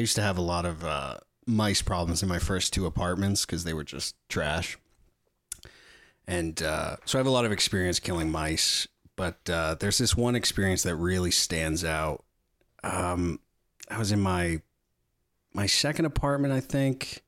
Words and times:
I 0.00 0.08
used 0.08 0.16
to 0.16 0.22
have 0.22 0.38
a 0.38 0.40
lot 0.40 0.64
of 0.64 0.82
uh, 0.82 1.18
mice 1.44 1.82
problems 1.82 2.22
in 2.22 2.28
my 2.30 2.38
first 2.38 2.72
two 2.72 2.86
apartments 2.86 3.44
because 3.44 3.64
they 3.64 3.74
were 3.74 3.84
just 3.84 4.16
trash. 4.30 4.78
And 6.26 6.62
uh, 6.62 6.96
so 7.04 7.18
I 7.18 7.20
have 7.20 7.26
a 7.26 7.30
lot 7.30 7.44
of 7.44 7.52
experience 7.52 8.00
killing 8.00 8.30
mice, 8.30 8.88
but 9.14 9.38
uh, 9.50 9.74
there's 9.78 9.98
this 9.98 10.16
one 10.16 10.36
experience 10.36 10.84
that 10.84 10.96
really 10.96 11.30
stands 11.30 11.84
out. 11.84 12.24
Um, 12.82 13.40
I 13.90 13.98
was 13.98 14.10
in 14.10 14.22
my 14.22 14.62
my 15.52 15.66
second 15.66 16.06
apartment, 16.06 16.54
I 16.54 16.60
think, 16.60 17.22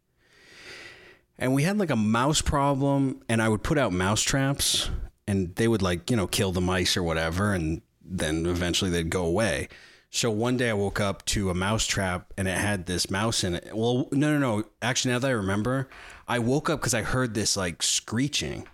and 1.39 1.53
we 1.53 1.65
had 1.65 1.77
like 1.77 1.91
a 1.91 1.97
mouse 1.97 2.41
problem, 2.41 3.21
and 3.29 3.43
I 3.43 3.51
would 3.51 3.63
put 3.63 3.77
out 3.77 3.93
mouse 3.93 4.23
traps, 4.23 4.89
and 5.27 5.55
they 5.57 5.69
would 5.69 5.83
like 5.83 6.11
you 6.11 6.17
know 6.17 6.27
kill 6.27 6.53
the 6.53 6.63
mice 6.63 6.97
or 6.97 7.03
whatever, 7.03 7.53
and 7.53 7.83
then 8.03 8.47
eventually 8.47 8.91
they'd 8.91 9.11
go 9.11 9.27
away. 9.27 9.69
So 10.15 10.31
one 10.31 10.59
day 10.59 10.69
I 10.69 10.75
woke 10.75 11.01
up 11.01 11.25
to 11.27 11.49
a 11.49 11.55
mouse 11.55 11.87
trap 11.87 12.35
and 12.37 12.47
it 12.47 12.59
had 12.59 12.85
this 12.85 13.11
mouse 13.11 13.43
in 13.43 13.55
it. 13.55 13.71
Well, 13.75 14.11
no, 14.13 14.39
no, 14.39 14.39
no. 14.39 14.65
Actually, 14.83 15.15
now 15.15 15.21
that 15.21 15.29
I 15.29 15.31
remember, 15.31 15.89
I 16.29 16.39
woke 16.39 16.69
up 16.69 16.81
because 16.81 16.93
I 16.93 17.01
heard 17.01 17.33
this 17.33 17.57
like 17.57 17.83
screeching, 17.83 18.69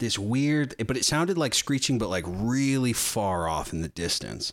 this 0.00 0.18
weird, 0.18 0.74
but 0.86 0.98
it 0.98 1.06
sounded 1.06 1.38
like 1.38 1.54
screeching, 1.54 1.96
but 1.96 2.10
like 2.10 2.26
really 2.26 2.92
far 2.92 3.48
off 3.48 3.72
in 3.72 3.80
the 3.80 3.88
distance. 3.88 4.52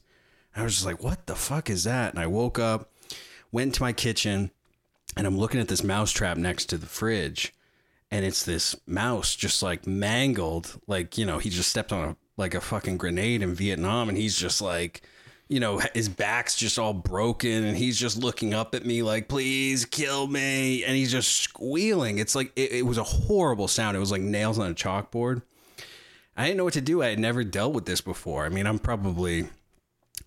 I 0.55 0.63
was 0.63 0.75
just 0.75 0.85
like, 0.85 1.03
what 1.03 1.27
the 1.27 1.35
fuck 1.35 1.70
is 1.70 1.84
that? 1.84 2.13
And 2.13 2.23
I 2.23 2.27
woke 2.27 2.57
up, 2.57 2.90
went 3.51 3.76
to 3.76 3.84
my 3.84 3.91
kitchen, 3.91 4.51
and 5.17 5.27
I'm 5.27 5.37
looking 5.37 5.59
at 5.59 5.67
this 5.67 5.84
mouse 5.84 6.12
trap 6.13 6.37
next 6.37 6.67
to 6.67 6.77
the 6.77 6.87
fridge. 6.87 7.53
And 8.09 8.23
it's 8.23 8.43
this 8.43 8.77
mouse 8.87 9.35
just 9.35 9.62
like 9.62 9.85
mangled, 9.85 10.79
like, 10.87 11.17
you 11.17 11.26
know, 11.26 11.40
he 11.40 11.49
just 11.49 11.70
stepped 11.70 11.91
on 11.91 12.09
a 12.09 12.15
like 12.37 12.53
a 12.53 12.62
fucking 12.62 12.98
grenade 12.98 13.41
in 13.41 13.53
Vietnam 13.53 14.07
and 14.07 14.17
he's 14.17 14.37
just 14.37 14.62
like 14.62 15.01
you 15.49 15.59
know, 15.59 15.81
his 15.95 16.08
back's 16.08 16.55
just 16.55 16.77
all 16.77 16.94
broken 16.94 17.66
and 17.66 17.76
he's 17.76 17.99
just 17.99 18.17
looking 18.17 18.53
up 18.53 18.76
at 18.76 18.85
me 18.85 19.02
like, 19.02 19.27
please 19.27 19.84
kill 19.84 20.27
me. 20.27 20.84
And 20.84 20.95
he's 20.95 21.12
just 21.12 21.38
squealing. 21.38 22.20
It's 22.20 22.35
like, 22.35 22.52
it, 22.55 22.71
it, 22.71 22.85
was 22.85 22.99
a 22.99 23.04
horrible 23.04 23.68
sound. 23.68 23.98
It 23.98 23.99
was 23.99 24.12
like 24.12 24.21
nails 24.21 24.60
on 24.60 24.70
a 24.70 24.76
chalkboard. 24.76 25.41
I 26.38 26.46
didn't 26.46 26.57
know 26.57 26.65
what 26.65 26.73
to 26.73 26.82
do. 26.82 27.01
I 27.01 27.07
had 27.07 27.20
never 27.20 27.43
dealt 27.43 27.73
with 27.73 27.88
this 27.88 27.99
before. 27.99 28.46
I 28.46 28.49
mean, 28.49 28.68
I'm 28.68 28.77
probably 28.77 29.49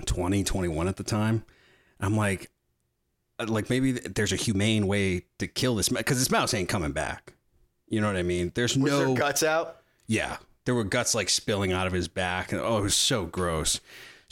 20, 0.06 0.42
21 0.42 0.88
at 0.88 0.96
the 0.96 1.04
time. 1.04 1.44
I'm 2.00 2.16
like, 2.16 2.50
uh, 3.38 3.46
like 3.48 3.70
maybe 3.70 3.92
there's 3.92 4.32
a 4.32 4.36
humane 4.36 4.88
way 4.88 5.26
to 5.38 5.46
kill 5.46 5.76
this 5.76 5.88
because 5.88 6.18
this 6.18 6.32
mouse 6.32 6.52
ain't 6.52 6.68
coming 6.68 6.92
back. 6.92 7.32
You 7.88 8.00
know 8.00 8.08
what 8.08 8.16
I 8.16 8.24
mean? 8.24 8.50
There's 8.54 8.76
Was 8.76 8.90
no 8.90 9.06
there 9.06 9.14
guts 9.14 9.44
out. 9.44 9.82
Yeah, 10.08 10.38
there 10.64 10.74
were 10.74 10.84
guts 10.84 11.14
like 11.14 11.28
spilling 11.28 11.72
out 11.72 11.86
of 11.86 11.92
his 11.92 12.08
back, 12.08 12.50
and 12.50 12.60
oh, 12.60 12.78
it 12.78 12.82
was 12.82 12.96
so 12.96 13.26
gross. 13.26 13.80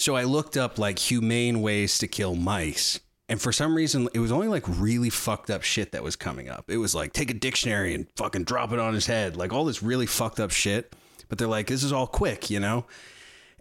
So 0.00 0.16
I 0.16 0.24
looked 0.24 0.56
up 0.56 0.78
like 0.78 0.98
humane 0.98 1.60
ways 1.60 1.98
to 1.98 2.08
kill 2.08 2.34
mice. 2.34 3.00
And 3.28 3.38
for 3.38 3.52
some 3.52 3.74
reason, 3.74 4.08
it 4.14 4.18
was 4.18 4.32
only 4.32 4.48
like 4.48 4.64
really 4.66 5.10
fucked 5.10 5.50
up 5.50 5.62
shit 5.62 5.92
that 5.92 6.02
was 6.02 6.16
coming 6.16 6.48
up. 6.48 6.70
It 6.70 6.78
was 6.78 6.94
like, 6.94 7.12
take 7.12 7.30
a 7.30 7.34
dictionary 7.34 7.94
and 7.94 8.06
fucking 8.16 8.44
drop 8.44 8.72
it 8.72 8.78
on 8.78 8.94
his 8.94 9.04
head. 9.04 9.36
Like 9.36 9.52
all 9.52 9.66
this 9.66 9.82
really 9.82 10.06
fucked 10.06 10.40
up 10.40 10.52
shit. 10.52 10.96
But 11.28 11.36
they're 11.36 11.46
like, 11.46 11.66
this 11.66 11.84
is 11.84 11.92
all 11.92 12.06
quick, 12.06 12.48
you 12.48 12.58
know? 12.60 12.86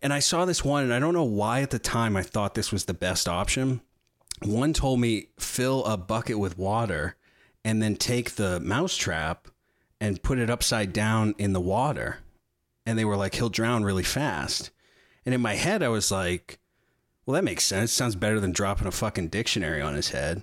And 0.02 0.14
I 0.14 0.20
saw 0.20 0.46
this 0.46 0.64
one, 0.64 0.86
and 0.86 0.94
I 0.94 1.00
don't 1.00 1.14
know 1.14 1.26
why 1.26 1.62
at 1.62 1.72
the 1.72 1.78
time 1.78 2.16
I 2.16 2.23
thought 2.23 2.56
this 2.56 2.72
was 2.72 2.86
the 2.86 2.94
best 2.94 3.28
option. 3.28 3.81
One 4.42 4.72
told 4.72 5.02
me 5.02 5.28
fill 5.38 5.84
a 5.84 5.98
bucket 5.98 6.40
with 6.40 6.58
water 6.58 7.18
and 7.66 7.84
then 7.84 7.98
take 7.98 8.36
the 8.36 8.62
mousetrap 8.62 9.50
and 10.00 10.24
put 10.24 10.40
it 10.40 10.50
upside 10.50 10.94
down 10.94 11.36
in 11.38 11.52
the 11.52 11.59
water. 11.59 12.20
And 12.86 12.98
they 12.98 13.03
were 13.03 13.18
like, 13.18 13.36
he'll 13.36 13.50
drown 13.50 13.84
really 13.84 14.03
fast. 14.03 14.72
And 15.30 15.35
in 15.35 15.41
my 15.41 15.53
head, 15.53 15.83
I 15.83 15.89
was 15.89 16.09
like, 16.09 16.58
well, 17.23 17.35
that 17.35 17.44
makes 17.44 17.63
sense. 17.63 17.91
Sounds 17.91 18.16
better 18.16 18.39
than 18.39 18.52
dropping 18.52 18.88
a 18.88 18.91
fucking 18.91 19.27
dictionary 19.27 19.80
on 19.80 19.94
his 19.94 20.09
head. 20.09 20.41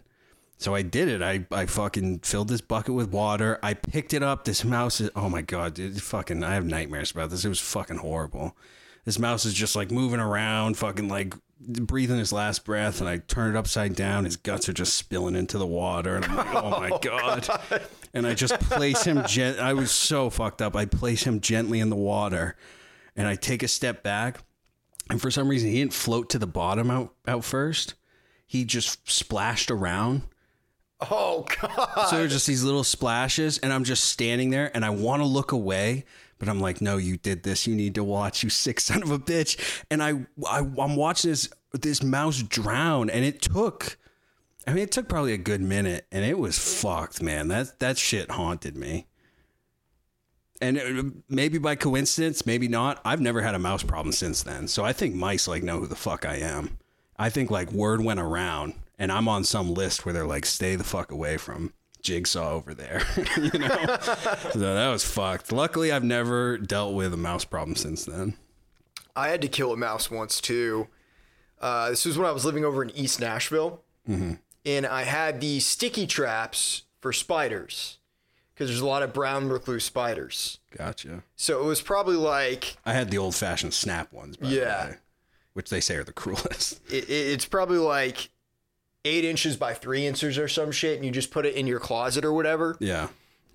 So 0.58 0.76
I 0.76 0.82
did 0.82 1.08
it. 1.08 1.22
I, 1.22 1.44
I 1.50 1.66
fucking 1.66 2.20
filled 2.20 2.46
this 2.46 2.60
bucket 2.60 2.94
with 2.94 3.10
water. 3.10 3.58
I 3.64 3.74
picked 3.74 4.14
it 4.14 4.22
up. 4.22 4.44
This 4.44 4.64
mouse 4.64 5.00
is, 5.00 5.10
oh 5.16 5.28
my 5.28 5.42
God, 5.42 5.74
dude, 5.74 6.00
fucking, 6.00 6.44
I 6.44 6.54
have 6.54 6.64
nightmares 6.64 7.10
about 7.10 7.30
this. 7.30 7.44
It 7.44 7.48
was 7.48 7.58
fucking 7.58 7.96
horrible. 7.96 8.56
This 9.04 9.18
mouse 9.18 9.44
is 9.44 9.54
just 9.54 9.74
like 9.74 9.90
moving 9.90 10.20
around, 10.20 10.76
fucking 10.76 11.08
like 11.08 11.34
breathing 11.58 12.18
his 12.18 12.32
last 12.32 12.64
breath. 12.64 13.00
And 13.00 13.08
I 13.08 13.16
turn 13.16 13.56
it 13.56 13.58
upside 13.58 13.96
down. 13.96 14.24
His 14.24 14.36
guts 14.36 14.68
are 14.68 14.72
just 14.72 14.94
spilling 14.94 15.34
into 15.34 15.58
the 15.58 15.66
water. 15.66 16.14
And 16.14 16.26
I'm 16.26 16.36
like, 16.36 16.54
oh 16.54 16.70
my 16.70 16.90
oh 16.92 16.98
God. 17.00 17.48
God. 17.48 17.82
And 18.14 18.24
I 18.24 18.34
just 18.34 18.60
place 18.60 19.02
him, 19.02 19.24
gent- 19.26 19.58
I 19.58 19.72
was 19.72 19.90
so 19.90 20.30
fucked 20.30 20.62
up. 20.62 20.76
I 20.76 20.84
place 20.84 21.24
him 21.24 21.40
gently 21.40 21.80
in 21.80 21.90
the 21.90 21.96
water 21.96 22.54
and 23.16 23.26
I 23.26 23.34
take 23.34 23.64
a 23.64 23.68
step 23.68 24.04
back 24.04 24.38
and 25.10 25.20
for 25.20 25.30
some 25.30 25.48
reason, 25.48 25.70
he 25.70 25.78
didn't 25.78 25.92
float 25.92 26.30
to 26.30 26.38
the 26.38 26.46
bottom 26.46 26.90
out, 26.90 27.14
out 27.26 27.44
first. 27.44 27.94
He 28.46 28.64
just 28.64 29.08
splashed 29.08 29.70
around. 29.70 30.22
Oh 31.10 31.44
God! 31.60 32.08
So 32.08 32.16
there's 32.16 32.32
just 32.32 32.46
these 32.46 32.64
little 32.64 32.84
splashes, 32.84 33.58
and 33.58 33.72
I'm 33.72 33.84
just 33.84 34.04
standing 34.04 34.50
there, 34.50 34.70
and 34.74 34.84
I 34.84 34.90
want 34.90 35.20
to 35.20 35.26
look 35.26 35.52
away, 35.52 36.04
but 36.38 36.48
I'm 36.48 36.60
like, 36.60 36.80
"No, 36.80 36.96
you 36.96 37.18
did 37.18 37.42
this. 37.42 37.66
You 37.66 37.74
need 37.74 37.94
to 37.96 38.04
watch, 38.04 38.42
you 38.42 38.48
sick 38.48 38.80
son 38.80 39.02
of 39.02 39.10
a 39.10 39.18
bitch." 39.18 39.84
And 39.90 40.02
I, 40.02 40.26
I 40.48 40.60
I'm 40.60 40.96
watching 40.96 41.30
this 41.30 41.50
this 41.72 42.02
mouse 42.02 42.42
drown, 42.42 43.10
and 43.10 43.24
it 43.24 43.42
took, 43.42 43.98
I 44.66 44.72
mean, 44.72 44.84
it 44.84 44.90
took 44.90 45.08
probably 45.08 45.34
a 45.34 45.38
good 45.38 45.60
minute, 45.60 46.06
and 46.10 46.24
it 46.24 46.38
was 46.38 46.58
fucked, 46.58 47.20
man. 47.20 47.48
That 47.48 47.78
that 47.80 47.98
shit 47.98 48.30
haunted 48.30 48.76
me 48.76 49.06
and 50.60 50.78
uh, 50.78 51.02
maybe 51.28 51.58
by 51.58 51.74
coincidence, 51.74 52.46
maybe 52.46 52.68
not. 52.68 53.00
I've 53.04 53.20
never 53.20 53.42
had 53.42 53.54
a 53.54 53.58
mouse 53.58 53.82
problem 53.82 54.12
since 54.12 54.42
then. 54.42 54.68
So 54.68 54.84
I 54.84 54.92
think 54.92 55.14
mice 55.14 55.48
like 55.48 55.62
know 55.62 55.80
who 55.80 55.86
the 55.86 55.96
fuck 55.96 56.24
I 56.24 56.36
am. 56.36 56.78
I 57.18 57.30
think 57.30 57.50
like 57.50 57.72
word 57.72 58.02
went 58.02 58.20
around 58.20 58.74
and 58.98 59.10
I'm 59.12 59.28
on 59.28 59.44
some 59.44 59.74
list 59.74 60.04
where 60.04 60.12
they're 60.12 60.26
like, 60.26 60.46
stay 60.46 60.76
the 60.76 60.84
fuck 60.84 61.10
away 61.10 61.36
from 61.36 61.72
Jigsaw 62.02 62.52
over 62.52 62.74
there. 62.74 63.02
you 63.36 63.58
know? 63.58 63.96
so 64.52 64.58
that 64.58 64.90
was 64.90 65.04
fucked. 65.04 65.52
Luckily, 65.52 65.92
I've 65.92 66.04
never 66.04 66.58
dealt 66.58 66.94
with 66.94 67.12
a 67.12 67.18
mouse 67.18 67.44
problem 67.44 67.76
since 67.76 68.04
then. 68.04 68.34
I 69.14 69.28
had 69.28 69.42
to 69.42 69.48
kill 69.48 69.72
a 69.72 69.76
mouse 69.76 70.10
once 70.10 70.40
too. 70.40 70.88
Uh, 71.60 71.90
this 71.90 72.04
was 72.04 72.18
when 72.18 72.26
I 72.26 72.32
was 72.32 72.44
living 72.44 72.64
over 72.64 72.82
in 72.82 72.90
East 72.90 73.20
Nashville. 73.20 73.82
Mm-hmm. 74.08 74.34
And 74.64 74.86
I 74.86 75.04
had 75.04 75.40
these 75.40 75.64
sticky 75.66 76.06
traps 76.06 76.82
for 77.00 77.12
spiders 77.12 77.98
because 78.56 78.70
there's 78.70 78.80
a 78.80 78.86
lot 78.86 79.02
of 79.02 79.12
brown 79.12 79.50
recluse 79.50 79.84
spiders. 79.84 80.58
Gotcha. 80.76 81.22
So 81.36 81.62
it 81.62 81.66
was 81.66 81.82
probably 81.82 82.16
like 82.16 82.78
I 82.86 82.94
had 82.94 83.10
the 83.10 83.18
old 83.18 83.34
fashioned 83.34 83.74
snap 83.74 84.12
ones. 84.12 84.38
yeah, 84.40 84.86
the 84.86 84.96
which 85.52 85.68
they 85.68 85.80
say 85.80 85.96
are 85.96 86.04
the 86.04 86.12
cruelest. 86.14 86.80
It, 86.90 87.10
it's 87.10 87.44
probably 87.44 87.78
like 87.78 88.30
eight 89.04 89.24
inches 89.24 89.56
by 89.56 89.74
three 89.74 90.06
inches 90.06 90.38
or 90.38 90.48
some 90.48 90.72
shit, 90.72 90.96
and 90.96 91.04
you 91.04 91.10
just 91.10 91.30
put 91.30 91.44
it 91.44 91.54
in 91.54 91.66
your 91.66 91.80
closet 91.80 92.24
or 92.24 92.32
whatever. 92.32 92.76
Yeah. 92.80 93.08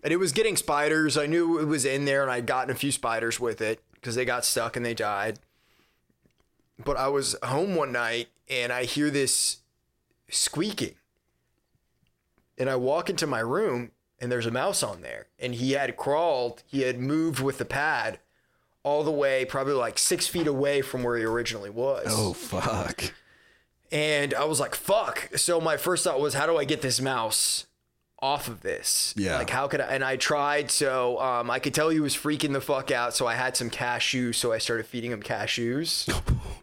And 0.03 0.13
it 0.13 0.17
was 0.17 0.31
getting 0.31 0.55
spiders. 0.55 1.17
I 1.17 1.25
knew 1.25 1.59
it 1.59 1.65
was 1.65 1.83
in 1.85 2.05
there, 2.05 2.21
and 2.21 2.31
I'd 2.31 2.45
gotten 2.45 2.71
a 2.71 2.75
few 2.77 2.91
spiders 2.91 3.39
with 3.39 3.59
it 3.61 3.81
because 3.93 4.15
they 4.15 4.25
got 4.25 4.45
stuck 4.45 4.75
and 4.75 4.85
they 4.85 4.93
died. 4.93 5.39
But 6.83 6.97
I 6.97 7.07
was 7.07 7.35
home 7.43 7.75
one 7.75 7.91
night 7.91 8.29
and 8.49 8.71
I 8.71 8.85
hear 8.85 9.09
this 9.11 9.57
squeaking. 10.29 10.95
And 12.57 12.69
I 12.69 12.75
walk 12.75 13.09
into 13.09 13.27
my 13.27 13.39
room 13.39 13.91
and 14.21 14.31
there's 14.31 14.45
a 14.45 14.51
mouse 14.51 14.83
on 14.83 15.01
there. 15.01 15.25
And 15.39 15.55
he 15.55 15.71
had 15.71 15.97
crawled, 15.97 16.63
he 16.67 16.83
had 16.83 16.99
moved 16.99 17.39
with 17.39 17.57
the 17.57 17.65
pad 17.65 18.19
all 18.83 19.03
the 19.03 19.11
way, 19.11 19.43
probably 19.45 19.73
like 19.73 19.97
six 19.97 20.27
feet 20.27 20.47
away 20.47 20.81
from 20.81 21.03
where 21.03 21.17
he 21.17 21.23
originally 21.23 21.69
was. 21.71 22.05
Oh, 22.07 22.33
fuck. 22.33 23.13
And 23.91 24.33
I 24.33 24.45
was 24.45 24.59
like, 24.59 24.75
fuck. 24.75 25.29
So 25.35 25.59
my 25.59 25.75
first 25.75 26.03
thought 26.03 26.21
was, 26.21 26.35
how 26.35 26.45
do 26.45 26.57
I 26.57 26.63
get 26.63 26.81
this 26.81 27.01
mouse 27.01 27.65
off 28.21 28.47
of 28.47 28.61
this? 28.61 29.13
Yeah. 29.17 29.37
Like, 29.39 29.49
how 29.49 29.67
could 29.67 29.81
I? 29.81 29.87
And 29.87 30.03
I 30.03 30.15
tried. 30.15 30.71
So 30.71 31.19
um, 31.19 31.49
I 31.51 31.59
could 31.59 31.73
tell 31.73 31.89
he 31.89 31.99
was 31.99 32.15
freaking 32.15 32.53
the 32.53 32.61
fuck 32.61 32.91
out. 32.91 33.15
So 33.15 33.27
I 33.27 33.33
had 33.33 33.57
some 33.57 33.69
cashews. 33.69 34.35
So 34.35 34.53
I 34.53 34.59
started 34.59 34.85
feeding 34.85 35.11
him 35.11 35.21
cashews. 35.21 36.07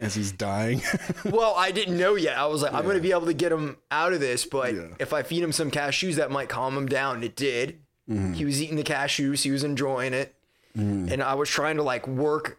as 0.00 0.14
he's 0.14 0.32
dying. 0.32 0.82
well, 1.24 1.54
I 1.56 1.70
didn't 1.70 1.96
know 1.96 2.14
yet. 2.14 2.36
I 2.36 2.46
was 2.46 2.62
like, 2.62 2.72
yeah. 2.72 2.78
I'm 2.78 2.84
going 2.84 2.96
to 2.96 3.02
be 3.02 3.12
able 3.12 3.26
to 3.26 3.34
get 3.34 3.52
him 3.52 3.78
out 3.90 4.12
of 4.12 4.20
this, 4.20 4.44
but 4.44 4.74
yeah. 4.74 4.88
if 4.98 5.12
I 5.12 5.22
feed 5.22 5.42
him 5.42 5.52
some 5.52 5.70
cashews, 5.70 6.16
that 6.16 6.30
might 6.30 6.48
calm 6.48 6.76
him 6.76 6.86
down. 6.86 7.22
It 7.22 7.36
did. 7.36 7.80
Mm-hmm. 8.08 8.34
He 8.34 8.44
was 8.44 8.62
eating 8.62 8.76
the 8.76 8.84
cashews, 8.84 9.42
he 9.42 9.50
was 9.50 9.64
enjoying 9.64 10.12
it. 10.12 10.34
Mm. 10.76 11.10
And 11.10 11.22
I 11.22 11.34
was 11.34 11.48
trying 11.48 11.76
to 11.76 11.82
like 11.82 12.06
work 12.06 12.58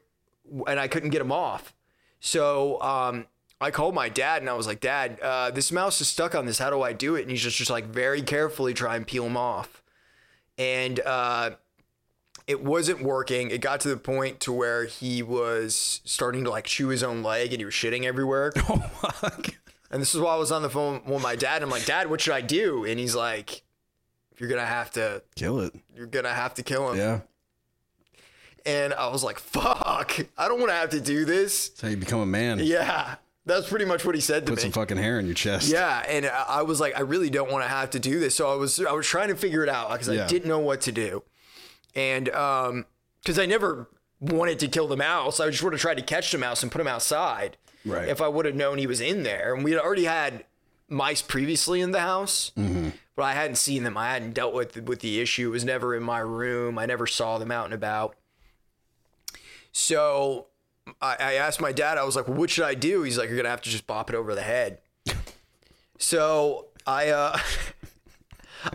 and 0.68 0.80
I 0.80 0.88
couldn't 0.88 1.10
get 1.10 1.22
him 1.22 1.32
off. 1.32 1.74
So, 2.20 2.82
um, 2.82 3.28
I 3.62 3.72
called 3.72 3.96
my 3.96 4.10
dad 4.10 4.42
and 4.42 4.50
I 4.50 4.54
was 4.54 4.68
like, 4.68 4.82
Dad, 4.82 5.20
uh, 5.22 5.50
this 5.52 5.72
mouse 5.72 6.02
is 6.02 6.08
stuck 6.08 6.36
on 6.36 6.46
this. 6.46 6.60
How 6.60 6.70
do 6.70 6.82
I 6.82 6.94
do 6.94 7.16
it? 7.16 7.22
And 7.22 7.32
he's 7.32 7.42
just, 7.42 7.58
just 7.58 7.72
like 7.72 7.86
very 7.86 8.22
carefully 8.22 8.74
try 8.74 8.96
and 8.96 9.08
peel 9.08 9.26
him 9.26 9.38
off. 9.38 9.82
And 10.58 11.00
uh, 11.00 11.52
it 12.48 12.64
wasn't 12.64 13.02
working. 13.02 13.50
It 13.50 13.60
got 13.62 13.80
to 13.82 13.90
the 13.90 13.98
point 13.98 14.40
to 14.42 14.52
where 14.54 14.86
he 14.86 15.24
was 15.24 16.02
starting 16.06 16.44
to 16.44 16.50
like 16.50 16.66
chew 16.66 16.90
his 16.90 17.02
own 17.04 17.24
leg 17.24 17.52
and 17.54 17.60
he 17.60 17.66
was 17.66 17.74
shitting 17.74 18.04
everywhere. 18.04 18.52
Oh 18.70 18.78
fuck. 19.02 19.48
And 19.92 20.02
this 20.02 20.14
is 20.16 20.20
why 20.22 20.34
I 20.34 20.38
was 20.38 20.52
on 20.52 20.62
the 20.62 20.70
phone 20.70 21.02
with 21.06 21.22
my 21.22 21.36
dad. 21.36 21.62
I'm 21.64 21.70
like, 21.70 21.86
Dad, 21.86 22.10
what 22.10 22.20
should 22.20 22.34
I 22.34 22.42
do? 22.42 22.84
And 22.86 23.00
he's 23.00 23.16
like, 23.16 23.64
You're 24.38 24.50
gonna 24.50 24.66
have 24.66 24.92
to 24.92 25.22
kill 25.36 25.60
it. 25.62 25.74
You're 25.96 26.08
gonna 26.08 26.34
have 26.34 26.54
to 26.56 26.64
kill 26.64 26.92
him. 26.92 26.98
Yeah. 26.98 27.20
And 28.66 28.94
I 28.96 29.08
was 29.10 29.24
like, 29.24 29.38
fuck, 29.40 30.18
I 30.38 30.48
don't 30.48 30.60
wanna 30.60 30.74
have 30.74 30.90
to 30.92 31.00
do 31.02 31.24
this. 31.26 31.70
That's 31.70 31.82
how 31.82 31.88
you 31.90 31.98
become 31.98 32.20
a 32.20 32.26
man. 32.26 32.60
Yeah. 32.60 33.16
That's 33.46 33.70
pretty 33.70 33.86
much 33.86 34.04
what 34.04 34.16
he 34.16 34.22
said 34.22 34.46
to 34.48 34.52
Put 34.52 34.52
me. 34.52 34.56
Put 34.56 34.62
some 34.64 34.72
fucking 34.72 34.98
hair 34.98 35.20
in 35.20 35.28
your 35.28 35.36
chest. 35.36 35.70
Yeah, 35.72 36.00
and 36.08 36.26
I 36.26 36.46
I 36.50 36.62
was 36.64 36.80
like, 36.80 36.98
I 36.98 37.02
really 37.02 37.30
don't 37.30 37.52
want 37.52 37.64
to 37.64 37.70
have 37.70 37.92
to 37.92 38.00
do 38.00 38.20
this. 38.20 38.34
So 38.36 38.52
I 38.52 38.56
was, 38.56 38.80
I 38.84 38.92
was 38.94 39.06
trying 39.06 39.28
to 39.28 39.36
figure 39.36 39.62
it 39.62 39.70
out 39.70 39.92
because 39.92 40.10
Yeah. 40.10 40.26
I 40.26 40.28
didn't 40.28 40.48
know 40.50 40.58
what 40.60 40.82
to 40.82 40.92
do, 40.92 41.22
and 41.96 42.30
um, 42.30 42.86
because 43.22 43.40
I 43.40 43.46
never 43.46 43.90
wanted 44.20 44.60
to 44.60 44.68
kill 44.68 44.88
the 44.88 44.98
mouse, 44.98 45.40
I 45.40 45.50
just 45.50 45.64
would 45.64 45.74
have 45.74 45.82
tried 45.82 45.98
to 45.98 46.04
catch 46.04 46.32
the 46.32 46.38
mouse 46.38 46.64
and 46.64 46.72
put 46.72 46.82
him 46.82 46.88
outside. 46.88 47.58
Right. 47.86 48.08
If 48.08 48.22
I 48.22 48.28
would 48.28 48.46
have 48.46 48.56
known 48.56 48.78
he 48.78 48.88
was 48.88 49.02
in 49.02 49.24
there, 49.24 49.54
and 49.54 49.64
we 49.64 49.72
had 49.72 49.80
already 49.80 50.06
had 50.06 50.46
mice 50.90 51.22
previously 51.22 51.82
in 51.82 51.92
the 51.92 52.00
house, 52.00 52.52
but 53.16 53.24
I 53.24 53.34
hadn't 53.34 53.56
seen 53.58 53.84
them. 53.84 53.98
I 53.98 54.12
hadn't 54.12 54.34
dealt 54.34 54.54
with 54.54 54.82
with 54.84 55.00
the 55.02 55.20
issue. 55.20 55.50
It 55.50 55.52
was 55.52 55.66
never 55.66 55.96
in 55.96 56.04
my 56.04 56.20
room. 56.20 56.78
I 56.78 56.86
never 56.86 57.08
saw 57.08 57.38
them 57.38 57.52
out 57.52 57.66
and 57.66 57.74
about. 57.74 58.16
So 59.72 60.48
I, 61.02 61.16
I 61.20 61.34
asked 61.34 61.60
my 61.60 61.72
dad, 61.72 61.98
I 61.98 62.04
was 62.04 62.16
like, 62.16 62.28
well, 62.28 62.38
what 62.38 62.50
should 62.50 62.64
I 62.64 62.76
do? 62.76 63.04
He's 63.04 63.18
like, 63.18 63.28
you're 63.28 63.36
going 63.36 63.46
to 63.46 63.50
have 63.50 63.62
to 63.62 63.70
just 63.70 63.88
bop 63.88 64.10
it 64.10 64.16
over 64.16 64.34
the 64.36 64.42
head. 64.42 64.80
so 65.98 66.68
I, 66.88 67.10
uh, 67.10 67.38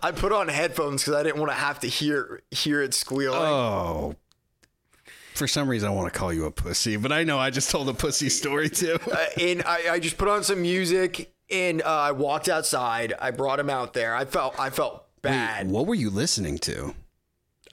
I 0.02 0.12
put 0.12 0.32
on 0.32 0.48
headphones 0.48 1.02
because 1.02 1.14
I 1.14 1.22
didn't 1.22 1.40
want 1.40 1.50
to 1.50 1.56
have 1.56 1.80
to 1.80 1.86
hear 1.88 2.42
hear 2.50 2.82
it 2.82 2.94
squealing. 2.94 3.40
Oh. 3.40 4.14
For 5.34 5.46
some 5.46 5.68
reason, 5.68 5.88
I 5.88 5.92
want 5.92 6.12
to 6.12 6.18
call 6.18 6.32
you 6.32 6.44
a 6.44 6.50
pussy, 6.50 6.96
but 6.96 7.12
I 7.12 7.24
know 7.24 7.38
I 7.38 7.48
just 7.50 7.70
told 7.70 7.88
a 7.88 7.94
pussy 7.94 8.28
story 8.28 8.68
too. 8.68 8.98
Uh, 9.10 9.26
and 9.40 9.62
I, 9.62 9.92
I 9.92 9.98
just 9.98 10.18
put 10.18 10.28
on 10.28 10.44
some 10.44 10.60
music 10.62 11.32
and 11.50 11.80
uh, 11.82 11.86
I 11.86 12.12
walked 12.12 12.48
outside. 12.48 13.14
I 13.18 13.30
brought 13.30 13.58
him 13.58 13.70
out 13.70 13.92
there. 13.94 14.14
I 14.14 14.24
felt 14.24 14.58
I 14.60 14.70
felt 14.70 15.06
bad. 15.22 15.70
What 15.70 15.86
were 15.86 15.94
you 15.94 16.10
listening 16.10 16.58
to? 16.58 16.94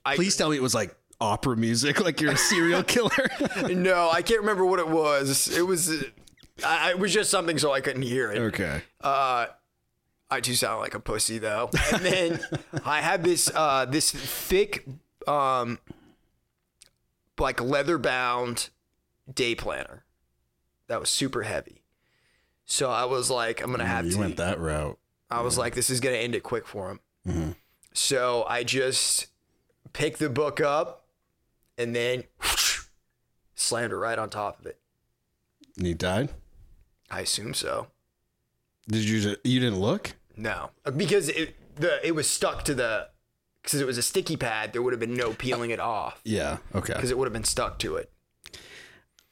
I, 0.06 0.16
Please 0.16 0.36
tell 0.38 0.50
me 0.50 0.56
it 0.56 0.64
was 0.64 0.74
like 0.76 0.96
opera 1.20 1.58
music, 1.58 2.00
like 2.04 2.22
you're 2.22 2.32
a 2.32 2.38
serial 2.38 2.84
killer. 2.88 3.30
no, 3.70 4.10
I 4.10 4.22
can't 4.22 4.40
remember 4.40 4.66
what 4.66 4.80
it 4.80 4.88
was. 4.88 5.50
It 5.56 5.66
was, 5.66 5.90
uh, 5.92 6.04
I, 6.66 6.92
it 6.92 7.00
was 7.00 7.14
just 7.14 7.30
something 7.30 7.58
so 7.58 7.74
I 7.74 7.82
couldn't 7.82 8.04
hear 8.04 8.32
it. 8.32 8.38
okay. 8.40 8.82
I 10.30 10.40
do 10.42 10.54
sound 10.56 10.82
like 10.82 10.94
a 10.94 11.00
pussy 11.00 11.38
though. 11.38 11.70
And 11.94 12.04
then 12.06 12.40
I 12.86 13.02
had 13.02 13.24
this 13.24 13.50
uh 13.54 13.86
this 13.86 14.12
thick 14.12 14.86
um 15.28 15.80
like 17.40 17.62
leather 17.62 17.98
bound 17.98 18.70
day 19.34 19.56
planner 19.56 20.04
that 20.88 21.00
was 21.00 21.10
super 21.10 21.44
heavy. 21.44 21.84
So 22.66 22.90
I 22.92 23.06
was 23.06 23.30
like, 23.30 23.62
I'm 23.62 23.72
gonna 23.72 23.86
have 23.86 24.06
You 24.06 24.12
to. 24.14 24.20
went 24.20 24.38
that 24.38 24.60
route. 24.60 24.98
I 25.30 25.42
was 25.42 25.58
like, 25.58 25.76
this 25.76 25.90
is 25.90 26.00
gonna 26.00 26.16
end 26.18 26.36
it 26.36 26.44
quick 26.44 26.66
for 26.68 26.90
him. 27.26 27.56
So 27.94 28.46
I 28.48 28.64
just 28.64 29.28
picked 29.94 30.20
the 30.20 30.30
book 30.30 30.62
up 30.62 31.06
and 31.78 31.96
then 31.96 32.24
slammed 33.56 33.92
it 33.92 33.98
right 33.98 34.18
on 34.20 34.30
top 34.30 34.60
of 34.60 34.66
it. 34.66 34.80
And 35.78 35.88
you 35.88 35.94
died? 35.96 36.30
I 37.10 37.22
assume 37.22 37.54
so. 37.54 37.88
Did 38.90 39.04
you 39.04 39.36
you 39.44 39.60
didn't 39.60 39.80
look? 39.80 40.14
No, 40.36 40.70
because 40.96 41.30
it 41.30 41.56
the 41.76 42.06
it 42.06 42.14
was 42.16 42.28
stuck 42.28 42.64
to 42.66 42.74
the 42.74 43.10
because 43.62 43.82
it 43.82 43.86
was 43.88 43.98
a 43.98 44.02
sticky 44.04 44.38
pad. 44.38 44.72
There 44.74 44.82
would 44.82 44.94
have 44.94 45.00
been 45.00 45.14
no 45.16 45.34
peeling 45.34 45.72
it 45.72 45.80
off 45.80 46.22
Yeah. 46.24 46.58
Okay. 46.74 46.94
because 46.94 47.12
it 47.12 47.18
would 47.18 47.26
have 47.26 47.34
been 47.34 47.44
stuck 47.44 47.80
to 47.80 47.96
it. 47.98 48.12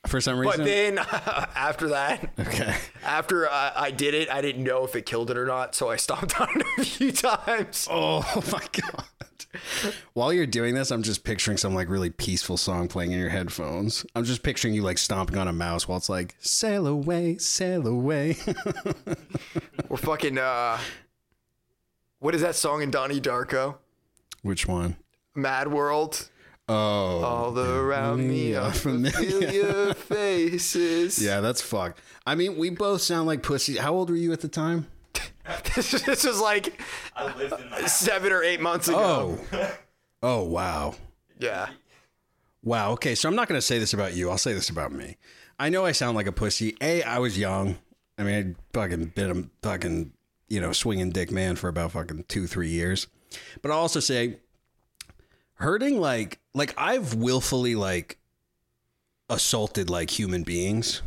For 0.08 0.22
some 0.22 0.38
reason. 0.40 0.60
But 0.60 0.66
then 0.66 0.98
after 1.56 1.90
that, 1.90 2.30
okay. 2.40 2.76
after 3.04 3.50
I, 3.50 3.72
I 3.76 3.92
did 3.92 4.14
it, 4.14 4.30
I 4.30 4.42
didn't 4.42 4.64
know 4.64 4.84
if 4.86 4.96
it 4.96 5.06
killed 5.06 5.32
it 5.32 5.38
or 5.38 5.46
not, 5.46 5.74
so 5.76 5.90
I 5.90 5.96
stomped 5.96 6.40
on 6.40 6.48
it 6.56 6.66
a 6.78 6.86
few 6.86 7.12
times. 7.12 7.88
Oh 7.90 8.24
my 8.52 8.64
god. 8.72 9.06
While 10.14 10.34
you're 10.34 10.46
doing 10.46 10.76
this, 10.76 10.92
I'm 10.92 11.02
just 11.02 11.24
picturing 11.24 11.58
some 11.58 11.74
like 11.74 11.90
really 11.90 12.10
peaceful 12.10 12.58
song 12.58 12.88
playing 12.88 13.14
in 13.14 13.20
your 13.20 13.30
headphones. 13.30 14.06
I'm 14.16 14.26
just 14.26 14.44
picturing 14.44 14.74
you 14.74 14.82
like 14.82 14.98
stomping 14.98 15.38
on 15.38 15.48
a 15.48 15.54
mouse 15.54 15.88
while 15.88 15.98
it's 15.98 16.10
like 16.10 16.36
sail 16.40 16.86
away, 16.88 17.38
sail 17.38 17.88
away. 17.88 18.38
We're 19.90 19.98
fucking. 19.98 20.38
uh 20.38 20.78
What 22.20 22.36
is 22.36 22.42
that 22.42 22.56
song 22.56 22.82
in 22.82 22.92
Donnie 22.92 23.22
Darko? 23.22 23.78
Which 24.42 24.68
one? 24.68 24.98
Mad 25.34 25.70
World. 25.72 26.30
Oh. 26.68 27.24
All 27.24 27.60
around 27.60 28.28
me 28.28 28.56
are 28.56 28.74
familiar. 28.74 29.12
familiar 29.12 29.94
faces. 29.94 31.24
Yeah, 31.24 31.42
that's 31.42 31.62
fucked. 31.62 32.02
I 32.26 32.36
mean, 32.36 32.58
we 32.58 32.72
both 32.72 33.02
sound 33.02 33.28
like 33.28 33.44
pussies. 33.44 33.78
How 33.78 33.94
old 33.94 34.10
were 34.10 34.16
you 34.16 34.34
at 34.34 34.42
the 34.42 34.48
time? 34.48 34.88
this 35.76 36.24
was 36.26 36.42
like 36.42 36.82
I 37.16 37.36
lived 37.36 37.54
in 37.80 37.88
seven 37.88 38.32
or 38.32 38.44
eight 38.44 38.62
months 38.62 38.88
ago. 38.88 39.38
Oh. 39.52 39.78
Oh, 40.24 40.44
wow. 40.44 40.96
Yeah. 41.38 41.70
Wow. 42.64 42.94
Okay. 42.94 43.14
So 43.14 43.30
I'm 43.30 43.36
not 43.36 43.48
going 43.48 43.58
to 43.58 43.66
say 43.66 43.78
this 43.78 43.94
about 43.94 44.16
you. 44.16 44.32
I'll 44.32 44.40
say 44.40 44.54
this 44.54 44.70
about 44.70 44.92
me. 44.92 45.18
I 45.60 45.70
know 45.70 45.86
I 45.86 45.92
sound 45.92 46.16
like 46.16 46.26
a 46.26 46.32
pussy. 46.32 46.76
A, 46.82 47.04
I 47.04 47.20
was 47.20 47.38
young. 47.38 47.78
I 48.18 48.24
mean, 48.24 48.36
I'd 48.36 48.56
fucking 48.74 49.06
been 49.08 49.32
a 49.32 49.66
fucking, 49.68 50.14
you 50.48 50.60
know, 50.62 50.72
swinging 50.72 51.12
dick 51.12 51.32
man 51.32 51.58
for 51.58 51.68
about 51.68 51.92
fucking 51.92 52.26
two, 52.28 52.48
three 52.48 52.70
years. 52.70 53.08
But 53.62 53.72
I'll 53.72 53.80
also 53.80 54.00
say, 54.00 54.40
hurting 55.56 56.00
like, 56.00 56.40
like 56.54 56.74
I've 56.78 57.14
willfully 57.16 57.76
like 57.76 58.18
assaulted 59.30 59.90
like 59.90 60.10
human 60.10 60.44
beings 60.44 61.02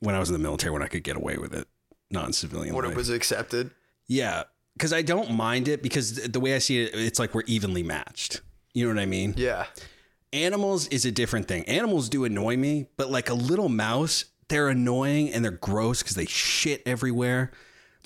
when 0.00 0.14
I 0.14 0.18
was 0.18 0.28
in 0.28 0.34
the 0.34 0.38
military 0.38 0.72
when 0.72 0.82
I 0.82 0.88
could 0.88 1.02
get 1.02 1.16
away 1.16 1.36
with 1.36 1.54
it, 1.54 1.66
non 2.10 2.32
civilian. 2.32 2.74
When 2.74 2.84
it 2.84 2.96
was 2.96 3.10
accepted. 3.10 3.70
Yeah, 4.06 4.44
because 4.74 4.92
I 4.92 5.02
don't 5.02 5.32
mind 5.32 5.68
it 5.68 5.82
because 5.82 6.14
the 6.14 6.40
way 6.40 6.54
I 6.54 6.58
see 6.58 6.82
it, 6.84 6.94
it's 6.94 7.18
like 7.18 7.34
we're 7.34 7.42
evenly 7.46 7.82
matched. 7.82 8.40
You 8.74 8.86
know 8.86 8.94
what 8.94 9.02
I 9.02 9.06
mean? 9.06 9.34
Yeah. 9.36 9.66
Animals 10.32 10.86
is 10.88 11.04
a 11.04 11.10
different 11.10 11.48
thing. 11.48 11.64
Animals 11.64 12.08
do 12.08 12.24
annoy 12.24 12.56
me, 12.56 12.86
but 12.96 13.10
like 13.10 13.28
a 13.28 13.34
little 13.34 13.68
mouse, 13.68 14.26
they're 14.48 14.68
annoying 14.68 15.32
and 15.32 15.44
they're 15.44 15.50
gross 15.50 16.02
because 16.02 16.16
they 16.16 16.26
shit 16.26 16.82
everywhere. 16.86 17.50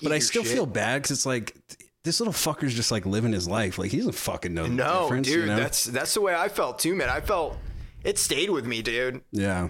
But 0.03 0.13
I 0.13 0.19
still 0.19 0.45
shit. 0.45 0.53
feel 0.53 0.67
bad 0.67 1.03
because 1.03 1.11
it's 1.13 1.27
like 1.27 1.57
this 2.05 2.21
little 2.21 2.33
fucker's 2.33 2.75
just 2.75 2.91
like 2.91 3.07
living 3.07 3.33
his 3.33 3.49
life. 3.49 3.79
Like 3.79 3.91
he 3.91 3.99
doesn't 3.99 4.13
fucking 4.15 4.53
know 4.55 4.65
the 4.65 4.71
No, 4.71 5.03
difference. 5.03 5.29
dude, 5.29 5.41
you 5.41 5.47
know? 5.47 5.57
that's 5.57 5.85
that's 5.85 6.15
the 6.15 6.21
way 6.21 6.35
I 6.35 6.49
felt 6.49 6.79
too, 6.79 6.95
man. 6.95 7.09
I 7.09 7.21
felt 7.21 7.57
it 8.05 8.19
stayed 8.19 8.51
with 8.51 8.67
me, 8.67 8.83
dude. 8.83 9.23
yeah. 9.31 9.69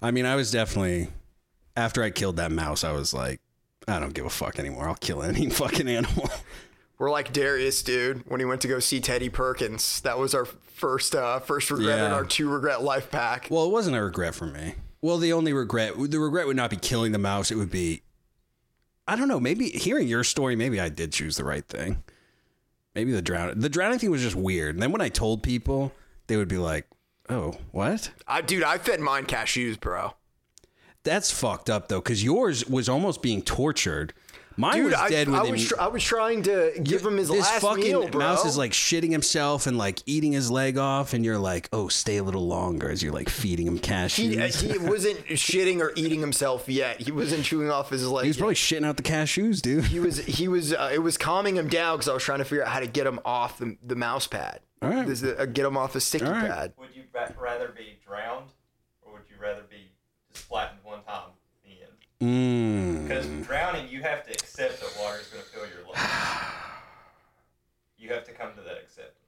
I 0.00 0.10
mean, 0.10 0.26
I 0.26 0.34
was 0.36 0.50
definitely 0.50 1.08
after 1.76 2.02
I 2.02 2.10
killed 2.10 2.36
that 2.36 2.52
mouse, 2.52 2.84
I 2.84 2.92
was 2.92 3.14
like, 3.14 3.40
I 3.88 3.98
don't 4.00 4.12
give 4.14 4.26
a 4.26 4.30
fuck 4.30 4.58
anymore. 4.58 4.88
I'll 4.88 4.94
kill 4.96 5.22
any 5.22 5.48
fucking 5.50 5.88
animal. 5.88 6.28
We're 6.98 7.10
like 7.10 7.32
Darius, 7.32 7.82
dude, 7.82 8.22
when 8.28 8.38
he 8.40 8.44
went 8.46 8.60
to 8.62 8.68
go 8.68 8.78
see 8.78 9.00
Teddy 9.00 9.28
Perkins. 9.28 10.00
That 10.02 10.18
was 10.18 10.34
our 10.34 10.44
first 10.44 11.14
uh 11.14 11.38
first 11.40 11.70
regret 11.70 12.00
in 12.00 12.10
our 12.12 12.24
two 12.24 12.48
regret 12.48 12.82
life 12.82 13.10
pack. 13.10 13.46
Well, 13.50 13.64
it 13.66 13.70
wasn't 13.70 13.96
a 13.96 14.02
regret 14.02 14.34
for 14.34 14.46
me. 14.46 14.74
Well, 15.00 15.18
the 15.18 15.32
only 15.32 15.52
regret, 15.52 15.94
the 16.10 16.20
regret 16.20 16.46
would 16.46 16.56
not 16.56 16.70
be 16.70 16.76
killing 16.76 17.10
the 17.12 17.18
mouse. 17.18 17.50
It 17.50 17.56
would 17.56 17.70
be, 17.72 18.02
I 19.06 19.16
don't 19.16 19.28
know, 19.28 19.40
maybe 19.40 19.70
hearing 19.70 20.08
your 20.08 20.24
story, 20.24 20.56
maybe 20.56 20.80
I 20.80 20.88
did 20.88 21.12
choose 21.12 21.36
the 21.36 21.44
right 21.44 21.66
thing. 21.66 22.02
Maybe 22.94 23.12
the 23.12 23.22
drowning, 23.22 23.60
the 23.60 23.68
drowning 23.68 23.98
thing 23.98 24.10
was 24.10 24.22
just 24.22 24.36
weird. 24.36 24.76
And 24.76 24.82
then 24.82 24.92
when 24.92 25.00
I 25.00 25.08
told 25.08 25.42
people, 25.42 25.92
they 26.26 26.36
would 26.36 26.48
be 26.48 26.58
like, 26.58 26.86
oh, 27.28 27.54
what? 27.70 28.10
I 28.26 28.42
dude, 28.42 28.62
I 28.62 28.78
fed 28.78 29.00
mine 29.00 29.26
cashews, 29.26 29.80
bro. 29.80 30.14
That's 31.02 31.30
fucked 31.30 31.68
up 31.68 31.88
though, 31.88 32.00
because 32.00 32.22
yours 32.22 32.66
was 32.68 32.88
almost 32.88 33.22
being 33.22 33.42
tortured. 33.42 34.12
Mine 34.56 34.74
Dude, 34.76 34.84
was 34.86 34.94
I, 34.94 35.08
dead 35.08 35.28
I 35.28 35.30
within. 35.40 35.52
was 35.52 35.68
tr- 35.68 35.80
I 35.80 35.86
was 35.88 36.02
trying 36.02 36.42
to 36.44 36.72
give 36.82 37.04
him 37.04 37.16
his 37.16 37.28
this 37.28 37.40
last 37.40 37.60
fucking 37.62 37.82
meal, 37.84 38.08
bro. 38.08 38.18
mouse 38.20 38.44
is 38.44 38.56
like 38.56 38.72
shitting 38.72 39.10
himself 39.10 39.66
and 39.66 39.78
like 39.78 40.00
eating 40.06 40.32
his 40.32 40.50
leg 40.50 40.78
off, 40.78 41.12
and 41.14 41.24
you're 41.24 41.38
like, 41.38 41.68
oh, 41.72 41.88
stay 41.88 42.16
a 42.18 42.22
little 42.22 42.46
longer 42.46 42.90
as 42.90 43.02
you're 43.02 43.12
like 43.12 43.28
feeding 43.28 43.66
him 43.66 43.76
he, 43.76 43.80
cashews. 43.80 44.60
he 44.72 44.78
wasn't 44.88 45.18
shitting 45.28 45.80
or 45.80 45.92
eating 45.96 46.20
himself 46.20 46.68
yet. 46.68 47.00
He 47.00 47.12
wasn't 47.12 47.44
chewing 47.44 47.70
off 47.70 47.90
his 47.90 48.06
leg. 48.08 48.24
he 48.24 48.28
was 48.28 48.36
yet. 48.36 48.40
probably 48.40 48.54
shitting 48.54 48.84
out 48.86 48.96
the 48.96 49.02
cashews, 49.02 49.60
dude. 49.62 49.84
he 49.84 50.00
was 50.00 50.18
he 50.24 50.48
was 50.48 50.72
uh, 50.72 50.90
it 50.92 50.98
was 50.98 51.16
calming 51.18 51.56
him 51.56 51.68
down 51.68 51.96
because 51.96 52.08
I 52.08 52.14
was 52.14 52.22
trying 52.22 52.38
to 52.38 52.44
figure 52.44 52.64
out 52.64 52.70
how 52.70 52.80
to 52.80 52.86
get 52.86 53.06
him 53.06 53.20
off 53.24 53.58
the, 53.58 53.76
the 53.82 53.96
mouse 53.96 54.26
pad. 54.26 54.60
All 54.80 54.90
right. 54.90 55.06
This 55.06 55.22
is- 55.22 55.38
uh, 55.38 55.46
get 55.46 55.64
him 55.64 55.76
off 55.76 55.92
the 55.92 56.00
sticky 56.00 56.26
All 56.26 56.32
right. 56.32 56.50
pad. 56.50 56.72
Would 56.78 56.94
you 56.94 57.02
ra- 57.14 57.28
rather 57.40 57.68
be 57.68 57.98
drowned 58.06 58.46
or 59.02 59.12
would 59.14 59.22
you 59.30 59.36
rather 59.40 59.62
be 59.70 59.90
just 60.32 60.44
flattened 60.46 60.80
one 60.84 61.02
time? 61.04 61.30
At 62.22 62.28
The 62.28 62.32
end. 62.32 62.98
Mm. 62.98 63.08
Because 63.08 63.46
drowning, 63.46 63.88
you 63.88 64.02
have 64.02 64.24
to 64.24 64.30
accept 64.30 64.80
that 64.80 65.02
water 65.02 65.18
is 65.20 65.26
going 65.26 65.42
to 65.42 65.50
fill 65.50 65.66
your 65.66 65.86
lungs. 65.86 65.98
You 67.98 68.08
have 68.10 68.24
to 68.24 68.32
come 68.32 68.52
to 68.54 68.60
that 68.62 68.78
acceptance. 68.82 69.18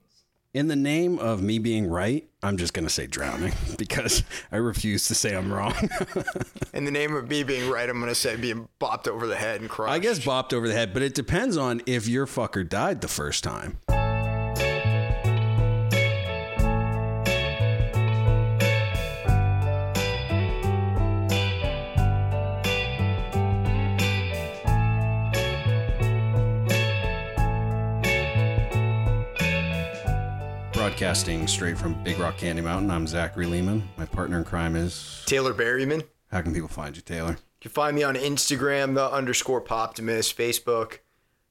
In 0.53 0.69
the 0.69 0.77
name 0.77 1.19
of 1.19 1.43
me 1.43 1.59
being 1.59 1.89
right, 1.89 2.29
I'm 2.43 2.57
just 2.57 2.75
going 2.75 2.87
to 2.87 2.93
say 2.93 3.09
drowning 3.09 3.53
because 3.79 4.23
I 4.53 4.57
refuse 4.57 5.07
to 5.09 5.15
say 5.15 5.37
I'm 5.37 5.53
wrong. 5.53 5.75
In 6.73 6.85
the 6.85 6.93
name 6.93 7.15
of 7.15 7.29
me 7.29 7.43
being 7.43 7.71
right, 7.71 7.89
I'm 7.89 8.01
gonna 8.01 8.15
say 8.15 8.37
being 8.37 8.69
bopped 8.81 9.07
over 9.07 9.27
the 9.27 9.37
head 9.37 9.61
and 9.61 9.71
crushed. 9.71 9.93
I 9.93 9.99
guess 10.01 10.19
bopped 10.19 10.53
over 10.53 10.67
the 10.67 10.75
head, 10.75 10.93
but 10.93 11.03
it 11.03 11.15
depends 11.15 11.57
on 11.57 11.83
if 11.87 12.09
your 12.09 12.27
fucker 12.27 12.69
died 12.69 13.01
the 13.01 13.09
first 13.09 13.45
time. 13.45 13.79
Broadcasting 30.95 31.49
straight 31.49 31.77
from 31.77 32.01
Big 32.05 32.21
Rock 32.21 32.37
Candy 32.37 32.63
Mountain, 32.63 32.89
I'm 32.89 33.09
Zachary 33.09 33.47
Lehman. 33.47 33.83
My 33.97 34.05
partner 34.07 34.39
in 34.39 34.45
crime 34.45 34.77
is. 34.77 35.25
Taylor 35.27 35.53
Berryman. 35.53 36.05
How 36.31 36.41
can 36.41 36.55
people 36.55 36.69
find 36.69 36.95
you, 36.95 37.03
Taylor? 37.03 37.31
You 37.33 37.37
can 37.63 37.73
find 37.73 37.97
me 37.97 38.05
on 38.05 38.15
Instagram, 38.15 38.95
the 38.95 39.11
underscore 39.11 39.61
Poptimus, 39.61 40.33
Facebook, 40.33 40.99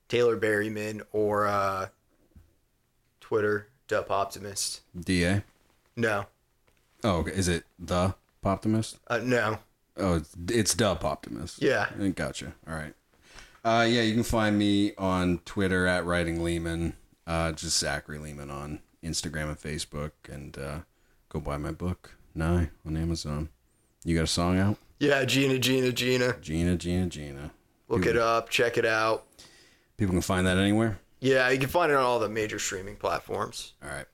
Taylor 0.08 0.38
Berryman, 0.40 1.02
or 1.12 1.46
uh, 1.46 1.88
Twitter, 3.20 3.68
Dup 3.90 4.10
Optimist. 4.10 4.80
Da. 4.98 5.42
No, 5.98 6.28
Oh, 7.04 7.18
okay. 7.18 7.32
is 7.34 7.50
it 7.50 7.66
the 7.78 8.16
Poptimist? 8.42 8.96
uh, 9.10 9.18
no. 9.18 9.60
Oh, 9.98 10.16
it's, 10.16 10.34
it's 10.50 10.74
Dub 10.74 11.04
Optimist. 11.04 11.62
Yeah. 11.62 11.88
I 12.02 12.08
Gotcha. 12.08 12.54
All 12.66 12.76
right. 12.76 12.94
Uh, 13.66 13.86
yeah, 13.90 14.04
you 14.04 14.14
can 14.14 14.24
find 14.24 14.58
me 14.58 14.94
on 14.98 15.40
Twitter 15.40 15.86
at 15.86 16.06
Writing 16.06 16.42
Lehman, 16.46 16.94
uh, 17.28 17.52
just 17.52 17.78
Zachary 17.78 18.20
Lehman 18.20 18.50
on 18.50 18.80
Instagram 19.04 19.50
and 19.50 19.58
Facebook, 19.60 20.12
and 20.32 20.58
uh, 20.58 20.80
go 21.30 21.40
buy 21.40 21.58
my 21.58 21.72
book, 21.72 22.16
Nye, 22.36 22.70
on 22.86 22.98
Amazon. 22.98 23.50
You 24.04 24.16
got 24.16 24.24
a 24.24 24.28
song 24.28 24.60
out? 24.60 24.78
Yeah, 25.00 25.24
Gina, 25.26 25.60
Gina, 25.60 25.92
Gina. 25.92 26.36
Gina, 26.42 26.76
Gina, 26.78 27.08
Gina. 27.08 27.52
Look 27.90 28.06
it 28.06 28.18
up, 28.18 28.50
check 28.50 28.78
it 28.78 28.86
out. 28.86 29.26
People 29.98 30.14
can 30.14 30.22
find 30.22 30.48
that 30.48 30.58
anywhere. 30.58 31.00
Yeah, 31.20 31.50
you 31.50 31.60
can 31.60 31.70
find 31.70 31.92
it 31.92 31.96
on 31.96 32.04
all 32.04 32.20
the 32.20 32.28
major 32.30 32.60
streaming 32.60 32.96
platforms. 32.96 33.74
All 33.84 33.90
right. 33.90 34.06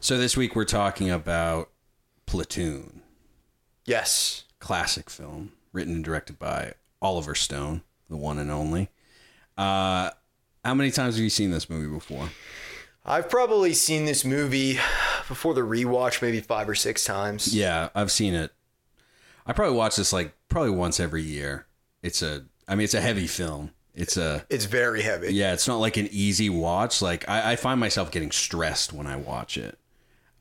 So 0.00 0.16
this 0.18 0.36
week 0.36 0.54
we're 0.54 0.64
talking 0.64 1.10
about 1.10 1.70
Platoon, 2.26 3.02
Yes. 3.86 4.44
classic 4.60 5.10
film 5.10 5.52
written 5.72 5.94
and 5.94 6.04
directed 6.04 6.38
by 6.38 6.74
Oliver 7.02 7.34
Stone, 7.34 7.82
the 8.08 8.16
one 8.16 8.38
and 8.38 8.50
only. 8.50 8.88
Uh, 9.58 10.10
how 10.64 10.74
many 10.74 10.90
times 10.90 11.16
have 11.16 11.22
you 11.24 11.30
seen 11.30 11.50
this 11.50 11.68
movie 11.68 11.92
before? 11.92 12.30
I've 13.04 13.28
probably 13.28 13.74
seen 13.74 14.04
this 14.06 14.24
movie 14.24 14.74
before 15.28 15.54
the 15.54 15.60
rewatch 15.60 16.22
maybe 16.22 16.40
five 16.40 16.68
or 16.68 16.74
six 16.74 17.04
times. 17.04 17.54
Yeah, 17.54 17.90
I've 17.94 18.10
seen 18.10 18.34
it. 18.34 18.52
I 19.46 19.52
probably 19.52 19.76
watch 19.76 19.96
this 19.96 20.12
like 20.12 20.34
probably 20.48 20.70
once 20.70 20.98
every 21.00 21.22
year. 21.22 21.66
It's 22.02 22.22
a, 22.22 22.44
I 22.66 22.74
mean, 22.74 22.84
it's 22.84 22.94
a 22.94 23.00
heavy 23.00 23.26
film. 23.26 23.72
It's 23.94 24.16
a, 24.16 24.44
It's 24.50 24.64
very 24.64 25.02
heavy. 25.02 25.32
yeah, 25.34 25.52
it's 25.52 25.68
not 25.68 25.76
like 25.76 25.96
an 25.96 26.08
easy 26.10 26.48
watch. 26.48 27.02
Like 27.02 27.28
I, 27.28 27.52
I 27.52 27.56
find 27.56 27.78
myself 27.78 28.10
getting 28.10 28.30
stressed 28.30 28.92
when 28.92 29.06
I 29.06 29.16
watch 29.16 29.56
it. 29.58 29.78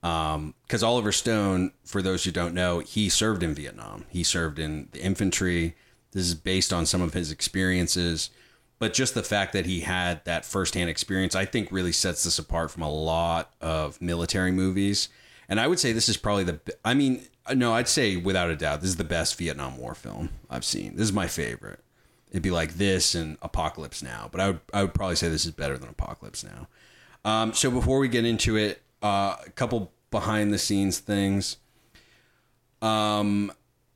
Um, 0.01 0.53
because 0.63 0.83
Oliver 0.83 1.11
Stone, 1.11 1.71
for 1.85 2.01
those 2.01 2.23
who 2.25 2.31
don't 2.31 2.53
know, 2.53 2.79
he 2.79 3.07
served 3.09 3.43
in 3.43 3.53
Vietnam. 3.53 4.05
He 4.09 4.23
served 4.23 4.59
in 4.59 4.89
the 4.91 5.01
infantry. 5.01 5.75
This 6.11 6.23
is 6.23 6.35
based 6.35 6.73
on 6.73 6.85
some 6.85 7.01
of 7.01 7.13
his 7.13 7.31
experiences, 7.31 8.29
but 8.83 8.93
just 8.93 9.13
the 9.13 9.23
fact 9.23 9.53
that 9.53 9.65
he 9.65 9.79
had 9.79 10.25
that 10.25 10.43
firsthand 10.43 10.89
experience, 10.89 11.35
I 11.35 11.45
think, 11.45 11.71
really 11.71 11.93
sets 11.93 12.25
this 12.25 12.37
apart 12.37 12.69
from 12.69 12.83
a 12.83 12.91
lot 12.91 13.53
of 13.61 14.01
military 14.01 14.51
movies. 14.51 15.07
And 15.47 15.57
I 15.57 15.67
would 15.67 15.79
say 15.79 15.93
this 15.93 16.09
is 16.09 16.17
probably 16.17 16.43
the. 16.43 16.59
I 16.83 16.93
mean, 16.93 17.25
no, 17.55 17.71
I'd 17.71 17.87
say 17.87 18.17
without 18.17 18.49
a 18.49 18.57
doubt, 18.57 18.81
this 18.81 18.89
is 18.89 18.97
the 18.97 19.05
best 19.05 19.37
Vietnam 19.37 19.77
War 19.77 19.95
film 19.95 20.31
I've 20.49 20.65
seen. 20.65 20.97
This 20.97 21.05
is 21.05 21.13
my 21.13 21.27
favorite. 21.27 21.79
It'd 22.29 22.43
be 22.43 22.51
like 22.51 22.73
this 22.73 23.15
and 23.15 23.37
Apocalypse 23.41 24.03
Now, 24.03 24.27
but 24.29 24.41
I 24.41 24.47
would 24.47 24.59
I 24.73 24.81
would 24.81 24.93
probably 24.93 25.15
say 25.15 25.29
this 25.29 25.45
is 25.45 25.51
better 25.51 25.77
than 25.77 25.87
Apocalypse 25.87 26.43
Now. 26.43 26.67
Um, 27.23 27.53
so 27.53 27.71
before 27.71 27.99
we 27.99 28.09
get 28.09 28.25
into 28.25 28.57
it, 28.57 28.81
uh, 29.01 29.37
a 29.45 29.49
couple 29.51 29.93
behind 30.11 30.51
the 30.51 30.59
scenes 30.59 30.99
things. 30.99 31.55
Um, 32.81 33.49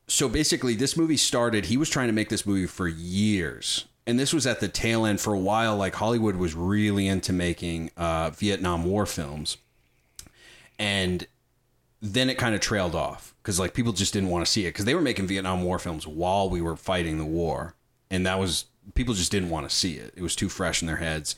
so 0.06 0.30
basically, 0.30 0.76
this 0.76 0.96
movie 0.96 1.18
started. 1.18 1.66
He 1.66 1.76
was 1.76 1.90
trying 1.90 2.06
to 2.06 2.14
make 2.14 2.30
this 2.30 2.46
movie 2.46 2.66
for 2.66 2.88
years, 2.88 3.84
and 4.08 4.18
this 4.18 4.32
was 4.32 4.46
at 4.46 4.60
the 4.60 4.68
tail 4.68 5.04
end 5.04 5.20
for 5.20 5.34
a 5.34 5.38
while. 5.38 5.76
Like 5.76 5.94
Hollywood 5.94 6.36
was 6.36 6.54
really 6.54 7.06
into 7.06 7.30
making 7.30 7.90
uh, 7.94 8.30
Vietnam 8.30 8.84
War 8.84 9.04
films, 9.04 9.58
and 10.78 11.26
then 12.00 12.30
it 12.30 12.38
kind 12.38 12.54
of 12.54 12.62
trailed 12.62 12.94
off 12.94 13.34
because 13.42 13.60
like 13.60 13.74
people 13.74 13.92
just 13.92 14.14
didn't 14.14 14.30
want 14.30 14.46
to 14.46 14.50
see 14.50 14.64
it 14.64 14.70
because 14.70 14.86
they 14.86 14.94
were 14.94 15.02
making 15.02 15.26
Vietnam 15.26 15.62
War 15.62 15.78
films 15.78 16.06
while 16.06 16.48
we 16.48 16.62
were 16.62 16.74
fighting 16.74 17.18
the 17.18 17.26
war, 17.26 17.74
and 18.10 18.24
that 18.24 18.38
was 18.38 18.64
people 18.94 19.12
just 19.12 19.30
didn't 19.30 19.50
want 19.50 19.68
to 19.68 19.76
see 19.76 19.96
it. 19.96 20.14
It 20.16 20.22
was 20.22 20.34
too 20.34 20.48
fresh 20.48 20.80
in 20.80 20.86
their 20.86 20.96
heads. 20.96 21.36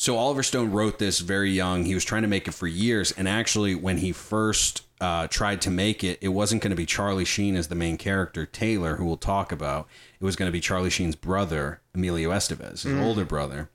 So 0.00 0.16
Oliver 0.16 0.44
Stone 0.44 0.70
wrote 0.70 1.00
this 1.00 1.18
very 1.18 1.50
young. 1.50 1.84
He 1.84 1.92
was 1.92 2.04
trying 2.04 2.22
to 2.22 2.28
make 2.28 2.46
it 2.46 2.52
for 2.52 2.68
years, 2.68 3.10
and 3.10 3.26
actually, 3.26 3.74
when 3.74 3.96
he 3.98 4.12
first 4.12 4.82
uh, 5.00 5.26
tried 5.26 5.60
to 5.62 5.72
make 5.72 6.04
it, 6.04 6.20
it 6.20 6.28
wasn't 6.28 6.62
going 6.62 6.70
to 6.70 6.76
be 6.76 6.86
Charlie 6.86 7.24
Sheen 7.24 7.56
as 7.56 7.66
the 7.66 7.74
main 7.74 7.96
character, 7.96 8.46
Taylor, 8.46 8.94
who 8.94 9.04
we'll 9.04 9.16
talk 9.16 9.50
about. 9.50 9.88
It 10.20 10.24
was 10.24 10.36
going 10.36 10.46
to 10.46 10.52
be 10.52 10.60
Charlie 10.60 10.88
Sheen's 10.88 11.16
brother, 11.16 11.80
Emilio 11.96 12.30
Estevez, 12.30 12.84
his 12.84 12.96
older 13.00 13.24
brother, 13.24 13.70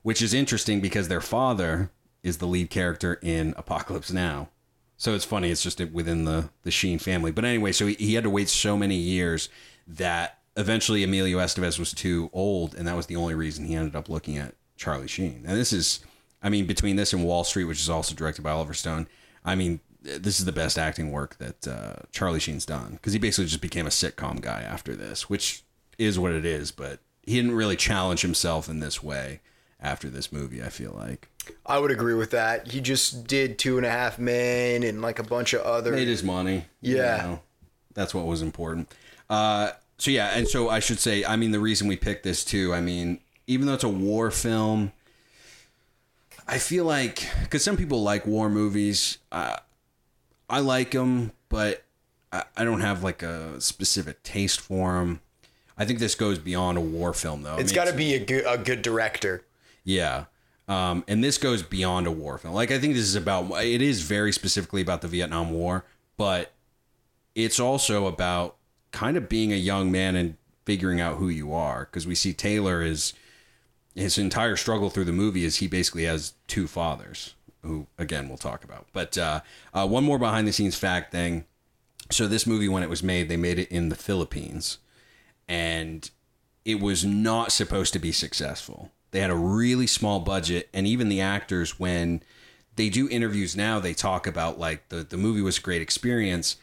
which 0.00 0.22
is 0.22 0.32
interesting 0.32 0.80
because 0.80 1.08
their 1.08 1.20
father 1.20 1.90
is 2.22 2.38
the 2.38 2.46
lead 2.46 2.70
character 2.70 3.18
in 3.20 3.52
Apocalypse 3.58 4.10
Now. 4.10 4.48
So 4.96 5.14
it's 5.14 5.26
funny. 5.26 5.50
It's 5.50 5.62
just 5.62 5.84
within 5.92 6.24
the 6.24 6.48
the 6.62 6.70
Sheen 6.70 6.98
family. 6.98 7.30
But 7.30 7.44
anyway, 7.44 7.72
so 7.72 7.88
he, 7.88 7.94
he 7.96 8.14
had 8.14 8.24
to 8.24 8.30
wait 8.30 8.48
so 8.48 8.78
many 8.78 8.96
years 8.96 9.50
that 9.86 10.38
eventually 10.56 11.04
Emilio 11.04 11.36
Estevez 11.36 11.78
was 11.78 11.92
too 11.92 12.30
old, 12.32 12.74
and 12.74 12.88
that 12.88 12.96
was 12.96 13.04
the 13.04 13.16
only 13.16 13.34
reason 13.34 13.66
he 13.66 13.74
ended 13.74 13.94
up 13.94 14.08
looking 14.08 14.38
at 14.38 14.54
Charlie 14.78 15.08
Sheen. 15.08 15.44
And 15.46 15.56
this 15.58 15.72
is, 15.72 16.00
I 16.42 16.48
mean, 16.48 16.64
between 16.66 16.96
this 16.96 17.12
and 17.12 17.24
Wall 17.24 17.44
Street, 17.44 17.64
which 17.64 17.80
is 17.80 17.90
also 17.90 18.14
directed 18.14 18.42
by 18.42 18.50
Oliver 18.52 18.72
Stone, 18.74 19.06
I 19.44 19.54
mean, 19.54 19.80
this 20.02 20.38
is 20.38 20.46
the 20.46 20.52
best 20.52 20.78
acting 20.78 21.10
work 21.10 21.36
that 21.38 21.66
uh, 21.68 21.94
Charlie 22.12 22.40
Sheen's 22.40 22.64
done 22.64 22.92
because 22.92 23.12
he 23.12 23.18
basically 23.18 23.46
just 23.46 23.60
became 23.60 23.86
a 23.86 23.90
sitcom 23.90 24.40
guy 24.40 24.62
after 24.62 24.94
this, 24.96 25.28
which 25.28 25.62
is 25.98 26.18
what 26.18 26.32
it 26.32 26.46
is. 26.46 26.70
But 26.70 27.00
he 27.22 27.34
didn't 27.34 27.52
really 27.56 27.76
challenge 27.76 28.22
himself 28.22 28.68
in 28.68 28.80
this 28.80 29.02
way 29.02 29.40
after 29.80 30.08
this 30.08 30.32
movie. 30.32 30.62
I 30.62 30.68
feel 30.68 30.92
like 30.96 31.28
I 31.66 31.78
would 31.78 31.90
agree 31.90 32.14
with 32.14 32.30
that. 32.30 32.68
He 32.68 32.80
just 32.80 33.26
did 33.26 33.58
Two 33.58 33.76
and 33.76 33.84
a 33.84 33.90
Half 33.90 34.18
Men 34.18 34.82
and 34.84 35.02
like 35.02 35.18
a 35.18 35.22
bunch 35.24 35.52
of 35.52 35.62
other. 35.62 35.92
made 35.92 36.08
his 36.08 36.22
money. 36.22 36.64
you 36.80 36.96
Yeah. 36.96 37.16
know. 37.18 37.40
that's 37.94 38.14
what 38.14 38.24
was 38.26 38.40
important. 38.42 38.88
Uh, 39.28 39.72
so 39.98 40.10
yeah, 40.12 40.28
and 40.34 40.46
so 40.48 40.68
I 40.68 40.78
should 40.78 41.00
say, 41.00 41.24
I 41.24 41.34
mean, 41.36 41.50
the 41.50 41.58
reason 41.60 41.88
we 41.88 41.96
picked 41.96 42.22
this 42.22 42.44
too, 42.44 42.72
I 42.72 42.80
mean, 42.80 43.20
even 43.48 43.66
though 43.66 43.74
it's 43.74 43.82
a 43.84 43.88
war 43.88 44.30
film, 44.30 44.92
I 46.46 46.58
feel 46.58 46.84
like 46.84 47.26
because 47.42 47.64
some 47.64 47.76
people 47.76 48.02
like 48.02 48.26
war 48.26 48.48
movies, 48.48 49.18
uh, 49.32 49.56
I 50.48 50.60
like 50.60 50.92
them, 50.92 51.32
but 51.48 51.82
I, 52.32 52.44
I 52.56 52.64
don't 52.64 52.80
have 52.82 53.02
like 53.02 53.22
a 53.22 53.60
specific 53.60 54.22
taste 54.22 54.60
for 54.60 54.94
them. 55.00 55.20
I 55.76 55.84
think 55.84 55.98
this 55.98 56.14
goes 56.14 56.38
beyond 56.38 56.76
a 56.78 56.80
war 56.80 57.12
film, 57.12 57.42
though. 57.42 57.54
I 57.56 57.60
It's 57.60 57.72
mean, 57.72 57.76
got 57.84 57.90
to 57.90 57.96
be 57.96 58.14
a 58.14 58.24
good, 58.24 58.44
a 58.46 58.58
good 58.58 58.82
director. 58.82 59.44
yeah. 59.84 60.26
Um, 60.68 61.02
and 61.08 61.24
this 61.24 61.38
goes 61.38 61.62
beyond 61.62 62.06
a 62.06 62.10
war 62.10 62.36
film. 62.36 62.52
Like 62.52 62.70
I 62.70 62.78
think 62.78 62.92
this 62.92 63.04
is 63.04 63.14
about 63.14 63.50
it 63.64 63.80
is 63.80 64.02
very 64.02 64.32
specifically 64.32 64.82
about 64.82 65.00
the 65.00 65.08
Vietnam 65.08 65.50
War, 65.50 65.86
but 66.18 66.52
it's 67.34 67.58
also 67.58 68.04
about 68.06 68.56
kind 68.90 69.16
of 69.16 69.30
being 69.30 69.50
a 69.50 69.56
young 69.56 69.90
man 69.90 70.14
and 70.14 70.36
figuring 70.66 71.00
out 71.00 71.16
who 71.16 71.30
you 71.30 71.54
are 71.54 71.86
because 71.86 72.06
we 72.06 72.14
see 72.14 72.34
Taylor 72.34 72.82
is 72.82 73.14
his 73.98 74.16
entire 74.16 74.56
struggle 74.56 74.90
through 74.90 75.04
the 75.04 75.12
movie 75.12 75.44
is 75.44 75.56
he 75.56 75.66
basically 75.66 76.04
has 76.04 76.34
two 76.46 76.66
fathers 76.66 77.34
who 77.62 77.86
again 77.98 78.28
we'll 78.28 78.38
talk 78.38 78.64
about. 78.64 78.86
But 78.92 79.18
uh, 79.18 79.40
uh, 79.74 79.86
one 79.86 80.04
more 80.04 80.18
behind 80.18 80.46
the 80.46 80.52
scenes 80.52 80.76
fact 80.76 81.10
thing. 81.10 81.44
So 82.10 82.26
this 82.26 82.46
movie 82.46 82.68
when 82.68 82.82
it 82.82 82.88
was 82.88 83.02
made, 83.02 83.28
they 83.28 83.36
made 83.36 83.58
it 83.58 83.68
in 83.70 83.88
the 83.88 83.96
Philippines 83.96 84.78
and 85.48 86.10
it 86.64 86.80
was 86.80 87.04
not 87.04 87.50
supposed 87.50 87.92
to 87.94 87.98
be 87.98 88.12
successful. 88.12 88.90
They 89.10 89.20
had 89.20 89.30
a 89.30 89.36
really 89.36 89.86
small 89.86 90.20
budget, 90.20 90.68
and 90.74 90.86
even 90.86 91.08
the 91.08 91.22
actors, 91.22 91.80
when 91.80 92.22
they 92.76 92.90
do 92.90 93.08
interviews 93.08 93.56
now, 93.56 93.80
they 93.80 93.94
talk 93.94 94.26
about 94.26 94.58
like 94.58 94.90
the, 94.90 94.96
the 94.96 95.16
movie 95.16 95.40
was 95.40 95.56
a 95.56 95.62
great 95.62 95.80
experience, 95.80 96.56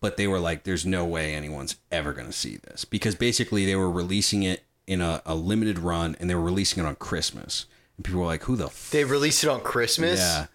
but 0.00 0.16
they 0.16 0.28
were 0.28 0.38
like, 0.38 0.62
there's 0.62 0.86
no 0.86 1.04
way 1.04 1.34
anyone's 1.34 1.74
ever 1.90 2.12
going 2.12 2.28
to 2.28 2.32
see 2.32 2.56
this 2.56 2.84
because 2.84 3.16
basically 3.16 3.66
they 3.66 3.74
were 3.74 3.90
releasing 3.90 4.44
it 4.44 4.62
in 4.88 5.00
a, 5.00 5.22
a 5.24 5.34
limited 5.36 5.78
run 5.78 6.16
and 6.18 6.28
they 6.28 6.34
were 6.34 6.40
releasing 6.42 6.82
it 6.82 6.86
on 6.86 6.96
Christmas. 6.96 7.66
And 7.96 8.04
people 8.04 8.20
were 8.20 8.26
like, 8.26 8.42
who 8.44 8.56
the 8.56 8.66
f- 8.66 8.90
They 8.90 9.04
released 9.04 9.44
it 9.44 9.50
on 9.50 9.60
Christmas. 9.60 10.18
yeah. 10.18 10.46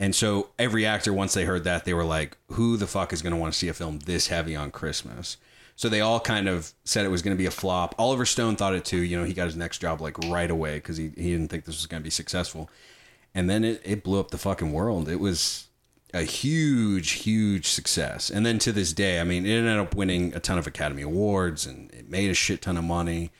And 0.00 0.14
so 0.16 0.48
every 0.58 0.84
actor, 0.84 1.12
once 1.12 1.34
they 1.34 1.44
heard 1.44 1.62
that, 1.64 1.84
they 1.84 1.94
were 1.94 2.04
like, 2.04 2.36
who 2.52 2.76
the 2.76 2.88
fuck 2.88 3.12
is 3.12 3.22
going 3.22 3.32
to 3.34 3.36
want 3.36 3.52
to 3.52 3.58
see 3.58 3.68
a 3.68 3.74
film 3.74 4.00
this 4.00 4.26
heavy 4.26 4.56
on 4.56 4.72
Christmas? 4.72 5.36
So 5.76 5.88
they 5.88 6.00
all 6.00 6.18
kind 6.20 6.48
of 6.48 6.72
said 6.84 7.04
it 7.04 7.10
was 7.10 7.22
going 7.22 7.36
to 7.36 7.38
be 7.40 7.46
a 7.46 7.50
flop. 7.52 7.94
Oliver 7.98 8.24
Stone 8.26 8.56
thought 8.56 8.74
it 8.74 8.84
too. 8.84 8.96
You 8.98 9.18
know, 9.18 9.24
he 9.24 9.34
got 9.34 9.44
his 9.46 9.56
next 9.56 9.78
job 9.78 10.00
like 10.00 10.18
right 10.26 10.50
away 10.50 10.76
because 10.76 10.96
he, 10.96 11.10
he 11.16 11.30
didn't 11.30 11.48
think 11.48 11.64
this 11.66 11.76
was 11.76 11.86
going 11.86 12.02
to 12.02 12.04
be 12.04 12.10
successful. 12.10 12.68
And 13.34 13.48
then 13.48 13.62
it, 13.64 13.80
it 13.84 14.02
blew 14.02 14.18
up 14.20 14.30
the 14.30 14.38
fucking 14.38 14.72
world. 14.72 15.08
It 15.08 15.20
was 15.20 15.68
a 16.12 16.22
huge, 16.22 17.12
huge 17.12 17.68
success. 17.68 18.28
And 18.28 18.44
then 18.44 18.58
to 18.60 18.72
this 18.72 18.92
day, 18.92 19.20
I 19.20 19.24
mean, 19.24 19.46
it 19.46 19.50
ended 19.56 19.78
up 19.78 19.94
winning 19.94 20.34
a 20.34 20.40
ton 20.40 20.58
of 20.58 20.66
Academy 20.66 21.02
Awards 21.02 21.64
and 21.66 21.90
it 21.92 22.08
made 22.10 22.30
a 22.30 22.34
shit 22.34 22.60
ton 22.62 22.76
of 22.76 22.84
money. 22.84 23.30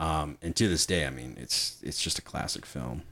Um, 0.00 0.38
and 0.42 0.56
to 0.56 0.66
this 0.66 0.86
day, 0.86 1.06
I 1.06 1.10
mean, 1.10 1.36
it's 1.38 1.76
it's 1.82 2.02
just 2.02 2.18
a 2.18 2.22
classic 2.22 2.64
film. 2.66 3.02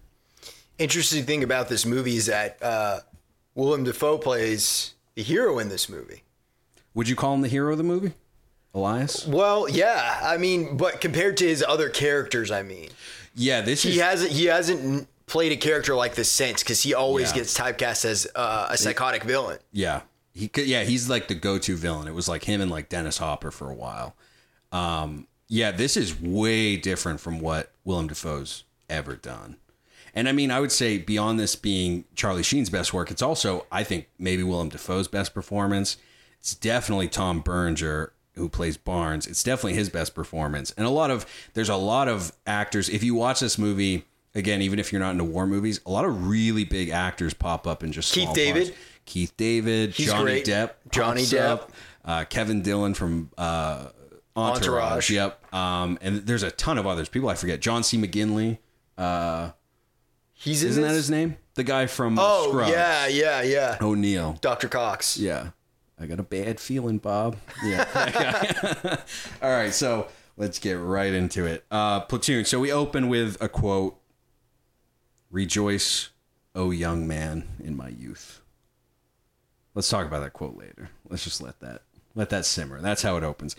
Interesting 0.79 1.25
thing 1.25 1.45
about 1.45 1.69
this 1.69 1.85
movie 1.85 2.17
is 2.17 2.27
that 2.27 2.61
uh, 2.63 3.01
Willem 3.55 3.85
Dafoe 3.85 4.19
plays 4.19 4.95
the 5.15 5.23
hero 5.23 5.59
in 5.59 5.69
this 5.69 5.89
movie. 5.89 6.23
Would 6.95 7.09
you 7.09 7.15
call 7.17 7.35
him 7.35 7.43
the 7.43 7.49
hero 7.49 7.73
of 7.73 7.79
the 7.79 7.85
movie, 7.85 8.13
Elias? 8.75 9.27
Well, 9.27 9.69
yeah, 9.69 10.19
I 10.23 10.37
mean, 10.39 10.77
but 10.77 11.01
compared 11.01 11.37
to 11.39 11.47
his 11.47 11.63
other 11.67 11.89
characters, 11.91 12.51
I 12.51 12.63
mean, 12.63 12.89
Yeah, 13.35 13.61
this 13.61 13.85
is 13.85 13.95
he 13.95 14.01
hasn't 14.01 14.33
he 14.33 14.47
hasn't 14.47 15.09
played 15.27 15.53
a 15.53 15.57
character 15.57 15.95
like 15.95 16.15
this 16.15 16.31
since 16.31 16.63
because 16.63 16.83
he 16.83 16.95
always 16.95 17.31
Yeah. 17.31 17.37
gets 17.37 17.59
typecast 17.59 18.05
as 18.07 18.27
uh, 18.35 18.69
a 18.71 18.79
psychotic 18.79 19.25
villain. 19.25 19.59
Yeah, 19.73 20.03
he. 20.33 20.51
Yeah, 20.57 20.85
he's 20.85 21.11
like 21.11 21.29
the 21.29 21.35
go-to 21.35 21.77
villain. 21.77 22.09
It 22.09 22.15
was 22.15 22.29
like 22.29 22.45
him 22.45 22.61
and 22.63 22.71
like 22.71 22.89
Dennis 22.89 23.19
Hopper 23.19 23.51
for 23.51 23.69
a 23.71 23.75
while. 23.75 24.15
Um, 24.73 25.27
Yeah, 25.49 25.71
this 25.71 25.97
is 25.97 26.21
way 26.21 26.77
different 26.77 27.21
from 27.21 27.41
what 27.41 27.73
Willem 27.85 28.07
Dafoe's 28.09 28.65
ever 28.91 29.17
done. 29.17 29.57
And 30.15 30.29
I 30.29 30.33
mean, 30.33 30.51
I 30.51 30.61
would 30.61 30.73
say 30.73 30.99
beyond 30.99 31.39
this 31.39 31.55
being 31.57 32.05
Charlie 32.15 32.43
Sheen's 32.43 32.71
best 32.71 32.93
work, 32.93 33.11
it's 33.11 33.23
also, 33.23 33.67
I 33.71 33.85
think, 33.85 34.09
maybe 34.19 34.43
Willem 34.43 34.69
Dafoe's 34.69 35.09
best 35.09 35.33
performance. 35.35 35.97
It's 36.41 36.55
definitely 36.55 37.09
Tom 37.09 37.41
Berenger 37.41 38.13
who 38.35 38.49
plays 38.49 38.77
Barnes. 38.77 39.27
It's 39.27 39.43
definitely 39.43 39.75
his 39.75 39.89
best 39.91 40.15
performance. 40.15 40.73
And 40.77 40.87
a 40.87 40.91
lot 40.91 41.11
of 41.11 41.27
there's 41.55 41.69
a 41.69 41.77
lot 41.77 42.09
of 42.09 42.33
actors. 42.47 42.89
If 42.89 43.03
you 43.03 43.15
watch 43.15 43.41
this 43.41 43.59
movie 43.59 44.05
again, 44.35 44.63
even 44.63 44.79
if 44.79 44.93
you're 44.93 45.01
not 45.01 45.11
into 45.13 45.25
war 45.25 45.47
movies, 45.47 45.81
a 45.87 45.91
lot 45.91 46.05
of 46.05 46.29
really 46.29 46.65
big 46.65 46.91
actors 46.91 47.35
pop 47.35 47.67
up 47.67 47.83
in 47.83 47.91
just 47.93 48.13
Keith 48.15 48.33
David? 48.35 48.69
parts. 48.69 48.79
Keith 49.07 49.37
David, 49.37 49.93
He's 49.95 50.07
Johnny 50.07 50.23
great. 50.25 50.45
Depp, 50.47 50.71
Johnny 50.91 51.23
Depp. 51.23 51.69
uh, 52.05 52.25
Kevin 52.27 52.61
Dillon 52.63 52.93
from 52.95 53.31
uh, 53.39 53.87
Entourage. 54.39 54.65
Entourage. 54.67 55.11
Yep. 55.11 55.55
Um, 55.55 55.99
and 56.01 56.27
there's 56.27 56.43
a 56.43 56.51
ton 56.51 56.79
of 56.79 56.87
others. 56.87 57.09
People 57.09 57.29
I 57.29 57.35
forget. 57.35 57.61
John 57.61 57.83
C. 57.83 57.99
McGinley. 57.99 58.59
Uh, 58.97 59.51
He's 60.33 60.63
in 60.63 60.71
isn't 60.71 60.83
that 60.83 60.89
this? 60.91 60.97
his 60.99 61.11
name? 61.11 61.37
The 61.55 61.65
guy 61.65 61.87
from 61.87 62.17
Oh 62.21 62.49
Scrubs. 62.51 62.71
yeah, 62.71 63.07
yeah, 63.09 63.43
yeah. 63.43 63.77
O'Neill. 63.81 64.39
Dr. 64.41 64.69
Cox. 64.69 65.17
Yeah. 65.19 65.51
I 66.01 66.07
got 66.07 66.21
a 66.21 66.23
bad 66.23 66.61
feeling, 66.61 66.99
Bob. 66.99 67.37
Yeah. 67.65 68.97
All 69.43 69.51
right, 69.51 69.75
so 69.75 70.07
let's 70.37 70.61
get 70.61 70.75
right 70.75 71.13
into 71.13 71.45
it. 71.45 71.65
Uh, 71.73 72.01
Platoon. 72.01 72.45
So 72.45 72.61
we 72.61 72.71
open 72.71 73.09
with 73.09 73.37
a 73.43 73.49
quote 73.49 73.99
Rejoice, 75.31 76.11
O 76.55 76.71
young 76.71 77.07
man, 77.07 77.45
in 77.63 77.77
my 77.77 77.89
youth. 77.89 78.41
Let's 79.75 79.89
talk 79.89 80.07
about 80.07 80.21
that 80.21 80.33
quote 80.33 80.57
later. 80.57 80.91
Let's 81.09 81.25
just 81.25 81.43
let 81.43 81.59
that 81.61 81.83
let 82.15 82.31
that 82.31 82.45
simmer. 82.47 82.81
That's 82.81 83.03
how 83.03 83.17
it 83.17 83.25
opens. 83.25 83.55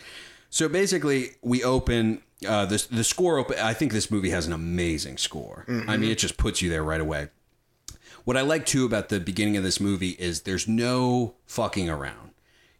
So 0.50 0.68
basically, 0.68 1.30
we 1.42 1.62
open 1.64 2.22
uh, 2.46 2.66
the 2.66 2.84
the 2.90 3.04
score. 3.04 3.38
Open. 3.38 3.58
I 3.58 3.72
think 3.72 3.92
this 3.92 4.10
movie 4.10 4.30
has 4.30 4.46
an 4.46 4.52
amazing 4.52 5.16
score. 5.16 5.64
I 5.88 5.96
mean, 5.96 6.10
it 6.10 6.18
just 6.18 6.36
puts 6.36 6.60
you 6.60 6.68
there 6.68 6.82
right 6.82 7.00
away. 7.00 7.28
What 8.24 8.36
I 8.36 8.42
like 8.42 8.66
too 8.66 8.84
about 8.84 9.08
the 9.08 9.18
beginning 9.20 9.56
of 9.56 9.62
this 9.62 9.80
movie 9.80 10.10
is 10.10 10.42
there's 10.42 10.68
no 10.68 11.34
fucking 11.46 11.88
around. 11.88 12.32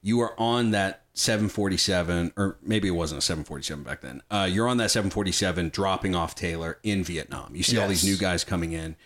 You 0.03 0.21
are 0.21 0.39
on 0.39 0.71
that 0.73 1.03
747, 1.15 2.33
or 2.37 2.57
maybe 2.63 2.89
it 2.89 2.93
wasn't 2.93 3.19
a 3.19 3.23
747 3.23 3.85
back 3.85 4.01
then. 4.01 4.23
Uh, 4.31 4.49
you're 4.51 4.69
on 4.69 4.77
that 4.79 4.91
747 4.91 5.69
dropping 5.71 6.15
off 6.15 6.35
Taylor 6.35 6.79
in 6.83 7.05
Vietnam. 7.05 7.55
You 7.55 7.63
see 7.63 7.79
all 7.79 7.89
these 7.89 8.05
new 8.05 8.17
guys 8.17 8.45
coming 8.45 8.73
in. 8.73 8.97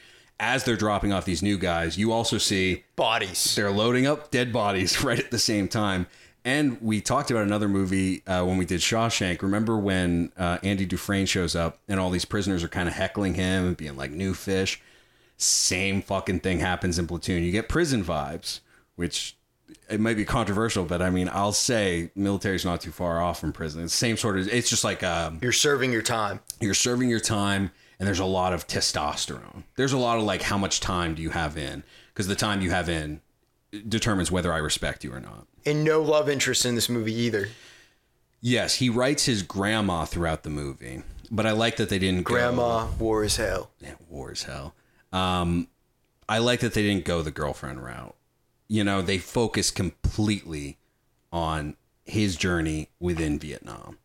As 0.40 0.64
they're 0.64 0.76
dropping 0.76 1.12
off 1.12 1.24
these 1.24 1.42
new 1.42 1.56
guys, 1.58 1.96
you 1.96 2.10
also 2.12 2.38
see 2.38 2.84
Bodies. 2.96 3.54
they're 3.54 3.70
loading 3.70 4.06
up 4.06 4.30
dead 4.32 4.52
bodies 4.52 5.02
right 5.04 5.18
at 5.18 5.30
the 5.30 5.38
same 5.38 5.68
time. 5.68 6.06
And 6.44 6.80
we 6.82 7.00
talked 7.00 7.30
about 7.30 7.44
another 7.44 7.68
movie 7.68 8.22
uh, 8.26 8.44
when 8.44 8.58
we 8.58 8.66
did 8.66 8.80
Shawshank. 8.80 9.40
Remember 9.40 9.78
when 9.78 10.30
uh, 10.36 10.58
Andy 10.62 10.84
Dufresne 10.84 11.24
shows 11.26 11.56
up 11.56 11.78
and 11.88 11.98
all 11.98 12.10
these 12.10 12.26
prisoners 12.26 12.62
are 12.62 12.68
kind 12.68 12.86
of 12.86 12.94
heckling 12.94 13.34
him 13.34 13.66
and 13.66 13.76
being 13.76 13.96
like 13.96 14.10
new 14.10 14.34
fish? 14.34 14.80
Same 15.38 16.02
fucking 16.02 16.40
thing 16.40 16.60
happens 16.60 16.98
in 16.98 17.06
Platoon. 17.06 17.42
You 17.42 17.50
get 17.50 17.68
prison 17.68 18.04
vibes, 18.04 18.60
which 18.96 19.36
it 19.88 19.98
might 20.00 20.16
be 20.16 20.24
controversial, 20.26 20.84
but 20.84 21.00
I 21.00 21.08
mean, 21.08 21.30
I'll 21.32 21.52
say 21.52 22.10
military's 22.14 22.64
not 22.64 22.82
too 22.82 22.92
far 22.92 23.22
off 23.22 23.40
from 23.40 23.52
prison. 23.52 23.82
It's 23.82 23.94
the 23.94 23.96
same 23.98 24.16
sort 24.18 24.38
of. 24.38 24.46
It's 24.48 24.68
just 24.68 24.84
like 24.84 25.02
um, 25.02 25.38
You're 25.42 25.50
serving 25.52 25.92
your 25.92 26.02
time. 26.02 26.40
you're 26.60 26.74
serving 26.74 27.08
your 27.08 27.20
time 27.20 27.70
and 27.98 28.06
there's 28.06 28.18
a 28.20 28.24
lot 28.26 28.52
of 28.52 28.66
testosterone. 28.66 29.62
There's 29.76 29.92
a 29.94 29.98
lot 29.98 30.18
of 30.18 30.24
like 30.24 30.42
how 30.42 30.58
much 30.58 30.80
time 30.80 31.14
do 31.14 31.22
you 31.22 31.30
have 31.30 31.56
in 31.56 31.84
because 32.12 32.26
the 32.26 32.36
time 32.36 32.60
you 32.60 32.70
have 32.70 32.88
in 32.90 33.22
determines 33.88 34.30
whether 34.30 34.52
I 34.52 34.58
respect 34.58 35.04
you 35.04 35.12
or 35.12 35.20
not. 35.20 35.46
And 35.66 35.84
no 35.84 36.02
love 36.02 36.28
interest 36.28 36.64
in 36.66 36.74
this 36.74 36.88
movie 36.88 37.14
either. 37.14 37.48
Yes, 38.40 38.74
he 38.74 38.90
writes 38.90 39.24
his 39.24 39.42
grandma 39.42 40.04
throughout 40.04 40.42
the 40.42 40.50
movie, 40.50 41.02
but 41.30 41.46
I 41.46 41.52
like 41.52 41.76
that 41.76 41.88
they 41.88 41.98
didn't 41.98 42.24
go- 42.24 42.34
Grandma, 42.34 42.88
war 42.98 43.24
is 43.24 43.36
hell. 43.36 43.70
Yeah, 43.80 43.94
war 44.10 44.32
is 44.32 44.42
hell. 44.42 44.74
Um, 45.12 45.68
I 46.28 46.38
like 46.38 46.60
that 46.60 46.74
they 46.74 46.82
didn't 46.82 47.06
go 47.06 47.22
the 47.22 47.30
girlfriend 47.30 47.82
route. 47.82 48.14
You 48.68 48.84
know, 48.84 49.00
they 49.00 49.18
focus 49.18 49.70
completely 49.70 50.78
on 51.32 51.76
his 52.04 52.36
journey 52.36 52.90
within 53.00 53.38
Vietnam. 53.38 53.98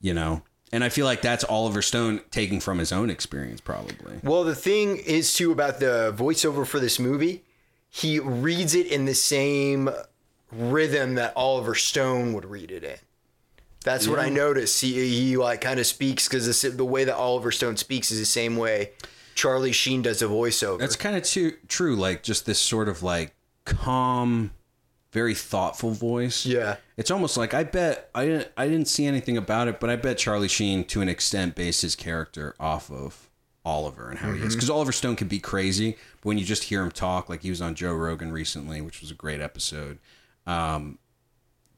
You 0.00 0.12
know, 0.14 0.42
and 0.72 0.82
I 0.84 0.88
feel 0.88 1.06
like 1.06 1.22
that's 1.22 1.44
Oliver 1.44 1.80
Stone 1.80 2.22
taking 2.30 2.60
from 2.60 2.78
his 2.78 2.92
own 2.92 3.08
experience, 3.08 3.60
probably. 3.60 4.20
Well, 4.22 4.44
the 4.44 4.54
thing 4.54 4.96
is 4.98 5.32
too 5.32 5.52
about 5.52 5.80
the 5.80 6.12
voiceover 6.16 6.66
for 6.66 6.80
this 6.80 6.98
movie, 6.98 7.44
he 7.88 8.18
reads 8.18 8.74
it 8.74 8.86
in 8.86 9.04
the 9.04 9.14
same 9.14 9.88
rhythm 10.52 11.14
that 11.16 11.32
Oliver 11.36 11.74
Stone 11.74 12.32
would 12.34 12.44
read 12.44 12.70
it 12.70 12.84
in. 12.84 12.98
That's 13.84 14.06
what 14.06 14.18
I 14.20 14.28
noticed. 14.28 14.80
He, 14.80 15.08
he 15.08 15.36
like 15.36 15.60
kind 15.60 15.80
of 15.80 15.86
speaks 15.86 16.28
because 16.28 16.62
the, 16.62 16.70
the 16.70 16.84
way 16.84 17.04
that 17.04 17.16
Oliver 17.16 17.50
Stone 17.50 17.76
speaks 17.76 18.10
is 18.10 18.18
the 18.18 18.26
same 18.26 18.56
way 18.56 18.90
Charlie 19.34 19.72
Sheen 19.72 20.02
does 20.02 20.22
a 20.22 20.26
voiceover. 20.26 20.78
That's 20.78 20.96
kind 20.96 21.16
of 21.16 21.24
too 21.24 21.56
true. 21.68 21.96
Like 21.96 22.22
just 22.22 22.46
this 22.46 22.60
sort 22.60 22.88
of 22.88 23.02
like 23.02 23.34
calm, 23.64 24.52
very 25.10 25.34
thoughtful 25.34 25.90
voice. 25.90 26.46
yeah. 26.46 26.76
It's 26.96 27.10
almost 27.10 27.36
like 27.36 27.54
I 27.54 27.64
bet 27.64 28.10
I 28.14 28.26
didn't 28.26 28.48
I 28.56 28.68
didn't 28.68 28.88
see 28.88 29.06
anything 29.06 29.36
about 29.36 29.68
it, 29.68 29.80
but 29.80 29.90
I 29.90 29.96
bet 29.96 30.18
Charlie 30.18 30.48
Sheen 30.48 30.84
to 30.84 31.00
an 31.00 31.08
extent 31.08 31.54
based 31.54 31.82
his 31.82 31.96
character 31.96 32.54
off 32.60 32.90
of 32.90 33.30
Oliver 33.64 34.10
and 34.10 34.18
how 34.18 34.28
he 34.28 34.34
is. 34.34 34.40
Mm-hmm. 34.40 34.54
Because 34.54 34.70
Oliver 34.70 34.92
Stone 34.92 35.16
can 35.16 35.28
be 35.28 35.38
crazy, 35.40 35.96
but 36.20 36.28
when 36.28 36.38
you 36.38 36.44
just 36.44 36.64
hear 36.64 36.82
him 36.82 36.90
talk, 36.90 37.28
like 37.28 37.42
he 37.42 37.50
was 37.50 37.60
on 37.60 37.74
Joe 37.74 37.94
Rogan 37.94 38.30
recently, 38.32 38.80
which 38.80 39.00
was 39.00 39.10
a 39.10 39.14
great 39.14 39.40
episode. 39.40 39.98
Um, 40.46 40.98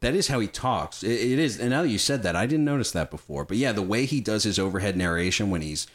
that 0.00 0.14
is 0.14 0.28
how 0.28 0.40
he 0.40 0.46
talks. 0.46 1.02
It, 1.02 1.12
it 1.12 1.38
is, 1.38 1.58
and 1.58 1.70
now 1.70 1.82
that 1.82 1.88
you 1.88 1.98
said 1.98 2.22
that, 2.22 2.36
I 2.36 2.46
didn't 2.46 2.64
notice 2.64 2.90
that 2.92 3.10
before. 3.10 3.44
But 3.44 3.56
yeah, 3.56 3.72
the 3.72 3.82
way 3.82 4.04
he 4.04 4.20
does 4.20 4.44
his 4.44 4.58
overhead 4.58 4.96
narration 4.96 5.50
when 5.50 5.62
he's 5.62 5.86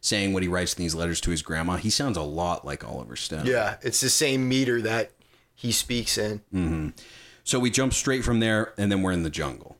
saying 0.00 0.32
what 0.32 0.42
he 0.42 0.48
writes 0.48 0.74
in 0.74 0.82
these 0.82 0.94
letters 0.94 1.20
to 1.22 1.30
his 1.30 1.42
grandma, 1.42 1.76
he 1.76 1.90
sounds 1.90 2.16
a 2.16 2.22
lot 2.22 2.64
like 2.64 2.86
Oliver 2.86 3.16
Stone. 3.16 3.46
Yeah. 3.46 3.76
It's 3.82 4.00
the 4.00 4.08
same 4.08 4.48
meter 4.48 4.80
that 4.82 5.10
he 5.54 5.72
speaks 5.72 6.16
in. 6.16 6.94
So 7.44 7.58
we 7.58 7.70
jump 7.70 7.94
straight 7.94 8.24
from 8.24 8.40
there, 8.40 8.74
and 8.78 8.92
then 8.92 9.02
we're 9.02 9.12
in 9.12 9.22
the 9.22 9.30
jungle. 9.30 9.76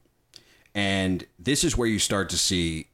And 0.74 1.26
this 1.38 1.64
is 1.64 1.76
where 1.76 1.88
you 1.88 1.98
start 1.98 2.30
to 2.30 2.38
see 2.38 2.88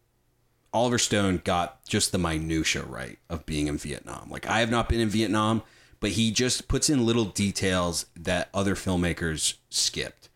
Oliver 0.72 0.98
Stone 0.98 1.42
got 1.44 1.84
just 1.86 2.12
the 2.12 2.18
minutia 2.18 2.82
right 2.82 3.18
of 3.30 3.46
being 3.46 3.68
in 3.68 3.78
Vietnam. 3.78 4.28
Like 4.30 4.46
I 4.46 4.60
have 4.60 4.70
not 4.70 4.88
been 4.88 5.00
in 5.00 5.08
Vietnam, 5.08 5.62
but 6.00 6.10
he 6.10 6.30
just 6.30 6.68
puts 6.68 6.88
in 6.90 7.06
little 7.06 7.24
details 7.24 8.06
that 8.16 8.48
other 8.52 8.74
filmmakers 8.74 9.54
skipped. 9.70 10.28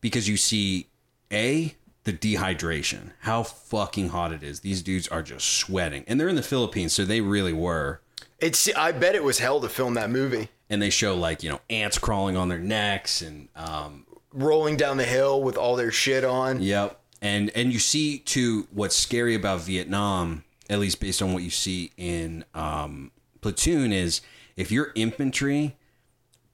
Because 0.00 0.28
you 0.28 0.36
see 0.36 0.88
A, 1.32 1.74
the 2.04 2.12
dehydration, 2.12 3.12
how 3.20 3.42
fucking 3.42 4.10
hot 4.10 4.32
it 4.32 4.42
is. 4.42 4.60
These 4.60 4.82
dudes 4.82 5.08
are 5.08 5.22
just 5.22 5.46
sweating. 5.46 6.04
And 6.06 6.20
they're 6.20 6.28
in 6.28 6.36
the 6.36 6.42
Philippines, 6.42 6.92
so 6.92 7.04
they 7.04 7.20
really 7.20 7.52
were. 7.52 8.00
It's 8.38 8.68
I 8.76 8.92
bet 8.92 9.14
it 9.14 9.24
was 9.24 9.38
hell 9.38 9.60
to 9.60 9.68
film 9.68 9.94
that 9.94 10.10
movie. 10.10 10.48
And 10.68 10.82
they 10.82 10.90
show 10.90 11.16
like, 11.16 11.42
you 11.42 11.50
know, 11.50 11.60
ants 11.70 11.98
crawling 11.98 12.36
on 12.36 12.48
their 12.48 12.58
necks 12.58 13.22
and 13.22 13.48
um 13.56 14.06
Rolling 14.32 14.76
down 14.76 14.98
the 14.98 15.04
hill 15.04 15.42
with 15.42 15.56
all 15.56 15.76
their 15.76 15.90
shit 15.90 16.22
on. 16.22 16.60
Yep. 16.60 17.00
And 17.22 17.50
and 17.54 17.72
you 17.72 17.78
see 17.78 18.18
too 18.18 18.68
what's 18.70 18.94
scary 18.94 19.34
about 19.34 19.62
Vietnam, 19.62 20.44
at 20.68 20.78
least 20.78 21.00
based 21.00 21.22
on 21.22 21.32
what 21.32 21.42
you 21.42 21.48
see 21.48 21.90
in 21.96 22.44
um, 22.52 23.12
Platoon, 23.40 23.92
is 23.92 24.20
if 24.56 24.72
you're 24.72 24.92
infantry, 24.94 25.76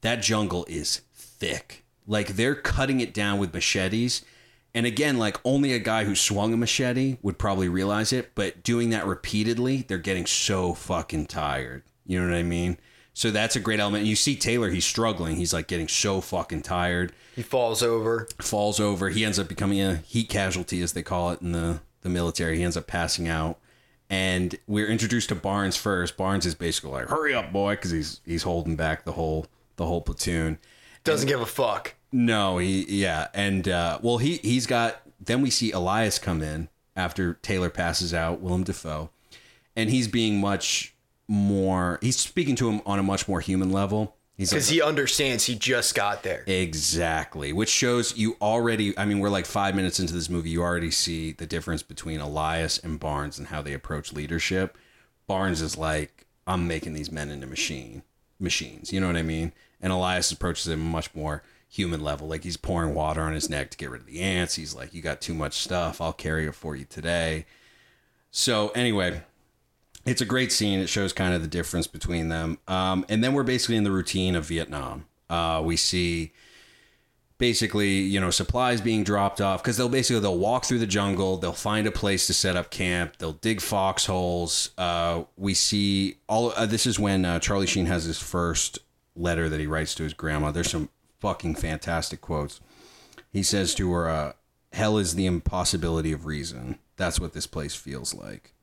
that 0.00 0.22
jungle 0.22 0.64
is 0.68 1.02
thick. 1.14 1.84
Like 2.06 2.28
they're 2.36 2.54
cutting 2.54 3.00
it 3.00 3.14
down 3.14 3.38
with 3.38 3.54
machetes. 3.54 4.24
And 4.74 4.86
again, 4.86 5.18
like 5.18 5.38
only 5.44 5.72
a 5.72 5.78
guy 5.78 6.04
who 6.04 6.14
swung 6.14 6.52
a 6.52 6.56
machete 6.56 7.18
would 7.22 7.38
probably 7.38 7.68
realize 7.68 8.12
it, 8.12 8.34
but 8.34 8.62
doing 8.62 8.90
that 8.90 9.06
repeatedly, 9.06 9.82
they're 9.86 9.98
getting 9.98 10.26
so 10.26 10.74
fucking 10.74 11.26
tired. 11.26 11.82
You 12.06 12.20
know 12.20 12.28
what 12.28 12.36
I 12.36 12.42
mean? 12.42 12.78
So 13.14 13.30
that's 13.30 13.54
a 13.54 13.60
great 13.60 13.78
element. 13.78 14.06
You 14.06 14.16
see 14.16 14.34
Taylor, 14.34 14.70
he's 14.70 14.86
struggling. 14.86 15.36
He's 15.36 15.52
like 15.52 15.68
getting 15.68 15.86
so 15.88 16.22
fucking 16.22 16.62
tired 16.62 17.12
He 17.36 17.42
falls 17.42 17.82
over. 17.82 18.26
falls 18.40 18.80
over. 18.80 19.10
He 19.10 19.24
ends 19.24 19.38
up 19.38 19.48
becoming 19.48 19.80
a 19.82 19.96
heat 19.96 20.30
casualty, 20.30 20.80
as 20.80 20.94
they 20.94 21.02
call 21.02 21.30
it 21.30 21.42
in 21.42 21.52
the, 21.52 21.80
the 22.00 22.08
military. 22.08 22.56
He 22.56 22.62
ends 22.62 22.76
up 22.76 22.86
passing 22.86 23.28
out. 23.28 23.58
And 24.12 24.55
we're 24.66 24.88
introduced 24.88 25.31
to 25.31 25.35
Barnes 25.35 25.79
first. 25.79 26.18
Barnes 26.18 26.44
is 26.44 26.55
basically 26.55 26.90
like, 26.90 27.09
"Hurry 27.09 27.33
up, 27.33 27.51
boy," 27.51 27.77
because 27.77 27.92
he's 27.92 28.20
he's 28.27 28.42
holding 28.42 28.77
back 28.77 29.07
the 29.07 29.12
whole 29.12 29.46
the 29.77 29.87
whole 29.87 30.03
platoon. 30.03 30.59
Doesn't 31.03 31.27
give 31.27 31.40
a 31.40 31.46
fuck. 31.46 31.94
No, 32.12 32.59
he 32.59 32.85
yeah, 32.88 33.29
and 33.33 33.66
uh, 33.66 33.98
well, 34.03 34.18
he 34.18 34.37
he's 34.37 34.66
got. 34.66 35.01
Then 35.18 35.40
we 35.40 35.48
see 35.48 35.72
Elias 35.72 36.18
come 36.18 36.42
in 36.42 36.68
after 36.94 37.35
Taylor 37.40 37.70
passes 37.70 38.12
out. 38.12 38.42
Willem 38.42 38.64
Dafoe, 38.64 39.09
and 39.75 39.88
he's 39.88 40.09
being 40.09 40.38
much 40.38 40.94
more. 41.27 41.98
He's 42.03 42.18
speaking 42.18 42.55
to 42.57 42.68
him 42.68 42.83
on 42.85 42.98
a 42.98 43.03
much 43.03 43.27
more 43.27 43.40
human 43.40 43.70
level. 43.70 44.16
Like, 44.50 44.57
Because 44.57 44.68
he 44.68 44.83
understands 44.83 45.44
he 45.44 45.55
just 45.55 45.94
got 45.94 46.22
there. 46.22 46.42
Exactly, 46.46 47.52
which 47.52 47.68
shows 47.68 48.16
you 48.16 48.37
already. 48.40 48.96
I 48.98 49.05
mean, 49.05 49.20
we're 49.20 49.28
like 49.31 49.46
five 49.46 49.74
minutes 49.74 50.00
into 50.00 50.12
this 50.14 50.28
movie. 50.28 50.50
You 50.50 50.62
already 50.62 50.90
see 50.90 51.33
the 51.33 51.46
difference 51.46 51.83
between 51.83 52.20
Elias 52.20 52.78
and 52.78 52.98
Barnes 52.98 53.38
and 53.38 53.48
how 53.48 53.62
they 53.62 53.72
approach 53.72 54.12
leadership. 54.12 54.76
Barnes 55.26 55.61
is 55.62 55.76
like, 55.76 56.26
"I'm 56.46 56.66
making 56.66 56.94
these 56.94 57.12
men 57.12 57.31
into 57.31 57.46
machine 57.46 58.02
machines." 58.38 58.92
You 58.92 59.00
know 59.00 59.07
what 59.07 59.16
I 59.16 59.22
mean? 59.22 59.52
And 59.81 59.92
Elias 59.92 60.31
approaches 60.33 60.68
him 60.68 60.81
much 60.81 61.14
more 61.14 61.42
human 61.68 62.02
level. 62.02 62.28
Like 62.28 62.44
he's 62.44 62.57
pouring 62.57 62.94
water 62.94 63.22
on 63.22 63.33
his 63.33 63.48
neck 63.48 63.70
to 63.70 63.78
get 63.78 63.90
rid 63.90 64.02
of 64.02 64.07
the 64.07 64.20
ants. 64.20 64.57
He's 64.57 64.74
like, 64.74 64.92
"You 64.92 65.02
got 65.02 65.20
too 65.20 65.35
much 65.35 65.55
stuff. 65.55 66.00
I'll 66.00 66.12
carry 66.12 66.46
it 66.46 66.55
for 66.55 66.76
you 66.76 66.85
today." 66.85 67.46
So 68.31 68.68
anyway, 68.70 69.22
it's 70.04 70.20
a 70.20 70.24
great 70.24 70.52
scene. 70.52 70.80
It 70.80 70.88
shows 70.88 71.12
kind 71.12 71.34
of 71.34 71.42
the 71.42 71.48
difference 71.48 71.86
between 71.86 72.28
them. 72.28 72.58
Um, 72.66 73.04
and 73.08 73.22
then 73.22 73.34
we're 73.34 73.42
basically 73.42 73.76
in 73.76 73.84
the 73.84 73.90
routine 73.90 74.34
of 74.34 74.46
Vietnam. 74.46 75.06
Uh, 75.30 75.62
we 75.64 75.76
see 75.76 76.32
basically, 77.38 77.98
you 77.98 78.20
know, 78.20 78.30
supplies 78.30 78.80
being 78.80 79.02
dropped 79.02 79.40
off 79.40 79.62
because 79.62 79.76
they'll 79.76 79.88
basically 79.88 80.20
they'll 80.20 80.38
walk 80.38 80.64
through 80.64 80.78
the 80.78 80.86
jungle. 80.86 81.36
They'll 81.36 81.52
find 81.52 81.86
a 81.86 81.90
place 81.90 82.26
to 82.28 82.34
set 82.34 82.56
up 82.56 82.70
camp. 82.70 83.16
They'll 83.18 83.32
dig 83.32 83.60
foxholes. 83.60 84.70
Uh, 84.78 85.24
we 85.36 85.54
see 85.54 86.18
all. 86.28 86.52
Uh, 86.56 86.66
this 86.66 86.86
is 86.86 86.98
when 86.98 87.24
uh, 87.24 87.38
Charlie 87.38 87.66
Sheen 87.66 87.86
has 87.86 88.04
his 88.04 88.20
first 88.20 88.78
letter 89.16 89.48
that 89.48 89.58
he 89.58 89.66
writes 89.66 89.94
to 89.96 90.04
his 90.04 90.14
grandma. 90.14 90.52
There's 90.52 90.70
some 90.70 90.88
fucking 91.20 91.56
fantastic 91.56 92.20
quotes. 92.20 92.60
He 93.32 93.42
says 93.42 93.74
to 93.74 93.90
her, 93.92 94.08
uh, 94.08 94.32
"Hell 94.72 94.98
is 94.98 95.14
the 95.14 95.26
impossibility 95.26 96.12
of 96.12 96.26
reason. 96.26 96.78
That's 96.96 97.18
what 97.18 97.32
this 97.32 97.46
place 97.46 97.74
feels 97.74 98.14
like." 98.14 98.54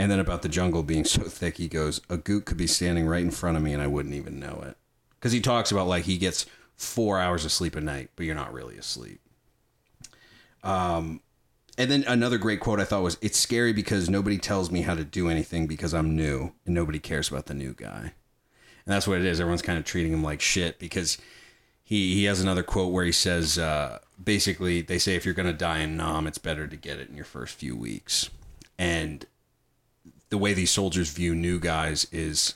And 0.00 0.10
then 0.10 0.18
about 0.18 0.40
the 0.40 0.48
jungle 0.48 0.82
being 0.82 1.04
so 1.04 1.24
thick, 1.24 1.58
he 1.58 1.68
goes, 1.68 2.00
"A 2.08 2.16
goot 2.16 2.46
could 2.46 2.56
be 2.56 2.66
standing 2.66 3.06
right 3.06 3.20
in 3.20 3.30
front 3.30 3.58
of 3.58 3.62
me, 3.62 3.74
and 3.74 3.82
I 3.82 3.86
wouldn't 3.86 4.14
even 4.14 4.40
know 4.40 4.64
it." 4.66 4.78
Because 5.10 5.32
he 5.32 5.42
talks 5.42 5.70
about 5.70 5.88
like 5.88 6.04
he 6.04 6.16
gets 6.16 6.46
four 6.74 7.20
hours 7.20 7.44
of 7.44 7.52
sleep 7.52 7.76
a 7.76 7.82
night, 7.82 8.08
but 8.16 8.24
you're 8.24 8.34
not 8.34 8.54
really 8.54 8.78
asleep. 8.78 9.20
Um, 10.62 11.20
and 11.76 11.90
then 11.90 12.04
another 12.08 12.38
great 12.38 12.60
quote 12.60 12.80
I 12.80 12.84
thought 12.84 13.02
was, 13.02 13.18
"It's 13.20 13.38
scary 13.38 13.74
because 13.74 14.08
nobody 14.08 14.38
tells 14.38 14.70
me 14.70 14.80
how 14.80 14.94
to 14.94 15.04
do 15.04 15.28
anything 15.28 15.66
because 15.66 15.92
I'm 15.92 16.16
new, 16.16 16.54
and 16.64 16.74
nobody 16.74 16.98
cares 16.98 17.28
about 17.28 17.44
the 17.44 17.52
new 17.52 17.74
guy." 17.74 18.14
And 18.86 18.94
that's 18.94 19.06
what 19.06 19.18
it 19.18 19.26
is. 19.26 19.38
Everyone's 19.38 19.60
kind 19.60 19.78
of 19.78 19.84
treating 19.84 20.14
him 20.14 20.24
like 20.24 20.40
shit 20.40 20.78
because 20.78 21.18
he 21.84 22.14
he 22.14 22.24
has 22.24 22.40
another 22.40 22.62
quote 22.62 22.90
where 22.90 23.04
he 23.04 23.12
says, 23.12 23.58
uh, 23.58 23.98
basically, 24.22 24.80
they 24.80 24.98
say 24.98 25.14
if 25.14 25.26
you're 25.26 25.34
gonna 25.34 25.52
die 25.52 25.80
in 25.80 25.98
Nam, 25.98 26.26
it's 26.26 26.38
better 26.38 26.66
to 26.66 26.76
get 26.76 26.98
it 26.98 27.10
in 27.10 27.16
your 27.16 27.26
first 27.26 27.54
few 27.54 27.76
weeks. 27.76 28.30
And 28.78 29.26
the 30.30 30.38
way 30.38 30.54
these 30.54 30.70
soldiers 30.70 31.10
view 31.10 31.34
new 31.34 31.58
guys 31.60 32.06
is 32.10 32.54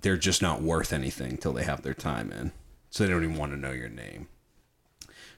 they're 0.00 0.16
just 0.16 0.42
not 0.42 0.62
worth 0.62 0.92
anything 0.92 1.36
till 1.36 1.52
they 1.52 1.64
have 1.64 1.82
their 1.82 1.94
time 1.94 2.32
in. 2.32 2.52
So 2.90 3.04
they 3.04 3.10
don't 3.10 3.24
even 3.24 3.36
want 3.36 3.52
to 3.52 3.58
know 3.58 3.72
your 3.72 3.88
name. 3.88 4.28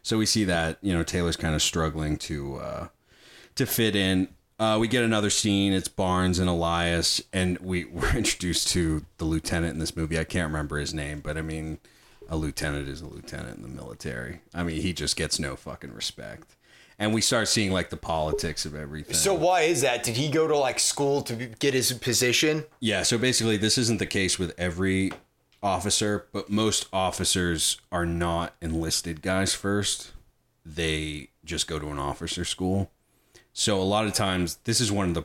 So 0.02 0.18
we 0.18 0.26
see 0.26 0.44
that, 0.44 0.78
you 0.82 0.92
know, 0.92 1.02
Taylor's 1.02 1.36
kind 1.36 1.54
of 1.54 1.62
struggling 1.62 2.16
to 2.18 2.56
uh 2.56 2.88
to 3.56 3.66
fit 3.66 3.96
in. 3.96 4.28
Uh, 4.58 4.78
we 4.80 4.88
get 4.88 5.04
another 5.04 5.30
scene. 5.30 5.72
It's 5.72 5.88
Barnes 5.88 6.38
and 6.38 6.48
Elias, 6.48 7.22
and 7.32 7.58
we 7.58 7.84
were 7.92 8.16
introduced 8.16 8.68
to 8.68 9.04
the 9.18 9.24
lieutenant 9.24 9.74
in 9.74 9.78
this 9.78 9.96
movie. 9.96 10.18
I 10.18 10.24
can't 10.24 10.46
remember 10.50 10.78
his 10.78 10.94
name, 10.94 11.20
but 11.20 11.36
I 11.36 11.42
mean, 11.42 11.78
a 12.28 12.36
lieutenant 12.36 12.88
is 12.88 13.00
a 13.00 13.06
lieutenant 13.06 13.58
in 13.58 13.62
the 13.62 13.68
military. 13.68 14.40
I 14.54 14.62
mean, 14.62 14.80
he 14.80 14.92
just 14.92 15.16
gets 15.16 15.38
no 15.38 15.56
fucking 15.56 15.92
respect. 15.92 16.55
And 16.98 17.12
we 17.12 17.20
start 17.20 17.48
seeing 17.48 17.72
like 17.72 17.90
the 17.90 17.96
politics 17.96 18.64
of 18.64 18.74
everything. 18.74 19.14
So 19.14 19.34
why 19.34 19.62
is 19.62 19.82
that? 19.82 20.02
Did 20.02 20.16
he 20.16 20.30
go 20.30 20.48
to 20.48 20.56
like 20.56 20.78
school 20.78 21.20
to 21.22 21.34
get 21.34 21.74
his 21.74 21.92
position? 21.92 22.64
Yeah, 22.80 23.02
so 23.02 23.18
basically, 23.18 23.58
this 23.58 23.76
isn't 23.76 23.98
the 23.98 24.06
case 24.06 24.38
with 24.38 24.54
every 24.56 25.12
officer, 25.62 26.26
but 26.32 26.48
most 26.48 26.88
officers 26.92 27.80
are 27.92 28.06
not 28.06 28.54
enlisted 28.62 29.20
guys 29.20 29.54
first. 29.54 30.12
They 30.64 31.28
just 31.44 31.68
go 31.68 31.78
to 31.78 31.88
an 31.88 31.98
officer 31.98 32.44
school. 32.44 32.90
So 33.52 33.80
a 33.80 33.84
lot 33.84 34.06
of 34.06 34.14
times, 34.14 34.56
this 34.64 34.80
is 34.80 34.90
one 34.90 35.08
of 35.08 35.14
the. 35.14 35.24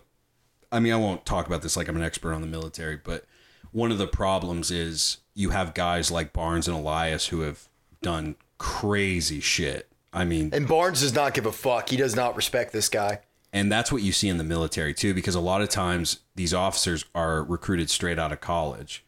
I 0.74 0.80
mean, 0.80 0.94
I 0.94 0.98
won't 0.98 1.26
talk 1.26 1.48
about 1.48 1.62
this 1.62 1.76
like 1.78 1.88
I'm 1.88 1.98
an 1.98 2.04
expert 2.04 2.34
on 2.34 2.42
the 2.42 2.48
military, 2.48 2.98
but 2.98 3.26
one 3.72 3.92
of 3.92 3.98
the 3.98 4.08
problems 4.08 4.72
is 4.72 5.18
you 5.34 5.50
have 5.52 5.74
guys 5.74 6.12
like 6.12 6.34
Barnes 6.34 6.68
and 6.68 6.76
Elias 6.78 7.28
who 7.28 7.42
have 7.42 7.68
done 8.02 8.36
crazy 8.58 9.40
shit. 9.40 9.91
I 10.14 10.26
mean, 10.26 10.50
And 10.54 10.68
Barnes 10.68 11.02
does 11.02 11.14
not 11.14 11.34
give 11.34 11.46
a 11.46 11.52
fuck. 11.52 11.90
He 11.90 11.98
does 11.98 12.16
not 12.16 12.36
respect 12.36 12.74
this 12.74 12.90
guy. 12.90 13.20
and 13.54 13.72
that's 13.72 13.92
what 13.92 14.02
you 14.02 14.12
see 14.12 14.28
in 14.30 14.38
the 14.38 14.44
military 14.44 14.94
too, 14.94 15.14
because 15.14 15.36
a 15.36 15.40
lot 15.42 15.62
of 15.62 15.70
times 15.70 16.20
these 16.36 16.54
officers 16.54 17.06
are 17.16 17.44
recruited 17.44 17.90
straight 17.90 18.20
out 18.20 18.32
of 18.32 18.42
college 18.42 19.04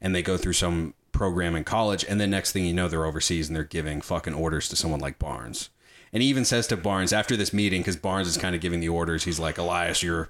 and 0.00 0.14
they 0.14 0.22
go 0.22 0.36
through 0.36 0.52
some 0.54 0.94
program 1.12 1.54
in 1.56 1.64
college. 1.64 2.04
And 2.08 2.20
then 2.20 2.30
next 2.30 2.52
thing 2.52 2.64
you 2.64 2.72
know, 2.72 2.88
they're 2.88 3.04
overseas 3.06 3.48
and 3.48 3.56
they're 3.56 3.64
giving 3.64 4.00
fucking 4.00 4.34
orders 4.34 4.68
to 4.68 4.76
someone 4.76 5.00
like 5.00 5.18
Barnes. 5.18 5.70
And 6.12 6.22
he 6.22 6.28
even 6.28 6.44
says 6.44 6.66
to 6.68 6.76
Barnes 6.76 7.12
after 7.12 7.36
this 7.36 7.52
meeting, 7.52 7.80
because 7.82 7.96
Barnes 7.96 8.26
is 8.28 8.36
kind 8.36 8.54
of 8.54 8.60
giving 8.60 8.80
the 8.80 8.88
orders, 8.88 9.24
he's 9.24 9.38
like, 9.38 9.58
Elias, 9.58 10.02
you're, 10.02 10.28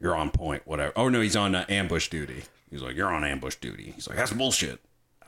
you're 0.00 0.14
on 0.16 0.30
point, 0.30 0.62
whatever. 0.66 0.92
Oh 0.96 1.08
no, 1.08 1.20
he's 1.22 1.36
on 1.36 1.54
uh, 1.54 1.64
ambush 1.68 2.08
duty. 2.10 2.44
He's 2.70 2.82
like, 2.82 2.96
you're 2.96 3.12
on 3.12 3.24
ambush 3.24 3.54
duty. 3.56 3.92
He's 3.94 4.08
like, 4.08 4.18
that's 4.18 4.32
bullshit. 4.32 4.80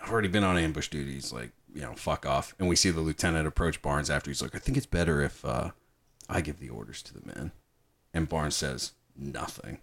I've 0.02 0.10
already 0.10 0.28
been 0.28 0.44
on 0.44 0.58
ambush 0.58 0.88
duty. 0.88 1.12
He's 1.14 1.32
like, 1.32 1.50
you 1.76 1.82
know, 1.82 1.92
fuck 1.94 2.24
off. 2.24 2.54
And 2.58 2.68
we 2.68 2.74
see 2.74 2.90
the 2.90 3.02
lieutenant 3.02 3.46
approach 3.46 3.82
Barnes 3.82 4.08
after. 4.08 4.30
He's 4.30 4.40
like, 4.40 4.54
I 4.54 4.58
think 4.58 4.78
it's 4.78 4.86
better 4.86 5.20
if 5.20 5.44
uh, 5.44 5.70
I 6.28 6.40
give 6.40 6.58
the 6.58 6.70
orders 6.70 7.02
to 7.02 7.14
the 7.14 7.26
men. 7.26 7.52
And 8.14 8.28
Barnes 8.28 8.56
says 8.56 8.92
nothing. 9.14 9.78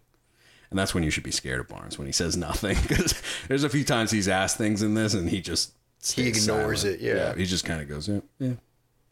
And 0.71 0.79
that's 0.79 0.95
when 0.95 1.03
you 1.03 1.12
should 1.12 1.23
be 1.23 1.29
scared 1.32 1.60
of 1.60 1.67
Barnes 1.67 1.99
when 1.99 2.08
he 2.08 2.12
says 2.12 2.36
nothing 2.36 2.77
because 2.88 3.21
there's 3.47 3.63
a 3.63 3.69
few 3.69 3.84
times 3.84 4.10
he's 4.10 4.27
asked 4.27 4.58
things 4.58 4.82
in 4.82 4.95
this 4.95 5.13
and 5.13 5.29
he 5.29 5.39
just 5.39 5.73
He 6.15 6.27
ignores 6.27 6.82
silent. 6.82 6.99
it, 6.99 7.06
yeah. 7.06 7.36
he 7.36 7.45
just 7.45 7.63
kind 7.63 7.79
of 7.79 7.88
goes, 7.88 8.08
yeah, 8.08 8.21
yeah, 8.39 8.53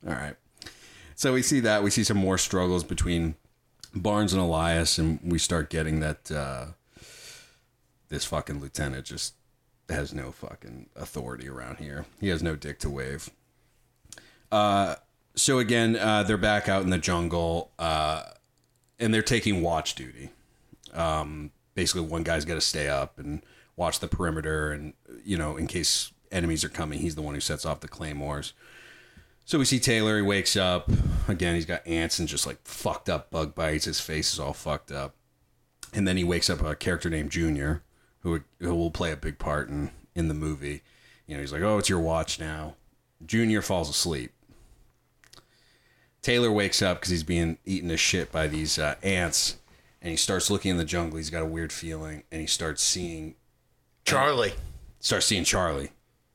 all 0.08 0.14
right. 0.14 0.36
So 1.14 1.34
we 1.34 1.44
see 1.44 1.60
that 1.60 1.84
we 1.84 1.92
see 1.92 2.04
some 2.04 2.18
more 2.18 2.40
struggles 2.40 2.84
between 2.84 3.36
Barnes 3.94 4.34
and 4.34 4.42
Elias, 4.42 4.98
and 4.98 5.20
we 5.24 5.38
start 5.38 5.70
getting 5.70 6.00
that 6.00 6.32
uh, 6.32 6.66
this 8.10 8.26
fucking 8.26 8.60
lieutenant 8.60 9.06
just 9.06 9.36
has 9.92 10.14
no 10.14 10.32
fucking 10.32 10.90
authority 10.96 11.50
around 11.50 11.78
here. 11.78 12.06
He 12.20 12.30
has 12.30 12.42
no 12.42 12.56
dick 12.56 12.80
to 12.80 12.90
wave. 12.90 13.30
Uh, 14.52 14.96
so 15.36 15.60
again, 15.60 15.96
uh, 15.96 16.24
they're 16.24 16.38
back 16.38 16.68
out 16.68 16.84
in 16.84 16.90
the 16.90 16.98
jungle, 16.98 17.72
uh, 17.80 18.24
and 19.00 19.14
they're 19.14 19.22
taking 19.22 19.62
watch 19.62 19.96
duty. 19.96 20.30
Um, 20.94 21.52
basically, 21.74 22.02
one 22.02 22.24
guy's 22.24 22.46
got 22.46 22.56
to 22.56 22.62
stay 22.62 22.88
up 22.88 23.18
and 23.18 23.42
watch 23.76 24.00
the 24.00 24.08
perimeter, 24.08 24.72
and 24.72 24.94
you 25.24 25.38
know, 25.38 25.58
in 25.58 25.68
case 25.68 26.12
enemies 26.32 26.64
are 26.64 26.70
coming, 26.70 27.00
he's 27.00 27.16
the 27.16 27.22
one 27.22 27.34
who 27.34 27.42
sets 27.42 27.66
off 27.66 27.80
the 27.80 27.88
claymores. 27.88 28.54
So 29.46 29.60
we 29.60 29.66
see 29.66 29.80
Taylor. 29.80 30.18
He 30.18 30.22
wakes 30.22 30.56
up 30.56 30.90
again. 31.28 31.56
He's 31.56 31.66
got 31.66 31.86
ants 31.86 32.20
and 32.20 32.28
just 32.28 32.46
like 32.46 32.60
fucked 32.64 33.10
up 33.10 33.32
bug 33.32 33.56
bites. 33.56 33.86
His 33.86 34.00
face 34.00 34.34
is 34.34 34.40
all 34.40 34.54
fucked 34.54 34.92
up. 34.92 35.16
And 35.94 36.08
then 36.08 36.16
he 36.16 36.24
wakes 36.24 36.50
up 36.50 36.62
a 36.62 36.76
character 36.76 37.10
named 37.10 37.32
Junior, 37.32 37.84
who 38.22 38.42
who 38.60 38.76
will 38.76 38.92
play 38.92 39.12
a 39.12 39.18
big 39.18 39.38
part 39.40 39.70
in 39.70 39.92
in 40.16 40.28
the 40.28 40.34
movie. 40.34 40.82
You 41.28 41.36
know, 41.36 41.42
he's 41.42 41.54
like, 41.54 41.62
"Oh, 41.62 41.78
it's 41.78 41.90
your 41.90 42.00
watch 42.00 42.40
now." 42.40 42.76
Junior 43.26 43.62
falls 43.62 43.90
asleep. 43.90 44.32
Taylor 46.22 46.52
wakes 46.52 46.82
up 46.82 46.98
because 46.98 47.10
he's 47.10 47.24
being 47.24 47.58
eaten 47.66 47.90
to 47.90 47.98
shit 47.98 48.32
by 48.32 48.48
these 48.48 48.78
uh, 48.78 48.96
ants, 49.02 49.58
and 50.02 50.12
he 50.12 50.18
starts 50.18 50.50
looking 50.50 50.72
in 50.72 50.78
the 50.78 50.86
jungle. 50.86 51.18
He's 51.18 51.30
got 51.30 51.42
a 51.42 51.48
weird 51.48 51.72
feeling, 51.72 52.24
and 52.32 52.42
he 52.42 52.48
starts 52.48 52.84
seeing 52.84 53.36
Charlie. 54.06 54.54
starts 55.00 55.26
seeing 55.26 55.44
Charlie. 55.44 55.92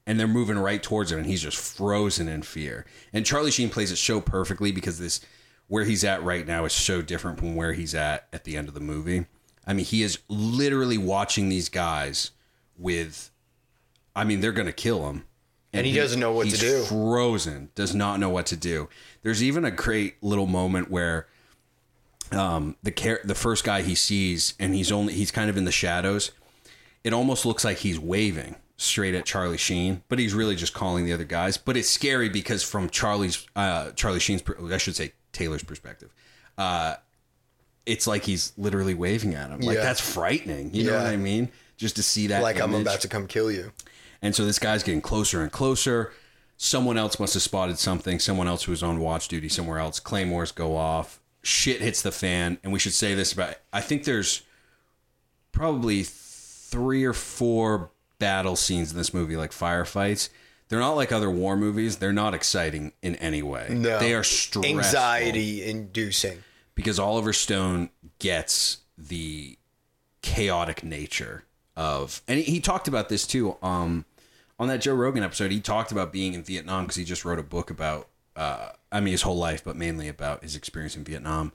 And 0.09 0.21
they're 0.21 0.29
moving 0.29 0.57
right 0.57 0.81
towards 0.81 1.11
him, 1.11 1.19
and 1.19 1.27
he's 1.27 1.43
just 1.43 1.57
frozen 1.57 2.29
in 2.29 2.43
fear. 2.43 2.87
And 3.13 3.27
Charlie 3.27 3.51
Sheen 3.51 3.71
plays 3.71 3.91
it 3.91 3.97
so 3.97 4.21
perfectly 4.21 4.71
because 4.71 5.01
this 5.01 5.21
where 5.67 5.85
he's 5.85 6.05
at 6.05 6.23
right 6.23 6.47
now 6.47 6.65
is 6.65 6.73
so 6.73 7.03
different 7.03 7.39
from 7.39 7.57
where 7.57 7.73
he's 7.73 7.93
at 7.93 8.29
at 8.33 8.45
the 8.45 8.57
end 8.57 8.69
of 8.69 8.75
the 8.75 8.81
movie. 8.81 9.27
I 9.67 9.73
mean, 9.73 9.85
he 9.85 10.03
is 10.03 10.19
literally 10.29 10.99
watching 10.99 11.49
these 11.49 11.69
guys 11.69 12.31
with, 12.79 13.31
I 14.15 14.25
mean, 14.25 14.41
they're 14.41 14.53
gonna 14.53 14.73
kill 14.73 15.09
him, 15.09 15.25
And 15.73 15.87
he 15.87 15.93
doesn't 15.95 16.21
know 16.21 16.33
what 16.33 16.45
to 16.45 16.51
he's 16.51 16.61
do. 16.61 16.83
Frozen, 16.85 17.71
does 17.75 17.95
not 17.95 18.21
know 18.21 18.31
what 18.31 18.47
to 18.47 18.57
do. 18.57 18.89
There's 19.23 19.43
even 19.43 19.65
a 19.65 19.71
great 19.71 20.23
little 20.23 20.47
moment 20.47 20.91
where 20.91 21.27
um, 22.33 22.77
the 22.83 22.91
car- 22.91 23.21
the 23.25 23.35
first 23.35 23.65
guy 23.65 23.83
he 23.83 23.95
sees, 23.95 24.55
and 24.59 24.75
he's 24.75 24.91
only 24.91 25.15
he's 25.15 25.31
kind 25.31 25.51
of 25.51 25.57
in 25.57 25.65
the 25.65 25.73
shadows. 25.73 26.33
It 27.05 27.13
almost 27.13 27.47
looks 27.47 27.65
like 27.65 27.79
he's 27.79 27.99
waving 28.01 28.57
straight 28.77 29.15
at 29.15 29.25
Charlie 29.25 29.57
Sheen, 29.57 30.03
but 30.09 30.19
he's 30.19 30.35
really 30.35 30.57
just 30.57 30.75
calling 30.75 31.05
the 31.07 31.13
other 31.13 31.25
guys. 31.25 31.57
But 31.57 31.77
it's 31.77 31.89
scary 31.89 32.29
because 32.29 32.63
from 32.63 32.91
Charlie's 32.91 33.47
uh, 33.55 33.93
Charlie 33.93 34.19
Sheen's, 34.21 34.43
I 34.71 34.79
should 34.79 34.97
say 34.97 35.13
Taylor's 35.33 35.63
perspective, 35.63 36.13
uh, 36.59 36.97
it's 37.87 38.07
like 38.07 38.25
he's 38.25 38.53
literally 38.59 38.95
waving 38.95 39.35
at 39.35 39.51
him. 39.51 39.61
Like 39.61 39.77
Yeah. 39.77 39.83
that's 39.85 40.01
frightening. 40.01 40.75
You 40.75 40.85
know 40.85 40.95
what 40.99 41.07
I 41.07 41.17
mean? 41.17 41.51
Just 41.77 41.97
to 41.97 42.03
see 42.03 42.27
that. 42.29 42.43
Like 42.43 42.61
I'm 42.61 42.75
about 42.75 43.01
to 43.03 43.09
come 43.09 43.27
kill 43.27 43.51
you. 43.51 43.73
And 44.23 44.35
so 44.35 44.45
this 44.45 44.59
guy's 44.59 44.83
getting 44.83 45.01
closer 45.01 45.43
and 45.43 45.53
closer. 45.53 46.13
Someone 46.57 46.97
else 46.99 47.21
must 47.21 47.35
have 47.35 47.43
spotted 47.43 47.79
something. 47.79 48.19
Someone 48.19 48.49
else 48.49 48.65
who 48.65 48.73
was 48.73 48.83
on 48.83 48.99
watch 48.99 49.29
duty 49.29 49.49
somewhere 49.49 49.79
else. 49.79 50.01
Claymores 50.01 50.53
go 50.53 50.77
off. 50.77 51.21
Shit 51.43 51.81
hits 51.81 52.03
the 52.03 52.11
fan. 52.13 52.59
And 52.65 52.73
we 52.73 52.79
should 52.79 52.95
say 52.95 53.15
this 53.15 53.33
about 53.33 53.55
I 53.73 53.81
think 53.81 54.05
there's 54.05 54.43
probably 55.53 56.03
three 56.03 57.05
or 57.05 57.13
four 57.13 57.91
battle 58.19 58.57
scenes 58.57 58.91
in 58.93 58.99
this 58.99 59.15
movie, 59.15 59.37
like 59.37 59.53
firefights. 59.53 60.31
They're 60.69 60.81
not 60.81 60.97
like 60.97 61.13
other 61.13 61.31
war 61.31 61.57
movies. 61.57 61.97
They're 61.97 62.13
not 62.13 62.35
exciting 62.35 62.93
in 63.03 63.15
any 63.17 63.43
way. 63.43 63.69
No. 63.71 63.99
They 64.01 64.15
are 64.15 64.25
stressful 64.25 64.65
Anxiety 64.79 65.63
inducing. 65.65 66.43
Because 66.77 67.01
Oliver 67.01 67.33
Stone 67.33 67.91
gets 68.21 68.79
the 68.97 69.59
chaotic 70.23 70.85
nature 70.85 71.45
of, 71.75 72.23
and 72.29 72.39
he, 72.39 72.61
talked 72.61 72.87
about 72.87 73.09
this 73.09 73.27
too 73.27 73.57
um, 73.63 74.05
on 74.59 74.69
that 74.69 74.81
Joe 74.81 74.95
Rogan 74.95 75.25
episode, 75.25 75.51
he 75.51 75.61
talked 75.61 75.91
about 75.91 76.13
being 76.13 76.35
in 76.35 76.43
Vietnam 76.43 76.85
because 76.85 76.97
he 76.97 77.05
just 77.05 77.25
wrote 77.25 77.39
a 77.39 77.43
book 77.43 77.71
about, 77.71 78.09
uh, 78.37 78.71
I 78.93 79.01
mean, 79.01 79.13
his 79.13 79.23
whole 79.23 79.37
life, 79.37 79.65
but 79.65 79.77
mainly 79.77 80.09
about 80.09 80.43
his 80.43 80.55
experience 80.55 80.97
in 80.97 81.05
Vietnam. 81.05 81.53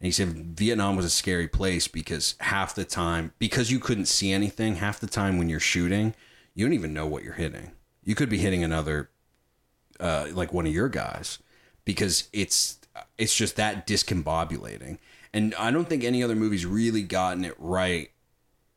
And 0.00 0.06
he 0.06 0.12
said 0.12 0.56
Vietnam 0.56 0.96
was 0.96 1.04
a 1.04 1.10
scary 1.10 1.46
place 1.46 1.86
because 1.86 2.34
half 2.40 2.74
the 2.74 2.84
time, 2.84 3.32
because 3.38 3.70
you 3.70 3.78
couldn't 3.78 4.06
see 4.06 4.32
anything, 4.32 4.76
half 4.76 4.98
the 4.98 5.06
time 5.06 5.38
when 5.38 5.48
you're 5.48 5.60
shooting, 5.60 6.14
you 6.54 6.64
don't 6.64 6.72
even 6.72 6.94
know 6.94 7.06
what 7.06 7.22
you're 7.22 7.34
hitting. 7.34 7.72
You 8.02 8.14
could 8.14 8.30
be 8.30 8.38
hitting 8.38 8.64
another, 8.64 9.10
uh, 10.00 10.28
like 10.32 10.52
one 10.52 10.66
of 10.66 10.72
your 10.72 10.88
guys, 10.88 11.38
because 11.84 12.28
it's 12.32 12.79
it's 13.18 13.34
just 13.34 13.56
that 13.56 13.86
discombobulating. 13.86 14.98
And 15.32 15.54
I 15.56 15.70
don't 15.70 15.88
think 15.88 16.02
any 16.04 16.22
other 16.22 16.34
movie's 16.34 16.66
really 16.66 17.02
gotten 17.02 17.44
it 17.44 17.54
right 17.58 18.10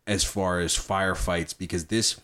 as 0.05 0.23
far 0.23 0.59
as 0.59 0.75
firefights 0.75 1.57
because 1.57 1.85
this 1.85 2.19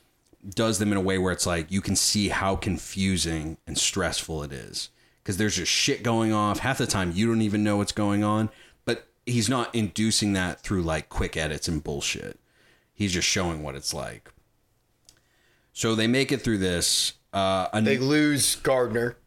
does 0.47 0.79
them 0.79 0.91
in 0.91 0.97
a 0.97 1.01
way 1.01 1.17
where 1.17 1.33
it's 1.33 1.45
like 1.45 1.71
you 1.71 1.81
can 1.81 1.95
see 1.95 2.29
how 2.29 2.55
confusing 2.55 3.57
and 3.67 3.77
stressful 3.77 4.43
it 4.43 4.53
is 4.53 4.89
because 5.21 5.37
there's 5.37 5.57
just 5.57 5.71
shit 5.71 6.01
going 6.01 6.31
off 6.31 6.59
half 6.59 6.77
the 6.77 6.87
time 6.87 7.11
you 7.13 7.27
don't 7.27 7.41
even 7.41 7.63
know 7.63 7.75
what's 7.75 7.91
going 7.91 8.23
on 8.23 8.49
but 8.85 9.07
he's 9.25 9.49
not 9.49 9.73
inducing 9.75 10.31
that 10.33 10.61
through 10.61 10.81
like 10.81 11.09
quick 11.09 11.35
edits 11.35 11.67
and 11.67 11.83
bullshit 11.83 12.39
he's 12.93 13.11
just 13.11 13.27
showing 13.27 13.63
what 13.63 13.75
it's 13.75 13.93
like 13.93 14.31
so 15.73 15.93
they 15.93 16.07
make 16.07 16.31
it 16.31 16.41
through 16.41 16.57
this 16.57 17.13
uh 17.33 17.67
They 17.73 17.97
lose 17.97 18.55
Gardner. 18.55 19.17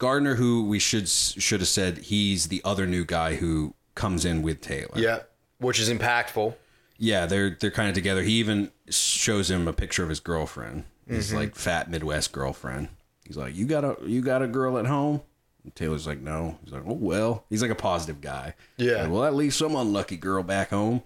Gardner, 0.00 0.34
who 0.34 0.64
we 0.64 0.78
should 0.78 1.08
should 1.08 1.60
have 1.60 1.68
said 1.68 1.98
he's 1.98 2.48
the 2.48 2.62
other 2.64 2.86
new 2.86 3.04
guy 3.04 3.36
who 3.36 3.74
comes 3.94 4.24
in 4.24 4.40
with 4.40 4.62
Taylor. 4.62 4.96
Yeah, 4.96 5.20
which 5.58 5.78
is 5.78 5.90
impactful. 5.90 6.54
Yeah, 6.96 7.26
they're 7.26 7.50
they're 7.50 7.70
kind 7.70 7.88
of 7.90 7.94
together. 7.94 8.22
He 8.22 8.32
even 8.32 8.72
shows 8.88 9.50
him 9.50 9.68
a 9.68 9.74
picture 9.74 10.02
of 10.02 10.08
his 10.08 10.18
girlfriend. 10.18 10.84
His 11.06 11.34
like 11.34 11.54
fat 11.54 11.90
Midwest 11.90 12.32
girlfriend. 12.32 12.88
He's 13.26 13.36
like, 13.36 13.54
"You 13.54 13.66
got 13.66 13.84
a 13.84 13.96
you 14.06 14.22
got 14.22 14.42
a 14.42 14.46
girl 14.48 14.78
at 14.78 14.86
home?" 14.86 15.20
And 15.64 15.74
Taylor's 15.74 16.06
like, 16.06 16.20
"No." 16.20 16.58
He's 16.64 16.72
like, 16.72 16.82
"Oh 16.86 16.94
well." 16.94 17.44
He's 17.50 17.60
like 17.62 17.70
a 17.70 17.74
positive 17.76 18.22
guy. 18.22 18.54
Yeah. 18.78 19.02
Like, 19.02 19.10
well, 19.10 19.24
at 19.24 19.34
least 19.34 19.58
some 19.58 19.76
unlucky 19.76 20.16
girl 20.16 20.42
back 20.42 20.70
home. 20.70 21.02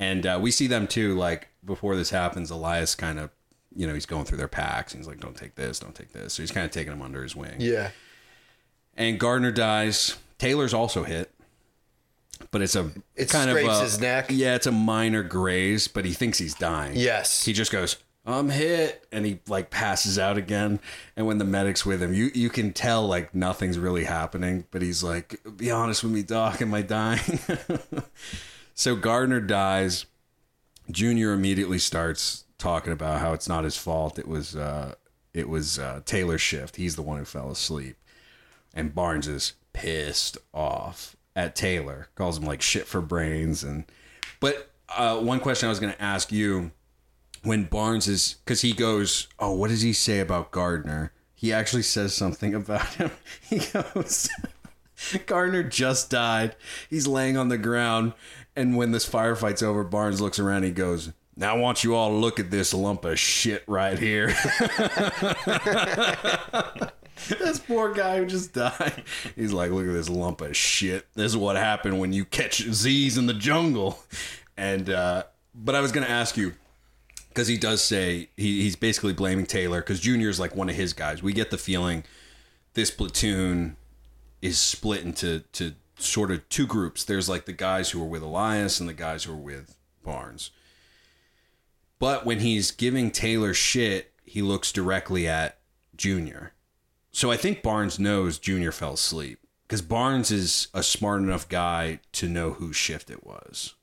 And 0.00 0.26
uh, 0.26 0.38
we 0.42 0.50
see 0.50 0.66
them 0.66 0.88
too. 0.88 1.16
Like 1.16 1.48
before 1.64 1.94
this 1.96 2.10
happens, 2.10 2.50
Elias 2.50 2.94
kind 2.96 3.18
of, 3.20 3.30
you 3.74 3.86
know, 3.86 3.94
he's 3.94 4.06
going 4.06 4.24
through 4.24 4.38
their 4.38 4.48
packs. 4.48 4.92
And 4.94 5.00
he's 5.00 5.06
like, 5.08 5.20
"Don't 5.20 5.36
take 5.36 5.54
this, 5.54 5.78
don't 5.78 5.94
take 5.94 6.12
this." 6.12 6.34
So 6.34 6.42
he's 6.42 6.50
kind 6.50 6.64
of 6.64 6.72
taking 6.72 6.90
them 6.90 7.02
under 7.02 7.22
his 7.22 7.36
wing 7.36 7.56
Yeah. 7.60 7.90
And 8.96 9.18
Gardner 9.20 9.52
dies. 9.52 10.16
Taylor's 10.38 10.74
also 10.74 11.04
hit, 11.04 11.30
but 12.50 12.62
it's 12.62 12.76
a 12.76 12.90
It 13.14 13.28
kind 13.30 13.50
of 13.50 13.56
scrapes 13.56 13.78
a- 13.78 13.82
his 13.84 14.00
neck. 14.00 14.26
Yeah, 14.30 14.54
it's 14.54 14.66
a 14.66 14.72
minor 14.72 15.22
graze, 15.22 15.88
but 15.88 16.04
he 16.04 16.12
thinks 16.12 16.38
he's 16.38 16.54
dying. 16.54 16.96
Yes. 16.96 17.44
he 17.44 17.52
just 17.52 17.72
goes, 17.72 17.96
"I'm 18.26 18.50
hit," 18.50 19.06
and 19.12 19.24
he 19.24 19.38
like 19.48 19.70
passes 19.70 20.18
out 20.18 20.36
again. 20.36 20.80
And 21.16 21.26
when 21.26 21.38
the 21.38 21.44
medic's 21.44 21.86
with 21.86 22.02
him, 22.02 22.12
you 22.12 22.30
you 22.34 22.50
can 22.50 22.72
tell 22.72 23.06
like 23.06 23.34
nothing's 23.34 23.78
really 23.78 24.04
happening, 24.04 24.64
but 24.70 24.82
he's 24.82 25.02
like, 25.02 25.40
"Be 25.56 25.70
honest 25.70 26.02
with 26.02 26.12
me, 26.12 26.22
doc. 26.22 26.60
Am 26.60 26.74
I 26.74 26.82
dying?" 26.82 27.38
so 28.74 28.96
Gardner 28.96 29.40
dies. 29.40 30.06
Junior 30.90 31.32
immediately 31.32 31.78
starts 31.80 32.44
talking 32.58 32.92
about 32.92 33.20
how 33.20 33.32
it's 33.32 33.48
not 33.48 33.64
his 33.64 33.76
fault. 33.76 34.18
It 34.18 34.28
was 34.28 34.54
uh, 34.54 34.94
it 35.34 35.48
was 35.48 35.78
uh, 35.78 36.00
Taylor's 36.04 36.40
shift. 36.42 36.76
He's 36.76 36.94
the 36.96 37.02
one 37.02 37.18
who 37.18 37.24
fell 37.24 37.50
asleep 37.50 37.96
and 38.76 38.94
Barnes 38.94 39.26
is 39.26 39.54
pissed 39.72 40.38
off 40.54 41.16
at 41.34 41.56
Taylor, 41.56 42.08
calls 42.14 42.38
him 42.38 42.44
like 42.44 42.62
shit 42.62 42.86
for 42.86 43.00
brains. 43.00 43.64
And 43.64 43.84
but 44.38 44.70
uh, 44.94 45.18
one 45.18 45.40
question 45.40 45.66
I 45.66 45.70
was 45.70 45.80
going 45.80 45.94
to 45.94 46.02
ask 46.02 46.30
you 46.30 46.70
when 47.42 47.64
Barnes 47.64 48.06
is 48.06 48.36
because 48.44 48.60
he 48.60 48.72
goes, 48.72 49.28
oh, 49.38 49.52
what 49.52 49.70
does 49.70 49.82
he 49.82 49.92
say 49.92 50.20
about 50.20 50.52
Gardner? 50.52 51.12
He 51.34 51.52
actually 51.52 51.82
says 51.82 52.14
something 52.14 52.54
about 52.54 52.86
him. 52.94 53.10
He 53.48 53.58
goes. 53.58 54.28
Gardner 55.26 55.62
just 55.62 56.10
died. 56.10 56.56
He's 56.88 57.06
laying 57.06 57.36
on 57.36 57.48
the 57.48 57.58
ground. 57.58 58.14
And 58.54 58.76
when 58.76 58.92
this 58.92 59.08
firefight's 59.08 59.62
over, 59.62 59.84
Barnes 59.84 60.20
looks 60.20 60.38
around. 60.38 60.62
He 60.62 60.70
goes, 60.70 61.12
Now 61.36 61.54
I 61.54 61.58
want 61.58 61.84
you 61.84 61.94
all 61.94 62.10
to 62.10 62.16
look 62.16 62.40
at 62.40 62.50
this 62.50 62.72
lump 62.72 63.04
of 63.04 63.18
shit 63.18 63.62
right 63.66 63.98
here. 63.98 64.28
this 67.28 67.58
poor 67.58 67.92
guy 67.92 68.18
who 68.18 68.26
just 68.26 68.52
died. 68.52 69.02
He's 69.36 69.52
like, 69.52 69.70
Look 69.70 69.86
at 69.86 69.92
this 69.92 70.08
lump 70.08 70.40
of 70.40 70.56
shit. 70.56 71.06
This 71.14 71.32
is 71.32 71.36
what 71.36 71.56
happened 71.56 71.98
when 71.98 72.12
you 72.12 72.24
catch 72.24 72.62
Z's 72.62 73.18
in 73.18 73.26
the 73.26 73.34
jungle. 73.34 73.98
And, 74.56 74.88
uh, 74.90 75.24
but 75.54 75.74
I 75.74 75.80
was 75.80 75.92
to 75.92 76.10
ask 76.10 76.36
you, 76.36 76.54
because 77.28 77.48
he 77.48 77.58
does 77.58 77.84
say 77.84 78.30
he, 78.36 78.62
he's 78.62 78.76
basically 78.76 79.12
blaming 79.12 79.44
Taylor 79.44 79.80
because 79.80 80.00
Junior's 80.00 80.40
like 80.40 80.56
one 80.56 80.70
of 80.70 80.76
his 80.76 80.94
guys. 80.94 81.22
We 81.22 81.34
get 81.34 81.50
the 81.50 81.58
feeling 81.58 82.04
this 82.72 82.90
platoon 82.90 83.76
is 84.40 84.58
split 84.58 85.04
into 85.04 85.40
to 85.52 85.74
sort 85.98 86.30
of 86.30 86.48
two 86.48 86.66
groups. 86.66 87.04
There's 87.04 87.28
like 87.28 87.44
the 87.44 87.52
guys 87.52 87.90
who 87.90 88.02
are 88.02 88.06
with 88.06 88.22
Elias 88.22 88.80
and 88.80 88.88
the 88.88 88.94
guys 88.94 89.24
who 89.24 89.32
are 89.32 89.36
with 89.36 89.76
Barnes. 90.02 90.50
But 91.98 92.24
when 92.24 92.40
he's 92.40 92.70
giving 92.70 93.10
Taylor 93.10 93.52
shit, 93.52 94.12
he 94.24 94.40
looks 94.40 94.72
directly 94.72 95.28
at 95.28 95.58
Junior. 95.94 96.52
So 97.16 97.30
I 97.30 97.38
think 97.38 97.62
Barnes 97.62 97.98
knows 97.98 98.38
Junior 98.38 98.70
fell 98.70 98.92
asleep 98.92 99.38
because 99.62 99.80
Barnes 99.80 100.30
is 100.30 100.68
a 100.74 100.82
smart 100.82 101.22
enough 101.22 101.48
guy 101.48 102.00
to 102.12 102.28
know 102.28 102.50
whose 102.50 102.76
shift 102.76 103.08
it 103.08 103.24
was, 103.24 103.74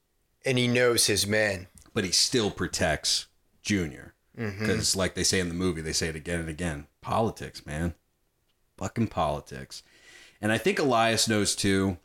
And 0.46 0.60
he 0.60 0.68
knows 0.68 1.08
his 1.08 1.26
men. 1.26 1.66
but 1.96 2.04
he 2.04 2.12
still 2.12 2.52
protects 2.52 3.26
Junior 3.64 4.14
mm-hmm. 4.38 4.60
because, 4.60 4.96
like 4.96 5.16
they 5.16 5.24
say 5.24 5.40
in 5.40 5.48
the 5.48 5.56
movie, 5.56 5.82
they 5.82 5.94
say 5.94 6.10
it 6.10 6.16
again 6.16 6.42
and 6.42 6.48
again: 6.48 6.86
politics, 7.02 7.66
man, 7.66 7.96
fucking 8.78 9.08
politics. 9.08 9.82
And 10.40 10.52
I 10.52 10.60
think 10.60 10.78
Elias 10.78 11.28
knows 11.28 11.56
too. 11.56 11.98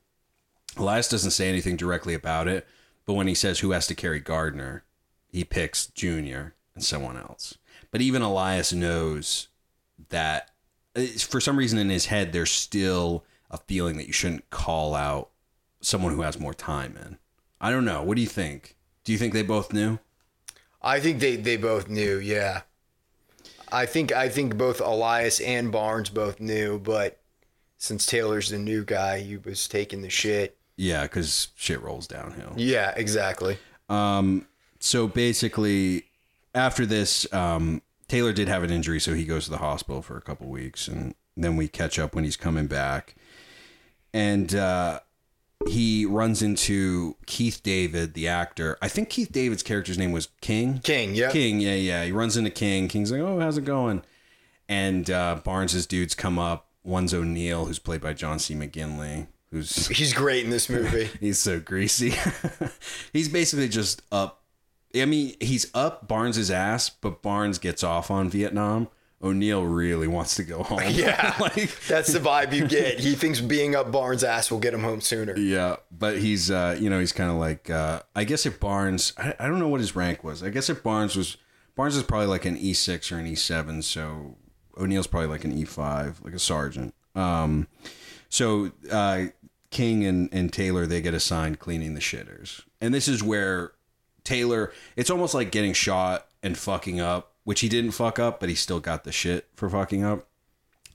Elias 0.79 1.11
doesn't 1.11 1.33
say 1.33 1.51
anything 1.51 1.77
directly 1.77 2.15
about 2.15 2.49
it, 2.49 2.67
but 3.05 3.13
when 3.13 3.27
he 3.27 3.35
says 3.35 3.59
who 3.59 3.73
has 3.73 3.87
to 3.89 3.95
carry 3.95 4.19
Gardner, 4.19 4.83
he 5.27 5.45
picks 5.45 5.89
Junior 5.89 6.55
and 6.75 6.83
someone 6.83 7.19
else. 7.19 7.59
But 7.91 8.01
even 8.01 8.23
Elias 8.23 8.73
knows 8.73 9.49
that 10.09 10.53
for 11.07 11.41
some 11.41 11.57
reason 11.57 11.79
in 11.79 11.91
his 11.91 12.07
head, 12.07 12.33
there's 12.33 12.51
still 12.51 13.25
a 13.51 13.59
feeling 13.59 13.97
that 13.97 14.07
you 14.07 14.13
shouldn't 14.13 14.51
call 14.51 14.95
out 14.95 15.31
someone 15.81 16.15
who 16.15 16.23
has 16.23 16.39
more 16.39 16.55
time 16.55 16.97
in. 16.97 17.19
I 17.61 17.71
don't 17.71 17.85
know. 17.85 18.03
What 18.03 18.17
do 18.17 18.23
you 18.23 18.29
think? 18.29 18.77
Do 19.05 19.13
you 19.13 19.19
think 19.19 19.33
they 19.33 19.43
both 19.43 19.73
knew? 19.73 19.99
I 20.83 21.01
think 21.01 21.21
they, 21.21 21.37
they 21.37 21.57
both 21.57 21.89
knew, 21.89 22.19
yeah. 22.19 22.63
I 23.71 23.87
think 23.87 24.13
I 24.13 24.29
think 24.29 24.57
both 24.57 24.81
Elias 24.81 25.41
and 25.41 25.71
Barnes 25.71 26.09
both 26.09 26.41
knew, 26.41 26.79
but 26.79 27.21
since 27.77 28.07
Taylor's 28.07 28.51
the 28.51 28.59
new 28.59 28.85
guy, 28.85 29.21
he 29.21 29.37
was 29.37 29.69
taking 29.69 30.03
the 30.03 30.09
shit. 30.09 30.57
Yeah, 30.77 31.03
because 31.03 31.49
shit 31.57 31.83
rolls 31.83 32.07
downhill. 32.07 32.53
Yeah, 32.57 32.95
exactly. 32.97 33.59
Um, 33.89 34.47
so 34.81 35.09
basically, 35.09 36.05
after 36.55 36.87
this, 36.87 37.31
um, 37.33 37.83
Taylor 38.09 38.33
did 38.33 38.49
have 38.49 38.63
an 38.63 38.71
injury, 38.71 39.01
so 39.01 39.15
he 39.15 39.25
goes 39.25 39.45
to 39.45 39.51
the 39.51 39.59
hospital 39.59 40.03
for 40.03 40.17
a 40.17 40.23
couple 40.23 40.49
weeks, 40.49 40.89
and 40.89 41.15
then 41.37 41.57
we 41.57 41.69
catch 41.69 41.99
up 41.99 42.15
when 42.15 42.25
he's 42.25 42.37
coming 42.37 42.67
back, 42.67 43.15
and 44.13 44.55
uh, 44.55 45.01
he 45.67 46.07
runs 46.07 46.43
into 46.43 47.17
Keith 47.27 47.63
David, 47.63 48.15
the 48.15 48.29
actor. 48.29 48.79
I 48.81 48.89
think 48.89 49.11
Keith 49.11 49.31
David's 49.33 49.63
character's 49.63 49.99
name 49.99 50.13
was 50.13 50.29
King. 50.41 50.81
King, 50.81 51.15
yeah. 51.15 51.31
King, 51.31 51.61
yeah, 51.61 51.75
yeah. 51.75 52.05
He 52.05 52.13
runs 52.13 52.37
into 52.37 52.51
King. 52.51 52.89
King's 52.89 53.13
like, 53.13 53.21
"Oh, 53.21 53.41
how's 53.41 53.59
it 53.59 53.65
going?" 53.65 54.03
And 54.69 55.11
uh, 55.11 55.41
Barnes's 55.45 55.87
dudes 55.87 56.15
come 56.15 56.39
up. 56.39 56.69
One's 56.85 57.13
O'Neill, 57.13 57.67
who's 57.67 57.79
played 57.79 58.01
by 58.01 58.15
John 58.15 58.39
C. 58.39 58.55
McGinley, 58.55 59.27
who's 59.51 59.89
He's 59.89 60.13
great 60.13 60.45
in 60.45 60.51
this 60.51 60.69
movie. 60.69 61.11
He's 61.21 61.39
so 61.39 61.61
greasy. 61.61 62.15
he's 63.13 63.29
basically 63.29 63.69
just 63.69 64.03
up. 64.11 64.38
I 65.03 65.05
mean, 65.05 65.35
he's 65.41 65.71
up 65.75 66.09
Barnes's 66.09 66.51
ass, 66.51 66.89
but 66.91 67.23
Barnes 67.23 67.59
gets 67.59 67.83
off 67.83 68.11
on 68.11 68.29
Vietnam. 68.31 68.89
O'Neill 69.21 69.65
really 69.65 70.07
wants 70.07 70.37
to 70.37 70.45
go 70.45 70.63
home. 70.65 70.81
Yeah. 70.91 71.35
like 71.41 71.55
That's 71.87 72.13
the 72.13 72.21
vibe 72.21 72.53
you 72.53 72.69
get. 72.69 73.01
He 73.01 73.15
thinks 73.17 73.41
being 73.41 73.75
up 73.75 73.91
Barnes' 73.91 74.23
ass 74.23 74.51
will 74.51 74.61
get 74.61 74.73
him 74.75 74.83
home 74.83 75.01
sooner. 75.01 75.37
yeah, 75.37 75.77
but 75.91 76.19
he's 76.19 76.51
uh, 76.51 76.77
you 76.79 76.89
know, 76.89 77.01
he's 77.01 77.13
kind 77.13 77.31
of 77.31 77.37
like 77.37 77.69
uh, 77.69 78.03
I 78.15 78.25
guess 78.25 78.47
if 78.47 78.61
Barnes, 78.61 79.13
I, 79.19 79.35
I 79.41 79.47
don't 79.49 79.59
know 79.59 79.69
what 79.69 79.81
his 79.81 79.97
rank 79.97 80.23
was. 80.23 80.43
I 80.43 80.51
guess 80.51 80.71
if 80.71 80.83
Barnes 80.85 81.17
was 81.17 81.37
Barnes 81.75 81.97
is 81.97 82.03
probably 82.05 82.29
like 82.29 82.45
an 82.45 82.57
E 82.57 82.73
six 82.73 83.11
or 83.11 83.19
an 83.19 83.27
E 83.27 83.35
seven, 83.35 83.83
so 83.83 84.37
O'Neill's 84.77 85.09
probably 85.09 85.29
like 85.29 85.45
an 85.45 85.53
E 85.53 85.65
five, 85.65 86.21
like 86.23 86.35
a 86.35 86.39
sergeant. 86.39 86.95
Um, 87.17 87.67
so 88.29 88.71
uh, 88.91 89.27
King 89.71 90.05
and, 90.05 90.29
and 90.33 90.53
Taylor 90.53 90.87
they 90.87 91.01
get 91.01 91.15
assigned 91.15 91.59
cleaning 91.59 91.95
the 91.95 92.01
shitters, 92.01 92.63
and 92.81 92.95
this 92.95 93.09
is 93.09 93.21
where 93.23 93.73
Taylor. 94.29 94.73
It's 94.97 95.11
almost 95.11 95.35
like 95.35 95.51
getting 95.51 95.73
shot 95.73 96.27
and 96.43 96.57
fucking 96.57 97.01
up, 97.01 97.33
which 97.45 97.61
he 97.61 97.69
didn't 97.69 97.93
fuck 97.93 98.19
up, 98.19 98.41
but 98.41 98.49
he 98.49 98.55
still 98.55 98.81
got 98.81 99.05
the 99.05 99.13
shit 99.13 99.47
for 99.55 99.69
fucking 99.69 100.05
up. 100.05 100.27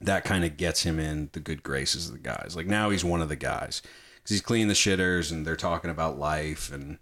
That 0.02 0.24
kind 0.24 0.44
of 0.46 0.58
gets 0.58 0.84
him 0.84 1.00
in 1.00 1.30
the 1.34 1.40
good 1.40 1.64
graces 1.64 2.08
of 2.08 2.14
the 2.14 2.20
guys. 2.20 2.54
Like 2.56 2.68
now 2.68 2.90
he's 2.90 3.04
one 3.06 3.22
of 3.22 3.30
the 3.30 3.36
guys 3.36 3.82
because 4.16 4.30
he's 4.32 4.42
cleaning 4.42 4.68
the 4.68 4.74
shitters, 4.74 5.32
and 5.32 5.46
they're 5.46 5.56
talking 5.56 5.90
about 5.92 6.18
life 6.20 6.72
and 6.72 6.98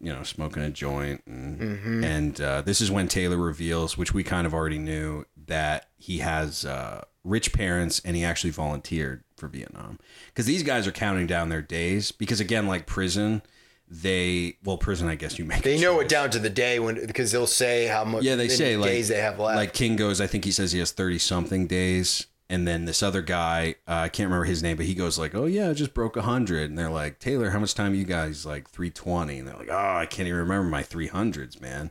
you 0.00 0.12
know, 0.12 0.22
smoking 0.22 0.62
a 0.62 0.70
joint, 0.70 1.22
and 1.26 1.60
Mm-hmm. 1.60 2.04
and 2.04 2.40
uh, 2.40 2.60
this 2.62 2.80
is 2.80 2.88
when 2.90 3.08
Taylor 3.08 3.36
reveals, 3.36 3.98
which 3.98 4.14
we 4.14 4.22
kind 4.22 4.46
of 4.46 4.54
already 4.54 4.78
knew, 4.78 5.24
that 5.48 5.88
he 5.96 6.18
has 6.18 6.64
uh, 6.64 7.02
rich 7.24 7.52
parents 7.52 8.00
and 8.04 8.14
he 8.16 8.22
actually 8.24 8.50
volunteered 8.50 9.24
for 9.36 9.48
Vietnam 9.48 9.98
because 10.28 10.46
these 10.46 10.62
guys 10.62 10.86
are 10.86 10.92
counting 10.92 11.26
down 11.26 11.48
their 11.48 11.62
days 11.62 12.12
because 12.12 12.38
again, 12.38 12.68
like 12.68 12.86
prison, 12.86 13.42
they 13.90 14.56
well, 14.64 14.76
prison, 14.76 15.08
I 15.08 15.14
guess 15.14 15.38
you 15.38 15.44
make 15.44 15.62
They 15.62 15.80
know 15.80 15.96
choice. 15.96 16.04
it 16.04 16.08
down 16.08 16.30
to 16.30 16.38
the 16.38 16.50
day 16.50 16.78
when 16.78 17.06
because 17.06 17.32
they'll 17.32 17.46
say 17.46 17.86
how 17.86 18.04
much. 18.04 18.22
Yeah, 18.22 18.36
they 18.36 18.48
say 18.48 18.76
like 18.76 18.90
days 18.90 19.08
they 19.08 19.20
have 19.20 19.38
left. 19.38 19.56
Like 19.56 19.72
King 19.72 19.96
goes, 19.96 20.20
I 20.20 20.26
think 20.26 20.44
he 20.44 20.52
says 20.52 20.72
he 20.72 20.78
has 20.78 20.92
thirty 20.92 21.18
something 21.18 21.66
days, 21.66 22.26
and 22.50 22.68
then 22.68 22.84
this 22.84 23.02
other 23.02 23.22
guy, 23.22 23.76
uh, 23.86 23.92
I 23.92 24.08
can't 24.08 24.26
remember 24.26 24.44
his 24.44 24.62
name, 24.62 24.76
but 24.76 24.86
he 24.86 24.94
goes 24.94 25.18
like, 25.18 25.34
"Oh 25.34 25.46
yeah, 25.46 25.70
I 25.70 25.72
just 25.72 25.94
broke 25.94 26.18
hundred," 26.18 26.68
and 26.70 26.78
they're 26.78 26.90
like, 26.90 27.18
"Taylor, 27.18 27.50
how 27.50 27.58
much 27.60 27.74
time 27.74 27.94
you 27.94 28.04
guys?" 28.04 28.44
Like 28.44 28.68
three 28.68 28.90
twenty, 28.90 29.38
and 29.38 29.48
they're 29.48 29.56
like, 29.56 29.70
"Oh, 29.70 29.96
I 29.96 30.06
can't 30.06 30.28
even 30.28 30.38
remember 30.40 30.68
my 30.68 30.82
three 30.82 31.08
hundreds, 31.08 31.60
man." 31.60 31.90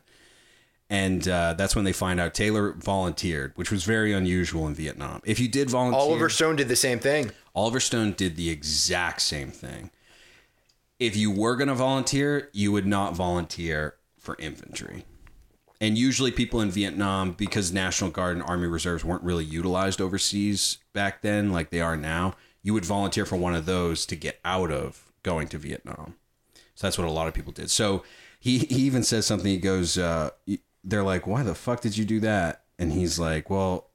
And 0.90 1.28
uh, 1.28 1.52
that's 1.52 1.76
when 1.76 1.84
they 1.84 1.92
find 1.92 2.18
out 2.18 2.32
Taylor 2.32 2.72
volunteered, 2.72 3.52
which 3.56 3.70
was 3.70 3.84
very 3.84 4.14
unusual 4.14 4.66
in 4.66 4.74
Vietnam. 4.74 5.20
If 5.24 5.38
you 5.38 5.46
did 5.46 5.68
volunteer, 5.68 6.00
Oliver 6.00 6.30
Stone 6.30 6.56
did 6.56 6.68
the 6.68 6.76
same 6.76 6.98
thing. 6.98 7.30
Oliver 7.54 7.80
Stone 7.80 8.12
did 8.12 8.36
the 8.36 8.48
exact 8.48 9.20
same 9.20 9.50
thing. 9.50 9.90
If 10.98 11.16
you 11.16 11.30
were 11.30 11.56
going 11.56 11.68
to 11.68 11.74
volunteer, 11.74 12.50
you 12.52 12.72
would 12.72 12.86
not 12.86 13.14
volunteer 13.14 13.94
for 14.18 14.36
infantry. 14.38 15.04
And 15.80 15.96
usually, 15.96 16.32
people 16.32 16.60
in 16.60 16.72
Vietnam, 16.72 17.32
because 17.32 17.72
National 17.72 18.10
Guard 18.10 18.36
and 18.36 18.44
Army 18.44 18.66
Reserves 18.66 19.04
weren't 19.04 19.22
really 19.22 19.44
utilized 19.44 20.00
overseas 20.00 20.78
back 20.92 21.22
then, 21.22 21.52
like 21.52 21.70
they 21.70 21.80
are 21.80 21.96
now, 21.96 22.34
you 22.62 22.74
would 22.74 22.84
volunteer 22.84 23.24
for 23.24 23.36
one 23.36 23.54
of 23.54 23.64
those 23.64 24.04
to 24.06 24.16
get 24.16 24.40
out 24.44 24.72
of 24.72 25.12
going 25.22 25.46
to 25.48 25.58
Vietnam. 25.58 26.16
So 26.74 26.86
that's 26.86 26.98
what 26.98 27.06
a 27.06 27.12
lot 27.12 27.28
of 27.28 27.34
people 27.34 27.52
did. 27.52 27.70
So 27.70 28.02
he, 28.40 28.58
he 28.58 28.82
even 28.82 29.04
says 29.04 29.24
something. 29.24 29.50
He 29.50 29.58
goes, 29.58 29.96
uh, 29.96 30.30
they're 30.82 31.04
like, 31.04 31.26
why 31.26 31.44
the 31.44 31.54
fuck 31.54 31.80
did 31.80 31.96
you 31.96 32.04
do 32.04 32.18
that? 32.20 32.64
And 32.78 32.92
he's 32.92 33.18
like, 33.18 33.48
well, 33.48 33.90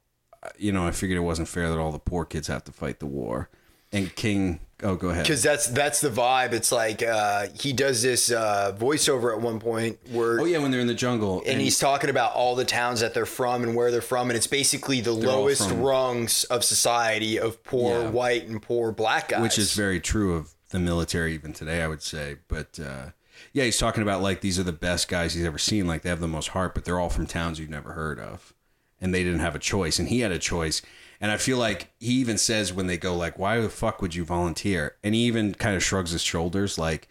you 0.58 0.72
know, 0.72 0.88
I 0.88 0.92
figured 0.92 1.18
it 1.18 1.22
wasn't 1.22 1.48
fair 1.48 1.70
that 1.70 1.80
all 1.80 1.92
the 1.92 2.00
poor 2.00 2.26
kids 2.26 2.48
have 2.48 2.64
to 2.66 2.72
fight 2.72 3.00
the 3.00 3.06
war. 3.06 3.50
And 3.92 4.14
King, 4.16 4.60
oh, 4.84 4.96
go 4.96 5.10
ahead. 5.10 5.24
because 5.24 5.42
that's 5.42 5.68
that's 5.68 6.02
the 6.02 6.10
vibe. 6.10 6.52
It's 6.54 6.72
like 6.72 7.02
uh, 7.02 7.48
he 7.60 7.74
does 7.74 8.02
this 8.02 8.32
uh, 8.32 8.76
voiceover 8.78 9.34
at 9.34 9.42
one 9.42 9.60
point 9.60 9.98
where, 10.12 10.40
Oh 10.42 10.46
yeah, 10.46 10.60
when 10.60 10.72
they're 10.72 10.82
in 10.82 10.88
the 10.88 10.94
jungle, 10.94 11.42
and 11.46 11.60
he's 11.62 11.80
talking 11.80 12.10
about 12.10 12.34
all 12.34 12.56
the 12.56 12.66
towns 12.66 13.00
that 13.00 13.14
they're 13.14 13.26
from 13.26 13.64
and 13.64 13.76
where 13.76 13.90
they're 13.92 14.02
from, 14.02 14.30
and 14.30 14.38
it's 14.38 14.48
basically 14.48 15.02
the 15.02 15.12
lowest 15.14 15.70
from- 15.70 15.82
rungs 15.82 16.44
of 16.46 16.64
society 16.64 17.40
of 17.40 17.64
poor 17.64 18.02
Yeah. 18.04 18.10
white 18.10 18.48
and 18.48 18.62
poor 18.62 18.92
black 18.92 19.30
guys. 19.30 19.42
which 19.42 19.58
is 19.58 19.74
very 19.74 20.00
true 20.00 20.36
of 20.36 20.54
the 20.70 20.80
military 20.80 21.34
even 21.34 21.54
today, 21.54 21.82
I 21.82 21.88
would 21.88 22.02
say. 22.02 22.38
But 22.48 22.80
uh, 22.80 23.12
yeah, 23.54 23.64
he's 23.66 23.78
talking 23.78 24.04
about 24.04 24.22
like 24.22 24.42
these 24.42 24.58
are 24.60 24.64
the 24.64 24.72
best 24.74 25.08
guys 25.08 25.34
he's 25.34 25.46
ever 25.46 25.58
seen. 25.58 25.86
Like 25.88 26.02
they 26.02 26.10
have 26.10 26.20
the 26.20 26.28
most 26.28 26.50
heart, 26.50 26.74
but 26.76 26.86
they're 26.86 27.00
all 27.00 27.10
from 27.10 27.26
towns 27.28 27.60
you've 27.60 27.70
never 27.70 27.94
heard 27.94 28.20
of, 28.20 28.54
and 29.00 29.14
they 29.14 29.24
didn't 29.24 29.40
have 29.42 29.56
a 29.56 29.60
choice, 29.60 30.00
and 30.00 30.08
he 30.10 30.22
had 30.22 30.32
a 30.32 30.40
choice. 30.40 30.82
And 31.24 31.32
I 31.32 31.38
feel 31.38 31.58
like 31.58 31.88
he 32.02 32.16
even 32.16 32.38
says 32.38 32.74
when 32.74 32.88
they 32.88 32.98
go 32.98 33.16
like, 33.16 33.40
"Why 33.40 33.60
the 33.62 33.70
fuck 33.70 34.02
would 34.02 34.14
you 34.14 34.26
volunteer?" 34.26 34.98
And 35.04 35.16
he 35.16 35.22
even 35.22 35.54
kind 35.54 35.74
of 35.74 35.82
shrugs 35.82 36.12
his 36.12 36.22
shoulders, 36.22 36.78
like 36.78 37.08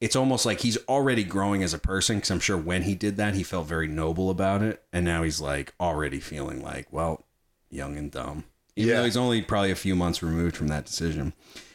it's 0.00 0.16
almost 0.16 0.46
like 0.46 0.60
he's 0.60 0.78
already 0.88 1.22
growing 1.22 1.62
as 1.62 1.74
a 1.74 1.78
person. 1.78 2.16
Because 2.16 2.30
I'm 2.30 2.40
sure 2.40 2.56
when 2.56 2.82
he 2.84 2.94
did 2.94 3.18
that, 3.18 3.34
he 3.34 3.42
felt 3.42 3.66
very 3.68 3.86
noble 3.88 4.30
about 4.30 4.62
it, 4.62 4.82
and 4.90 5.04
now 5.04 5.22
he's 5.22 5.38
like 5.38 5.74
already 5.78 6.18
feeling 6.18 6.62
like, 6.62 6.90
well, 6.90 7.26
young 7.68 7.98
and 7.98 8.10
dumb. 8.10 8.44
Even 8.74 8.88
Yeah. 8.88 8.96
though 9.00 9.04
he's 9.04 9.18
only 9.18 9.42
probably 9.42 9.70
a 9.70 9.76
few 9.76 9.94
months 9.94 10.22
removed 10.22 10.56
from 10.56 10.68
that 10.68 10.86
decision. 10.86 11.34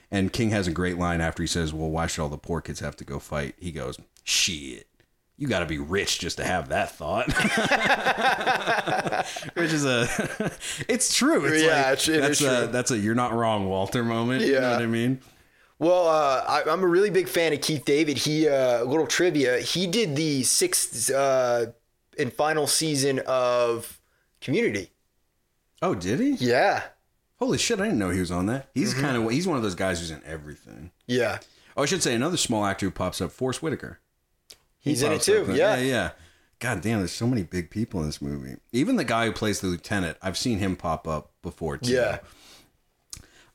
And 0.09 0.33
King 0.33 0.49
has 0.49 0.67
a 0.67 0.71
great 0.71 0.97
line 0.97 1.21
after 1.21 1.43
he 1.43 1.47
says, 1.47 1.73
Well, 1.75 1.91
why 1.91 2.07
should 2.07 2.23
all 2.23 2.29
the 2.29 2.37
poor 2.39 2.59
kids 2.59 2.79
have 2.79 2.95
to 2.95 3.03
go 3.03 3.19
fight? 3.19 3.53
He 3.59 3.71
goes, 3.71 3.99
Shit. 4.23 4.87
You 5.37 5.47
got 5.47 5.59
to 5.59 5.65
be 5.67 5.77
rich 5.77 6.17
just 6.19 6.37
to 6.37 6.43
have 6.43 6.69
that 6.69 6.91
thought. 6.93 7.27
Which 9.55 9.73
is 9.73 9.85
a, 9.85 10.07
it's 10.87 11.15
true. 11.15 11.45
It's 11.45 11.63
Yeah, 11.63 11.69
like, 11.69 11.79
it's- 11.93 12.07
it 12.07 12.21
that's 12.21 12.41
a 12.41 12.57
true. 12.63 12.67
that's 12.71 12.91
a 12.91 12.97
you're 12.97 13.15
not 13.15 13.33
wrong, 13.33 13.67
Walter 13.67 14.03
moment. 14.03 14.41
You 14.43 14.53
know 14.53 14.61
Yeah. 14.61 14.71
what 14.71 14.81
I 14.81 14.85
mean? 14.87 15.19
Well, 15.79 16.07
uh, 16.07 16.43
I, 16.47 16.63
I'm 16.71 16.81
a 16.83 16.87
really 16.87 17.11
big 17.11 17.27
fan 17.27 17.53
of 17.53 17.61
Keith 17.61 17.85
David. 17.85 18.17
He, 18.17 18.47
uh, 18.49 18.83
little 18.83 19.05
trivia, 19.05 19.59
he 19.59 19.85
did 19.85 20.15
the 20.15 20.41
sixth 20.41 21.11
uh, 21.11 21.67
and 22.17 22.33
final 22.33 22.65
season 22.65 23.19
of 23.27 23.99
Community. 24.41 24.89
Oh, 25.83 25.93
did 25.93 26.19
he? 26.19 26.31
Yeah, 26.31 26.81
Holy 27.39 27.59
shit! 27.59 27.79
I 27.79 27.83
didn't 27.83 27.99
know 27.99 28.09
he 28.09 28.19
was 28.19 28.31
on 28.31 28.47
that. 28.47 28.69
He's 28.73 28.93
Mm-hmm. 28.95 29.01
kind 29.03 29.17
of 29.23 29.29
he's 29.31 29.47
one 29.47 29.57
of 29.57 29.61
those 29.63 29.75
guys 29.75 29.99
who's 29.99 30.09
in 30.09 30.23
everything. 30.25 30.89
yeah, 31.05 31.37
Oh, 31.75 31.83
I 31.83 31.85
should 31.85 32.01
say 32.01 32.15
another 32.15 32.37
small 32.37 32.65
actor 32.65 32.87
who 32.87 32.91
pops 32.91 33.21
up, 33.21 33.31
Forest 33.31 33.61
Whitaker. 33.61 33.99
He 34.87 34.93
he's 34.93 35.03
in 35.03 35.11
it 35.11 35.21
too. 35.21 35.45
Yeah. 35.49 35.75
yeah, 35.75 35.77
yeah. 35.77 36.09
God 36.59 36.81
damn, 36.81 36.99
there's 36.99 37.11
so 37.11 37.27
many 37.27 37.43
big 37.43 37.69
people 37.69 37.99
in 37.99 38.07
this 38.07 38.21
movie. 38.21 38.55
Even 38.71 38.95
the 38.95 39.03
guy 39.03 39.25
who 39.27 39.31
plays 39.31 39.61
the 39.61 39.67
lieutenant, 39.67 40.17
I've 40.23 40.37
seen 40.37 40.57
him 40.57 40.75
pop 40.75 41.07
up 41.07 41.31
before 41.43 41.77
too. 41.77 41.93
yeah. 41.93 42.19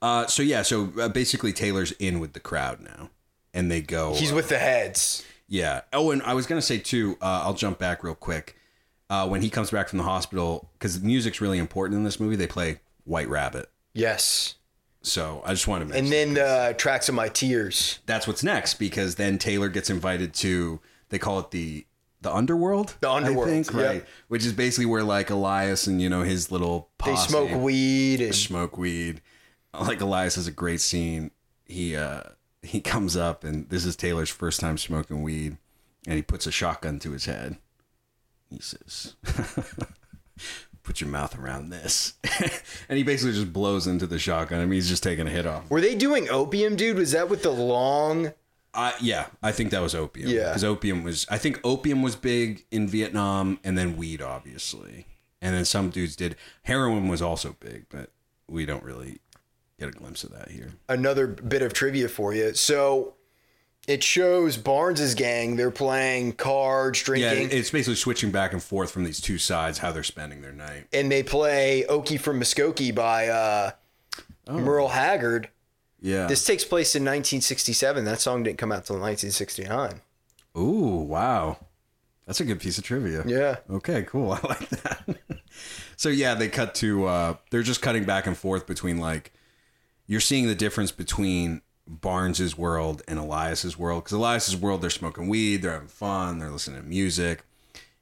Uh, 0.00 0.26
so 0.26 0.42
yeah, 0.42 0.62
so 0.62 0.92
uh, 1.00 1.08
basically 1.08 1.52
Taylor's 1.52 1.92
in 1.92 2.18
with 2.20 2.32
the 2.32 2.40
crowd 2.40 2.80
now, 2.80 3.10
and 3.54 3.70
they 3.70 3.80
go. 3.80 4.14
He's 4.14 4.32
uh, 4.32 4.36
with 4.36 4.48
the 4.48 4.58
heads. 4.58 5.24
yeah. 5.48 5.82
Oh, 5.92 6.10
and 6.10 6.22
I 6.22 6.34
was 6.34 6.46
gonna 6.46 6.62
say 6.62 6.78
too. 6.78 7.16
Uh, 7.20 7.42
I'll 7.44 7.54
jump 7.54 7.78
back 7.78 8.02
real 8.02 8.14
quick. 8.14 8.56
Uh, 9.10 9.28
when 9.28 9.42
he 9.42 9.50
comes 9.50 9.70
back 9.70 9.88
from 9.88 9.98
the 9.98 10.04
hospital, 10.04 10.70
because 10.78 11.00
music's 11.02 11.40
really 11.40 11.58
important 11.58 11.98
in 11.98 12.04
this 12.04 12.18
movie, 12.18 12.34
they 12.34 12.46
play 12.46 12.80
White 13.04 13.28
Rabbit. 13.28 13.68
Yes. 13.92 14.54
So 15.02 15.42
I 15.44 15.50
just 15.52 15.68
wanted 15.68 15.88
to 15.88 15.90
mention. 15.90 16.12
And 16.12 16.36
then 16.36 16.44
uh, 16.44 16.72
tracks 16.74 17.08
of 17.08 17.14
my 17.14 17.28
tears. 17.28 17.98
that's 18.06 18.26
what's 18.26 18.42
next 18.42 18.74
because 18.74 19.16
then 19.16 19.36
Taylor 19.36 19.68
gets 19.68 19.90
invited 19.90 20.32
to 20.34 20.80
they 21.12 21.18
call 21.18 21.38
it 21.38 21.50
the 21.50 21.86
the 22.22 22.34
underworld. 22.34 22.96
The 23.00 23.10
underworld, 23.10 23.48
I 23.48 23.50
think, 23.50 23.72
yep. 23.72 23.86
right? 23.86 24.04
Which 24.28 24.46
is 24.46 24.52
basically 24.52 24.86
where 24.86 25.02
like 25.02 25.30
Elias 25.30 25.86
and 25.86 26.00
you 26.00 26.08
know 26.08 26.22
his 26.22 26.50
little 26.50 26.88
They 27.04 27.14
smoke 27.16 27.50
weed 27.50 28.20
and 28.20 28.34
smoke 28.34 28.76
weed. 28.76 29.20
Like 29.80 30.02
Elias 30.02 30.34
has 30.34 30.46
a 30.46 30.52
great 30.52 30.82
scene. 30.82 31.30
He 31.64 31.96
uh 31.96 32.24
he 32.60 32.82
comes 32.82 33.16
up 33.16 33.42
and 33.42 33.70
this 33.70 33.86
is 33.86 33.96
Taylor's 33.96 34.28
first 34.28 34.60
time 34.60 34.76
smoking 34.76 35.22
weed, 35.22 35.56
and 36.06 36.16
he 36.16 36.20
puts 36.20 36.46
a 36.46 36.52
shotgun 36.52 36.98
to 36.98 37.12
his 37.12 37.24
head. 37.24 37.56
He 38.50 38.58
says. 38.60 39.14
Put 40.82 41.00
your 41.00 41.08
mouth 41.08 41.38
around 41.38 41.70
this, 41.70 42.14
and 42.88 42.98
he 42.98 43.02
basically 43.02 43.32
just 43.32 43.52
blows 43.52 43.86
into 43.86 44.06
the 44.06 44.18
shotgun. 44.18 44.60
I 44.60 44.64
mean, 44.64 44.72
he's 44.72 44.88
just 44.88 45.04
taking 45.04 45.28
a 45.28 45.30
hit 45.30 45.46
off. 45.46 45.70
Were 45.70 45.80
they 45.80 45.94
doing 45.94 46.28
opium, 46.28 46.74
dude? 46.74 46.98
Was 46.98 47.12
that 47.12 47.30
with 47.30 47.44
the 47.44 47.52
long? 47.52 48.32
Uh, 48.74 48.92
yeah, 49.00 49.26
I 49.42 49.52
think 49.52 49.70
that 49.70 49.82
was 49.82 49.94
opium. 49.94 50.30
Yeah. 50.30 50.48
because 50.48 50.64
opium 50.64 51.02
was. 51.04 51.26
I 51.30 51.38
think 51.38 51.60
opium 51.62 52.02
was 52.02 52.16
big 52.16 52.64
in 52.70 52.88
Vietnam, 52.88 53.58
and 53.62 53.76
then 53.76 53.96
weed, 53.96 54.22
obviously, 54.22 55.06
and 55.42 55.54
then 55.54 55.64
some 55.64 55.90
dudes 55.90 56.16
did. 56.16 56.36
Heroin 56.62 57.08
was 57.08 57.20
also 57.20 57.56
big, 57.60 57.84
but 57.90 58.10
we 58.48 58.64
don't 58.66 58.82
really 58.82 59.18
get 59.78 59.88
a 59.88 59.92
glimpse 59.92 60.24
of 60.24 60.32
that 60.32 60.50
here. 60.50 60.72
Another 60.88 61.26
bit 61.26 61.60
of 61.62 61.72
trivia 61.74 62.08
for 62.08 62.32
you. 62.32 62.54
So 62.54 63.14
it 63.88 64.02
shows 64.02 64.56
Barnes's 64.56 65.14
gang. 65.14 65.56
They're 65.56 65.70
playing 65.70 66.32
cards, 66.34 67.02
drinking. 67.02 67.50
Yeah, 67.50 67.56
it's 67.58 67.70
basically 67.70 67.96
switching 67.96 68.30
back 68.30 68.52
and 68.52 68.62
forth 68.62 68.90
from 68.90 69.04
these 69.04 69.20
two 69.20 69.36
sides 69.38 69.78
how 69.78 69.92
they're 69.92 70.02
spending 70.02 70.40
their 70.40 70.52
night. 70.52 70.86
and 70.94 71.10
they 71.12 71.22
play 71.22 71.84
"Okie 71.90 72.18
from 72.20 72.40
Muskogee" 72.40 72.94
by 72.94 73.28
uh, 73.28 73.70
Merle 74.48 74.88
Haggard. 74.88 75.48
Yeah. 76.02 76.26
This 76.26 76.44
takes 76.44 76.64
place 76.64 76.94
in 76.96 77.02
1967. 77.02 78.04
That 78.04 78.20
song 78.20 78.42
didn't 78.42 78.58
come 78.58 78.72
out 78.72 78.84
till 78.84 78.96
1969. 78.96 80.00
Ooh, 80.58 80.96
wow, 81.08 81.58
that's 82.26 82.40
a 82.40 82.44
good 82.44 82.60
piece 82.60 82.76
of 82.76 82.84
trivia. 82.84 83.22
Yeah. 83.26 83.56
Okay, 83.70 84.02
cool. 84.02 84.32
I 84.32 84.40
like 84.46 84.68
that. 84.68 85.16
so 85.96 86.08
yeah, 86.08 86.34
they 86.34 86.48
cut 86.48 86.74
to 86.76 87.06
uh 87.06 87.34
they're 87.50 87.62
just 87.62 87.80
cutting 87.80 88.04
back 88.04 88.26
and 88.26 88.36
forth 88.36 88.66
between 88.66 88.98
like 88.98 89.32
you're 90.06 90.20
seeing 90.20 90.48
the 90.48 90.54
difference 90.54 90.90
between 90.92 91.62
Barnes's 91.86 92.58
world 92.58 93.02
and 93.08 93.18
Elias's 93.18 93.78
world 93.78 94.04
cuz 94.04 94.12
Elias's 94.12 94.56
world 94.56 94.82
they're 94.82 94.90
smoking 94.90 95.28
weed, 95.28 95.62
they're 95.62 95.72
having 95.72 95.88
fun, 95.88 96.38
they're 96.38 96.50
listening 96.50 96.82
to 96.82 96.86
music. 96.88 97.44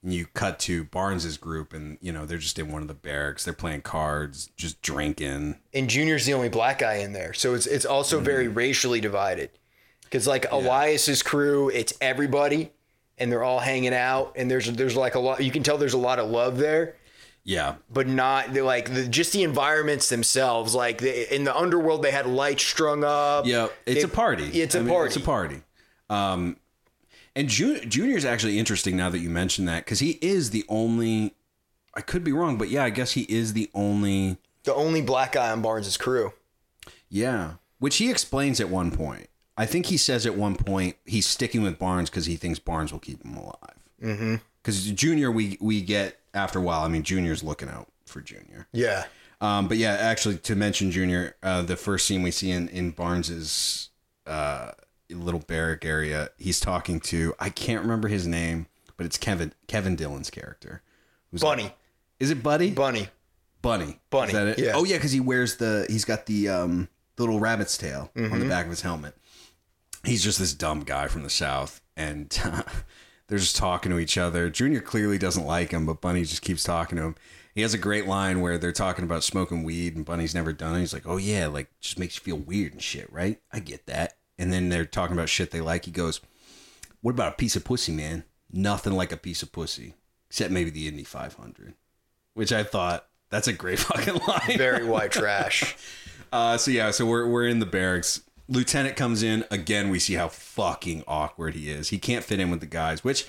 And 0.03 0.15
you 0.15 0.27
cut 0.33 0.59
to 0.61 0.85
Barnes's 0.85 1.37
group 1.37 1.75
and 1.75 1.99
you 2.01 2.11
know, 2.11 2.25
they're 2.25 2.39
just 2.39 2.59
in 2.59 2.73
one 2.73 2.81
of 2.83 2.89
the 2.89 2.95
barracks, 2.95 3.45
they're 3.45 3.53
playing 3.53 3.83
cards, 3.83 4.51
just 4.57 4.81
drinking. 4.81 5.57
and 5.75 5.91
Junior's 5.91 6.25
the 6.27 6.33
only 6.33 6.49
black 6.49 6.79
guy 6.79 6.95
in 6.95 7.13
there, 7.13 7.33
so 7.35 7.55
it's 7.55 7.67
it's 7.67 7.85
also 7.85 8.17
Mm-hmm. 8.17 8.25
very 8.25 8.49
racially 8.49 9.01
divided. 9.01 9.51
Because 10.05 10.27
like 10.27 10.47
Elias's 10.51 11.23
crew, 11.23 11.69
it's 11.69 11.93
everybody, 12.01 12.73
and 13.19 13.31
they're 13.31 13.45
all 13.45 13.61
hanging 13.61 13.93
out, 13.95 14.33
and 14.37 14.51
there's 14.51 14.71
there's 14.73 14.97
like 14.97 15.15
a 15.15 15.21
lot. 15.21 15.43
You 15.45 15.51
can 15.51 15.63
tell 15.63 15.77
there's 15.79 15.93
a 15.95 15.99
lot 15.99 16.19
of 16.19 16.29
love 16.31 16.57
there, 16.57 16.97
Yeah. 17.45 17.75
but 17.93 18.09
not 18.09 18.53
they're 18.55 18.65
like 18.65 18.93
the, 18.93 19.07
just 19.07 19.33
the 19.35 19.43
environments 19.45 20.09
themselves. 20.09 20.75
Like 20.75 20.99
the, 20.99 21.33
in 21.35 21.45
the 21.45 21.55
underworld, 21.57 22.03
they 22.03 22.11
had 22.11 22.27
lights 22.27 22.65
strung 22.65 23.05
up. 23.05 23.47
Yeah, 23.47 23.69
it's 23.87 24.03
a 24.03 24.09
party. 24.09 24.47
It's 24.47 24.75
a 24.75 24.79
I 24.79 24.83
mean, 24.83 24.91
party. 24.95 25.07
It's 25.09 25.17
a 25.17 25.21
party. 25.21 25.63
Um, 26.09 26.57
and 27.37 27.49
junior 27.49 28.17
is 28.17 28.25
actually 28.25 28.59
interesting 28.59 28.97
now 28.97 29.09
that 29.11 29.19
you 29.19 29.31
mention 29.31 29.65
that 29.67 29.85
because 29.85 30.01
he 30.01 30.19
is 30.21 30.51
the 30.51 30.65
only. 30.69 31.35
I 31.95 32.03
could 32.03 32.23
be 32.23 32.33
wrong, 32.33 32.57
but 32.57 32.69
yeah, 32.69 32.85
I 32.85 32.91
guess 32.91 33.13
he 33.13 33.23
is 33.23 33.53
the 33.53 33.69
only. 33.75 34.37
The 34.65 34.75
only 34.75 35.03
black 35.03 35.33
guy 35.33 35.51
on 35.51 35.63
Barnes's 35.63 35.97
crew. 35.97 36.33
Yeah, 37.09 37.55
which 37.79 37.97
he 37.97 38.11
explains 38.11 38.61
at 38.61 38.69
one 38.69 38.91
point. 38.91 39.29
I 39.57 39.67
think 39.67 39.87
he 39.87 39.97
says 39.97 40.25
at 40.25 40.37
one 40.37 40.57
point 40.57 40.97
he's 41.05 41.27
sticking 41.27 41.63
with 41.63 41.79
Barnes 41.79 42.09
because 42.09 42.27
he 42.27 42.37
thinks 42.37 42.59
Barnes 42.59 42.93
will 42.93 43.01
keep 43.01 43.25
him 43.25 43.37
alive. 43.37 43.55
Mm-hmm. 44.03 44.37
Because 44.63 44.91
Junior, 44.91 45.31
we 45.31 45.59
we 45.61 45.83
get 45.83 46.19
after 46.33 46.59
a 46.59 46.63
while. 46.63 46.83
I 46.83 46.89
mean, 46.89 47.03
Junior's 47.03 47.43
looking 47.43 47.69
out 47.69 47.89
for 48.07 48.21
Junior. 48.21 48.67
Yeah. 48.73 49.05
Um, 49.41 49.69
but 49.69 49.79
yeah, 49.79 49.93
actually, 49.93 50.37
to 50.39 50.55
mention 50.55 50.91
Junior, 50.91 51.35
uh, 51.43 51.63
the 51.63 51.77
first 51.77 52.07
scene 52.07 52.23
we 52.23 52.31
see 52.31 52.51
in 52.51 52.69
in 52.69 52.91
Barnes's 52.91 53.91
uh, 54.27 54.73
little 55.11 55.41
barrack 55.41 55.85
area, 55.85 56.31
he's 56.39 56.61
talking 56.61 57.01
to 57.01 57.35
I 57.39 57.51
can't 57.51 57.83
remember 57.83 58.09
his 58.09 58.27
name, 58.27 58.67
but 58.97 59.07
it's 59.07 59.19
Kevin 59.19 59.53
Kevin 59.67 59.97
Dillon's 59.97 60.31
character. 60.31 60.83
Who's 61.31 61.41
Bunny. 61.43 61.73
Is 62.19 62.31
it 62.31 62.43
Buddy? 62.43 62.71
Bunny. 62.71 63.09
Bunny. 63.63 64.01
Bunny, 64.11 64.29
Is 64.29 64.33
that 64.35 64.47
it? 64.49 64.59
yeah. 64.59 64.73
Oh 64.75 64.85
yeah, 64.85 64.97
because 64.97 65.13
he 65.13 65.21
wears 65.21 65.57
the 65.57 65.87
he's 65.89 66.05
got 66.05 66.27
the 66.27 66.49
um, 66.49 66.89
little 67.19 67.39
rabbit's 67.41 67.77
tail 67.77 68.11
on 68.17 68.23
Mm-hmm. 68.23 68.39
the 68.41 68.49
back 68.49 68.65
of 68.65 68.71
his 68.71 68.81
helmet. 68.83 69.15
He's 70.05 70.25
just 70.25 70.39
this 70.39 70.55
dumb 70.55 70.81
guy 70.85 71.09
from 71.09 71.23
the 71.25 71.31
south, 71.31 71.83
and 71.97 72.31
they're 73.29 73.39
just 73.39 73.57
talking 73.57 73.91
to 73.93 73.99
each 73.99 74.17
other. 74.17 74.49
Junior 74.49 74.81
clearly 74.81 75.19
doesn't 75.19 75.45
like 75.45 75.73
him, 75.73 75.85
but 75.87 76.01
Bunny 76.01 76.23
just 76.23 76.41
keeps 76.43 76.65
talking 76.65 76.97
to 76.97 77.05
him. 77.05 77.17
He 77.55 77.61
has 77.63 77.75
a 77.75 77.79
great 77.79 78.07
line 78.07 78.41
where 78.41 78.57
they're 78.57 78.73
talking 78.73 79.05
about 79.05 79.25
smoking 79.25 79.63
weed, 79.63 79.97
and 79.97 80.05
Bunny's 80.07 80.35
never 80.35 80.53
done 80.55 80.77
it. 80.77 80.81
He's 80.81 80.95
like, 80.95 81.07
"Oh 81.07 81.17
yeah, 81.19 81.49
like 81.49 81.69
just 81.81 81.99
makes 81.99 82.17
you 82.17 82.23
feel 82.23 82.37
weird 82.39 82.73
and 82.73 82.83
shit, 82.83 83.13
right? 83.13 83.39
I 83.53 83.59
get 83.61 83.87
that." 83.87 84.15
And 84.41 84.51
then 84.51 84.71
they're 84.71 84.87
talking 84.87 85.15
about 85.15 85.29
shit 85.29 85.51
they 85.51 85.61
like. 85.61 85.85
He 85.85 85.91
goes, 85.91 86.23
"What 87.03 87.13
about 87.13 87.35
a 87.35 87.37
piece 87.37 87.57
of 87.57 87.65
pussy, 87.65 87.93
man? 87.93 88.25
Nothing 88.51 88.95
like 88.95 89.13
a 89.13 89.19
piece 89.19 89.43
of 89.43 89.53
pussy, 89.53 89.95
except 90.31 90.51
maybe 90.51 90.71
the 90.71 90.89
Indy 90.89 91.05
500." 91.05 91.75
Which 92.33 92.51
I 92.51 92.65
thought 92.65 93.07
that's 93.29 93.49
a 93.49 93.53
great 93.53 93.79
fucking 93.81 94.23
line. 94.27 94.57
Very 94.57 94.87
white 94.87 95.13
trash. 95.13 95.77
Uh, 96.33 96.57
so 96.57 96.71
yeah, 96.71 96.91
so 96.91 97.05
we're 97.05 97.27
we're 97.27 97.47
in 97.47 97.59
the 97.59 97.67
barracks. 97.67 98.23
Lieutenant 98.49 98.97
comes 98.97 99.23
in 99.23 99.45
again. 99.51 99.91
We 99.91 99.99
see 99.99 100.15
how 100.15 100.29
fucking 100.29 101.05
awkward 101.07 101.55
he 101.55 101.71
is. 101.71 101.91
He 101.91 101.99
can't 101.99 102.25
fit 102.25 102.41
in 102.41 102.51
with 102.51 102.61
the 102.61 102.67
guys. 102.67 103.05
Which 103.05 103.27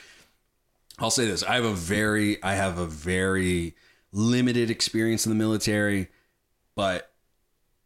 I'll 0.97 1.11
say 1.11 1.25
this: 1.25 1.43
I 1.43 1.55
have 1.55 1.65
a 1.65 1.73
very, 1.73 2.41
I 2.41 2.53
have 2.53 2.77
a 2.77 2.85
very 2.85 3.75
limited 4.13 4.71
experience 4.71 5.25
in 5.25 5.29
the 5.29 5.37
military, 5.37 6.07
but 6.73 7.11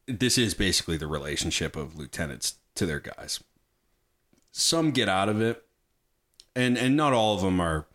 this 0.07 0.37
is 0.37 0.53
basically 0.53 0.97
the 0.97 1.07
relationship 1.07 1.75
of 1.75 1.95
lieutenants 1.97 2.59
to 2.75 2.85
their 2.85 2.99
guys. 2.99 3.41
Some 4.51 4.91
get 4.91 5.09
out 5.09 5.29
of 5.29 5.41
it, 5.41 5.63
and 6.55 6.77
and 6.77 6.95
not 6.95 7.13
all 7.13 7.35
of 7.35 7.41
them 7.41 7.59
are 7.59 7.87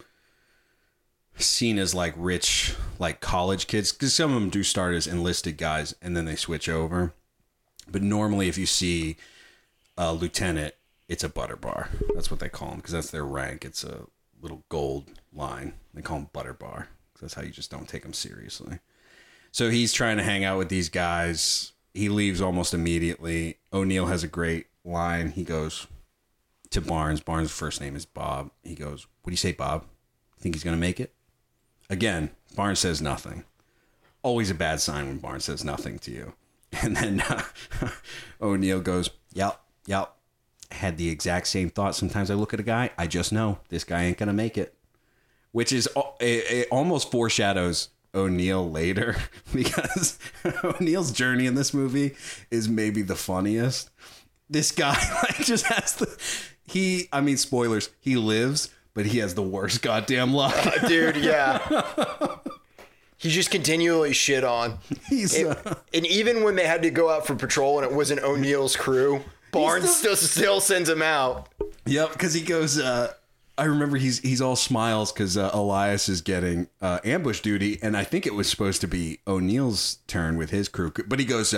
seen 1.37 1.79
as 1.79 1.95
like 1.95 2.15
rich 2.17 2.75
like 2.99 3.21
college 3.21 3.67
kids 3.67 3.93
because 3.93 4.15
some 4.15 4.35
of 4.35 4.41
them 4.41 4.51
do 4.51 4.63
start 4.63 4.95
as 4.95 5.07
enlisted 5.07 5.57
guys 5.57 5.95
and 6.03 6.17
then 6.17 6.25
they 6.27 6.37
switch 6.37 6.69
over. 6.69 7.15
But 7.91 8.03
normally 8.03 8.49
if 8.49 8.59
you 8.59 8.67
see 8.67 9.17
a 9.97 10.13
lieutenant 10.13 10.75
it's 11.09 11.25
a 11.25 11.29
butter 11.29 11.57
bar. 11.57 11.89
That's 12.15 12.31
what 12.31 12.41
they 12.41 12.49
call 12.49 12.71
them 12.71 12.77
because 12.77 12.93
that's 12.93 13.11
their 13.11 13.25
rank. 13.25 13.65
It's 13.65 13.83
a 13.83 14.07
little 14.41 14.65
gold 14.69 15.07
line. 15.33 15.75
They 15.93 16.03
call 16.03 16.19
them 16.19 16.31
butter 16.33 16.53
bar 16.53 16.89
'cause 17.15 17.23
that's 17.23 17.35
how 17.35 17.43
you 17.43 17.51
just 17.51 17.71
don't 17.71 17.89
take 17.89 18.03
them 18.03 18.13
seriously. 18.13 18.79
So 19.51 19.71
he's 19.71 19.93
trying 19.93 20.19
to 20.19 20.23
hang 20.23 20.45
out 20.45 20.59
with 20.59 20.69
these 20.69 20.89
guys. 20.89 21.73
He 21.93 22.09
leaves 22.09 22.41
almost 22.41 22.73
immediately. 22.73 23.59
O'neill 23.73 24.07
has 24.07 24.23
a 24.23 24.29
great 24.29 24.67
line 24.85 25.31
he 25.31 25.45
goes 25.45 25.87
to 26.71 26.81
barnes 26.81 27.21
barnes' 27.21 27.51
first 27.51 27.81
name 27.81 27.97
is 27.97 28.07
bob 28.07 28.51
he 28.63 28.75
goes 28.75 29.07
what 29.23 29.31
do 29.31 29.33
you 29.33 29.37
say 29.37 29.53
bob 29.53 29.85
think 30.39 30.55
he's 30.55 30.65
going 30.65 30.77
to 30.77 30.81
make 30.81 30.99
it 30.99 31.13
Again, 31.91 32.31
Barnes 32.55 32.79
says 32.79 33.03
nothing. 33.03 33.45
Always 34.23 34.49
a 34.49 34.55
bad 34.55 34.81
sign 34.81 35.09
when 35.09 35.19
Barnes 35.19 35.45
says 35.45 35.65
nothing 35.65 35.99
to 35.99 36.11
you. 36.11 36.33
And 36.83 36.97
then 36.97 37.21
uh, 37.23 37.43
O'Neill 38.41 38.81
goes, 38.81 39.11
Yep, 39.33 39.61
yep. 39.87 40.15
Had 40.71 40.99
the 40.99 41.09
exact 41.09 41.49
same 41.49 41.69
thought. 41.69 41.97
Sometimes 41.97 42.31
I 42.31 42.35
look 42.35 42.55
at 42.55 42.61
a 42.61 42.63
guy, 42.63 42.91
I 42.97 43.09
just 43.09 43.33
know 43.33 43.59
this 43.71 43.83
guy 43.83 44.05
ain't 44.05 44.19
going 44.19 44.29
to 44.29 44.33
make 44.33 44.57
it. 44.57 44.77
Which 45.51 45.73
is 45.73 45.89
it, 46.21 46.45
it 46.49 46.69
almost 46.71 47.11
foreshadows 47.11 47.89
O'Neill 48.15 48.71
later 48.71 49.17
because 49.53 50.17
O'Neill's 50.63 51.11
journey 51.11 51.47
in 51.47 51.57
this 51.57 51.75
movie 51.75 52.15
is 52.53 52.69
maybe 52.69 53.03
the 53.03 53.17
funniest. 53.17 53.91
This 54.51 54.73
guy 54.73 54.97
like 55.23 55.39
just 55.47 55.65
has 55.67 55.95
the 55.95 56.19
he 56.67 57.09
I 57.13 57.21
mean 57.21 57.37
spoilers, 57.37 57.89
he 58.01 58.17
lives, 58.17 58.69
but 58.95 59.07
he 59.07 59.19
has 59.19 59.35
the 59.35 59.43
worst 59.43 59.81
goddamn 59.83 60.35
luck. 60.35 60.55
Dude, 60.89 61.17
yeah. 61.17 61.59
He's 63.17 63.35
just 63.35 63.51
continually 63.51 64.15
shit 64.15 64.45
on. 64.45 64.79
He's 65.09 65.35
It- 65.35 65.47
uh, 65.47 65.75
and 65.93 66.07
even 66.07 66.43
when 66.43 66.57
they 66.57 66.67
had 66.67 66.83
to 66.83 66.91
go 66.91 67.11
out 67.11 67.27
for 67.27 67.35
patrol 67.35 67.79
and 67.79 67.91
it 67.91 67.95
wasn't 67.95 68.23
O'Neill's 68.23 68.77
crew, 68.77 69.21
Barnes 69.53 69.95
still 69.95 70.17
still 70.17 70.61
sends 70.61 70.89
him 70.89 71.03
out. 71.03 71.49
Yep, 71.87 72.13
because 72.13 72.33
he 72.35 72.41
goes. 72.41 72.79
Uh, 72.79 73.13
I 73.59 73.65
remember 73.65 73.99
he's 73.99 74.21
he's 74.21 74.41
all 74.41 74.57
smiles 74.57 75.13
because 75.13 75.37
uh, 75.37 75.51
Elias 75.53 76.09
is 76.09 76.23
getting 76.23 76.69
uh, 76.81 77.01
ambush 77.05 77.41
duty, 77.41 77.79
and 77.83 77.95
I 77.95 78.05
think 78.05 78.27
it 78.27 78.35
was 78.35 78.49
supposed 78.49 78.81
to 78.81 78.89
be 78.89 79.19
O'Neill's 79.27 79.99
turn 80.07 80.39
with 80.39 80.49
his 80.51 80.69
crew. 80.71 80.91
But 81.07 81.19
he 81.19 81.27
goes 81.27 81.53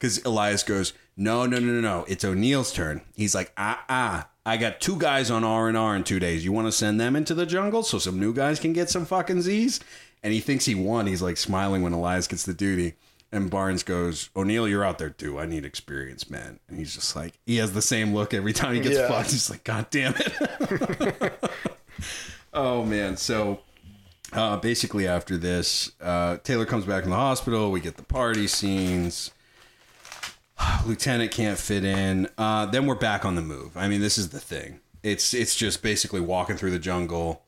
because 0.00 0.24
Elias 0.24 0.62
goes, 0.62 0.94
no, 1.14 1.44
no, 1.44 1.58
no, 1.58 1.72
no, 1.74 1.80
no, 1.80 2.04
it's 2.08 2.24
O'Neill's 2.24 2.72
turn. 2.72 3.02
He's 3.14 3.34
like, 3.34 3.52
ah, 3.58 3.84
ah, 3.90 4.28
I 4.46 4.56
got 4.56 4.80
two 4.80 4.96
guys 4.96 5.30
on 5.30 5.44
R 5.44 5.68
and 5.68 5.76
R 5.76 5.94
in 5.94 6.02
two 6.04 6.18
days. 6.18 6.42
You 6.42 6.52
want 6.52 6.66
to 6.68 6.72
send 6.72 6.98
them 6.98 7.14
into 7.14 7.34
the 7.34 7.44
jungle 7.44 7.82
so 7.82 7.98
some 7.98 8.18
new 8.18 8.32
guys 8.32 8.58
can 8.58 8.72
get 8.72 8.88
some 8.88 9.04
fucking 9.04 9.42
Z's? 9.42 9.78
And 10.22 10.32
he 10.32 10.40
thinks 10.40 10.64
he 10.64 10.74
won. 10.74 11.06
He's 11.06 11.20
like 11.20 11.36
smiling 11.36 11.82
when 11.82 11.92
Elias 11.92 12.26
gets 12.26 12.44
the 12.44 12.54
duty. 12.54 12.94
And 13.32 13.48
Barnes 13.50 13.82
goes, 13.82 14.30
O'Neill, 14.34 14.66
you're 14.66 14.84
out 14.84 14.98
there 14.98 15.10
too. 15.10 15.38
I 15.38 15.44
need 15.46 15.64
experience, 15.66 16.28
man. 16.30 16.58
And 16.68 16.78
he's 16.78 16.94
just 16.94 17.14
like, 17.14 17.34
he 17.46 17.58
has 17.58 17.72
the 17.74 17.82
same 17.82 18.12
look 18.14 18.32
every 18.34 18.52
time 18.54 18.74
he 18.74 18.80
gets 18.80 18.96
Yeah. 18.96 19.08
fucked. 19.08 19.30
He's 19.30 19.48
like, 19.50 19.62
God 19.62 19.86
damn 19.90 20.14
it. 20.16 21.32
oh, 22.54 22.84
man. 22.84 23.16
So 23.16 23.60
uh, 24.32 24.56
basically, 24.56 25.06
after 25.06 25.36
this, 25.36 25.92
uh, 26.00 26.38
Taylor 26.38 26.66
comes 26.66 26.84
back 26.86 27.02
from 27.02 27.10
the 27.10 27.16
hospital. 27.16 27.70
We 27.70 27.80
get 27.80 27.96
the 27.96 28.02
party 28.02 28.46
scenes. 28.46 29.30
Lieutenant 30.86 31.30
can't 31.32 31.58
fit 31.58 31.84
in. 31.84 32.28
Uh, 32.38 32.66
then 32.66 32.86
we're 32.86 32.94
back 32.94 33.24
on 33.24 33.34
the 33.34 33.42
move. 33.42 33.76
I 33.76 33.88
mean, 33.88 34.00
this 34.00 34.18
is 34.18 34.30
the 34.30 34.40
thing. 34.40 34.80
It's 35.02 35.32
it's 35.32 35.56
just 35.56 35.82
basically 35.82 36.20
walking 36.20 36.56
through 36.56 36.72
the 36.72 36.78
jungle, 36.78 37.42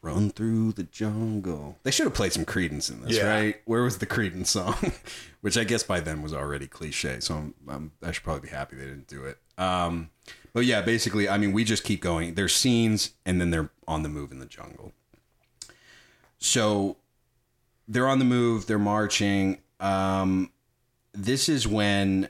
run 0.00 0.30
through 0.30 0.72
the 0.72 0.84
jungle. 0.84 1.76
They 1.82 1.90
should 1.90 2.06
have 2.06 2.14
played 2.14 2.32
some 2.32 2.46
Creedence 2.46 2.90
in 2.90 3.02
this, 3.02 3.16
Yeah. 3.18 3.28
right? 3.28 3.56
Where 3.66 3.82
was 3.82 3.98
the 3.98 4.06
Creedence 4.06 4.46
song? 4.48 4.74
Which 5.42 5.58
I 5.58 5.64
guess 5.64 5.82
by 5.82 6.00
then 6.00 6.22
was 6.22 6.32
already 6.32 6.66
cliche. 6.66 7.20
So 7.20 7.34
I'm, 7.34 7.54
I'm, 7.68 7.92
I 8.02 8.10
should 8.12 8.22
probably 8.24 8.48
be 8.48 8.54
happy 8.54 8.76
they 8.76 8.84
didn't 8.86 9.08
do 9.08 9.24
it. 9.24 9.36
Um, 9.58 10.08
but 10.54 10.64
yeah, 10.64 10.80
basically, 10.80 11.28
I 11.28 11.36
mean, 11.36 11.52
we 11.52 11.64
just 11.64 11.84
keep 11.84 12.00
going. 12.00 12.34
There's 12.34 12.54
scenes, 12.54 13.10
and 13.26 13.38
then 13.40 13.50
they're 13.50 13.70
on 13.86 14.02
the 14.02 14.08
move 14.08 14.32
in 14.32 14.38
the 14.38 14.46
jungle. 14.46 14.92
So 16.38 16.96
they're 17.86 18.08
on 18.08 18.18
the 18.18 18.24
move. 18.24 18.66
They're 18.66 18.78
marching. 18.78 19.58
Um, 19.80 20.50
this 21.12 21.50
is 21.50 21.68
when 21.68 22.28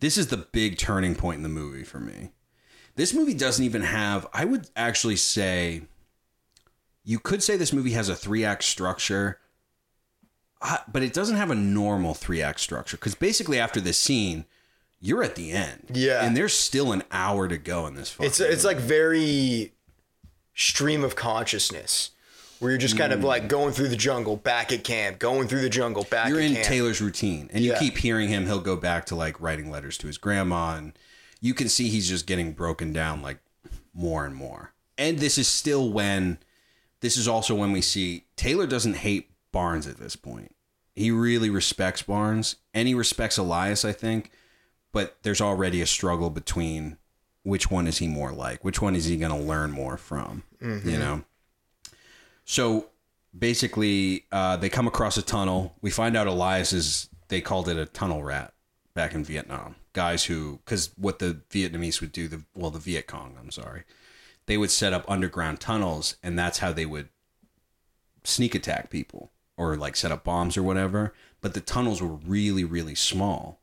this 0.00 0.16
is 0.16 0.28
the 0.28 0.36
big 0.36 0.78
turning 0.78 1.14
point 1.14 1.38
in 1.38 1.42
the 1.42 1.48
movie 1.48 1.84
for 1.84 2.00
me. 2.00 2.30
This 2.96 3.14
movie 3.14 3.34
doesn't 3.34 3.64
even 3.64 3.82
have, 3.82 4.26
I 4.32 4.44
would 4.44 4.68
actually 4.74 5.16
say, 5.16 5.82
you 7.04 7.18
could 7.18 7.42
say 7.42 7.56
this 7.56 7.72
movie 7.72 7.92
has 7.92 8.08
a 8.08 8.16
three 8.16 8.44
act 8.44 8.64
structure, 8.64 9.38
uh, 10.60 10.78
but 10.90 11.02
it 11.02 11.12
doesn't 11.12 11.36
have 11.36 11.50
a 11.50 11.54
normal 11.54 12.14
three 12.14 12.42
act 12.42 12.60
structure 12.60 12.96
because 12.96 13.14
basically 13.14 13.58
after 13.58 13.80
this 13.80 13.98
scene, 13.98 14.44
you're 15.00 15.22
at 15.22 15.36
the 15.36 15.52
end. 15.52 15.92
Yeah. 15.94 16.24
And 16.24 16.36
there's 16.36 16.54
still 16.54 16.92
an 16.92 17.04
hour 17.12 17.46
to 17.46 17.56
go 17.56 17.86
in 17.86 17.94
this 17.94 18.10
fucking 18.10 18.26
It's 18.26 18.40
it's 18.40 18.64
like 18.64 18.78
very 18.78 19.72
stream 20.54 21.04
of 21.04 21.14
consciousness. 21.14 22.10
Where 22.60 22.72
you're 22.72 22.78
just 22.78 22.98
kind 22.98 23.12
of 23.12 23.22
like 23.22 23.42
hmm. 23.42 23.48
going 23.48 23.72
through 23.72 23.88
the 23.88 23.96
jungle, 23.96 24.36
back 24.36 24.72
at 24.72 24.82
camp, 24.84 25.18
going 25.18 25.46
through 25.48 25.60
the 25.60 25.68
jungle, 25.68 26.04
back 26.04 26.28
you're 26.28 26.40
at 26.40 26.46
in 26.46 26.54
camp. 26.54 26.66
Taylor's 26.66 27.00
routine, 27.00 27.48
and 27.52 27.64
you 27.64 27.72
Yeah. 27.72 27.78
keep 27.78 27.98
hearing 27.98 28.28
him. 28.28 28.46
He'll 28.46 28.60
go 28.60 28.76
back 28.76 29.06
to 29.06 29.14
like 29.14 29.40
writing 29.40 29.70
letters 29.70 29.96
to 29.98 30.06
his 30.06 30.18
grandma, 30.18 30.76
and 30.76 30.92
you 31.40 31.54
can 31.54 31.68
see 31.68 31.88
he's 31.88 32.08
just 32.08 32.26
getting 32.26 32.52
broken 32.52 32.92
down 32.92 33.22
like 33.22 33.38
more 33.94 34.26
and 34.26 34.34
more. 34.34 34.72
And 34.96 35.18
this 35.18 35.38
is 35.38 35.46
still 35.46 35.90
when, 35.90 36.38
this 37.00 37.16
is 37.16 37.28
also 37.28 37.54
when 37.54 37.72
we 37.72 37.80
see 37.80 38.24
Taylor 38.36 38.66
doesn't 38.66 38.96
hate 38.96 39.30
Barnes 39.52 39.86
at 39.86 39.98
this 39.98 40.16
point. 40.16 40.54
He 40.94 41.12
really 41.12 41.50
respects 41.50 42.02
Barnes, 42.02 42.56
and 42.74 42.88
he 42.88 42.94
respects 42.94 43.38
Elias, 43.38 43.84
I 43.84 43.92
think. 43.92 44.32
But 44.90 45.18
there's 45.22 45.40
already 45.40 45.80
a 45.80 45.86
struggle 45.86 46.30
between 46.30 46.96
which 47.44 47.70
one 47.70 47.86
is 47.86 47.98
he 47.98 48.08
more 48.08 48.32
like, 48.32 48.64
which 48.64 48.82
one 48.82 48.96
is 48.96 49.04
he 49.04 49.16
going 49.16 49.30
to 49.30 49.38
learn 49.38 49.70
more 49.70 49.96
from, 49.96 50.42
you 50.60 50.66
mm-hmm. 50.68 50.98
know. 50.98 51.24
So 52.50 52.88
basically, 53.38 54.24
uh, 54.32 54.56
they 54.56 54.70
come 54.70 54.86
across 54.86 55.18
a 55.18 55.22
tunnel. 55.22 55.76
We 55.82 55.90
find 55.90 56.16
out 56.16 56.26
Elias 56.26 56.72
is, 56.72 57.10
they 57.28 57.42
called 57.42 57.68
it 57.68 57.76
a 57.76 57.84
tunnel 57.84 58.24
rat 58.24 58.54
back 58.94 59.14
in 59.14 59.22
Vietnam. 59.22 59.74
Guys 59.92 60.24
who, 60.24 60.60
because 60.64 60.90
what 60.96 61.18
the 61.18 61.42
Vietnamese 61.50 62.00
would 62.00 62.10
do, 62.10 62.26
the 62.26 62.44
well, 62.54 62.70
the 62.70 62.78
Viet 62.78 63.06
Cong, 63.06 63.36
I'm 63.38 63.50
sorry, 63.50 63.82
they 64.46 64.56
would 64.56 64.70
set 64.70 64.94
up 64.94 65.04
underground 65.10 65.60
tunnels, 65.60 66.16
and 66.22 66.38
that's 66.38 66.60
how 66.60 66.72
they 66.72 66.86
would 66.86 67.10
sneak 68.24 68.54
attack 68.54 68.88
people 68.88 69.30
or 69.58 69.76
like 69.76 69.94
set 69.94 70.10
up 70.10 70.24
bombs 70.24 70.56
or 70.56 70.62
whatever. 70.62 71.12
But 71.42 71.52
the 71.52 71.60
tunnels 71.60 72.00
were 72.00 72.08
really, 72.08 72.64
really 72.64 72.94
small. 72.94 73.60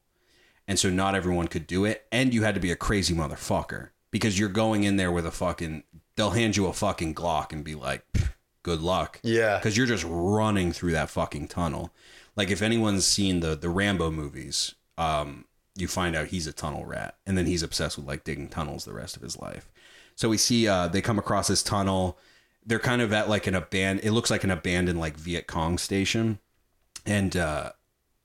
and 0.68 0.78
so 0.78 0.90
not 0.92 1.16
everyone 1.16 1.48
could 1.48 1.66
do 1.68 1.86
it, 1.86 2.06
and 2.12 2.34
you 2.34 2.44
had 2.44 2.54
to 2.56 2.62
be 2.62 2.72
a 2.72 2.76
crazy 2.76 3.16
motherfucker 3.16 3.90
because 4.12 4.38
you're 4.38 4.50
going 4.50 4.84
in 4.84 4.98
there 4.98 5.12
with 5.12 5.26
a 5.26 5.32
fucking. 5.32 5.84
They'll 6.16 6.32
hand 6.32 6.56
you 6.56 6.68
a 6.68 6.74
fucking 6.74 7.16
Glock 7.16 7.52
and 7.52 7.64
be 7.64 7.76
like, 7.76 8.04
"Pff, 8.14 8.30
"Good 8.66 8.82
luck." 8.82 9.20
Yeah. 9.22 9.58
because 9.60 9.78
you're 9.78 9.86
just 9.86 10.06
running 10.08 10.72
through 10.74 10.94
that 10.94 11.12
fucking 11.12 11.50
tunnel. 11.50 11.94
Like 12.36 12.50
if 12.50 12.64
anyone's 12.64 13.06
seen 13.06 13.42
the 13.42 13.56
the 13.56 13.70
Rambo 13.70 14.10
movies, 14.10 14.74
um, 14.98 15.46
you 15.76 15.88
find 15.88 16.16
out 16.16 16.28
he's 16.30 16.48
a 16.48 16.52
tunnel 16.54 16.84
rat, 16.84 17.16
and 17.28 17.38
then 17.38 17.46
he's 17.46 17.62
obsessed 17.62 17.96
with 17.96 18.08
like 18.08 18.24
digging 18.24 18.50
tunnels 18.50 18.84
the 18.84 18.94
rest 18.94 19.16
of 19.16 19.22
his 19.22 19.38
life. 19.38 19.70
So 20.16 20.30
we 20.30 20.38
see 20.38 20.68
uh, 20.68 20.88
they 20.88 21.02
come 21.02 21.20
across 21.20 21.48
this 21.48 21.62
tunnel. 21.62 22.18
They're 22.66 22.80
kind 22.80 23.04
of 23.04 23.14
at 23.14 23.30
like 23.30 23.46
an 23.46 23.54
abandoned. 23.54 24.08
It 24.08 24.12
looks 24.12 24.32
like 24.32 24.44
an 24.44 24.50
abandoned 24.52 25.00
like 25.00 25.16
Viet 25.16 25.46
Cong 25.46 25.78
station, 25.78 26.40
and 27.06 27.38
uh, 27.38 27.74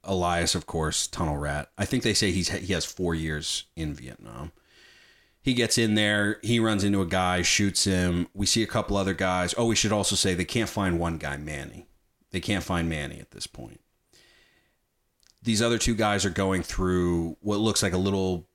Elias, 0.05 0.55
of 0.55 0.65
course, 0.65 1.07
tunnel 1.07 1.37
rat. 1.37 1.71
I 1.77 1.85
think 1.85 2.03
they 2.03 2.15
say 2.15 2.31
he's 2.31 2.49
he 2.49 2.73
has 2.73 2.87
four 2.87 3.15
years 3.15 3.65
in 3.77 3.93
Vietnam. 3.93 4.53
He 5.43 5.55
gets 5.55 5.79
in 5.79 5.95
there. 5.95 6.39
He 6.43 6.61
runs 6.61 6.85
into 6.85 7.01
a 7.01 7.07
guy, 7.07 7.43
shoots 7.43 7.85
him. 7.85 8.29
We 8.35 8.45
see 8.47 8.63
a 8.63 8.67
couple 8.67 8.97
other 8.97 9.15
guys. 9.15 9.55
Oh, 9.57 9.67
we 9.67 9.75
should 9.77 9.93
also 9.93 10.15
say 10.15 10.35
they 10.35 10.45
can't 10.45 10.69
find 10.69 10.99
one 10.99 11.17
guy, 11.17 11.37
Manny. 11.39 11.87
They 12.31 12.41
can't 12.41 12.63
find 12.65 12.89
Manny 12.89 13.19
at 13.19 13.31
this 13.31 13.47
point. 13.47 13.81
These 15.43 15.63
other 15.63 15.79
two 15.79 15.95
guys 15.95 16.27
are 16.27 16.31
going 16.31 16.63
through 16.63 17.39
what 17.41 17.59
looks 17.59 17.83
like 17.83 17.95
a 17.95 17.99
little 17.99 18.47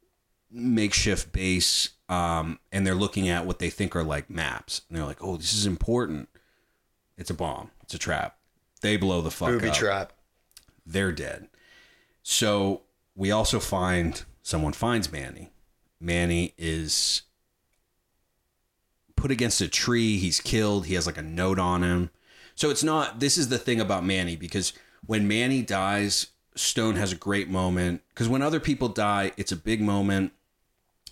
makeshift 0.51 1.31
base, 1.31 1.89
um, 2.07 2.59
and 2.71 2.85
they're 2.85 2.93
looking 2.93 3.27
at 3.27 3.45
what 3.47 3.57
they 3.57 3.71
think 3.71 3.95
are 3.95 4.03
like 4.03 4.29
maps. 4.29 4.81
And 4.87 4.97
they're 4.97 5.05
like, 5.05 5.23
"Oh, 5.23 5.37
this 5.37 5.53
is 5.53 5.65
important. 5.65 6.29
It's 7.17 7.31
a 7.31 7.33
bomb. 7.33 7.71
It's 7.81 7.95
a 7.95 7.97
trap." 7.97 8.37
They 8.81 8.97
blow 8.97 9.21
the 9.21 9.31
fuck 9.31 9.49
Booby 9.49 9.69
up 9.69 9.75
trap. 9.75 10.13
they're 10.85 11.11
dead. 11.11 11.47
So 12.21 12.83
we 13.15 13.31
also 13.31 13.59
find 13.59 14.23
someone 14.43 14.73
finds 14.73 15.11
Manny. 15.11 15.49
Manny 16.05 16.53
is 16.57 17.23
put 19.15 19.31
against 19.31 19.61
a 19.61 19.67
tree. 19.67 20.17
He's 20.17 20.39
killed. 20.39 20.85
He 20.85 20.93
has 20.93 21.05
like 21.05 21.17
a 21.17 21.23
note 21.23 21.59
on 21.59 21.83
him. 21.83 22.11
So 22.55 22.69
it's 22.69 22.83
not, 22.83 23.19
this 23.19 23.37
is 23.37 23.49
the 23.49 23.57
thing 23.57 23.81
about 23.81 24.05
Manny 24.05 24.35
because 24.35 24.73
when 25.05 25.27
Manny 25.27 25.61
dies, 25.61 26.27
Stone 26.55 26.95
has 26.95 27.11
a 27.11 27.17
great 27.17 27.49
moment. 27.49 28.01
Because 28.09 28.29
when 28.29 28.41
other 28.41 28.61
people 28.61 28.87
die, 28.87 29.33
it's 29.35 29.51
a 29.51 29.57
big 29.57 29.81
moment, 29.81 30.31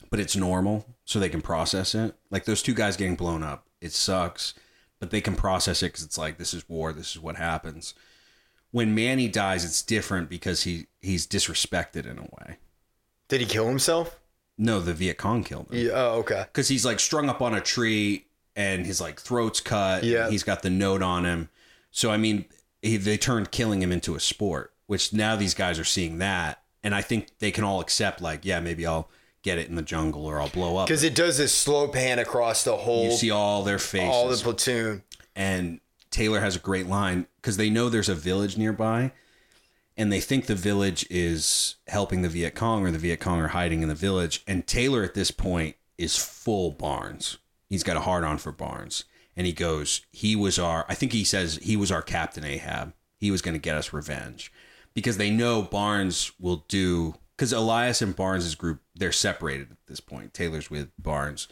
but 0.10 0.20
it's 0.20 0.36
normal. 0.36 0.86
So 1.04 1.20
they 1.20 1.28
can 1.28 1.42
process 1.42 1.94
it. 1.96 2.16
Like 2.32 2.46
those 2.46 2.62
two 2.62 2.74
guys 2.74 2.96
getting 2.96 3.16
blown 3.16 3.44
up, 3.44 3.68
it 3.82 3.92
sucks, 3.92 4.54
but 5.00 5.12
they 5.12 5.20
can 5.20 5.36
process 5.36 5.84
it 5.84 5.88
because 5.88 6.04
it's 6.04 6.18
like, 6.18 6.38
this 6.38 6.54
is 6.54 6.70
war. 6.70 6.94
This 6.94 7.12
is 7.12 7.20
what 7.20 7.36
happens 7.36 7.94
when 8.74 8.96
Manny 8.96 9.28
dies, 9.28 9.64
it's 9.64 9.84
different 9.84 10.30
because 10.30 10.64
he 10.64 10.88
he's 11.00 11.28
disrespected 11.28 12.08
in 12.08 12.18
a 12.18 12.24
way. 12.24 12.58
Did 13.28 13.40
he 13.40 13.48
kill 13.48 13.68
himself? 13.68 14.20
No, 14.58 14.80
the 14.80 14.94
Viet 14.94 15.18
Cong 15.18 15.44
killed 15.44 15.68
him 15.72 15.88
Yeah. 15.88 15.92
Oh, 15.96 16.20
okay. 16.20 16.44
because 16.48 16.68
he's 16.68 16.86
like 16.86 17.00
strung 17.00 17.30
up 17.30 17.42
on 17.42 17.54
a 17.54 17.62
tree 17.62 18.26
and 18.56 18.86
his 18.86 19.02
like 19.02 19.20
throat's 19.20 19.60
cut. 19.62 20.04
Yeah. 20.04 20.30
he's 20.30 20.44
got 20.44 20.62
the 20.62 20.70
note 20.70 21.02
on 21.02 21.26
him. 21.26 21.50
So 21.92 22.12
I 22.12 22.18
mean, 22.18 22.46
he, 22.82 22.98
they 22.98 23.18
turned 23.18 23.52
killing 23.52 23.82
him 23.82 23.92
into 23.92 24.16
a 24.16 24.20
sport, 24.20 24.74
which 24.88 25.14
now 25.14 25.36
these 25.36 25.54
guys 25.54 25.80
are 25.80 25.84
seeing 25.86 26.18
that, 26.20 26.62
and 26.84 26.94
I 26.94 27.02
think 27.02 27.28
they 27.40 27.50
can 27.52 27.64
all 27.64 27.80
accept 27.80 28.22
like, 28.22 28.46
yeah, 28.46 28.60
maybe 28.60 28.86
I'll 28.86 29.10
get 29.42 29.58
it 29.58 29.70
in 29.70 29.76
the 29.76 29.82
jungle 29.82 30.26
or 30.26 30.40
I'll 30.40 30.50
blow 30.50 30.78
up. 30.78 30.88
Because 30.88 31.04
it 31.04 31.16
does 31.16 31.38
this 31.38 31.54
slow 31.54 31.88
pan 31.88 32.20
across 32.20 32.64
the 32.64 32.78
whole, 32.78 33.06
You 33.06 33.12
see 33.12 33.32
all 33.32 33.64
their 33.64 33.80
faces. 33.80 34.10
all 34.10 34.28
the 34.30 34.38
platoon. 34.38 35.04
and 35.36 35.80
Taylor 36.12 36.40
has 36.42 36.56
a 36.56 36.60
great 36.60 36.86
line 36.88 37.26
because 37.42 37.58
they 37.58 37.70
know 37.72 37.90
there's 37.90 38.08
a 38.10 38.16
village 38.16 38.56
nearby 38.58 39.12
and 39.98 40.12
they 40.12 40.20
think 40.20 40.46
the 40.46 40.56
village 40.56 41.06
is 41.10 41.76
helping 41.88 42.22
the 42.22 42.30
Viet 42.30 42.56
Cong 42.56 42.86
or 42.86 42.92
the 42.92 42.98
Viet 42.98 43.20
Cong 43.20 43.40
are 43.40 43.50
hiding 43.50 43.82
in 43.82 43.90
the 43.90 43.96
village. 43.96 44.44
And 44.48 44.66
Taylor 44.66 45.04
at 45.04 45.14
this 45.14 45.32
point 45.32 45.76
is 45.98 46.18
full 46.18 46.72
Barnes. 46.72 47.38
He's 47.70 47.84
got 47.84 47.98
a 47.98 48.02
hard 48.02 48.24
on 48.24 48.38
for 48.38 48.52
Barnes. 48.52 49.04
And 49.36 49.48
he 49.48 49.54
goes, 49.54 50.02
he 50.12 50.36
was 50.36 50.60
our, 50.60 50.86
I 50.90 50.96
think 50.96 51.12
he 51.12 51.24
says 51.24 51.60
he 51.62 51.76
was 51.76 51.92
our 51.92 52.02
Captain 52.02 52.44
Ahab. 52.44 52.94
He 53.20 53.32
was 53.32 53.42
going 53.42 53.56
to 53.56 53.60
get 53.60 53.78
us 53.78 53.94
revenge 53.94 54.52
because 54.94 55.18
they 55.18 55.30
know 55.30 55.62
Barnes 55.62 56.32
will 56.40 56.66
do, 56.68 57.16
because 57.36 57.54
Elias 57.54 58.02
and 58.02 58.16
Barnes' 58.16 58.54
group, 58.54 58.82
they're 58.96 59.12
separated 59.12 59.72
at 59.72 59.78
this 59.88 60.00
point. 60.00 60.34
Taylor's 60.34 60.70
with 60.70 60.90
Barnes. 61.00 61.48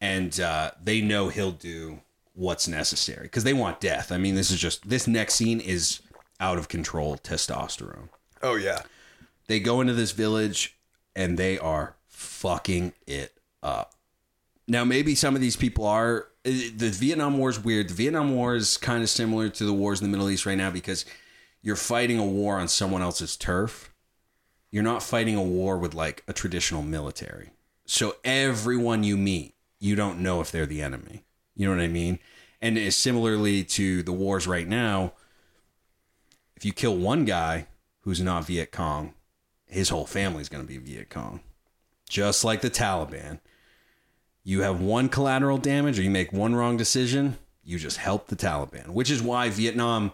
And 0.00 0.38
uh, 0.40 0.70
they 0.82 1.00
know 1.00 1.28
he'll 1.28 1.52
do 1.52 2.00
what's 2.34 2.66
necessary 2.66 3.24
because 3.24 3.44
they 3.44 3.52
want 3.52 3.80
death. 3.80 4.10
I 4.10 4.16
mean, 4.16 4.34
this 4.34 4.50
is 4.50 4.58
just, 4.58 4.88
this 4.88 5.06
next 5.06 5.34
scene 5.34 5.60
is 5.60 6.00
out 6.42 6.58
of 6.58 6.68
control 6.68 7.16
testosterone 7.16 8.08
Oh 8.42 8.56
yeah. 8.56 8.82
they 9.46 9.60
go 9.60 9.80
into 9.80 9.94
this 9.94 10.12
village 10.12 10.76
and 11.16 11.38
they 11.38 11.58
are 11.58 11.94
fucking 12.08 12.92
it 13.06 13.32
up. 13.62 13.94
Now, 14.66 14.84
maybe 14.84 15.14
some 15.14 15.34
of 15.34 15.40
these 15.40 15.56
people 15.56 15.86
are. 15.86 16.26
Eh, 16.44 16.70
the 16.74 16.88
Vietnam 16.90 17.36
War 17.38 17.50
is 17.50 17.62
weird. 17.62 17.88
The 17.88 17.94
Vietnam 17.94 18.34
War 18.34 18.54
is 18.54 18.76
kind 18.76 19.02
of 19.02 19.08
similar 19.10 19.48
to 19.50 19.64
the 19.64 19.72
wars 19.72 20.00
in 20.00 20.06
the 20.06 20.10
Middle 20.16 20.30
East 20.30 20.46
right 20.46 20.56
now 20.58 20.70
because 20.70 21.04
you're 21.62 21.76
fighting 21.76 22.18
a 22.18 22.24
war 22.24 22.58
on 22.58 22.68
someone 22.68 23.02
else's 23.02 23.36
turf. 23.36 23.92
You're 24.70 24.82
not 24.82 25.02
fighting 25.02 25.36
a 25.36 25.42
war 25.42 25.76
with 25.78 25.94
like 25.94 26.24
a 26.26 26.32
traditional 26.32 26.82
military. 26.82 27.50
So 27.84 28.16
everyone 28.24 29.04
you 29.04 29.16
meet, 29.16 29.54
you 29.78 29.94
don't 29.94 30.20
know 30.20 30.40
if 30.40 30.50
they're 30.50 30.66
the 30.66 30.82
enemy. 30.82 31.24
You 31.54 31.68
know 31.68 31.76
what 31.76 31.84
I 31.84 31.88
mean? 31.88 32.18
And 32.60 32.92
similarly 32.94 33.64
to 33.64 34.02
the 34.02 34.12
wars 34.12 34.46
right 34.46 34.66
now, 34.66 35.12
if 36.62 36.66
you 36.66 36.72
kill 36.72 36.96
one 36.96 37.24
guy 37.24 37.66
who's 38.02 38.20
not 38.20 38.46
Viet 38.46 38.70
Cong, 38.70 39.14
his 39.66 39.88
whole 39.88 40.06
family's 40.06 40.48
going 40.48 40.64
to 40.64 40.68
be 40.68 40.78
Viet 40.78 41.10
Cong. 41.10 41.40
Just 42.08 42.44
like 42.44 42.60
the 42.60 42.70
Taliban. 42.70 43.40
You 44.44 44.60
have 44.62 44.80
one 44.80 45.08
collateral 45.08 45.58
damage 45.58 45.98
or 45.98 46.02
you 46.02 46.10
make 46.10 46.32
one 46.32 46.54
wrong 46.54 46.76
decision, 46.76 47.36
you 47.64 47.80
just 47.80 47.96
help 47.96 48.28
the 48.28 48.36
Taliban, 48.36 48.90
which 48.90 49.10
is 49.10 49.20
why 49.20 49.50
Vietnam 49.50 50.12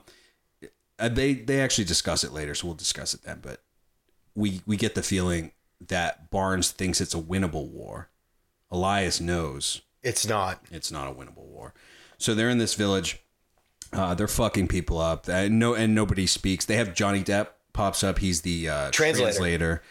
uh, 0.98 1.10
they 1.10 1.34
they 1.34 1.60
actually 1.60 1.84
discuss 1.84 2.24
it 2.24 2.32
later, 2.32 2.54
so 2.54 2.66
we'll 2.66 2.74
discuss 2.74 3.12
it 3.12 3.24
then, 3.24 3.40
but 3.42 3.60
we 4.34 4.62
we 4.64 4.78
get 4.78 4.94
the 4.94 5.02
feeling 5.02 5.52
that 5.86 6.30
Barnes 6.30 6.70
thinks 6.70 7.02
it's 7.02 7.14
a 7.14 7.20
winnable 7.20 7.68
war. 7.68 8.08
Elias 8.70 9.20
knows 9.20 9.82
It's 10.02 10.26
not. 10.26 10.62
it's 10.70 10.90
not 10.90 11.08
a 11.08 11.14
winnable 11.14 11.44
war. 11.44 11.74
So 12.16 12.34
they're 12.34 12.48
in 12.48 12.56
this 12.56 12.74
village. 12.74 13.20
Uh, 13.92 14.14
they're 14.14 14.28
fucking 14.28 14.68
people 14.68 14.98
up. 14.98 15.28
Uh, 15.28 15.48
no, 15.48 15.74
and 15.74 15.94
nobody 15.94 16.26
speaks. 16.26 16.64
They 16.64 16.76
have 16.76 16.94
Johnny 16.94 17.22
Depp 17.22 17.48
pops 17.72 18.04
up. 18.04 18.18
He's 18.18 18.42
the 18.42 18.68
uh, 18.68 18.90
Translator. 18.90 19.26
translator. 19.30 19.82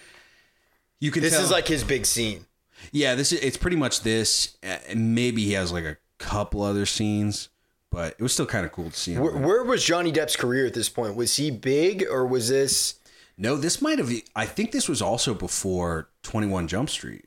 You 1.00 1.12
can. 1.12 1.22
This 1.24 1.34
tell, 1.34 1.44
is 1.44 1.52
like 1.52 1.68
his 1.68 1.84
big 1.84 2.06
scene. 2.06 2.46
yeah. 2.92 3.16
This 3.16 3.32
is 3.32 3.40
it's 3.42 3.58
pretty 3.58 3.78
much 3.78 4.02
this. 4.02 4.58
Uh, 4.64 4.78
and 4.90 5.14
maybe 5.16 5.44
he 5.46 5.54
has 5.54 5.72
like 5.72 5.84
a 5.86 5.98
couple 6.18 6.62
other 6.62 6.86
scenes, 6.86 7.50
but 7.92 8.16
it 8.18 8.22
was 8.22 8.34
still 8.34 8.46
kind 8.46 8.66
of 8.66 8.72
cool 8.72 8.90
to 8.90 8.98
see 8.98 9.14
him. 9.14 9.24
Where, 9.24 9.38
where 9.38 9.64
was 9.64 9.84
Johnny 9.84 10.12
Depp's 10.12 10.36
career 10.36 10.66
at 10.66 10.74
this 10.74 10.90
point? 10.90 11.16
Was 11.16 11.36
he 11.38 11.52
big 11.52 12.04
or 12.10 12.26
was 12.26 12.50
this? 12.50 12.96
No, 13.38 13.56
this 13.56 13.82
might 13.82 14.00
have. 14.00 14.12
I 14.36 14.46
think 14.46 14.72
this 14.72 14.90
was 14.90 15.02
also 15.02 15.34
before 15.36 16.10
Twenty 16.24 16.48
One 16.48 16.68
Jump 16.68 16.90
Street, 16.90 17.26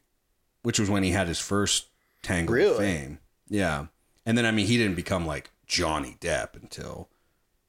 which 0.62 0.78
was 0.80 0.90
when 0.90 1.02
he 1.04 1.10
had 1.10 1.28
his 1.28 1.38
first 1.38 1.86
tangle 2.22 2.54
of 2.54 2.58
Really? 2.58 2.78
fame. 2.78 3.18
Yeah, 3.48 3.86
and 4.26 4.36
then 4.36 4.44
I 4.46 4.50
mean 4.50 4.66
he 4.66 4.76
didn't 4.76 4.96
become 4.96 5.26
like 5.26 5.50
Johnny 5.70 6.16
Depp 6.20 6.54
until 6.60 7.08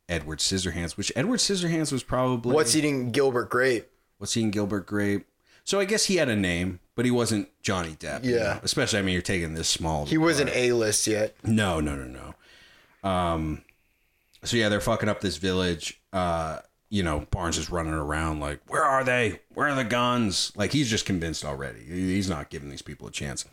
Edward 0.09 0.39
Scissorhands, 0.39 0.97
which 0.97 1.11
Edward 1.15 1.37
Scissorhands 1.39 1.91
was 1.91 2.01
probably 2.03 2.53
What's 2.55 2.75
eating 2.75 3.11
Gilbert 3.11 3.49
Grape? 3.51 3.87
what's 4.17 4.35
eating 4.35 4.49
Gilbert 4.51 4.85
Grape. 4.87 5.25
So 5.63 5.79
I 5.79 5.85
guess 5.85 6.05
he 6.05 6.15
had 6.17 6.27
a 6.27 6.35
name, 6.35 6.79
but 6.95 7.05
he 7.05 7.11
wasn't 7.11 7.49
Johnny 7.61 7.95
Depp. 7.95 8.23
you 8.23 8.33
Yeah. 8.35 8.39
know? 8.55 8.59
especially 8.63 8.97
I 8.99 9.01
mean 9.03 9.13
you're 9.13 9.21
taking 9.21 9.53
this 9.53 9.69
small. 9.69 10.05
He 10.07 10.17
wasn't 10.17 10.49
A 10.49 10.71
list 10.73 11.05
yet. 11.05 11.35
No, 11.43 11.79
no, 11.79 11.95
no, 11.95 12.33
no. 13.03 13.09
Um, 13.09 13.61
so 14.43 14.57
yeah, 14.57 14.69
they're 14.69 14.81
fucking 14.81 15.09
up 15.09 15.21
this 15.21 15.37
village. 15.37 16.01
Uh, 16.11 16.59
you 16.89 17.03
know, 17.03 17.25
Barnes 17.31 17.57
is 17.59 17.69
running 17.69 17.93
around 17.93 18.39
like, 18.39 18.59
"Where 18.67 18.83
are 18.83 19.03
they? 19.03 19.39
Where 19.53 19.67
are 19.69 19.75
the 19.75 19.83
guns?" 19.85 20.51
Like 20.55 20.71
he's 20.73 20.89
just 20.89 21.05
convinced 21.05 21.45
already. 21.45 21.83
He- 21.85 22.15
He's 22.15 22.29
not 22.29 22.49
giving 22.49 22.69
these 22.69 22.81
people 22.81 23.07
a 23.07 23.11
chance. 23.11 23.45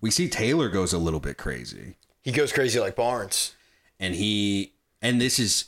We 0.00 0.10
see 0.10 0.28
Taylor 0.28 0.68
goes 0.68 0.92
a 0.92 0.98
little 0.98 1.20
bit 1.20 1.36
crazy, 1.38 1.96
He 2.22 2.32
goes 2.32 2.52
crazy 2.52 2.78
like 2.78 2.94
Barnes. 2.96 3.54
And 3.98 4.14
he 4.14 4.74
and 5.02 5.20
this 5.20 5.38
is 5.38 5.66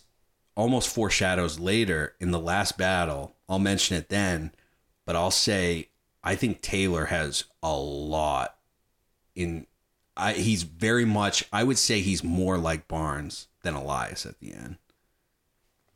almost 0.57 0.93
foreshadows 0.93 1.59
later 1.59 2.15
in 2.21 2.31
the 2.31 2.41
last 2.41 2.77
battle. 2.77 3.37
I'll 3.49 3.59
mention 3.59 3.97
it 3.97 4.09
then, 4.09 4.53
but 5.07 5.17
I'll 5.17 5.31
say 5.31 5.89
I 6.23 6.35
think 6.35 6.61
Taylor 6.61 7.07
has 7.07 7.45
a 7.63 7.77
lot 7.77 8.57
in 9.35 9.67
I, 10.17 10.33
he's 10.33 10.65
very 10.65 11.05
much 11.05 11.45
I 11.53 11.65
would 11.65 11.79
say 11.79 12.01
he's 12.01 12.25
more 12.25 12.59
like 12.59 12.89
Barnes 12.89 13.47
than 13.63 13.75
Elias 13.75 14.27
at 14.27 14.41
the 14.41 14.53
end. 14.53 14.77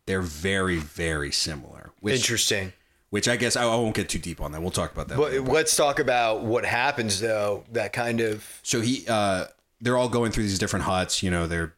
They're 0.07 0.23
very 0.23 0.79
very 0.79 1.33
similar, 1.33 1.91
which 2.01 2.15
Interesting. 2.15 2.73
which 3.11 3.29
I 3.29 3.37
guess 3.37 3.57
I, 3.57 3.65
I 3.65 3.75
won't 3.77 3.95
get 3.95 4.09
too 4.09 4.19
deep 4.19 4.41
on 4.41 4.53
that. 4.53 4.63
We'll 4.63 4.71
talk 4.71 4.93
about 4.93 5.09
that. 5.09 5.19
But 5.19 5.33
later. 5.33 5.43
let's 5.43 5.77
talk 5.77 5.99
about 5.99 6.43
what 6.43 6.65
happens 6.65 7.21
though. 7.21 7.65
That 7.73 7.93
kind 7.93 8.21
of 8.21 8.47
so 8.63 8.81
he 8.81 9.05
uh 9.09 9.47
they're 9.81 9.97
all 9.97 10.09
going 10.09 10.31
through 10.31 10.45
these 10.45 10.61
different 10.61 10.85
huts, 10.85 11.23
you 11.25 11.31
know, 11.31 11.49
they're 11.49 11.75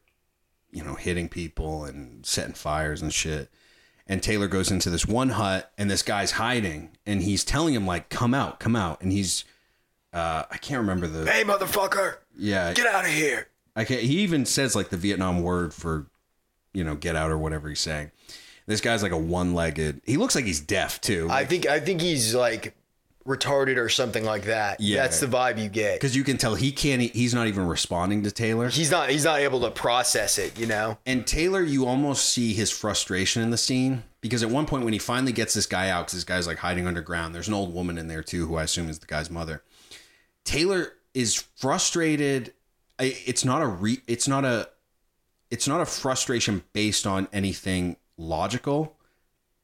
you 0.75 0.85
know, 0.85 0.95
hitting 0.95 1.29
people 1.29 1.85
and 1.85 2.27
setting 2.27 2.53
fires 2.55 3.01
and 3.01 3.13
shit. 3.15 3.49
And 4.07 4.23
Taylor 4.23 4.49
goes 4.49 4.71
into 4.71 4.91
this 4.91 5.07
one 5.07 5.31
hut, 5.31 5.73
and 5.79 5.91
this 5.91 6.03
guy's 6.03 6.33
hiding, 6.33 6.91
and 7.07 7.23
he's 7.23 7.43
telling 7.43 7.73
him 7.73 7.87
like, 7.87 8.11
"Come 8.11 8.35
out, 8.35 8.61
come 8.61 8.77
out," 8.77 9.01
and 9.01 9.11
he's, 9.11 9.45
uh, 10.13 10.43
I 10.51 10.59
can't 10.59 10.81
remember 10.81 11.07
the, 11.07 11.31
Hey, 11.31 11.43
motherfucker, 11.45 12.17
yeah, 12.37 12.75
get 12.75 12.87
out 12.87 13.05
of 13.07 13.11
here. 13.11 13.49
I 13.75 13.85
can't. 13.85 14.03
He 14.03 14.19
even 14.19 14.45
says 14.45 14.77
like 14.77 14.91
the 14.91 14.99
Vietnam 14.99 15.43
word 15.43 15.73
for, 15.73 16.07
you 16.75 16.85
know, 16.85 16.97
get 16.97 17.17
out 17.17 17.31
or 17.31 17.39
whatever 17.39 17.69
he's 17.69 17.81
saying. 17.81 18.11
This 18.67 18.81
guy's 18.81 19.03
like 19.03 19.13
a 19.13 19.19
one-legged. 19.19 20.03
He 20.05 20.17
looks 20.17 20.35
like 20.35 20.45
he's 20.45 20.61
deaf 20.61 21.01
too. 21.01 21.29
I 21.31 21.45
think 21.45 21.67
I 21.67 21.81
think 21.81 22.01
he's 22.01 22.35
like 22.35 22.75
retarded 23.27 23.79
or 23.79 23.89
something 23.89 24.25
like 24.25 24.45
that. 24.45 24.81
Yeah. 24.81 25.03
that's 25.03 25.21
the 25.21 25.27
vibe 25.27 25.59
you 25.59 25.69
get. 25.69 25.95
because 25.95 26.15
you 26.15 26.25
can 26.25 26.37
tell 26.37 26.55
he 26.55 26.73
can't. 26.73 27.01
He's 27.01 27.35
not 27.35 27.47
even 27.47 27.67
responding 27.67 28.23
to 28.25 28.31
Taylor. 28.31 28.69
He's 28.69 28.91
not 28.91 29.11
he's 29.11 29.25
not 29.25 29.41
able 29.41 29.61
to 29.63 29.71
process 29.71 30.39
it. 30.39 30.59
You 30.59 30.67
know. 30.67 30.99
And 31.07 31.27
Taylor, 31.27 31.63
you 31.63 31.87
almost 31.87 32.27
see 32.31 32.53
his 32.53 32.71
frustration 32.71 33.43
in 33.43 33.51
the 33.51 33.57
scene 33.57 34.03
because 34.21 34.43
at 34.43 34.51
one 34.51 34.67
point 34.67 34.85
when 34.85 34.93
he 34.93 34.99
finally 34.99 35.33
gets 35.33 35.55
this 35.55 35.67
guy 35.67 35.91
out, 35.91 36.07
because 36.07 36.15
this 36.15 36.25
guy's 36.25 36.47
like 36.47 36.59
hiding 36.59 36.87
underground, 36.87 37.35
there's 37.35 37.49
an 37.49 37.55
old 37.55 37.75
woman 37.75 37.99
in 37.99 38.09
there 38.09 38.23
too, 38.23 38.47
who 38.47 38.57
I 38.57 38.65
assume 38.65 38.89
is 38.89 38.99
the 38.99 39.07
guy's 39.07 39.31
mother. 39.31 39.63
Taylor 40.45 40.93
is 41.15 41.45
frustrated. 41.57 42.53
It's 42.99 43.45
not 43.45 43.63
a 43.63 43.67
re. 43.67 44.01
It's 44.07 44.29
not 44.29 44.45
a. 44.45 44.69
It's 45.51 45.69
not 45.69 45.81
a 45.81 45.87
frustration 45.87 46.65
based 46.73 47.07
on 47.07 47.29
anything 47.33 47.97
logical, 48.17 48.94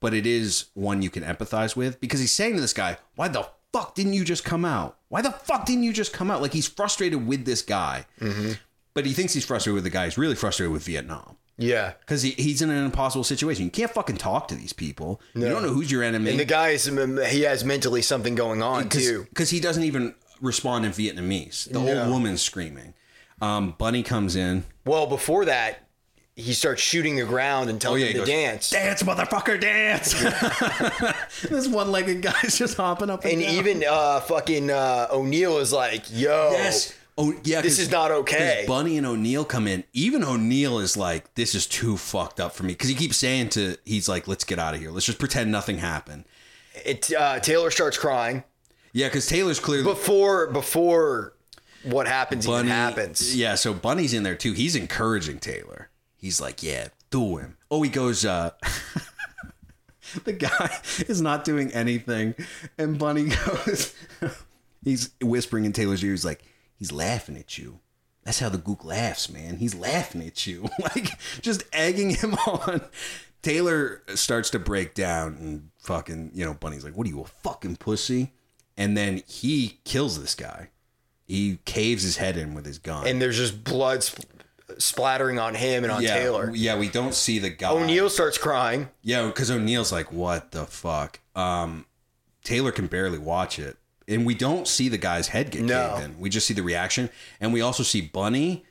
but 0.01 0.15
it 0.15 0.27
is 0.27 0.67
one 0.75 1.03
you 1.03 1.11
can 1.11 1.23
empathize 1.23 1.77
with 1.77 2.01
because 2.01 2.21
he's 2.21 2.33
saying 2.33 2.55
to 2.57 2.61
this 2.61 2.73
guy, 2.73 2.97
"Why 3.17 3.29
the 3.29 3.47
fuck 3.73 3.95
didn't 3.95 4.15
you 4.15 4.25
just 4.25 4.45
come 4.45 4.65
out? 4.65 4.99
Why 5.09 5.23
the 5.23 5.31
fuck 5.33 5.67
didn't 5.67 5.85
you 5.85 5.93
just 5.93 6.13
come 6.13 6.31
out?" 6.31 6.43
Like 6.43 6.53
he's 6.53 6.67
frustrated 6.69 7.27
with 7.27 7.45
this 7.45 7.63
guy, 7.63 8.07
but 8.95 9.07
he 9.07 9.13
thinks 9.13 9.35
he's 9.35 9.45
frustrated 9.45 9.75
with 9.75 9.85
the 9.85 9.91
guy. 9.91 10.07
He's 10.07 10.19
really 10.19 10.35
frustrated 10.35 10.73
with 10.73 10.83
Vietnam 10.85 11.37
Yeah. 11.59 11.93
because 12.01 12.23
he, 12.23 12.31
he's 12.33 12.61
in 12.63 12.71
an 12.71 12.85
impossible 12.85 13.25
situation. 13.25 13.65
You 13.65 13.71
can't 13.71 13.91
fucking 13.93 14.17
talk 14.17 14.49
to 14.49 14.55
these 14.55 14.73
people. 14.73 15.21
You 15.35 15.49
don't 15.49 15.63
know 15.63 15.73
who's 15.73 15.91
your 15.91 16.03
enemy. 16.03 16.31
And 16.31 16.41
the 16.41 16.45
guy 16.45 16.71
is 16.71 16.87
he 16.87 17.43
has 17.43 17.65
mentally 17.65 18.03
something 18.03 18.35
going 18.35 18.63
on 18.63 18.89
too. 18.89 19.27
because 19.29 19.51
he 19.51 19.61
doesn't 19.61 19.85
even 19.85 20.15
respond 20.41 20.85
in 20.87 20.93
Vietnamese. 20.93 21.71
The 21.71 21.79
No. 21.79 22.01
old 22.03 22.11
woman's 22.11 22.43
screaming. 22.43 22.95
Um, 23.43 23.75
Bunny 23.79 24.03
comes 24.03 24.37
in. 24.37 24.65
Well, 24.85 25.07
before 25.07 25.45
that, 25.47 25.87
he 26.41 26.53
starts 26.55 26.83
shooting 26.83 27.17
the 27.17 27.25
ground 27.25 27.71
and 27.71 27.81
telling 27.81 28.03
Oh, 28.03 28.07
he 28.07 28.11
him 28.13 28.15
to 28.15 28.19
goes, 28.21 28.29
dance. 28.29 28.71
Dance, 28.71 29.03
motherfucker, 29.03 29.61
dance! 29.61 30.13
this 31.43 31.69
one-legged 31.69 32.23
guy's 32.23 32.59
just 32.59 32.77
hopping 32.77 33.11
up 33.11 33.25
and, 33.25 33.35
And 33.35 33.43
down. 33.43 33.55
even 33.55 33.85
uh, 33.89 34.21
fucking 34.21 34.71
uh, 34.71 35.09
O'Neill 35.13 35.59
is 35.59 35.73
like, 35.73 36.05
"Yo, 36.11 36.51
yes, 36.53 36.95
oh 37.19 37.35
yeah, 37.45 37.61
this 37.61 37.79
is 37.79 37.91
not 37.91 38.11
okay." 38.11 38.65
Bunny 38.67 38.97
and 38.99 39.07
O'Neill 39.07 39.45
come 39.45 39.67
in. 39.67 39.85
Even 39.93 40.23
O'Neill 40.25 40.79
is 40.79 40.97
like, 40.97 41.35
"This 41.35 41.55
is 41.55 41.67
too 41.67 41.97
fucked 41.97 42.41
up 42.41 42.53
for 42.53 42.63
me," 42.63 42.73
because 42.73 42.89
he 42.89 42.95
keeps 42.95 43.17
saying 43.17 43.51
to, 43.51 43.77
he's 43.85 44.09
like, 44.09 44.27
"Let's 44.29 44.45
get 44.45 44.59
out 44.59 44.75
of 44.75 44.81
here. 44.81 44.91
Let's 44.91 45.07
just 45.07 45.19
pretend 45.19 45.51
nothing 45.53 45.79
happened." 45.79 46.25
It, 46.85 47.13
uh, 47.13 47.41
Taylor 47.41 47.71
starts 47.71 47.99
crying 47.99 48.45
Yeah, 48.93 49.09
because 49.09 49.27
Taylor's 49.27 49.59
clearly 49.61 49.85
before 49.85 50.47
before 50.47 51.35
what 51.83 52.07
happens 52.07 52.47
Bunny 52.47 52.69
even 52.69 52.71
happens. 52.71 53.37
Yeah, 53.37 53.55
so 53.57 53.75
Bunny's 53.75 54.15
in 54.15 54.23
there 54.23 54.37
too. 54.37 54.53
He's 54.53 54.77
encouraging 54.77 55.41
Taylor. 55.41 55.90
He's 56.21 56.41
like, 56.41 56.63
"Yeah, 56.63 56.89
do 57.11 57.39
him." 57.39 57.57
Oh, 57.71 57.83
he 57.83 57.91
goes. 57.91 58.25
uh 58.25 58.51
The 60.25 60.33
guy 60.33 60.77
is 61.09 61.21
not 61.21 61.45
doing 61.45 61.71
anything, 61.73 62.35
and 62.77 62.99
Bunny 62.99 63.29
goes. 63.47 63.95
he's 64.83 65.11
whispering 65.21 65.65
in 65.65 65.73
Taylor's 65.73 66.03
ear. 66.03 66.11
He's 66.11 66.25
like, 66.25 66.43
"He's 66.77 66.91
laughing 66.91 67.37
at 67.37 67.59
you." 67.59 67.79
That's 68.25 68.41
how 68.41 68.49
the 68.49 68.59
gook 68.59 68.85
laughs, 68.85 69.31
man. 69.31 69.57
He's 69.59 69.75
laughing 69.75 70.23
at 70.27 70.47
you, 70.47 70.69
like 70.83 71.11
just 71.43 71.63
egging 71.73 72.11
him 72.17 72.35
on. 72.47 72.83
Taylor 73.43 74.03
starts 74.15 74.51
to 74.51 74.59
break 74.59 74.95
down, 74.95 75.37
and 75.41 75.71
fucking, 75.79 76.33
you 76.35 76.45
know, 76.45 76.55
Bunny's 76.55 76.85
like, 76.85 76.97
"What 76.97 77.07
are 77.07 77.11
you, 77.11 77.21
a 77.21 77.25
fucking 77.27 77.77
pussy?" 77.77 78.33
And 78.77 78.97
then 78.97 79.23
he 79.29 79.79
kills 79.85 80.21
this 80.21 80.35
guy. 80.35 80.71
He 81.27 81.59
caves 81.65 82.03
his 82.03 82.17
head 82.17 82.37
in 82.37 82.55
with 82.55 82.67
his 82.67 82.79
gun. 82.79 83.07
And 83.07 83.23
there's 83.23 83.37
just 83.37 83.63
blood 83.63 84.03
sp- 84.03 84.27
splattering 84.79 85.39
on 85.39 85.55
him 85.55 85.85
and 85.85 85.93
on 85.93 86.03
yeah, 86.03 86.15
Taylor. 86.15 86.51
Yeah, 86.55 86.79
we 86.79 86.89
don't 86.89 87.15
see 87.15 87.39
the 87.39 87.51
guy. 87.51 87.71
O'Neill 87.71 88.11
starts 88.11 88.39
crying. 88.39 88.89
Yeah, 89.03 89.27
because 89.27 89.51
O'Neill's 89.51 89.93
like, 89.93 90.13
"What 90.13 90.53
the 90.53 90.67
fuck?" 90.67 91.21
Um, 91.35 91.87
Taylor 92.45 92.73
can 92.73 92.87
barely 92.87 93.19
watch 93.19 93.59
it, 93.59 93.77
and 94.09 94.25
we 94.27 94.35
don't 94.35 94.67
see 94.67 94.89
the 94.89 94.99
guy's 94.99 95.29
head 95.29 95.51
get 95.51 95.63
No. 95.63 95.95
caved 95.95 96.05
in. 96.05 96.19
We 96.21 96.31
just 96.31 96.47
see 96.47 96.55
the 96.55 96.63
reaction, 96.63 97.11
and 97.41 97.53
we 97.53 97.61
also 97.61 97.83
see 97.83 98.01
Bunny 98.01 98.65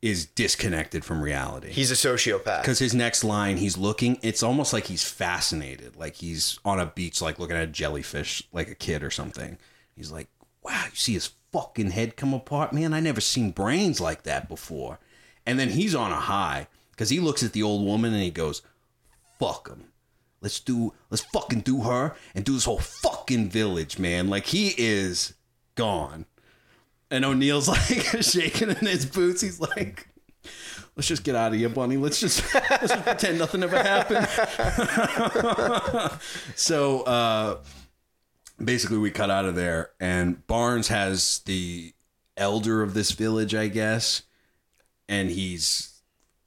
is 0.00 0.26
disconnected 0.26 1.04
from 1.04 1.22
reality. 1.22 1.70
He's 1.70 1.92
a 1.92 1.94
sociopath. 1.94 2.62
because 2.62 2.80
his 2.80 2.92
next 2.92 3.22
line, 3.22 3.56
he's 3.58 3.78
looking. 3.78 4.18
It's 4.20 4.42
almost 4.42 4.72
like 4.72 4.86
he's 4.86 5.04
fascinated, 5.08 5.96
like 5.96 6.16
he's 6.16 6.58
on 6.64 6.80
a 6.80 6.86
beach, 6.86 7.22
like 7.22 7.38
looking 7.38 7.56
at 7.56 7.62
a 7.62 7.68
jellyfish, 7.68 8.42
like 8.52 8.68
a 8.68 8.74
kid 8.74 9.02
or 9.04 9.10
something. 9.10 9.58
He's 9.94 10.10
like, 10.10 10.28
"Wow, 10.62 10.84
you 10.90 10.96
see 10.96 11.12
his 11.14 11.30
fucking 11.52 11.90
head 11.92 12.16
come 12.16 12.34
apart, 12.34 12.72
man! 12.72 12.92
I 12.94 12.98
never 13.00 13.20
seen 13.20 13.52
brains 13.52 14.00
like 14.00 14.24
that 14.24 14.48
before." 14.48 14.98
And 15.46 15.58
then 15.58 15.70
he's 15.70 15.94
on 15.94 16.12
a 16.12 16.20
high 16.20 16.68
because 16.90 17.10
he 17.10 17.20
looks 17.20 17.42
at 17.42 17.52
the 17.52 17.62
old 17.62 17.84
woman 17.84 18.12
and 18.12 18.22
he 18.22 18.30
goes, 18.30 18.62
"Fuck 19.38 19.68
him." 19.68 19.92
Let's 20.42 20.58
do 20.58 20.92
let's 21.08 21.22
fucking 21.22 21.60
do 21.60 21.82
her 21.82 22.16
and 22.34 22.44
do 22.44 22.54
this 22.54 22.64
whole 22.64 22.80
fucking 22.80 23.48
village, 23.48 23.98
man. 23.98 24.28
Like 24.28 24.46
he 24.46 24.74
is 24.76 25.34
gone. 25.76 26.26
And 27.10 27.24
O'Neill's 27.24 27.68
like 27.90 28.22
shaking 28.22 28.70
in 28.70 28.76
his 28.76 29.06
boots. 29.06 29.40
He's 29.40 29.60
like, 29.60 30.08
let's 30.96 31.06
just 31.06 31.22
get 31.22 31.36
out 31.36 31.52
of 31.52 31.58
here, 31.58 31.68
Bunny. 31.68 31.96
Let's 31.96 32.18
just 32.18 32.42
let's 32.54 32.92
just 32.92 33.04
pretend 33.04 33.38
nothing 33.38 33.62
ever 33.62 33.76
happened. 33.80 34.28
so 36.56 37.02
uh 37.02 37.58
basically 38.62 38.98
we 38.98 39.12
cut 39.12 39.30
out 39.30 39.44
of 39.44 39.54
there 39.54 39.90
and 40.00 40.44
Barnes 40.48 40.88
has 40.88 41.40
the 41.46 41.94
elder 42.36 42.82
of 42.82 42.94
this 42.94 43.12
village, 43.12 43.54
I 43.54 43.68
guess. 43.68 44.22
And 45.12 45.30
he's 45.30 46.00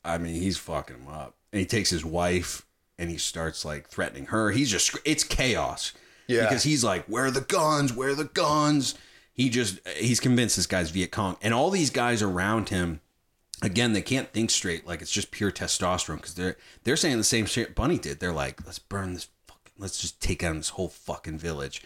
I 0.03 0.17
mean, 0.17 0.35
he's 0.35 0.57
fucking 0.57 0.97
him 0.97 1.07
up. 1.07 1.35
And 1.53 1.59
he 1.59 1.65
takes 1.65 1.89
his 1.89 2.03
wife 2.03 2.65
and 2.97 3.09
he 3.09 3.17
starts 3.17 3.63
like 3.63 3.87
threatening 3.87 4.27
her. 4.27 4.51
He's 4.51 4.71
just 4.71 4.97
it's 5.05 5.23
chaos. 5.23 5.93
Yeah. 6.27 6.41
Because 6.41 6.63
he's 6.63 6.83
like, 6.83 7.05
"Where 7.05 7.25
are 7.25 7.31
the 7.31 7.41
guns? 7.41 7.93
Where 7.93 8.09
are 8.09 8.15
the 8.15 8.25
guns?" 8.25 8.95
He 9.33 9.49
just 9.49 9.79
he's 9.97 10.19
convinced 10.19 10.55
this 10.55 10.65
guy's 10.65 10.89
Viet 10.89 11.11
Cong, 11.11 11.37
and 11.41 11.53
all 11.53 11.69
these 11.69 11.89
guys 11.89 12.21
around 12.21 12.69
him. 12.69 13.01
Again, 13.61 13.93
they 13.93 14.01
can't 14.01 14.33
think 14.33 14.49
straight. 14.49 14.85
Like 14.87 15.01
it's 15.01 15.11
just 15.11 15.31
pure 15.31 15.51
testosterone 15.51 16.17
because 16.17 16.33
they're 16.33 16.57
they're 16.83 16.97
saying 16.97 17.17
the 17.17 17.23
same 17.23 17.45
shit 17.45 17.75
Bunny 17.75 17.97
did. 17.97 18.19
They're 18.19 18.33
like, 18.33 18.65
"Let's 18.65 18.79
burn 18.79 19.13
this. 19.13 19.27
Fucking, 19.47 19.73
let's 19.77 19.99
just 19.99 20.19
take 20.19 20.39
down 20.39 20.57
this 20.57 20.69
whole 20.69 20.89
fucking 20.89 21.37
village." 21.37 21.81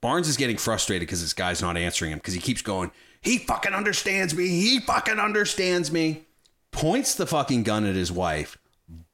Barnes 0.00 0.28
is 0.28 0.36
getting 0.36 0.56
frustrated 0.56 1.08
because 1.08 1.22
this 1.22 1.32
guy's 1.32 1.60
not 1.60 1.76
answering 1.76 2.12
him 2.12 2.18
because 2.18 2.34
he 2.34 2.40
keeps 2.40 2.62
going, 2.62 2.92
he 3.28 3.38
fucking 3.38 3.74
understands 3.74 4.34
me. 4.34 4.48
He 4.48 4.80
fucking 4.80 5.18
understands 5.18 5.90
me. 5.92 6.26
Points 6.70 7.14
the 7.14 7.26
fucking 7.26 7.62
gun 7.62 7.84
at 7.86 7.94
his 7.94 8.10
wife. 8.12 8.58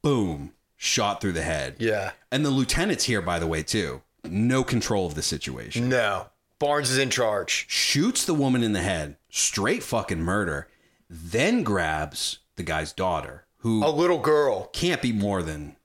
Boom. 0.01 0.51
Shot 0.77 1.21
through 1.21 1.33
the 1.33 1.41
head. 1.41 1.75
Yeah. 1.79 2.11
And 2.31 2.45
the 2.45 2.49
lieutenant's 2.49 3.05
here, 3.05 3.21
by 3.21 3.39
the 3.39 3.47
way, 3.47 3.63
too. 3.63 4.01
No 4.23 4.63
control 4.63 5.05
of 5.05 5.15
the 5.15 5.21
situation. 5.21 5.89
No. 5.89 6.27
Barnes 6.59 6.89
is 6.91 6.97
in 6.97 7.09
charge. 7.09 7.65
Shoots 7.69 8.25
the 8.25 8.33
woman 8.33 8.63
in 8.63 8.73
the 8.73 8.81
head. 8.81 9.17
Straight 9.29 9.83
fucking 9.83 10.21
murder. 10.21 10.67
Then 11.09 11.63
grabs 11.63 12.39
the 12.55 12.63
guy's 12.63 12.93
daughter, 12.93 13.45
who 13.59 13.85
A 13.85 13.89
little 13.89 14.19
girl. 14.19 14.67
can't 14.73 15.01
be 15.01 15.11
more 15.11 15.43
than 15.43 15.75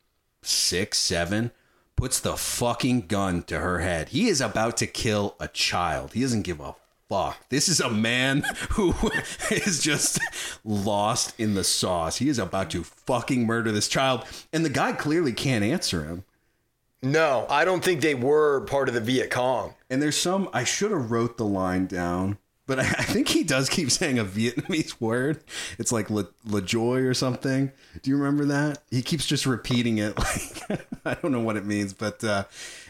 six, 0.42 0.98
seven, 0.98 1.50
puts 1.96 2.20
the 2.20 2.36
fucking 2.36 3.02
gun 3.08 3.42
to 3.44 3.58
her 3.58 3.80
head. 3.80 4.10
He 4.10 4.28
is 4.28 4.40
about 4.40 4.76
to 4.78 4.86
kill 4.86 5.36
a 5.40 5.48
child. 5.48 6.12
He 6.14 6.22
doesn't 6.22 6.42
give 6.42 6.60
a 6.60 6.74
fuck. 7.10 7.48
This 7.48 7.68
is 7.68 7.80
a 7.80 7.90
man 7.90 8.44
who 8.70 8.94
is 9.50 9.82
just 9.82 10.20
lost 10.64 11.38
in 11.38 11.54
the 11.54 11.64
sauce. 11.64 12.16
He 12.18 12.28
is 12.28 12.38
about 12.38 12.70
to 12.70 12.84
fucking 12.84 13.44
murder 13.44 13.72
this 13.72 13.88
child. 13.88 14.24
And 14.52 14.64
the 14.64 14.70
guy 14.70 14.92
clearly 14.92 15.32
can't 15.32 15.64
answer 15.64 16.04
him. 16.04 16.24
No, 17.02 17.46
I 17.48 17.64
don't 17.64 17.82
think 17.82 18.00
they 18.00 18.14
were 18.14 18.60
part 18.62 18.88
of 18.88 18.94
the 18.94 19.00
Viet 19.00 19.30
Cong. 19.30 19.74
And 19.88 20.00
there's 20.00 20.16
some, 20.16 20.48
I 20.52 20.64
should 20.64 20.90
have 20.90 21.10
wrote 21.10 21.36
the 21.36 21.46
line 21.46 21.86
down. 21.86 22.38
But 22.66 22.78
I, 22.78 22.82
I 22.82 23.02
think 23.02 23.28
he 23.28 23.42
does 23.42 23.68
keep 23.68 23.90
saying 23.90 24.20
a 24.20 24.24
Vietnamese 24.24 24.94
word. 25.00 25.42
It's 25.78 25.90
like 25.90 26.08
Le, 26.08 26.28
LeJoy 26.46 27.04
or 27.08 27.14
something. 27.14 27.72
Do 28.02 28.10
you 28.10 28.16
remember 28.16 28.44
that? 28.44 28.82
He 28.90 29.02
keeps 29.02 29.26
just 29.26 29.44
repeating 29.44 29.98
it. 29.98 30.16
Like 30.16 30.86
I 31.04 31.14
don't 31.14 31.32
know 31.32 31.40
what 31.40 31.56
it 31.56 31.66
means, 31.66 31.92
but 31.92 32.22
uh, 32.22 32.44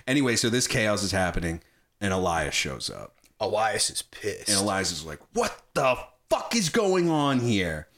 anyway. 0.07 0.37
So 0.37 0.51
this 0.51 0.67
chaos 0.67 1.03
is 1.03 1.13
happening, 1.13 1.63
and 1.99 2.13
Elias 2.13 2.55
shows 2.55 2.91
up, 2.91 3.15
Elias 3.41 3.91
is 3.91 4.03
pissed. 4.03 4.49
and 4.49 4.59
Elias 4.59 4.93
is 4.93 5.05
like, 5.05 5.19
"What 5.33 5.61
the 5.75 5.97
fuck 6.29 6.55
is 6.55 6.69
going 6.69 7.09
on 7.09 7.41
here?" 7.41 7.89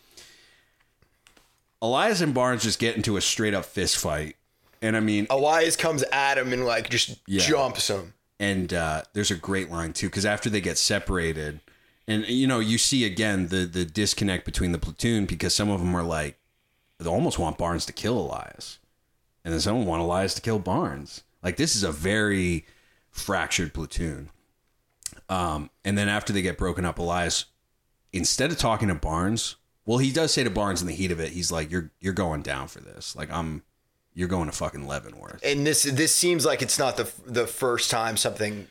Elias 1.81 2.21
and 2.21 2.33
Barnes 2.33 2.63
just 2.63 2.79
get 2.79 2.97
into 2.97 3.17
a 3.17 3.21
straight 3.21 3.55
up 3.55 3.65
fist 3.65 3.99
fight, 3.99 4.37
and 4.81 4.97
I 4.97 5.01
mean, 5.01 5.27
Elias 5.31 5.77
comes 5.77 6.03
at 6.13 6.39
him 6.39 6.53
and 6.53 6.65
like 6.65 6.89
just 6.91 7.19
Yeah. 7.27 7.45
jumps 7.47 7.89
him. 7.91 8.15
and 8.39 8.73
uh, 8.73 9.03
there's 9.13 9.31
a 9.31 9.37
great 9.37 9.71
line 9.71 9.93
too 9.93 10.07
because 10.09 10.27
after 10.27 10.49
they 10.51 10.61
get 10.61 10.77
separated 10.79 11.61
and 12.09 12.27
you 12.27 12.47
know 12.47 12.59
you 12.59 12.77
see 12.79 13.05
again 13.05 13.49
the 13.49 13.67
the 13.67 13.85
disconnect 13.85 14.45
between 14.45 14.73
the 14.73 14.79
platoon 14.79 15.27
because 15.27 15.55
some 15.55 15.69
of 15.71 15.79
them 15.81 15.95
are 15.95 16.03
like 16.03 16.37
they 16.99 17.09
almost 17.09 17.39
want 17.39 17.57
barnes 17.57 17.87
to 17.87 17.93
kill 17.93 18.19
elias 18.19 18.79
and 19.45 19.53
then 19.53 19.61
someone 19.61 19.87
want 19.87 20.03
Elias 20.03 20.35
to 20.35 20.41
kill 20.41 20.59
Barnes. 20.61 21.23
Like 21.43 21.57
this 21.57 21.75
is 21.77 21.83
a 21.83 21.91
very 21.93 22.65
fractured 23.11 23.75
platoon. 23.75 24.31
Um, 25.33 25.71
and 25.85 25.97
then 25.97 26.09
after 26.09 26.33
they 26.33 26.43
get 26.43 26.59
broken 26.59 26.85
up, 26.85 26.99
Elias, 26.99 27.47
instead 28.13 28.51
of 28.51 28.59
talking 28.59 28.89
to 28.89 28.95
Barnes, 28.95 29.57
well, 29.87 29.99
he 29.99 30.13
does 30.13 30.33
say 30.33 30.45
to 30.45 30.51
Barnes 30.51 30.81
in 30.81 30.87
the 30.87 30.95
heat 30.95 31.11
of 31.11 31.21
it, 31.21 31.31
he's 31.31 31.51
like, 31.51 31.71
"You're 31.71 31.91
you're 32.01 32.13
going 32.13 32.43
down 32.43 32.69
for 32.69 32.81
this. 32.81 33.17
Like 33.17 33.31
I'm, 33.33 33.63
you're 34.15 34.29
going 34.29 34.47
to 34.51 34.57
fucking 34.57 34.87
Leavenworth." 34.87 35.41
And 35.45 35.67
this 35.67 35.83
this 35.85 36.15
seems 36.15 36.45
like 36.47 36.63
it's 36.63 36.79
not 36.79 36.97
the 36.97 37.11
the 37.27 37.47
first 37.47 37.91
time 37.91 38.17
something. 38.17 38.69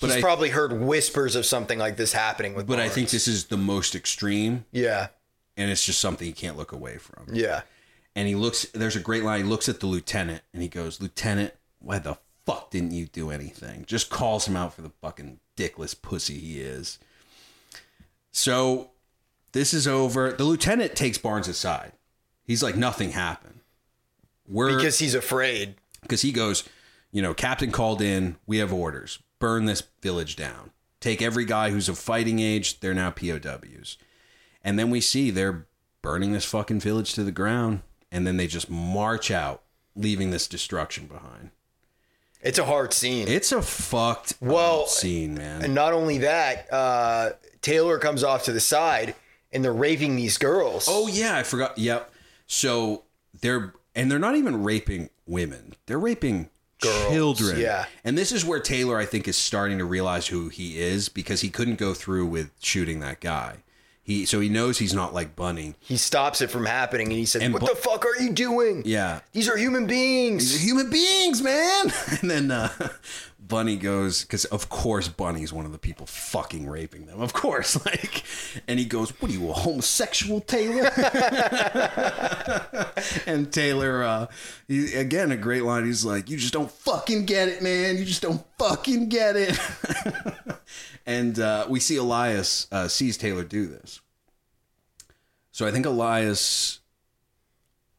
But 0.00 0.06
He's 0.08 0.16
I- 0.16 0.20
probably 0.22 0.48
heard 0.48 0.72
whispers 0.80 1.36
of 1.36 1.44
something 1.44 1.78
like 1.78 1.96
this 1.98 2.12
happening 2.14 2.54
with. 2.54 2.66
But 2.66 2.80
I 2.80 2.88
think 2.88 3.10
this 3.10 3.28
is 3.28 3.46
the 3.46 3.58
most 3.58 3.94
extreme, 3.94 4.64
Yeah, 4.72 5.08
and 5.58 5.70
it's 5.70 5.84
just 5.84 5.98
something 6.00 6.26
you 6.26 6.32
can't 6.32 6.56
look 6.56 6.72
away 6.72 6.96
from. 6.96 7.26
yeah. 7.34 7.62
And 8.16 8.26
he 8.26 8.34
looks. 8.34 8.64
There's 8.72 8.96
a 8.96 9.00
great 9.00 9.22
line. 9.22 9.42
He 9.44 9.48
looks 9.48 9.68
at 9.68 9.78
the 9.80 9.86
lieutenant, 9.86 10.42
and 10.54 10.62
he 10.62 10.68
goes, 10.68 11.00
"Lieutenant, 11.00 11.52
why 11.78 11.98
the 12.00 12.16
fuck 12.46 12.70
didn't 12.70 12.90
you 12.92 13.06
do 13.06 13.30
anything?" 13.30 13.84
Just 13.86 14.08
calls 14.10 14.48
him 14.48 14.56
out 14.56 14.74
for 14.74 14.82
the 14.82 14.90
fucking 15.02 15.38
dickless 15.60 16.00
pussy 16.00 16.38
he 16.38 16.60
is. 16.60 16.98
So 18.32 18.90
this 19.52 19.74
is 19.74 19.86
over. 19.86 20.32
The 20.32 20.44
lieutenant 20.44 20.94
takes 20.94 21.18
Barnes 21.18 21.48
aside. 21.48 21.92
He's 22.44 22.62
like, 22.62 22.76
"Nothing 22.76 23.10
happened." 23.12 23.60
We're 24.48 24.76
Because 24.76 24.98
he's 24.98 25.14
afraid. 25.14 25.76
because 26.02 26.22
he 26.22 26.32
goes, 26.32 26.64
you 27.12 27.22
know, 27.22 27.34
captain 27.34 27.70
called 27.70 28.00
in. 28.02 28.36
We 28.46 28.58
have 28.58 28.72
orders. 28.72 29.18
Burn 29.38 29.64
this 29.66 29.82
village 30.02 30.34
down. 30.34 30.70
Take 31.00 31.22
every 31.22 31.44
guy 31.44 31.70
who's 31.70 31.88
of 31.88 31.98
fighting 31.98 32.40
age. 32.40 32.80
They're 32.80 32.94
now 32.94 33.10
POWs. 33.10 33.96
And 34.62 34.78
then 34.78 34.90
we 34.90 35.00
see 35.00 35.30
they're 35.30 35.66
burning 36.02 36.32
this 36.32 36.44
fucking 36.44 36.80
village 36.80 37.14
to 37.14 37.22
the 37.24 37.30
ground. 37.32 37.82
And 38.10 38.26
then 38.26 38.36
they 38.38 38.46
just 38.48 38.68
march 38.68 39.30
out, 39.30 39.62
leaving 39.94 40.30
this 40.30 40.48
destruction 40.48 41.06
behind. 41.06 41.50
It's 42.42 42.58
a 42.58 42.64
hard 42.64 42.92
scene. 42.94 43.28
It's 43.28 43.52
a 43.52 43.60
fucked 43.62 44.34
Well, 44.40 44.86
scene, 44.86 45.34
man. 45.34 45.62
and 45.62 45.74
not 45.74 45.92
only 45.92 46.18
that, 46.18 46.72
uh, 46.72 47.30
Taylor 47.62 47.98
comes 47.98 48.24
off 48.24 48.44
to 48.44 48.52
the 48.52 48.60
side 48.60 49.14
and 49.52 49.62
they're 49.64 49.72
raping 49.72 50.16
these 50.16 50.38
girls. 50.38 50.86
Oh 50.88 51.06
yeah, 51.08 51.36
I 51.36 51.42
forgot. 51.42 51.76
Yep. 51.76 52.10
So 52.46 53.02
they're 53.40 53.74
and 53.94 54.10
they're 54.10 54.18
not 54.18 54.36
even 54.36 54.62
raping 54.62 55.10
women. 55.26 55.74
They're 55.86 55.98
raping 55.98 56.48
Girls, 56.80 57.12
children. 57.12 57.60
yeah. 57.60 57.84
And 58.04 58.16
this 58.16 58.32
is 58.32 58.44
where 58.44 58.60
Taylor 58.60 58.96
I 58.96 59.04
think 59.04 59.28
is 59.28 59.36
starting 59.36 59.76
to 59.78 59.84
realize 59.84 60.28
who 60.28 60.48
he 60.48 60.80
is 60.80 61.08
because 61.10 61.42
he 61.42 61.50
couldn't 61.50 61.78
go 61.78 61.92
through 61.92 62.26
with 62.26 62.50
shooting 62.62 63.00
that 63.00 63.20
guy. 63.20 63.56
He 64.10 64.26
so 64.26 64.40
he 64.40 64.48
knows 64.48 64.76
he's 64.76 64.92
not 64.92 65.14
like 65.14 65.36
Bunny. 65.36 65.76
He 65.78 65.96
stops 65.96 66.40
it 66.40 66.50
from 66.50 66.66
happening 66.66 67.06
and 67.06 67.16
he 67.16 67.26
says, 67.26 67.42
And 67.42 67.54
"What 67.54 67.60
Bu- 67.60 67.68
the 67.68 67.76
fuck 67.76 68.04
are 68.04 68.20
you 68.20 68.32
doing? 68.32 68.82
Yeah. 68.84 69.20
These 69.30 69.48
are 69.48 69.56
human 69.56 69.86
beings." 69.86 70.50
They're 70.50 70.58
human 70.66 70.90
beings, 70.90 71.40
man. 71.40 71.92
And 72.20 72.28
then 72.28 72.50
uh, 72.50 72.70
Bunny 73.38 73.76
goes 73.76 74.22
because 74.22 74.46
of 74.46 74.68
course 74.68 75.06
Bunny's 75.06 75.52
one 75.52 75.64
of 75.64 75.70
the 75.70 75.78
people 75.78 76.06
fucking 76.06 76.68
raping 76.68 77.06
them. 77.06 77.20
Of 77.20 77.34
course, 77.34 77.84
like, 77.86 78.24
and 78.66 78.80
he 78.80 78.84
goes, 78.84 79.10
"What 79.20 79.30
are 79.30 79.34
you, 79.34 79.48
a 79.48 79.52
homosexual, 79.52 80.40
Taylor?" 80.40 80.90
and 83.26 83.52
Taylor, 83.52 84.02
uh, 84.02 84.26
he, 84.66 84.92
again, 84.94 85.30
a 85.30 85.36
great 85.36 85.62
line. 85.62 85.86
He's 85.86 86.04
like, 86.04 86.28
"You 86.28 86.36
just 86.36 86.52
don't 86.52 86.70
fucking 86.70 87.26
get 87.26 87.46
it, 87.46 87.62
man. 87.62 87.96
You 87.96 88.04
just 88.04 88.22
don't 88.22 88.44
fucking 88.58 89.08
get 89.08 89.36
it." 89.36 89.56
And 91.06 91.38
uh, 91.38 91.66
we 91.68 91.80
see 91.80 91.96
Elias 91.96 92.66
uh, 92.72 92.88
sees 92.88 93.16
Taylor 93.16 93.44
do 93.44 93.66
this. 93.66 94.00
So 95.52 95.66
I 95.66 95.72
think 95.72 95.86
Elias 95.86 96.80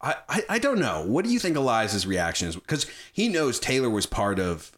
I, 0.02 0.16
I, 0.28 0.44
I 0.50 0.60
don't 0.60 0.80
know. 0.80 1.04
What 1.06 1.26
do 1.26 1.32
you 1.32 1.40
think 1.40 1.56
Elias's 1.56 2.08
reaction 2.08 2.48
is? 2.48 2.56
Because 2.56 2.88
he 3.14 3.30
knows 3.30 3.60
Taylor 3.60 3.90
was 3.90 4.06
part 4.06 4.40
of 4.40 4.72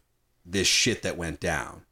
this 0.45 0.67
shit 0.67 1.01
that 1.03 1.17
went 1.17 1.39
down. 1.39 1.83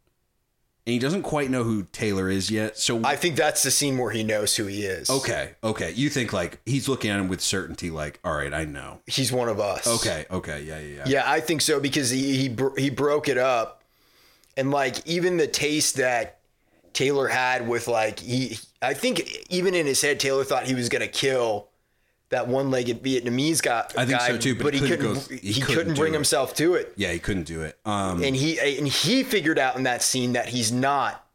And 0.86 0.94
he 0.94 1.00
doesn't 1.00 1.22
quite 1.22 1.52
know 1.52 1.64
who 1.64 1.84
Taylor 1.84 2.28
is 2.28 2.50
yet. 2.50 2.76
So 2.76 3.02
I 3.06 3.16
think 3.16 3.36
that's 3.36 3.62
the 3.62 3.70
scene 3.70 4.00
where 4.00 4.10
he 4.12 4.24
knows 4.24 4.56
who 4.56 4.66
he 4.66 4.84
is. 4.84 5.12
okay, 5.12 5.52
okay. 5.64 5.92
You 5.92 6.10
think 6.10 6.34
like 6.34 6.60
he's 6.66 6.90
looking 6.90 7.12
at 7.12 7.20
him 7.20 7.28
with 7.28 7.40
certainty, 7.40 7.92
like, 7.92 8.20
all 8.24 8.34
right, 8.34 8.52
I 8.52 8.66
know. 8.66 9.00
He's 9.06 9.32
one 9.32 9.48
of 9.48 9.60
us. 9.60 9.86
Okay, 9.88 10.26
okay, 10.32 10.64
yeah, 10.64 10.80
yeah, 10.80 10.96
yeah. 10.96 11.04
Yeah, 11.06 11.24
I 11.32 11.40
think 11.40 11.62
so 11.62 11.80
because 11.80 12.10
he 12.10 12.36
he, 12.36 12.50
bro- 12.50 12.76
he 12.76 12.90
broke 12.90 13.30
it 13.30 13.38
up, 13.38 13.81
and 14.58 14.72
like 14.72 15.06
even 15.08 15.38
the 15.38 15.48
taste 15.48 15.96
that 15.98 16.40
Taylor 16.94 17.28
had 17.28 17.68
with 17.68 17.88
like 17.88 18.20
he, 18.20 18.58
I 18.82 18.94
think 18.94 19.46
even 19.50 19.74
in 19.76 19.86
his 19.86 20.02
head 20.02 20.20
Taylor 20.20 20.44
thought 20.44 20.66
he 20.66 20.76
was 20.76 20.90
gonna 20.90 21.08
kill 21.08 21.68
that 22.30 22.48
one-legged 22.48 23.04
Vietnamese 23.04 23.62
guy. 23.62 23.86
I 23.98 24.06
think 24.06 24.20
guy, 24.20 24.28
so 24.30 24.38
too, 24.38 24.56
but 24.56 24.74
he 24.74 24.80
he 24.80 24.88
couldn't 24.88 25.14
go- 25.14 25.20
he, 25.20 25.38
he 25.38 25.62
couldn't, 25.62 25.76
couldn't 25.76 25.94
bring 25.96 26.14
it. 26.14 26.16
himself 26.18 26.54
to 26.56 26.76
it, 26.76 26.94
Yeah, 26.96 27.12
he 27.12 27.20
couldn't 27.20 27.44
do 27.44 27.62
it. 27.64 27.78
Um, 27.86 28.24
and 28.24 28.36
he 28.36 28.58
and 28.78 28.88
he 28.88 29.24
figured 29.24 29.60
out 29.60 29.76
in 29.76 29.84
that 29.84 30.02
scene 30.02 30.34
that 30.34 30.50
he's 30.50 30.72
not 30.72 31.26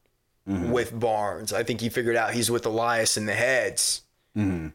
Mm-hmm. 0.48 0.70
with 0.70 0.96
Barnes. 0.96 1.52
I 1.52 1.64
think 1.64 1.80
he 1.80 1.88
figured 1.88 2.14
out 2.14 2.32
he's 2.32 2.52
with 2.52 2.64
Elias 2.66 3.16
in 3.16 3.26
the 3.26 3.34
heads. 3.34 4.02
uh, 4.36 4.70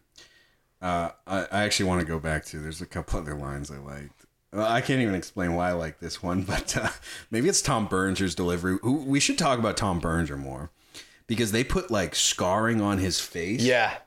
I, 0.82 1.12
I 1.28 1.64
actually 1.64 1.86
want 1.88 2.02
to 2.02 2.06
go 2.06 2.20
back 2.20 2.44
to. 2.48 2.58
There's 2.60 2.82
a 2.82 2.86
couple 2.86 3.20
other 3.20 3.36
lines 3.36 3.72
I 3.72 3.78
liked. 3.78 4.20
Well, 4.54 4.70
I 4.70 4.82
can't 4.82 5.02
even 5.02 5.16
explain 5.16 5.54
why 5.54 5.70
I 5.70 5.74
like 5.74 5.99
this 5.99 6.22
one, 6.22 6.41
but 6.54 6.76
uh, 6.78 6.89
maybe 7.30 7.49
it's 7.49 7.62
Tom 7.62 7.88
Berenger's 7.88 8.36
delivery. 8.36 8.78
We 8.84 9.20
should 9.20 9.38
talk 9.38 9.60
about 9.60 9.78
Tom 9.78 9.99
Berenger 9.99 10.38
more 10.38 10.72
because 11.28 11.52
they 11.52 11.64
put 11.64 11.89
like 11.91 12.16
scarring 12.16 12.82
on 12.82 12.97
his 12.97 13.20
face. 13.20 13.62
Yeah, 13.62 13.97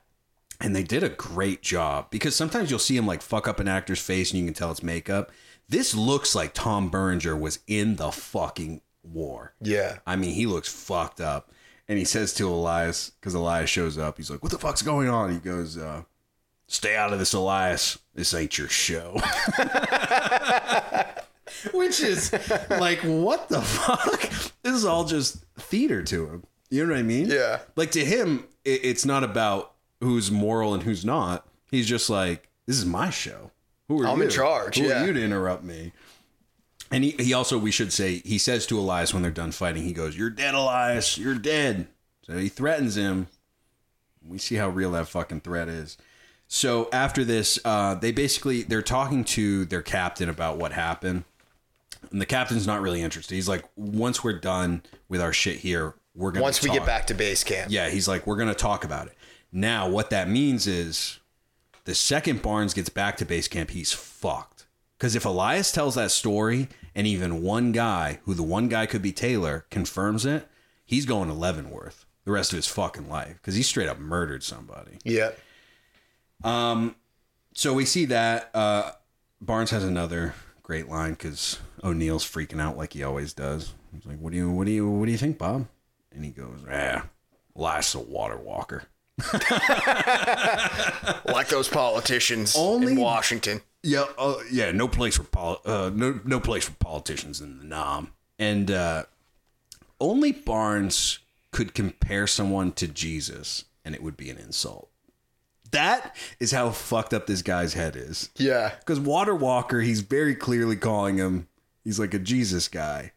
and 0.60 0.74
they 0.74 0.82
did 0.82 1.02
a 1.02 1.08
great 1.08 1.62
job 1.62 2.10
because 2.10 2.36
sometimes 2.36 2.70
you'll 2.70 2.78
see 2.78 2.96
him 2.96 3.06
like 3.06 3.22
fuck 3.22 3.48
up 3.48 3.60
an 3.60 3.68
actor's 3.68 4.00
face 4.00 4.30
and 4.30 4.40
you 4.40 4.46
can 4.46 4.54
tell 4.54 4.70
it's 4.70 4.82
makeup. 4.82 5.30
This 5.68 5.94
looks 5.94 6.34
like 6.34 6.52
Tom 6.54 6.90
Berenger 6.90 7.36
was 7.36 7.58
in 7.66 7.96
the 7.96 8.12
fucking 8.12 8.82
war. 9.02 9.54
yeah. 9.60 9.98
I 10.06 10.16
mean, 10.16 10.34
he 10.34 10.46
looks 10.46 10.68
fucked 10.68 11.20
up. 11.20 11.50
And 11.86 11.98
he 11.98 12.06
says 12.06 12.32
to 12.34 12.48
Elias, 12.48 13.10
because 13.10 13.34
Elias 13.34 13.68
shows 13.68 13.98
up, 13.98 14.16
he's 14.16 14.30
like, 14.30 14.42
What 14.42 14.52
the 14.52 14.58
fuck's 14.58 14.80
going 14.80 15.08
on? 15.08 15.30
He 15.32 15.38
goes, 15.38 15.76
uh, 15.76 16.04
Stay 16.74 16.96
out 16.96 17.12
of 17.12 17.20
this, 17.20 17.32
Elias. 17.32 18.00
This 18.16 18.34
ain't 18.34 18.58
your 18.58 18.68
show. 18.68 19.12
Which 21.72 22.00
is 22.00 22.32
like, 22.68 22.98
what 22.98 23.48
the 23.48 23.62
fuck? 23.62 24.22
This 24.64 24.74
is 24.74 24.84
all 24.84 25.04
just 25.04 25.36
theater 25.56 26.02
to 26.02 26.26
him. 26.26 26.42
You 26.70 26.84
know 26.84 26.94
what 26.94 26.98
I 26.98 27.02
mean? 27.02 27.26
Yeah. 27.26 27.60
Like 27.76 27.92
to 27.92 28.04
him, 28.04 28.48
it, 28.64 28.80
it's 28.82 29.04
not 29.04 29.22
about 29.22 29.74
who's 30.00 30.32
moral 30.32 30.74
and 30.74 30.82
who's 30.82 31.04
not. 31.04 31.46
He's 31.70 31.86
just 31.86 32.10
like, 32.10 32.48
This 32.66 32.76
is 32.76 32.84
my 32.84 33.08
show. 33.08 33.52
Who 33.86 34.00
are 34.00 34.06
you? 34.06 34.10
I'm 34.10 34.20
in 34.20 34.28
charge, 34.28 34.76
Who 34.76 34.88
yeah. 34.88 35.04
are 35.04 35.06
you 35.06 35.12
to 35.12 35.22
interrupt 35.22 35.62
me? 35.62 35.92
And 36.90 37.04
he, 37.04 37.12
he 37.12 37.32
also, 37.34 37.56
we 37.56 37.70
should 37.70 37.92
say, 37.92 38.18
he 38.24 38.36
says 38.36 38.66
to 38.66 38.80
Elias 38.80 39.14
when 39.14 39.22
they're 39.22 39.30
done 39.30 39.52
fighting, 39.52 39.84
he 39.84 39.92
goes, 39.92 40.18
You're 40.18 40.28
dead, 40.28 40.54
Elias. 40.54 41.16
You're 41.18 41.36
dead. 41.36 41.86
So 42.22 42.36
he 42.36 42.48
threatens 42.48 42.96
him. 42.96 43.28
We 44.26 44.38
see 44.38 44.56
how 44.56 44.70
real 44.70 44.90
that 44.92 45.06
fucking 45.06 45.42
threat 45.42 45.68
is. 45.68 45.96
So 46.54 46.88
after 46.92 47.24
this, 47.24 47.58
uh, 47.64 47.96
they 47.96 48.12
basically 48.12 48.62
they're 48.62 48.80
talking 48.80 49.24
to 49.24 49.64
their 49.64 49.82
captain 49.82 50.28
about 50.28 50.56
what 50.56 50.70
happened, 50.70 51.24
and 52.12 52.20
the 52.20 52.26
captain's 52.26 52.64
not 52.64 52.80
really 52.80 53.02
interested. 53.02 53.34
He's 53.34 53.48
like, 53.48 53.64
once 53.74 54.22
we're 54.22 54.38
done 54.38 54.84
with 55.08 55.20
our 55.20 55.32
shit 55.32 55.56
here, 55.56 55.94
we're 56.14 56.30
gonna 56.30 56.44
Once 56.44 56.62
we 56.62 56.70
get 56.70 56.86
back 56.86 57.08
to 57.08 57.14
base 57.14 57.42
camp. 57.42 57.72
Yeah, 57.72 57.88
he's 57.88 58.06
like, 58.06 58.24
we're 58.24 58.36
gonna 58.36 58.54
talk 58.54 58.84
about 58.84 59.08
it. 59.08 59.16
Now, 59.50 59.88
what 59.88 60.10
that 60.10 60.28
means 60.28 60.68
is, 60.68 61.18
the 61.86 61.94
second 61.94 62.40
Barnes 62.40 62.72
gets 62.72 62.88
back 62.88 63.16
to 63.16 63.24
base 63.24 63.48
camp, 63.48 63.70
he's 63.70 63.92
fucked. 63.92 64.66
Because 64.96 65.16
if 65.16 65.24
Elias 65.24 65.72
tells 65.72 65.96
that 65.96 66.12
story, 66.12 66.68
and 66.94 67.04
even 67.04 67.42
one 67.42 67.72
guy, 67.72 68.20
who 68.26 68.34
the 68.34 68.44
one 68.44 68.68
guy 68.68 68.86
could 68.86 69.02
be 69.02 69.10
Taylor, 69.10 69.66
confirms 69.70 70.24
it, 70.24 70.46
he's 70.84 71.04
going 71.04 71.26
to 71.26 71.34
Leavenworth 71.34 72.06
the 72.24 72.30
rest 72.30 72.52
of 72.52 72.56
his 72.56 72.68
fucking 72.68 73.08
life 73.08 73.34
because 73.34 73.56
he 73.56 73.62
straight 73.62 73.88
up 73.88 73.98
murdered 73.98 74.44
somebody. 74.44 74.98
Yeah. 75.04 75.30
So 76.44 77.72
we 77.72 77.84
see 77.84 78.04
that 78.06 78.50
uh, 78.54 78.92
Barnes 79.40 79.70
has 79.70 79.84
another 79.84 80.34
great 80.62 80.88
line 80.88 81.12
because 81.12 81.58
O'Neill's 81.82 82.24
freaking 82.24 82.60
out 82.60 82.76
like 82.76 82.92
he 82.92 83.02
always 83.02 83.32
does. 83.32 83.74
He's 83.92 84.04
like, 84.06 84.18
"What 84.18 84.32
do 84.32 84.36
you, 84.36 84.50
what 84.50 84.66
do 84.66 84.72
you, 84.72 84.88
what 84.90 85.06
do 85.06 85.12
you 85.12 85.18
think, 85.18 85.38
Bob?" 85.38 85.68
And 86.12 86.24
he 86.24 86.30
goes, 86.30 86.58
"Ah, 86.70 87.06
Elias 87.54 87.94
a 87.94 88.00
water 88.00 88.36
walker." 88.36 88.84
like 91.26 91.46
those 91.48 91.68
politicians 91.68 92.56
Only- 92.56 92.92
in 92.92 93.00
Washington. 93.00 93.60
Yeah, 93.86 94.06
uh, 94.18 94.36
yeah, 94.50 94.72
no 94.72 94.88
place 94.88 95.18
for 95.18 95.24
poli- 95.24 95.58
uh, 95.66 95.90
no 95.94 96.18
no 96.24 96.40
place 96.40 96.64
for 96.64 96.72
politicians 96.72 97.40
in 97.40 97.58
the 97.58 97.64
Nam. 97.64 98.12
And 98.38 98.70
uh, 98.70 99.04
only 100.00 100.32
Barnes 100.32 101.18
could 101.52 101.74
compare 101.74 102.26
someone 102.26 102.72
to 102.72 102.88
Jesus, 102.88 103.66
and 103.84 103.94
it 103.94 104.02
would 104.02 104.16
be 104.16 104.30
an 104.30 104.38
insult. 104.38 104.88
That 105.74 106.16
is 106.40 106.52
how 106.52 106.70
fucked 106.70 107.12
up 107.12 107.26
this 107.26 107.42
guy's 107.42 107.74
head 107.74 107.96
is. 107.96 108.30
Yeah. 108.36 108.72
Because 108.78 109.00
Water 109.00 109.34
Walker, 109.34 109.80
he's 109.80 110.00
very 110.00 110.34
clearly 110.34 110.76
calling 110.76 111.18
him. 111.18 111.48
He's 111.82 111.98
like 111.98 112.14
a 112.14 112.18
Jesus 112.18 112.68
guy, 112.68 113.12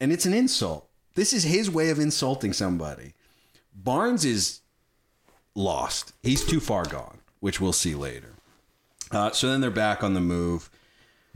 and 0.00 0.12
it's 0.12 0.26
an 0.26 0.34
insult. 0.34 0.88
This 1.14 1.32
is 1.32 1.44
his 1.44 1.70
way 1.70 1.90
of 1.90 1.98
insulting 1.98 2.52
somebody. 2.52 3.14
Barnes 3.74 4.24
is 4.24 4.60
lost. 5.54 6.12
He's 6.22 6.44
too 6.44 6.58
far 6.60 6.84
gone, 6.84 7.18
which 7.40 7.60
we'll 7.60 7.72
see 7.72 7.94
later. 7.94 8.34
Uh, 9.12 9.30
so 9.30 9.48
then 9.48 9.60
they're 9.60 9.70
back 9.70 10.02
on 10.02 10.14
the 10.14 10.20
move. 10.20 10.70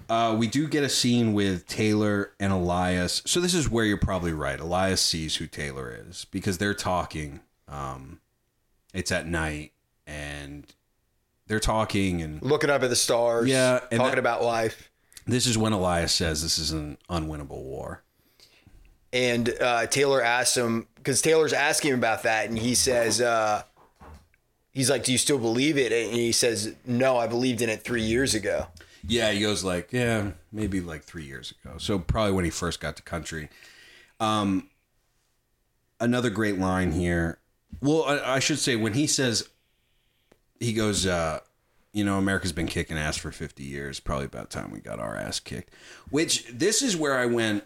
Uh, 0.09 0.35
we 0.39 0.47
do 0.47 0.67
get 0.67 0.83
a 0.83 0.89
scene 0.89 1.33
with 1.33 1.67
Taylor 1.67 2.33
and 2.41 2.53
Elias. 2.53 3.23
So 3.27 3.41
this 3.41 3.55
is 3.55 3.71
where 3.71 3.85
you're 3.85 3.97
probably 3.97 4.33
right. 4.33 4.59
Elias 4.59 5.01
sees 5.01 5.37
who 5.37 5.47
Taylor 5.47 5.97
is 6.09 6.27
because 6.31 6.59
they're 6.59 6.75
talking. 6.75 7.41
Um, 7.69 8.21
it's 8.93 9.13
at 9.13 9.27
night 9.27 9.73
and 10.07 10.67
they're 11.47 11.61
talking 11.61 12.23
and 12.23 12.43
Looking 12.43 12.71
up 12.71 12.83
at 12.83 12.91
the 12.91 12.97
stars. 12.97 13.49
Yeah, 13.49 13.81
and 13.91 13.99
talking 13.99 14.13
that- 14.13 14.19
about 14.19 14.43
life. 14.43 14.91
this 15.27 15.47
is 15.47 15.57
when 15.59 15.73
Elias 15.73 16.13
says 16.13 16.43
this 16.43 16.59
is 16.59 16.73
an 16.73 16.99
unwinnable 17.11 17.63
war. 17.63 18.03
And 19.13 19.49
uh, 19.61 19.87
Taylor 19.87 20.21
asks 20.23 20.57
him 20.57 20.89
because 20.97 21.23
Taylor's 21.23 21.53
asking 21.53 21.93
him 21.93 21.99
about 22.01 22.25
that, 22.25 22.49
and 22.49 22.59
he 22.59 22.75
says, 22.75 23.21
uh, 23.21 23.63
"He's 24.73 24.91
like, 24.91 25.05
do 25.05 25.13
you 25.13 25.19
still 25.19 25.39
believe 25.39 25.79
it?" 25.79 25.93
And 25.93 26.13
he 26.13 26.33
says, 26.33 26.75
"No, 26.85 27.17
I 27.17 27.29
believed 27.29 27.63
in 27.63 27.69
it 27.69 27.83
three 27.85 28.03
years 28.03 28.35
ago." 28.35 28.67
Yeah, 29.07 29.31
he 29.31 29.41
goes 29.41 29.63
like, 29.63 29.93
yeah, 29.93 30.31
maybe 30.51 30.81
like 30.81 31.05
three 31.05 31.25
years 31.27 31.53
ago. 31.63 31.75
So 31.79 31.99
probably 31.99 32.33
when 32.33 32.45
he 32.47 32.51
first 32.51 32.81
got 32.81 32.97
to 32.97 33.03
country. 33.03 33.51
Um, 34.19 34.71
another 36.01 36.31
great 36.31 36.59
line 36.59 36.91
here. 36.93 37.39
Well, 37.83 38.05
I, 38.05 38.37
I 38.37 38.39
should 38.39 38.59
say 38.59 38.77
when 38.77 38.95
he 38.95 39.07
says, 39.07 39.47
he 40.61 40.73
goes, 40.73 41.07
uh, 41.07 41.41
you 41.93 42.05
know, 42.05 42.19
America's 42.19 42.53
been 42.53 42.67
kicking 42.67 42.99
ass 42.99 43.17
for 43.17 43.31
50 43.31 43.63
years. 43.63 44.01
Probably 44.01 44.27
about 44.27 44.51
time 44.51 44.71
we 44.71 44.81
got 44.81 44.99
our 44.99 45.17
ass 45.17 45.41
kicked. 45.41 45.73
Which 46.11 46.47
this 46.49 46.83
is 46.83 46.97
where 46.97 47.19
I 47.19 47.27
went. 47.27 47.65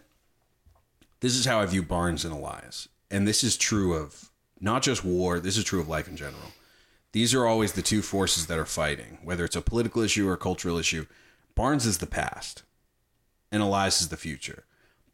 This 1.19 1.35
is 1.35 1.45
how 1.45 1.59
I 1.59 1.65
view 1.65 1.83
Barnes 1.83 2.23
and 2.23 2.33
Elias, 2.33 2.87
and 3.11 3.27
this 3.27 3.43
is 3.43 3.57
true 3.57 3.93
of 3.93 4.29
not 4.61 4.83
just 4.83 5.03
war. 5.03 5.39
This 5.39 5.57
is 5.57 5.63
true 5.65 5.81
of 5.81 5.89
life 5.89 6.07
in 6.07 6.15
general. 6.15 6.53
These 7.11 7.33
are 7.33 7.45
always 7.45 7.73
the 7.73 7.81
two 7.81 8.01
forces 8.01 8.45
that 8.47 8.59
are 8.59 8.65
fighting, 8.65 9.17
whether 9.23 9.43
it's 9.43 9.55
a 9.55 9.61
political 9.61 10.01
issue 10.01 10.29
or 10.29 10.33
a 10.33 10.37
cultural 10.37 10.77
issue. 10.77 11.07
Barnes 11.55 11.85
is 11.85 11.97
the 11.97 12.07
past, 12.07 12.63
and 13.51 13.61
Elias 13.61 13.99
is 13.99 14.09
the 14.09 14.15
future. 14.15 14.65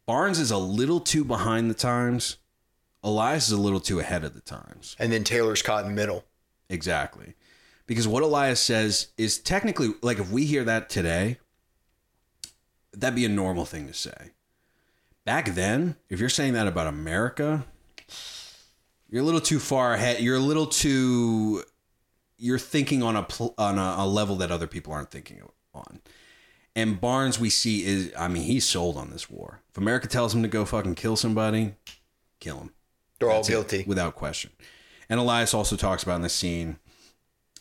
Barnes 0.04 0.38
is 0.38 0.50
a 0.50 0.58
little 0.58 1.00
too 1.00 1.24
behind 1.24 1.70
the 1.70 1.74
times. 1.74 2.36
Elias 3.02 3.46
is 3.46 3.52
a 3.52 3.60
little 3.60 3.80
too 3.80 3.98
ahead 3.98 4.24
of 4.24 4.34
the 4.34 4.40
times. 4.40 4.94
And 4.98 5.10
then 5.10 5.24
Taylor's 5.24 5.62
caught 5.62 5.84
in 5.84 5.90
the 5.90 5.96
middle. 5.96 6.24
Exactly. 6.68 7.34
Because 7.86 8.08
what 8.08 8.22
Elias 8.22 8.60
says 8.60 9.08
is 9.16 9.38
technically, 9.38 9.94
like, 10.02 10.18
if 10.18 10.30
we 10.30 10.44
hear 10.44 10.64
that 10.64 10.88
today, 10.90 11.38
that'd 12.92 13.14
be 13.14 13.24
a 13.24 13.28
normal 13.28 13.64
thing 13.64 13.86
to 13.86 13.94
say. 13.94 14.32
Back 15.24 15.54
then, 15.54 15.96
if 16.08 16.18
you're 16.20 16.28
saying 16.28 16.54
that 16.54 16.66
about 16.66 16.86
America, 16.86 17.64
you're 19.08 19.22
a 19.22 19.24
little 19.24 19.40
too 19.40 19.58
far 19.58 19.94
ahead. 19.94 20.20
You're 20.20 20.36
a 20.36 20.40
little 20.40 20.66
too. 20.66 21.62
You're 22.38 22.58
thinking 22.58 23.02
on 23.02 23.16
a 23.16 23.22
pl- 23.22 23.54
on 23.56 23.78
a, 23.78 23.96
a 23.98 24.06
level 24.06 24.36
that 24.36 24.50
other 24.50 24.66
people 24.66 24.92
aren't 24.92 25.10
thinking 25.10 25.42
on. 25.74 26.00
And 26.74 27.00
Barnes, 27.00 27.40
we 27.40 27.48
see 27.50 27.84
is, 27.84 28.12
I 28.18 28.28
mean, 28.28 28.42
he's 28.42 28.66
sold 28.66 28.96
on 28.96 29.10
this 29.10 29.30
war. 29.30 29.62
If 29.70 29.78
America 29.78 30.06
tells 30.06 30.34
him 30.34 30.42
to 30.42 30.48
go 30.48 30.64
fucking 30.64 30.94
kill 30.96 31.16
somebody, 31.16 31.74
kill 32.38 32.58
him. 32.58 32.70
They're 33.18 33.30
all 33.30 33.36
That's 33.36 33.48
it, 33.48 33.52
guilty. 33.52 33.84
without 33.86 34.14
question. 34.14 34.50
And 35.08 35.18
Elias 35.18 35.54
also 35.54 35.76
talks 35.76 36.02
about 36.02 36.16
in 36.16 36.22
the 36.22 36.28
scene, 36.28 36.78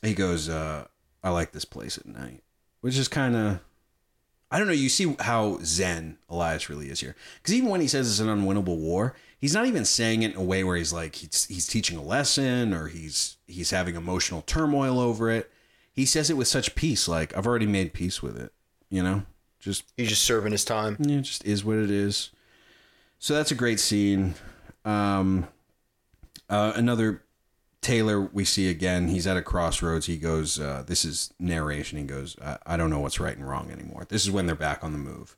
he 0.06 0.14
goes, 0.14 0.49
uh, 0.49 0.86
I 1.24 1.30
like 1.30 1.51
this 1.51 1.66
place 1.66 1.97
at 1.97 2.06
night, 2.06 2.43
which 2.82 2.97
is 2.97 3.08
kind 3.08 3.36
of, 3.36 3.60
I 4.51 4.58
don't 4.60 4.68
know. 4.68 4.74
You 4.74 4.89
see 4.89 5.16
how 5.20 5.60
zen 5.64 6.18
Elias 6.30 6.70
really 6.70 6.89
is 6.89 6.99
here. 6.99 7.16
Because 7.38 7.53
even 7.53 7.70
when 7.70 7.82
he 7.82 7.88
says 7.88 8.10
it's 8.10 8.20
an 8.20 8.28
unwinnable 8.28 8.78
war, 8.78 9.16
he's 9.39 9.53
not 9.53 9.66
even 9.66 9.86
saying 9.86 10.22
it 10.22 10.32
in 10.34 10.38
a 10.38 10.43
way 10.43 10.64
where 10.64 10.78
he's 10.78 10.93
like, 10.93 11.16
he's, 11.16 11.45
he's 11.45 11.68
teaching 11.68 11.97
a 11.97 12.03
lesson 12.03 12.74
or 12.74 12.88
he's, 12.88 13.38
he's 13.47 13.72
having 13.72 13.95
emotional 13.95 14.41
turmoil 14.43 14.99
over 14.99 15.30
it. 15.32 15.51
He 15.91 16.06
says 16.06 16.30
it 16.30 16.38
with 16.38 16.47
such 16.47 16.76
peace. 16.76 17.08
Like, 17.08 17.36
I've 17.36 17.47
already 17.47 17.66
made 17.66 17.93
peace 17.93 18.22
with 18.22 18.38
it, 18.38 18.53
you 18.89 19.01
know? 19.01 19.24
Just 19.60 19.91
He's 19.97 20.10
just 20.10 20.24
serving 20.24 20.51
his 20.51 20.64
time. 20.64 20.95
yeah, 20.99 21.22
just 21.22 21.43
is 21.43 21.66
what 21.66 21.78
it 21.78 21.89
is. 21.89 22.30
So 23.18 23.34
that's 23.34 23.49
a 23.49 23.56
great 23.56 23.80
scene. 23.80 24.36
Um, 24.84 25.47
uh, 26.49 26.74
another 26.76 27.24
Taylor 27.86 28.20
we 28.20 28.46
see 28.46 28.68
again. 28.68 29.10
He's 29.10 29.28
at 29.28 29.38
a 29.38 29.44
crossroads. 29.44 30.08
He 30.08 30.18
goes, 30.18 30.60
uh, 30.60 30.84
"This 30.88 31.06
is 31.06 31.32
narration." 31.38 32.00
He 32.00 32.04
goes, 32.04 32.36
I-, 32.42 32.58
"I 32.66 32.78
don't 32.78 32.90
know 32.90 33.00
what's 33.00 33.20
right 33.20 33.38
and 33.38 33.48
wrong 33.48 33.70
anymore." 33.70 34.08
This 34.10 34.24
is 34.24 34.32
when 34.32 34.48
they're 34.48 34.56
back 34.56 34.84
on 34.84 34.92
the 34.92 34.98
move. 34.98 35.38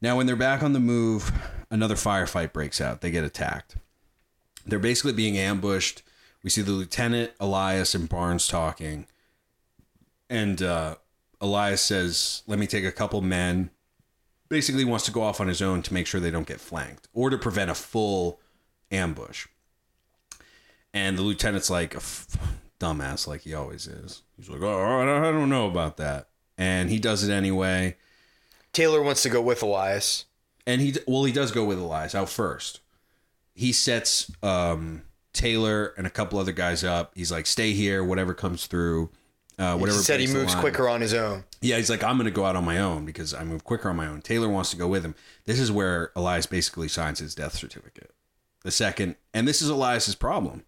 Now, 0.00 0.16
when 0.16 0.24
they're 0.26 0.36
back 0.36 0.62
on 0.62 0.72
the 0.72 0.80
move, 0.80 1.30
another 1.70 1.96
firefight 1.96 2.54
breaks 2.54 2.80
out. 2.80 3.02
They 3.02 3.10
get 3.10 3.24
attacked. 3.24 3.76
They're 4.64 4.78
basically 4.78 5.12
being 5.12 5.36
ambushed. 5.36 6.02
We 6.42 6.48
see 6.48 6.62
the 6.62 6.72
lieutenant, 6.72 7.32
Elias, 7.38 7.94
and 7.94 8.08
Barnes 8.08 8.48
talking, 8.48 9.06
and 10.30 10.62
uh, 10.62 10.94
Elias 11.42 11.82
says, 11.82 12.42
"Let 12.46 12.58
me 12.58 12.66
take 12.66 12.86
a 12.86 12.92
couple 12.92 13.20
men." 13.20 13.68
Basically, 14.48 14.82
wants 14.82 15.04
to 15.04 15.12
go 15.12 15.20
off 15.20 15.42
on 15.42 15.48
his 15.48 15.60
own 15.60 15.82
to 15.82 15.92
make 15.92 16.06
sure 16.06 16.22
they 16.22 16.30
don't 16.30 16.46
get 16.46 16.58
flanked 16.58 17.06
or 17.12 17.28
to 17.28 17.36
prevent 17.36 17.70
a 17.70 17.74
full 17.74 18.40
ambush. 18.90 19.46
And 20.94 21.18
the 21.18 21.22
lieutenant's 21.22 21.70
like 21.70 21.94
a 21.94 21.98
f- 21.98 22.26
dumbass, 22.80 23.26
like 23.26 23.42
he 23.42 23.54
always 23.54 23.86
is. 23.86 24.22
He's 24.36 24.48
like, 24.48 24.62
"Oh, 24.62 25.00
I 25.00 25.04
don't- 25.04 25.48
know 25.48 25.66
about 25.68 25.96
that," 25.98 26.28
and 26.56 26.88
he 26.90 26.98
does 26.98 27.22
it 27.22 27.32
anyway. 27.32 27.96
Taylor 28.72 29.02
wants 29.02 29.22
to 29.22 29.28
go 29.28 29.40
with 29.42 29.62
Elias. 29.62 30.24
And 30.66 30.80
he 30.80 30.94
well, 31.06 31.24
he 31.24 31.32
does 31.32 31.50
go 31.52 31.64
with 31.64 31.78
Elias 31.78 32.14
out 32.14 32.28
first. 32.28 32.80
He 33.54 33.72
sets 33.72 34.30
um, 34.42 35.02
Taylor 35.32 35.94
and 35.96 36.06
a 36.06 36.10
couple 36.10 36.38
other 36.38 36.52
guys 36.52 36.84
up. 36.84 37.12
He's 37.14 37.32
like, 37.32 37.46
"Stay 37.46 37.72
here, 37.72 38.02
whatever 38.04 38.34
comes 38.34 38.66
through." 38.66 39.10
Uh, 39.58 39.74
He 39.74 39.80
whatever 39.80 39.98
said 39.98 40.20
he 40.20 40.26
moves 40.28 40.52
line." 40.54 40.60
quicker 40.62 40.88
on 40.88 41.00
his 41.00 41.12
own. 41.14 41.44
Yeah, 41.60 41.76
he's 41.78 41.90
like, 41.90 42.04
I'm 42.04 42.16
going 42.16 42.26
to 42.26 42.30
go 42.30 42.44
out 42.44 42.54
on 42.54 42.64
my 42.64 42.78
own 42.78 43.04
because 43.04 43.34
I 43.34 43.42
move 43.42 43.64
quicker 43.64 43.90
on 43.90 43.96
my 43.96 44.06
own. 44.06 44.22
Taylor 44.22 44.48
wants 44.48 44.70
to 44.70 44.76
go 44.76 44.86
with 44.86 45.04
him. 45.04 45.16
This 45.46 45.58
is 45.58 45.72
where 45.72 46.12
Elias 46.14 46.46
basically 46.46 46.86
signs 46.86 47.18
his 47.18 47.34
death 47.34 47.56
certificate. 47.56 48.12
The 48.62 48.70
second, 48.70 49.16
and 49.34 49.48
this 49.48 49.60
is 49.60 49.68
Elias's 49.68 50.14
problem, 50.14 50.62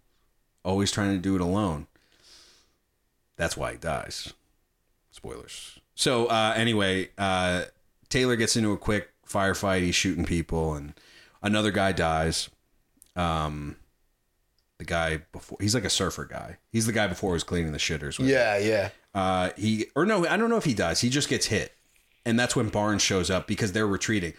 always 0.64 0.90
trying 0.92 1.12
to 1.12 1.18
do 1.18 1.34
it 1.34 1.40
alone. 1.40 1.86
That's 3.36 3.56
why 3.56 3.72
he 3.72 3.78
dies. 3.78 4.32
Spoilers. 5.10 5.78
So 5.94 6.26
uh, 6.26 6.54
anyway, 6.56 7.10
uh, 7.18 7.64
Taylor 8.08 8.36
gets 8.36 8.56
into 8.56 8.72
a 8.72 8.76
quick 8.78 9.10
firefight. 9.28 9.80
He's 9.82 9.94
shooting 9.94 10.24
people, 10.24 10.74
and 10.74 10.94
another 11.42 11.70
guy 11.70 11.92
dies. 11.92 12.48
Um, 13.16 13.76
the 14.78 14.84
guy 14.84 15.18
before 15.32 15.58
he's 15.60 15.74
like 15.74 15.84
a 15.84 15.90
surfer 15.90 16.24
guy. 16.24 16.56
He's 16.70 16.86
the 16.86 16.92
guy 16.92 17.06
before 17.06 17.32
was 17.32 17.44
cleaning 17.44 17.72
the 17.72 17.78
shitters. 17.78 18.18
With 18.18 18.28
Yeah, 18.28 18.56
yeah. 18.58 18.90
uh, 19.14 19.50
he 19.56 19.86
or 19.94 20.06
no, 20.06 20.26
I 20.26 20.36
don't 20.36 20.48
know 20.50 20.56
if 20.56 20.64
he 20.64 20.74
dies. 20.74 21.00
He 21.00 21.10
just 21.10 21.28
gets 21.28 21.46
hit, 21.46 21.72
and 22.24 22.38
that's 22.38 22.56
when 22.56 22.68
Barnes 22.68 23.02
shows 23.02 23.30
up 23.30 23.46
because 23.46 23.72
they're 23.72 23.86
retreating. 23.86 24.32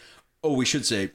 Oh, 0.43 0.53
we 0.53 0.65
should 0.65 0.85
say 0.85 1.11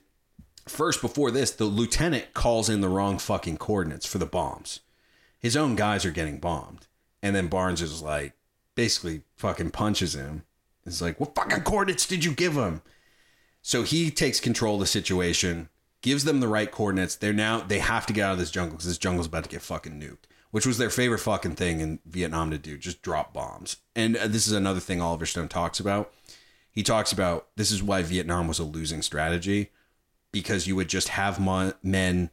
first 0.68 1.00
before 1.02 1.30
this, 1.32 1.50
the 1.50 1.64
lieutenant 1.64 2.34
calls 2.34 2.68
in 2.68 2.80
the 2.80 2.88
wrong 2.88 3.18
fucking 3.18 3.56
coordinates 3.56 4.06
for 4.06 4.18
the 4.18 4.26
bombs. 4.26 4.80
His 5.38 5.56
own 5.56 5.76
guys 5.76 6.04
are 6.04 6.10
getting 6.10 6.38
bombed, 6.38 6.86
and 7.22 7.34
then 7.36 7.48
Barnes 7.48 7.82
is 7.82 8.02
like, 8.02 8.34
basically 8.76 9.22
fucking 9.36 9.70
punches 9.70 10.14
him. 10.14 10.44
It's 10.84 11.02
like, 11.02 11.18
what 11.18 11.34
fucking 11.34 11.62
coordinates 11.62 12.06
did 12.06 12.24
you 12.24 12.32
give 12.32 12.54
him? 12.54 12.82
So 13.62 13.82
he 13.82 14.12
takes 14.12 14.38
control 14.38 14.74
of 14.74 14.80
the 14.80 14.86
situation, 14.86 15.68
gives 16.00 16.22
them 16.22 16.38
the 16.38 16.46
right 16.46 16.70
coordinates. 16.70 17.16
They're 17.16 17.32
now 17.32 17.60
they 17.60 17.80
have 17.80 18.06
to 18.06 18.12
get 18.12 18.22
out 18.22 18.34
of 18.34 18.38
this 18.38 18.52
jungle 18.52 18.76
because 18.76 18.86
this 18.86 18.98
jungle's 18.98 19.26
about 19.26 19.42
to 19.44 19.50
get 19.50 19.62
fucking 19.62 20.00
nuked, 20.00 20.26
which 20.52 20.66
was 20.66 20.78
their 20.78 20.90
favorite 20.90 21.18
fucking 21.18 21.56
thing 21.56 21.80
in 21.80 21.98
Vietnam 22.06 22.52
to 22.52 22.58
do, 22.58 22.78
just 22.78 23.02
drop 23.02 23.32
bombs. 23.32 23.78
And 23.96 24.16
uh, 24.16 24.28
this 24.28 24.46
is 24.46 24.52
another 24.52 24.78
thing 24.78 25.00
Oliver 25.00 25.26
Stone 25.26 25.48
talks 25.48 25.80
about. 25.80 26.12
He 26.70 26.84
talks 26.84 27.10
about 27.10 27.48
this 27.56 27.72
is 27.72 27.82
why 27.82 28.02
Vietnam 28.02 28.46
was 28.46 28.60
a 28.60 28.64
losing 28.64 29.02
strategy 29.02 29.70
because 30.30 30.66
you 30.68 30.76
would 30.76 30.88
just 30.88 31.08
have 31.08 31.40
mon- 31.40 31.74
men 31.82 32.30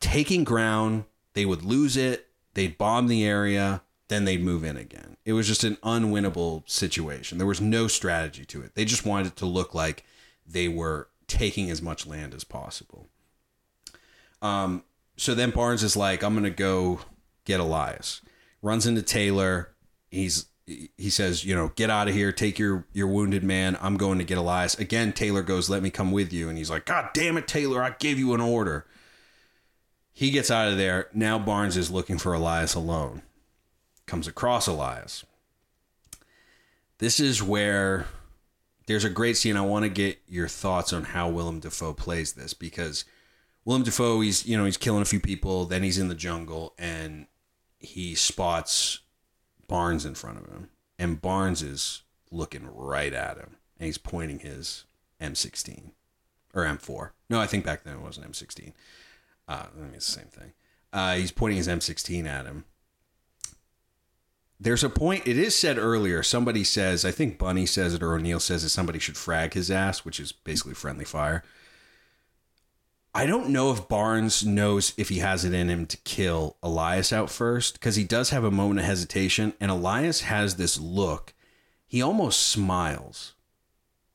taking 0.00 0.44
ground, 0.44 1.04
they 1.34 1.44
would 1.44 1.62
lose 1.62 1.96
it, 1.96 2.28
they'd 2.54 2.78
bomb 2.78 3.08
the 3.08 3.24
area, 3.24 3.82
then 4.08 4.24
they'd 4.24 4.42
move 4.42 4.64
in 4.64 4.76
again. 4.76 5.16
It 5.24 5.32
was 5.32 5.46
just 5.46 5.64
an 5.64 5.76
unwinnable 5.82 6.68
situation. 6.68 7.38
There 7.38 7.46
was 7.46 7.60
no 7.60 7.88
strategy 7.88 8.44
to 8.46 8.62
it. 8.62 8.74
They 8.74 8.84
just 8.84 9.06
wanted 9.06 9.28
it 9.28 9.36
to 9.36 9.46
look 9.46 9.74
like 9.74 10.04
they 10.46 10.68
were 10.68 11.08
taking 11.26 11.70
as 11.70 11.80
much 11.80 12.06
land 12.06 12.34
as 12.34 12.44
possible. 12.44 13.08
Um, 14.42 14.84
so 15.16 15.34
then 15.34 15.50
Barnes 15.50 15.82
is 15.82 15.96
like, 15.96 16.22
I'm 16.22 16.34
gonna 16.34 16.50
go 16.50 17.00
get 17.44 17.60
Elias. 17.60 18.20
Runs 18.62 18.86
into 18.86 19.02
Taylor. 19.02 19.74
He's 20.10 20.46
he 20.66 21.10
says, 21.10 21.44
you 21.44 21.54
know, 21.54 21.72
get 21.76 21.90
out 21.90 22.08
of 22.08 22.14
here, 22.14 22.32
take 22.32 22.58
your 22.58 22.86
your 22.92 23.06
wounded 23.06 23.44
man. 23.44 23.76
I'm 23.80 23.96
going 23.96 24.18
to 24.18 24.24
get 24.24 24.38
Elias. 24.38 24.74
Again, 24.78 25.12
Taylor 25.12 25.42
goes, 25.42 25.68
let 25.68 25.82
me 25.82 25.90
come 25.90 26.10
with 26.10 26.32
you. 26.32 26.48
And 26.48 26.56
he's 26.56 26.70
like, 26.70 26.86
God 26.86 27.10
damn 27.12 27.36
it, 27.36 27.46
Taylor, 27.46 27.82
I 27.82 27.90
gave 27.98 28.18
you 28.18 28.32
an 28.34 28.40
order. 28.40 28.86
He 30.14 30.30
gets 30.30 30.50
out 30.50 30.68
of 30.68 30.78
there. 30.78 31.08
Now 31.12 31.40
Barnes 31.40 31.76
is 31.76 31.90
looking 31.90 32.18
for 32.18 32.32
Elias 32.32 32.74
alone. 32.74 33.22
Comes 34.06 34.28
across 34.28 34.68
Elias. 34.68 35.24
This 36.98 37.18
is 37.18 37.42
where 37.42 38.06
there's 38.86 39.04
a 39.04 39.10
great 39.10 39.36
scene. 39.36 39.56
I 39.56 39.62
want 39.62 39.82
to 39.82 39.88
get 39.88 40.22
your 40.28 40.46
thoughts 40.46 40.92
on 40.92 41.02
how 41.02 41.28
Willem 41.28 41.58
Dafoe 41.58 41.94
plays 41.94 42.34
this 42.34 42.54
because 42.54 43.04
Willem 43.64 43.82
Dafoe, 43.82 44.20
he's 44.20 44.46
you 44.46 44.56
know 44.56 44.64
he's 44.64 44.76
killing 44.76 45.02
a 45.02 45.06
few 45.06 45.18
people, 45.20 45.64
then 45.64 45.82
he's 45.82 45.98
in 45.98 46.08
the 46.08 46.14
jungle 46.14 46.74
and 46.78 47.26
he 47.78 48.14
spots 48.14 49.00
Barnes 49.66 50.06
in 50.06 50.14
front 50.14 50.38
of 50.38 50.46
him, 50.46 50.70
and 50.96 51.20
Barnes 51.20 51.60
is 51.60 52.02
looking 52.30 52.68
right 52.72 53.12
at 53.12 53.36
him, 53.36 53.56
and 53.78 53.86
he's 53.86 53.98
pointing 53.98 54.38
his 54.38 54.84
M16 55.20 55.90
or 56.54 56.64
M4. 56.64 57.10
No, 57.28 57.40
I 57.40 57.46
think 57.46 57.64
back 57.64 57.82
then 57.82 57.96
it 57.96 58.02
was 58.02 58.16
an 58.16 58.24
M16. 58.24 58.72
Uh, 59.46 59.66
I 59.74 59.80
mean, 59.80 59.94
it's 59.94 60.06
the 60.06 60.20
same 60.20 60.28
thing. 60.28 60.52
Uh, 60.92 61.14
he's 61.16 61.32
pointing 61.32 61.58
his 61.58 61.68
M16 61.68 62.26
at 62.26 62.46
him. 62.46 62.64
There's 64.60 64.84
a 64.84 64.88
point. 64.88 65.26
It 65.26 65.36
is 65.36 65.54
said 65.58 65.76
earlier. 65.78 66.22
Somebody 66.22 66.64
says, 66.64 67.04
I 67.04 67.10
think 67.10 67.38
Bunny 67.38 67.66
says 67.66 67.92
it 67.92 68.02
or 68.02 68.14
O'Neill 68.14 68.40
says 68.40 68.62
that 68.62 68.70
somebody 68.70 68.98
should 68.98 69.16
frag 69.16 69.54
his 69.54 69.70
ass, 69.70 70.04
which 70.04 70.20
is 70.20 70.32
basically 70.32 70.74
friendly 70.74 71.04
fire. 71.04 71.42
I 73.16 73.26
don't 73.26 73.50
know 73.50 73.70
if 73.70 73.86
Barnes 73.86 74.44
knows 74.44 74.92
if 74.96 75.08
he 75.08 75.18
has 75.18 75.44
it 75.44 75.54
in 75.54 75.68
him 75.68 75.86
to 75.86 75.96
kill 75.98 76.56
Elias 76.62 77.12
out 77.12 77.30
first 77.30 77.74
because 77.74 77.94
he 77.94 78.02
does 78.02 78.30
have 78.30 78.42
a 78.42 78.50
moment 78.50 78.80
of 78.80 78.86
hesitation, 78.86 79.52
and 79.60 79.70
Elias 79.70 80.22
has 80.22 80.56
this 80.56 80.80
look. 80.80 81.32
He 81.86 82.02
almost 82.02 82.44
smiles. 82.44 83.34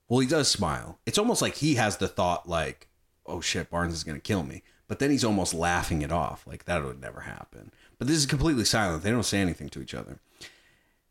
Well, 0.10 0.20
he 0.20 0.28
does 0.28 0.50
smile. 0.50 1.00
It's 1.06 1.18
almost 1.18 1.42
like 1.42 1.56
he 1.56 1.76
has 1.76 1.96
the 1.96 2.10
thought, 2.10 2.50
like, 2.50 2.90
"Oh 3.26 3.40
shit, 3.40 3.70
Barnes 3.70 3.94
is 3.94 4.04
gonna 4.04 4.20
kill 4.20 4.44
me," 4.44 4.64
but 4.90 5.00
then 5.00 5.12
he's 5.12 5.24
almost 5.24 5.54
laughing 5.54 6.02
it 6.02 6.12
off, 6.12 6.46
like 6.46 6.66
that 6.66 6.84
would 6.84 7.00
never 7.00 7.22
happen. 7.22 7.72
But 7.98 8.08
this 8.08 8.18
is 8.18 8.26
completely 8.26 8.66
silent. 8.66 9.04
They 9.04 9.12
don't 9.12 9.24
say 9.24 9.40
anything 9.40 9.70
to 9.70 9.82
each 9.82 9.94
other, 9.94 10.20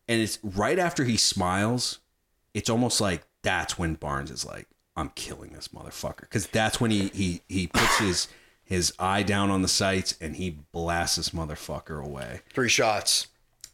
and 0.06 0.20
it's 0.20 0.38
right 0.42 0.78
after 0.78 1.04
he 1.04 1.16
smiles. 1.16 2.00
It's 2.52 2.68
almost 2.68 3.00
like 3.00 3.22
that's 3.42 3.78
when 3.78 3.94
Barnes 3.94 4.30
is 4.30 4.44
like, 4.44 4.66
I'm 4.96 5.10
killing 5.10 5.50
this 5.52 5.68
motherfucker 5.68 6.22
because 6.22 6.48
that's 6.48 6.80
when 6.80 6.90
he 6.90 7.08
he 7.14 7.40
he 7.48 7.68
puts 7.68 7.98
his 7.98 8.28
his 8.64 8.92
eye 8.98 9.22
down 9.22 9.50
on 9.50 9.62
the 9.62 9.68
sights 9.68 10.14
and 10.20 10.36
he 10.36 10.58
blasts 10.72 11.16
this 11.16 11.30
motherfucker 11.30 12.04
away. 12.04 12.40
Three 12.52 12.68
shots. 12.68 13.28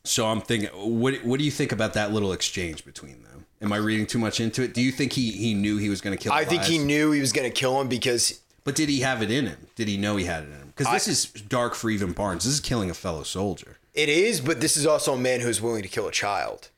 So 0.05 0.27
I'm 0.27 0.43
thinking, 0.43 0.69
what 0.69 1.25
what 1.25 1.39
do 1.39 1.45
you 1.45 1.51
think 1.51 1.73
about 1.73 1.95
that 1.95 2.13
little 2.13 2.33
exchange 2.33 2.85
between 2.85 3.23
them? 3.23 3.47
Am 3.63 3.73
I 3.73 3.77
reading 3.77 4.07
too 4.07 4.19
much 4.19 4.39
into 4.39 4.63
it? 4.63 4.75
Do 4.75 4.83
you 4.83 4.93
think 4.93 5.15
he 5.15 5.31
he 5.31 5.55
knew 5.55 5.79
he 5.79 5.89
was 5.89 6.03
going 6.03 6.17
to 6.17 6.23
kill? 6.23 6.33
I 6.33 6.45
think 6.45 6.65
he 6.65 6.77
knew 6.77 7.11
he 7.13 7.21
was 7.21 7.33
going 7.33 7.51
to 7.51 7.55
kill 7.55 7.81
him 7.81 7.89
because 7.89 8.43
But 8.65 8.75
did 8.75 8.89
he 8.89 9.01
have 9.01 9.23
it 9.23 9.31
in 9.31 9.47
him? 9.47 9.69
Did 9.77 9.89
he 9.89 9.97
know 9.97 10.17
he 10.17 10.25
had 10.25 10.45
it 10.45 10.47
in 10.47 10.53
him? 10.55 10.73
Because 10.75 10.93
this 10.93 11.07
is 11.09 11.27
dark 11.27 11.75
for 11.75 11.91
even 11.91 12.12
Barnes. 12.12 12.45
This 12.45 12.55
is 12.55 12.61
killing 12.61 12.91
a 12.91 12.95
fellow 12.95 13.23
soldier. 13.23 13.77
it 13.93 14.09
is, 14.09 14.41
but 14.41 14.61
this 14.61 14.77
is 14.77 14.87
also 14.87 15.15
a 15.15 15.19
man 15.19 15.41
who's 15.41 15.61
willing 15.61 15.83
to 15.83 15.89
kill 15.89 16.09
a 16.09 16.12
child. 16.12 16.71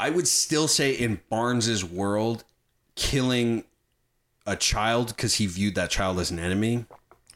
I 0.00 0.10
would 0.10 0.26
still 0.26 0.66
say 0.66 0.92
in 0.92 1.20
Barnes's 1.28 1.84
world, 1.84 2.42
killing 2.96 3.64
a 4.46 4.56
child 4.56 5.08
because 5.08 5.36
he 5.36 5.46
viewed 5.46 5.76
that 5.76 5.90
child 5.90 6.18
as 6.18 6.30
an 6.30 6.38
enemy 6.40 6.86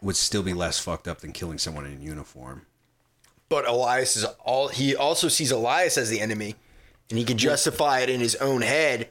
would 0.03 0.17
still 0.17 0.43
be 0.43 0.53
less 0.53 0.79
fucked 0.79 1.07
up 1.07 1.21
than 1.21 1.33
killing 1.33 1.59
someone 1.59 1.87
in 1.87 2.01
uniform. 2.03 2.67
But 3.49 3.69
Elias 3.69 4.17
is 4.17 4.25
all 4.45 4.69
he 4.69 4.97
also 4.97 5.29
sees 5.29 5.53
Elias 5.53 5.97
as 5.97 6.11
the 6.11 6.21
enemy, 6.21 6.57
and 7.09 7.19
he 7.19 7.25
can 7.25 7.39
justify 7.39 8.01
it 8.01 8.11
in 8.11 8.19
his 8.19 8.35
own 8.37 8.63
head 8.63 9.09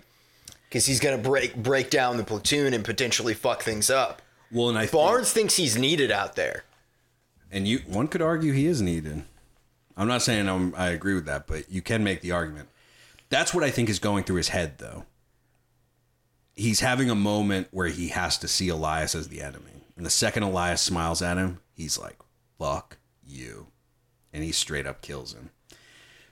because 0.76 0.88
he's 0.88 1.00
going 1.00 1.16
to 1.16 1.30
break 1.30 1.56
break 1.56 1.90
down 1.90 2.18
the 2.18 2.24
platoon 2.26 2.74
and 2.74 2.84
potentially 2.84 3.34
fuck 3.34 3.64
things 3.64 3.90
up. 3.90 4.22
Well, 4.52 4.68
and 4.68 4.78
I 4.78 4.82
think, 4.82 4.92
Barnes 4.92 5.32
thinks 5.32 5.56
he's 5.56 5.78
needed 5.78 6.12
out 6.12 6.36
there. 6.36 6.66
and 7.50 7.66
you 7.66 7.80
one 7.88 8.10
could 8.10 8.22
argue 8.22 8.52
he 8.52 8.66
is 8.66 8.82
needed. 8.82 9.24
I'm 9.96 10.10
not 10.10 10.22
saying 10.22 10.50
I'm, 10.50 10.76
I 10.76 10.90
agree 10.90 11.14
with 11.14 11.28
that, 11.28 11.48
but 11.48 11.72
you 11.72 11.82
can 11.82 12.04
make 12.04 12.20
the 12.20 12.34
argument. 12.34 12.68
That's 13.30 13.54
what 13.54 13.64
I 13.64 13.70
think 13.72 13.88
is 13.88 14.00
going 14.00 14.26
through 14.26 14.36
his 14.36 14.50
head, 14.50 14.80
though. 14.80 15.06
He's 16.58 16.82
having 16.82 17.10
a 17.10 17.16
moment 17.16 17.70
where 17.72 17.88
he 17.88 18.10
has 18.10 18.38
to 18.40 18.48
see 18.50 18.68
Elias 18.68 19.16
as 19.16 19.30
the 19.30 19.42
enemy, 19.42 19.86
and 19.96 20.06
the 20.06 20.10
second 20.10 20.44
Elias 20.44 20.82
smiles 20.82 21.22
at 21.22 21.38
him, 21.38 21.62
he's 21.74 21.98
like, 21.98 22.18
"Fuck 22.60 22.98
you," 23.26 23.68
and 24.34 24.44
he 24.44 24.52
straight 24.52 24.86
up 24.86 25.02
kills 25.02 25.34
him. 25.34 25.52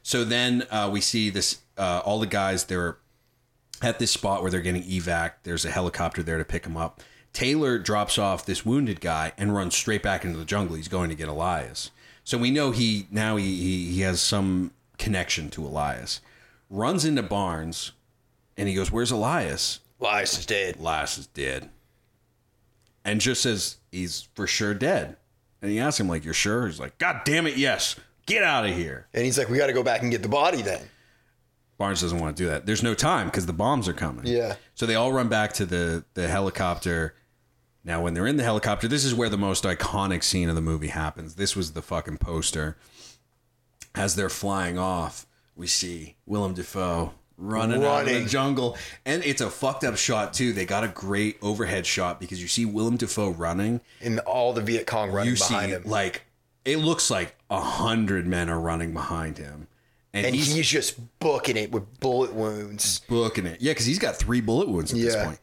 So 0.02 0.26
then 0.26 0.68
uh, 0.70 0.90
we 0.92 1.00
see 1.00 1.30
this. 1.30 1.62
Uh, 1.78 2.02
all 2.04 2.20
the 2.20 2.28
guys 2.28 2.66
they're 2.66 2.98
at 3.84 4.00
this 4.00 4.12
spot 4.12 4.42
where 4.42 4.52
they're 4.52 4.62
getting 4.62 4.84
evac. 4.84 5.34
There's 5.44 5.66
a 5.66 5.72
helicopter 5.72 6.24
there 6.24 6.38
to 6.38 6.46
pick 6.46 6.66
him 6.66 6.78
up. 6.78 7.02
Taylor 7.34 7.80
drops 7.80 8.18
off 8.18 8.46
this 8.46 8.66
wounded 8.66 9.02
guy 9.02 9.34
and 9.38 9.56
runs 9.56 9.76
straight 9.76 10.04
back 10.04 10.24
into 10.24 10.38
the 10.38 10.46
jungle. 10.46 10.76
He's 10.76 10.88
going 10.88 11.10
to 11.10 11.16
get 11.16 11.28
Elias. 11.28 11.92
So 12.24 12.38
we 12.38 12.52
know 12.52 12.72
he 12.72 13.08
now 13.12 13.36
he 13.36 13.56
he, 13.56 13.92
he 13.92 14.02
has 14.02 14.22
some 14.22 14.72
connection 14.98 15.50
to 15.52 15.66
Elias. 15.66 16.22
Runs 16.70 17.06
into 17.06 17.24
Barnes, 17.24 17.92
and 18.56 18.70
he 18.70 18.76
goes, 18.76 18.92
"Where's 18.92 19.12
Elias?" 19.12 19.80
Elias 20.00 20.38
is 20.40 20.46
dead. 20.46 20.78
Elias 20.80 21.18
is 21.18 21.28
dead, 21.28 21.70
and 23.04 23.20
just 23.20 23.42
says 23.42 23.78
he's 23.92 24.28
for 24.36 24.48
sure 24.48 24.74
dead. 24.74 25.18
And 25.62 25.72
he 25.72 25.80
asks 25.80 26.00
him 26.00 26.08
like, 26.08 26.24
"You're 26.24 26.34
sure?" 26.34 26.68
He's 26.68 26.80
like, 26.80 26.98
"God 26.98 27.22
damn 27.26 27.48
it, 27.48 27.58
yes! 27.58 27.96
Get 28.26 28.44
out 28.44 28.66
of 28.66 28.76
here." 28.76 29.08
And 29.14 29.26
he's 29.26 29.38
like, 29.38 29.50
we 29.50 29.58
got 29.58 29.68
to 29.68 29.74
go 29.74 29.84
back 29.84 30.02
and 30.02 30.10
get 30.12 30.22
the 30.22 30.30
body 30.30 30.62
then. 30.62 30.82
Barnes 31.78 32.02
doesn't 32.02 32.20
want 32.20 32.38
to 32.38 32.44
do 32.44 32.50
that. 32.50 32.66
There's 32.66 32.84
no 32.84 32.94
time 32.94 33.28
because 33.28 33.46
the 33.46 33.54
bombs 33.54 33.88
are 33.88 33.94
coming. 33.94 34.26
Yeah. 34.28 34.56
So 34.76 34.86
they 34.86 34.96
all 34.96 35.12
run 35.12 35.28
back 35.28 35.54
to 35.54 35.66
the 35.66 36.06
the 36.14 36.28
helicopter. 36.28 37.16
Now, 37.86 38.02
when 38.02 38.14
they're 38.14 38.28
in 38.28 38.38
the 38.38 38.44
helicopter, 38.44 38.88
this 38.88 39.04
is 39.04 39.14
where 39.14 39.28
the 39.28 39.38
most 39.38 39.66
iconic 39.66 40.24
scene 40.24 40.48
of 40.48 40.56
the 40.56 40.62
movie 40.62 40.88
happens. 40.88 41.36
This 41.36 41.56
was 41.56 41.74
the 41.74 41.82
fucking 41.82 42.18
poster. 42.18 42.78
As 43.96 44.16
they're 44.16 44.30
flying 44.30 44.78
off, 44.78 45.26
we 45.56 45.68
see 45.68 46.16
Willem 46.26 46.54
Dafoe 46.54 47.14
running, 47.38 47.84
out 47.84 48.08
of 48.08 48.08
the 48.08 48.26
jungle, 48.26 48.78
and 49.06 49.24
it's 49.24 49.42
a 49.42 49.50
fucked 49.50 49.84
up 49.84 49.98
shot 49.98 50.34
too. 50.34 50.54
They 50.54 50.66
got 50.66 50.84
a 50.84 50.88
great 50.88 51.38
overhead 51.42 51.86
shot 51.86 52.20
because 52.20 52.42
you 52.42 52.48
see 52.48 52.66
Willem 52.66 52.96
Dafoe 52.98 53.30
running, 53.32 53.82
And 54.02 54.20
all 54.20 54.54
the 54.54 54.62
Viet 54.62 54.88
Cong 54.88 55.12
running 55.12 55.34
you 55.34 55.38
behind 55.38 55.72
see 55.72 55.76
him. 55.76 55.84
like 55.86 56.24
it 56.66 56.78
looks 56.78 57.12
like 57.12 57.36
a 57.50 57.60
hundred 57.60 58.26
men 58.26 58.50
are 58.50 58.60
running 58.60 58.94
behind 58.94 59.38
him, 59.38 59.68
and, 60.14 60.28
and 60.28 60.36
he's, 60.36 60.54
he's, 60.54 60.68
just 60.68 61.20
booking 61.20 61.58
it 61.58 61.72
with 61.72 62.00
bullet 62.00 62.34
wounds. 62.34 63.00
booking 63.10 63.48
it. 63.48 63.62
Yeah, 63.62 63.72
because 63.72 63.88
he's 63.88 63.98
got 63.98 64.16
three 64.16 64.42
bullet 64.42 64.70
wounds 64.70 64.94
at 64.94 65.00
this 65.00 65.16
point. 65.16 65.40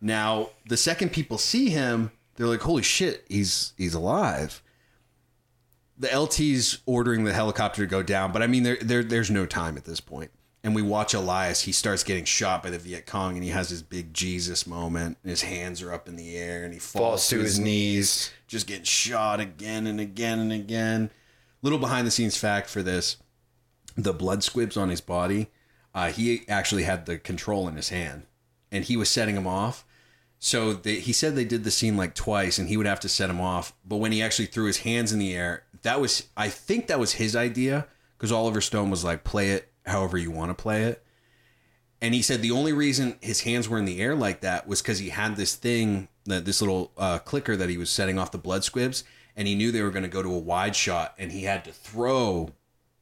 Now, 0.00 0.50
the 0.68 0.76
second 0.76 1.10
people 1.10 1.38
see 1.38 1.70
him, 1.70 2.12
they're 2.36 2.46
like, 2.46 2.60
"Holy 2.60 2.82
shit, 2.82 3.24
he's 3.28 3.72
he's 3.76 3.94
alive." 3.94 4.62
The 5.98 6.12
LT's 6.12 6.78
ordering 6.86 7.24
the 7.24 7.32
helicopter 7.32 7.82
to 7.82 7.88
go 7.88 8.02
down, 8.02 8.30
but 8.30 8.42
I 8.42 8.46
mean, 8.46 8.62
there, 8.62 8.76
there 8.80 9.02
there's 9.02 9.30
no 9.30 9.46
time 9.46 9.76
at 9.76 9.84
this 9.84 10.00
point. 10.00 10.30
And 10.64 10.74
we 10.74 10.82
watch 10.82 11.14
Elias. 11.14 11.62
He 11.62 11.72
starts 11.72 12.02
getting 12.02 12.24
shot 12.24 12.62
by 12.62 12.70
the 12.70 12.78
Viet 12.78 13.06
Cong, 13.06 13.34
and 13.34 13.44
he 13.44 13.50
has 13.50 13.70
his 13.70 13.82
big 13.82 14.12
Jesus 14.12 14.66
moment. 14.66 15.16
And 15.22 15.30
his 15.30 15.42
hands 15.42 15.82
are 15.82 15.92
up 15.92 16.08
in 16.08 16.16
the 16.16 16.36
air, 16.36 16.64
and 16.64 16.74
he 16.74 16.80
falls, 16.80 17.28
to 17.28 17.38
his 17.38 17.58
knees, 17.58 18.32
just 18.48 18.66
getting 18.66 18.84
shot 18.84 19.40
again 19.40 19.86
and 19.86 20.00
again 20.00 20.40
and 20.40 20.52
again. 20.52 21.10
Little 21.62 21.78
behind 21.78 22.06
the 22.06 22.10
scenes 22.10 22.36
fact 22.36 22.68
for 22.68 22.82
this: 22.82 23.16
the 23.98 24.12
blood 24.12 24.44
squibs 24.44 24.76
on 24.76 24.88
his 24.88 25.00
body. 25.00 25.48
Uh, 25.94 26.10
he 26.10 26.48
actually 26.48 26.84
had 26.84 27.06
the 27.06 27.18
control 27.18 27.66
in 27.66 27.76
his 27.76 27.88
hand, 27.88 28.22
and 28.70 28.84
he 28.84 28.96
was 28.96 29.08
setting 29.08 29.36
him 29.36 29.46
off. 29.46 29.84
So 30.38 30.72
they, 30.72 31.00
he 31.00 31.12
said 31.12 31.34
they 31.34 31.44
did 31.44 31.64
the 31.64 31.70
scene 31.70 31.96
like 31.96 32.14
twice, 32.14 32.58
and 32.58 32.68
he 32.68 32.76
would 32.76 32.86
have 32.86 33.00
to 33.00 33.08
set 33.08 33.28
him 33.28 33.40
off. 33.40 33.72
But 33.84 33.96
when 33.96 34.12
he 34.12 34.22
actually 34.22 34.46
threw 34.46 34.66
his 34.66 34.78
hands 34.78 35.12
in 35.12 35.18
the 35.18 35.34
air, 35.34 35.64
that 35.82 36.00
was 36.00 36.28
I 36.36 36.48
think 36.48 36.86
that 36.86 37.00
was 37.00 37.14
his 37.14 37.34
idea 37.34 37.88
because 38.16 38.30
Oliver 38.30 38.60
Stone 38.60 38.90
was 38.90 39.02
like, 39.02 39.24
"Play 39.24 39.50
it 39.50 39.72
however 39.84 40.16
you 40.16 40.30
want 40.30 40.50
to 40.50 40.62
play 40.62 40.84
it." 40.84 41.04
And 42.00 42.14
he 42.14 42.22
said 42.22 42.42
the 42.42 42.52
only 42.52 42.72
reason 42.72 43.18
his 43.20 43.40
hands 43.40 43.68
were 43.68 43.78
in 43.78 43.84
the 43.84 44.00
air 44.00 44.14
like 44.14 44.40
that 44.42 44.68
was 44.68 44.80
because 44.80 45.00
he 45.00 45.08
had 45.08 45.34
this 45.34 45.56
thing, 45.56 46.06
that 46.26 46.44
this 46.44 46.60
little 46.60 46.92
uh, 46.96 47.18
clicker 47.18 47.56
that 47.56 47.68
he 47.68 47.76
was 47.76 47.90
setting 47.90 48.18
off 48.18 48.30
the 48.30 48.38
blood 48.38 48.62
squibs, 48.62 49.02
and 49.34 49.48
he 49.48 49.56
knew 49.56 49.72
they 49.72 49.82
were 49.82 49.90
going 49.90 50.04
to 50.04 50.08
go 50.08 50.22
to 50.22 50.32
a 50.32 50.38
wide 50.38 50.76
shot, 50.76 51.14
and 51.18 51.32
he 51.32 51.42
had 51.42 51.64
to 51.64 51.72
throw 51.72 52.50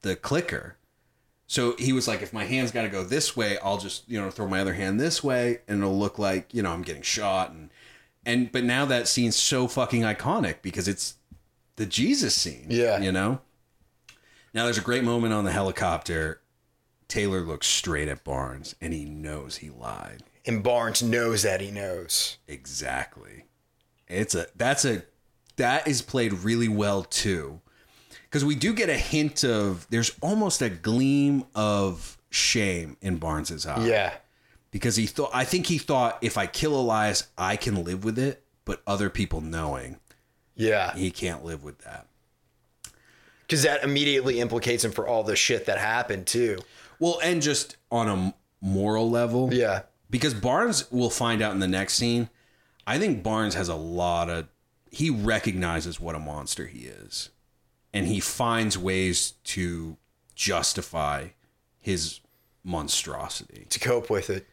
the 0.01 0.17
clicker. 0.17 0.77
So 1.47 1.77
he 1.79 1.93
was 1.93 2.09
like, 2.09 2.23
if 2.23 2.33
my 2.33 2.45
hand's 2.45 2.73
got 2.73 2.83
to 2.83 2.89
go 2.89 3.05
this 3.05 3.37
way, 3.37 3.59
I'll 3.59 3.79
just 3.79 4.09
you 4.09 4.21
know 4.21 4.31
throw 4.31 4.49
my 4.49 4.61
other 4.61 4.75
hand 4.75 5.01
this 5.01 5.23
way, 5.23 5.61
and 5.69 5.81
it'll 5.81 5.99
look 5.99 6.19
like 6.19 6.53
you 6.53 6.63
know 6.63 6.71
I'm 6.71 6.83
getting 6.83 7.03
shot. 7.03 7.51
And 7.51 7.71
and 8.25 8.51
but 8.51 8.65
now 8.65 8.85
that 8.87 9.09
scene's 9.09 9.37
so 9.37 9.69
fucking 9.69 10.03
iconic 10.03 10.57
because 10.63 10.89
it's 10.89 11.15
the 11.77 11.87
Jesus 11.87 12.35
scene. 12.35 12.67
Yeah. 12.69 12.99
you 12.99 13.13
know. 13.13 13.41
Now 14.53 14.65
there's 14.65 14.79
a 14.79 14.83
great 14.83 15.05
moment 15.05 15.35
on 15.35 15.45
the 15.45 15.53
helicopter. 15.53 16.41
Taylor 17.09 17.41
looks 17.41 17.67
straight 17.67 18.09
at 18.09 18.25
Barnes, 18.25 18.75
and 18.81 18.93
he 18.93 19.05
knows 19.05 19.59
he 19.59 19.71
lied. 19.71 20.25
And 20.45 20.63
Barnes 20.63 21.03
knows 21.03 21.43
that 21.43 21.61
he 21.61 21.71
knows. 21.71 22.39
Exactly. 22.49 23.45
It's 24.09 24.35
a 24.35 24.47
that's 24.57 24.85
a 24.85 25.03
that 25.57 25.87
is 25.87 26.03
played 26.03 26.33
really 26.33 26.69
well 26.69 27.03
too. 27.03 27.61
Cuz 28.31 28.45
we 28.45 28.55
do 28.55 28.73
get 28.75 28.89
a 28.89 28.97
hint 28.97 29.45
of 29.45 29.87
there's 29.91 30.13
almost 30.21 30.61
a 30.63 30.69
gleam 30.69 31.45
of 31.55 32.19
shame 32.31 32.97
in 33.01 33.17
Barnes's 33.17 33.67
eye. 33.67 33.87
Yeah. 33.87 34.15
Because 34.71 34.97
he 34.97 35.07
thought 35.07 35.31
I 35.33 35.45
think 35.45 35.67
he 35.67 35.79
thought 35.79 36.19
if 36.23 36.37
I 36.37 36.47
kill 36.47 36.79
Elias, 36.79 37.25
I 37.39 37.57
can 37.57 37.83
live 37.85 38.05
with 38.05 38.19
it, 38.19 38.45
but 38.65 38.83
other 38.87 39.09
people 39.11 39.41
knowing 39.41 39.99
Yeah. 40.55 40.95
he 40.95 41.11
can't 41.11 41.45
live 41.45 41.63
with 41.65 41.79
that. 41.79 42.07
Because 43.43 43.63
that 43.63 43.85
immediately 43.85 44.41
implicates 44.41 44.85
him 44.85 44.91
for 44.91 45.07
all 45.07 45.23
the 45.23 45.37
shit 45.37 45.67
that 45.67 45.79
happened, 45.79 46.27
too. 46.27 46.59
Well, 46.99 47.21
and 47.23 47.41
just 47.41 47.77
on 47.93 48.09
a 48.09 48.35
moral 48.61 49.09
level. 49.09 49.53
Yeah. 49.55 49.83
because 50.11 50.35
Barnes 50.35 50.91
will 50.91 51.11
find 51.11 51.41
out 51.43 51.53
in 51.53 51.59
the 51.61 51.69
next 51.69 51.95
scene. 51.95 52.29
I 52.87 52.99
think 52.99 53.23
Barnes 53.23 53.55
has 53.55 53.69
a 53.69 53.75
lot 53.75 54.29
of 54.31 54.47
he 54.91 55.11
recognizes 55.11 56.01
what 56.01 56.15
a 56.15 56.19
monster 56.19 56.67
he 56.67 56.87
is, 56.87 57.31
and 57.97 58.07
he 58.09 58.21
finds 58.21 58.77
ways 58.77 59.33
to 59.43 59.97
justify 60.35 61.29
his 61.79 62.21
monstrosity. 62.63 63.67
To 63.71 63.81
cope 63.81 64.11
with 64.11 64.29
it. 64.29 64.47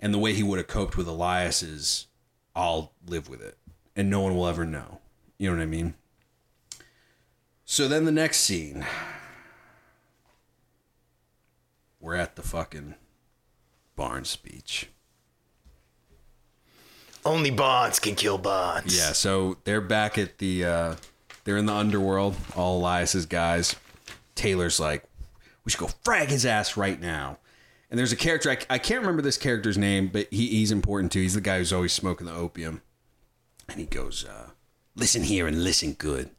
And 0.00 0.12
the 0.12 0.18
way 0.18 0.32
he 0.32 0.42
would 0.42 0.58
have 0.58 0.66
coped 0.66 0.96
with 0.96 1.06
Elias 1.06 1.62
is, 1.62 2.08
I'll 2.56 2.92
live 3.06 3.28
with 3.28 3.40
it, 3.40 3.56
and 3.94 4.10
no 4.10 4.22
one 4.22 4.34
will 4.34 4.48
ever 4.48 4.64
know. 4.64 4.98
You 5.38 5.48
know 5.48 5.58
what 5.58 5.62
I 5.62 5.66
mean? 5.66 5.94
So 7.64 7.86
then 7.86 8.04
the 8.04 8.10
next 8.10 8.38
scene, 8.38 8.84
we're 12.00 12.16
at 12.16 12.34
the 12.34 12.42
fucking 12.42 12.96
Barnes 13.94 14.28
speech. 14.28 14.88
Only 17.24 17.52
Bonds 17.52 18.00
can 18.00 18.16
kill 18.16 18.38
Bonds. 18.38 18.98
Yeah, 18.98 19.12
so 19.12 19.58
they're 19.62 19.80
back 19.80 20.18
at 20.18 20.38
the 20.38 20.64
uh 20.64 20.94
they're 21.44 21.56
in 21.56 21.66
the 21.66 21.74
underworld, 21.74 22.36
all 22.56 22.78
Elias's 22.80 23.26
guys. 23.26 23.76
Taylor's 24.34 24.78
like, 24.80 25.04
we 25.64 25.70
should 25.70 25.80
go 25.80 25.90
frag 26.04 26.28
his 26.28 26.46
ass 26.46 26.76
right 26.76 27.00
now. 27.00 27.38
And 27.90 27.98
there's 27.98 28.12
a 28.12 28.16
character 28.16 28.50
I, 28.50 28.58
I 28.70 28.78
can't 28.78 29.00
remember 29.00 29.22
this 29.22 29.36
character's 29.36 29.76
name, 29.76 30.08
but 30.08 30.26
he, 30.30 30.48
he's 30.48 30.72
important 30.72 31.12
too. 31.12 31.20
He's 31.20 31.34
the 31.34 31.40
guy 31.40 31.58
who's 31.58 31.72
always 31.72 31.92
smoking 31.92 32.26
the 32.26 32.32
opium. 32.34 32.80
And 33.68 33.78
he 33.78 33.86
goes, 33.86 34.24
uh, 34.24 34.50
listen 34.96 35.22
here 35.22 35.46
and 35.46 35.62
listen 35.62 35.92
good. 35.92 36.30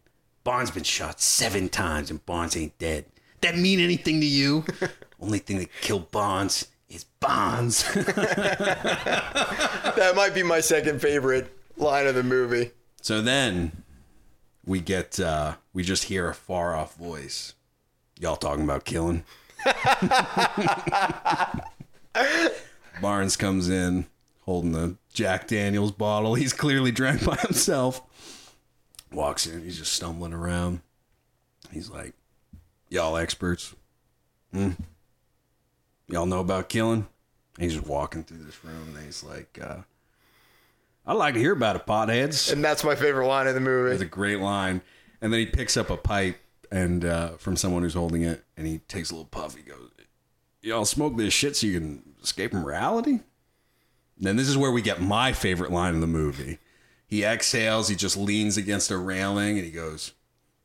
Bond's 0.44 0.72
been 0.72 0.84
shot 0.84 1.22
seven 1.22 1.70
times 1.70 2.10
and 2.10 2.26
Bonds 2.26 2.58
ain't 2.58 2.78
dead. 2.80 3.06
That 3.42 3.58
mean 3.58 3.80
anything 3.80 4.20
to 4.20 4.26
you? 4.26 4.66
Only 5.22 5.40
thing 5.40 5.60
that 5.60 5.70
killed 5.82 6.12
Bonds 6.12 6.68
is 6.90 7.06
Bonds. 7.20 7.86
That 9.96 10.16
might 10.16 10.34
be 10.34 10.42
my 10.44 10.60
second 10.60 11.02
favorite 11.02 11.56
line 11.78 12.08
of 12.08 12.16
the 12.16 12.24
movie. 12.24 12.72
So 13.02 13.22
then 13.22 13.83
we 14.66 14.80
get 14.80 15.20
uh 15.20 15.56
we 15.74 15.84
just 15.84 16.06
hear 16.06 16.30
a 16.30 16.34
far 16.34 16.76
off 16.76 16.96
voice. 16.96 17.54
Y'all 18.20 18.36
talking 18.36 18.64
about 18.64 18.86
killing? 18.86 19.24
Barnes 23.02 23.36
comes 23.36 23.70
in 23.70 24.06
holding 24.42 24.72
the 24.72 24.98
Jack 25.14 25.48
Daniels 25.48 25.92
bottle. 25.92 26.36
He's 26.36 26.54
clearly 26.54 26.92
drank 26.92 27.26
by 27.26 27.36
himself. 27.38 28.02
Walks 29.12 29.48
in, 29.48 29.64
he's 29.64 29.78
just 29.78 29.94
stumbling 29.94 30.34
around. 30.34 30.82
He's 31.72 31.90
like, 31.90 32.14
Y'all 32.90 33.18
experts? 33.18 33.74
Hmm? 34.52 34.72
Y'all 36.08 36.28
know 36.28 36.42
about 36.42 36.70
killing? 36.70 37.08
And 37.56 37.64
he's 37.64 37.74
just 37.74 37.88
walking 37.88 38.24
through 38.24 38.44
this 38.44 38.64
room 38.64 38.96
and 38.96 39.04
he's 39.04 39.24
like, 39.24 39.58
uh, 39.60 39.78
I'd 41.06 41.14
like 41.14 41.34
to 41.34 41.40
hear 41.40 41.54
about 41.54 41.76
it, 41.76 41.86
potheads. 41.86 42.52
And 42.52 42.64
that's 42.64 42.84
my 42.84 42.96
favorite 42.96 43.28
line 43.28 43.48
in 43.48 43.56
the 43.56 43.62
movie. 43.62 43.92
It's 43.92 44.02
a 44.02 44.06
great 44.06 44.40
line. 44.40 44.82
And 45.22 45.32
then 45.34 45.40
he 45.40 45.46
picks 45.46 45.76
up 45.76 45.90
a 45.90 45.98
pipe 45.98 46.38
and 46.74 47.06
uh, 47.06 47.30
from 47.38 47.56
someone 47.56 47.84
who's 47.84 47.94
holding 47.94 48.24
it, 48.24 48.44
and 48.58 48.66
he 48.66 48.80
takes 48.80 49.12
a 49.12 49.14
little 49.14 49.28
puff. 49.28 49.56
He 49.56 49.62
goes, 49.62 49.92
"Y'all 50.62 50.86
smoke 50.86 51.16
this 51.18 51.34
shit 51.34 51.56
so 51.56 51.68
you 51.68 51.80
can 51.80 52.16
escape 52.22 52.52
from 52.52 52.66
reality." 52.66 53.20
Then 54.18 54.38
this 54.38 54.50
is 54.50 54.58
where 54.58 54.72
we 54.72 54.82
get 54.82 55.02
my 55.02 55.34
favorite 55.34 55.72
line 55.72 55.94
in 55.94 56.02
the 56.02 56.08
movie. 56.08 56.58
He 57.06 57.24
exhales. 57.24 57.90
He 57.90 57.96
just 57.96 58.18
leans 58.18 58.58
against 58.58 58.90
a 58.90 58.98
railing, 58.98 59.58
and 59.58 59.66
he 59.66 59.72
goes, 59.72 60.14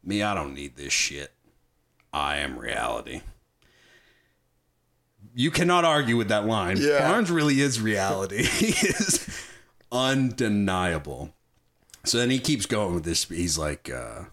"Me, 0.03 0.22
I 0.22 0.34
don't 0.34 0.55
need 0.55 0.76
this 0.76 0.93
shit. 0.93 1.32
I 2.12 2.39
am 2.39 2.59
reality." 2.59 3.20
You 5.34 5.51
cannot 5.51 5.84
argue 5.84 6.16
with 6.16 6.28
that 6.28 6.47
line. 6.47 6.78
Yeah. 6.78 7.07
Barnes 7.07 7.30
really 7.30 7.61
is 7.61 7.80
reality. 7.80 8.43
he 8.45 8.68
is 8.68 9.47
undeniable. 9.91 11.34
So 12.05 12.18
then 12.18 12.30
he 12.30 12.39
keeps 12.39 12.66
going 12.66 12.95
with 12.95 13.05
this. 13.05 13.24
He's 13.28 13.59
like, 13.59 13.91
uh, 13.91 14.24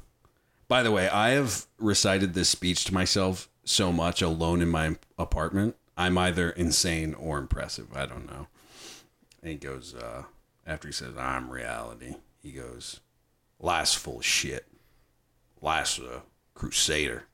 by 0.67 0.83
the 0.83 0.91
way, 0.91 1.09
I 1.09 1.31
have 1.31 1.65
recited 1.77 2.33
this 2.33 2.49
speech 2.49 2.85
to 2.85 2.93
myself 2.93 3.49
so 3.63 3.91
much 3.91 4.21
alone 4.21 4.61
in 4.61 4.69
my 4.69 4.95
apartment. 5.17 5.75
I'm 5.97 6.17
either 6.17 6.49
insane 6.51 7.13
or 7.13 7.37
impressive. 7.37 7.87
I 7.95 8.05
don't 8.05 8.27
know. 8.27 8.47
And 9.41 9.51
he 9.51 9.57
goes, 9.57 9.95
uh, 9.95 10.23
after 10.65 10.87
he 10.87 10.93
says, 10.93 11.17
I'm 11.17 11.49
reality, 11.49 12.15
he 12.41 12.51
goes, 12.51 12.99
last 13.59 13.97
full 13.97 14.17
of 14.17 14.25
shit. 14.25 14.65
Last 15.61 15.99
a 15.99 16.21
crusader. 16.53 17.25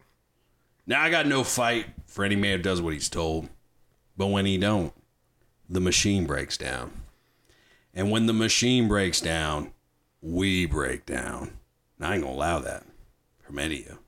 Now 0.88 1.02
I 1.02 1.10
got 1.10 1.28
no 1.28 1.44
fight 1.44 1.88
for 2.06 2.24
any 2.24 2.36
man 2.36 2.58
who 2.58 2.64
does 2.64 2.82
what 2.82 2.94
he's 2.94 3.10
told. 3.10 3.50
But 4.18 4.28
when 4.28 4.46
he 4.46 4.58
don't, 4.58 4.94
the 5.70 5.80
machine 5.80 6.26
breaks 6.26 6.58
down. 6.58 6.92
And 7.94 8.10
when 8.12 8.26
the 8.26 8.34
machine 8.34 8.88
breaks 8.88 9.20
down, 9.22 9.72
we 10.22 10.66
break 10.66 11.06
down. 11.06 11.58
And 11.98 12.08
I 12.08 12.14
ain't 12.16 12.24
gonna 12.24 12.36
allow 12.36 12.60
that 12.60 12.86
from 13.39 13.60
any 13.60 13.82
of 13.82 13.86
you. 13.86 14.00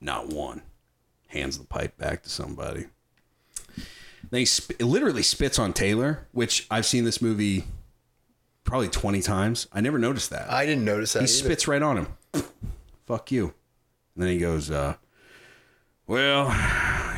Not 0.00 0.28
one. 0.28 0.62
Hands 1.28 1.56
the 1.56 1.64
pipe 1.64 1.96
back 1.96 2.22
to 2.24 2.30
somebody. 2.30 2.86
Then 4.30 4.40
he 4.40 4.44
sp- 4.46 4.80
literally 4.80 5.22
spits 5.22 5.58
on 5.58 5.72
Taylor, 5.72 6.26
which 6.32 6.66
I've 6.70 6.86
seen 6.86 7.04
this 7.04 7.20
movie 7.22 7.64
probably 8.64 8.88
20 8.88 9.20
times. 9.22 9.66
I 9.72 9.80
never 9.80 9.98
noticed 9.98 10.30
that. 10.30 10.50
I 10.50 10.66
didn't 10.66 10.84
notice 10.84 11.12
that. 11.12 11.20
he 11.20 11.24
either. 11.24 11.32
spits 11.32 11.68
right 11.68 11.82
on 11.82 11.96
him. 11.98 12.06
Fuck 13.06 13.32
you. 13.32 13.54
And 14.14 14.24
then 14.24 14.28
he 14.30 14.38
goes, 14.38 14.70
uh, 14.70 14.96
Well, 16.06 16.54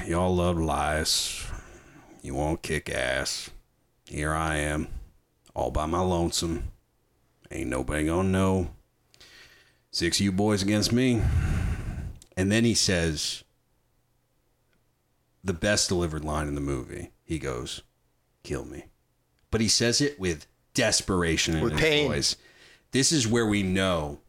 y'all 0.07 0.35
love 0.35 0.59
lies. 0.59 1.47
You 2.23 2.35
won't 2.35 2.63
kick 2.63 2.89
ass. 2.91 3.51
Here 4.05 4.33
I 4.33 4.57
am, 4.57 4.89
all 5.55 5.71
by 5.71 5.87
my 5.87 6.01
lonesome. 6.01 6.71
Ain't 7.51 7.69
nobody 7.71 8.07
gonna 8.07 8.29
know. 8.29 8.71
Six 9.91 10.19
of 10.19 10.25
you 10.25 10.33
boys 10.33 10.63
against 10.63 10.93
me. 10.93 11.21
And 12.37 12.51
then 12.51 12.65
he 12.65 12.75
says 12.75 13.45
the 15.45 15.53
best 15.53 15.89
delivered 15.89 16.25
line 16.25 16.49
in 16.49 16.55
the 16.55 16.61
movie. 16.61 17.11
He 17.25 17.39
goes, 17.39 17.83
Kill 18.43 18.65
me. 18.65 18.85
But 19.51 19.61
he 19.61 19.69
says 19.69 20.01
it 20.01 20.19
with 20.19 20.47
desperation 20.75 21.57
in 21.57 21.63
With 21.65 21.73
his 21.75 21.81
pain. 21.81 22.09
voice. 22.09 22.37
This 22.93 23.13
is 23.13 23.29
where 23.29 23.47
we 23.47 23.63
know 23.63 24.21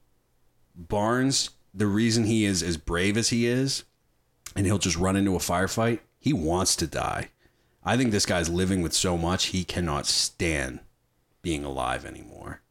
Barnes, 0.75 1.51
the 1.73 1.87
reason 1.87 2.25
he 2.25 2.45
is 2.45 2.61
as 2.61 2.77
brave 2.77 3.15
as 3.17 3.29
he 3.29 3.45
is, 3.45 3.83
and 4.55 4.65
he'll 4.65 4.77
just 4.79 4.97
run 4.97 5.15
into 5.15 5.35
a 5.35 5.39
firefight, 5.39 5.99
he 6.19 6.33
wants 6.33 6.75
to 6.77 6.87
die. 6.87 7.29
I 7.83 7.97
think 7.97 8.11
this 8.11 8.25
guy's 8.25 8.49
living 8.49 8.81
with 8.81 8.93
so 8.93 9.17
much 9.17 9.47
he 9.47 9.63
cannot 9.63 10.05
stand 10.05 10.79
being 11.43 11.63
alive 11.63 12.05
anymore. 12.05 12.61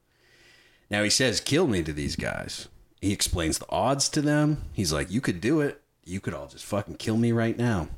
Now 0.90 1.04
he 1.04 1.10
says, 1.10 1.40
kill 1.40 1.68
me 1.68 1.84
to 1.84 1.92
these 1.92 2.16
guys. 2.16 2.66
He 3.00 3.12
explains 3.12 3.58
the 3.58 3.70
odds 3.70 4.08
to 4.10 4.20
them. 4.20 4.64
He's 4.72 4.92
like, 4.92 5.10
you 5.10 5.20
could 5.20 5.40
do 5.40 5.60
it. 5.60 5.80
You 6.04 6.18
could 6.18 6.34
all 6.34 6.48
just 6.48 6.64
fucking 6.64 6.96
kill 6.96 7.16
me 7.16 7.30
right 7.30 7.56
now. 7.56 7.88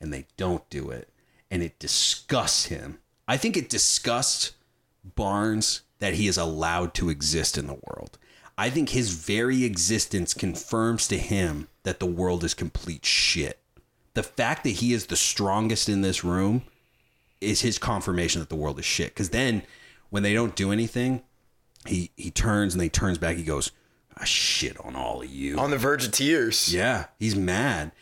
And 0.00 0.12
they 0.12 0.26
don't 0.36 0.68
do 0.70 0.90
it. 0.90 1.10
And 1.50 1.62
it 1.62 1.78
disgusts 1.78 2.66
him. 2.66 2.98
I 3.28 3.36
think 3.36 3.56
it 3.56 3.68
disgusts 3.68 4.52
Barnes 5.04 5.82
that 5.98 6.14
he 6.14 6.26
is 6.26 6.38
allowed 6.38 6.94
to 6.94 7.10
exist 7.10 7.58
in 7.58 7.66
the 7.66 7.78
world. 7.86 8.18
I 8.58 8.70
think 8.70 8.90
his 8.90 9.14
very 9.14 9.64
existence 9.64 10.34
confirms 10.34 11.08
to 11.08 11.18
him 11.18 11.68
that 11.84 12.00
the 12.00 12.06
world 12.06 12.44
is 12.44 12.54
complete 12.54 13.04
shit. 13.04 13.58
The 14.14 14.22
fact 14.22 14.64
that 14.64 14.70
he 14.70 14.92
is 14.92 15.06
the 15.06 15.16
strongest 15.16 15.88
in 15.88 16.02
this 16.02 16.22
room 16.22 16.62
is 17.40 17.62
his 17.62 17.78
confirmation 17.78 18.40
that 18.40 18.50
the 18.50 18.56
world 18.56 18.78
is 18.78 18.84
shit. 18.84 19.08
Because 19.10 19.30
then, 19.30 19.62
when 20.12 20.22
they 20.22 20.34
don't 20.34 20.54
do 20.54 20.70
anything, 20.70 21.22
he 21.86 22.10
he 22.18 22.30
turns 22.30 22.74
and 22.74 22.80
they 22.80 22.90
turns 22.90 23.16
back. 23.16 23.36
He 23.36 23.42
goes, 23.44 23.72
"I 24.14 24.26
shit 24.26 24.78
on 24.84 24.94
all 24.94 25.22
of 25.22 25.28
you." 25.30 25.58
on 25.58 25.70
the 25.70 25.78
verge 25.78 26.04
of 26.04 26.12
tears. 26.12 26.72
Yeah, 26.72 27.06
he's 27.18 27.34
mad. 27.34 27.92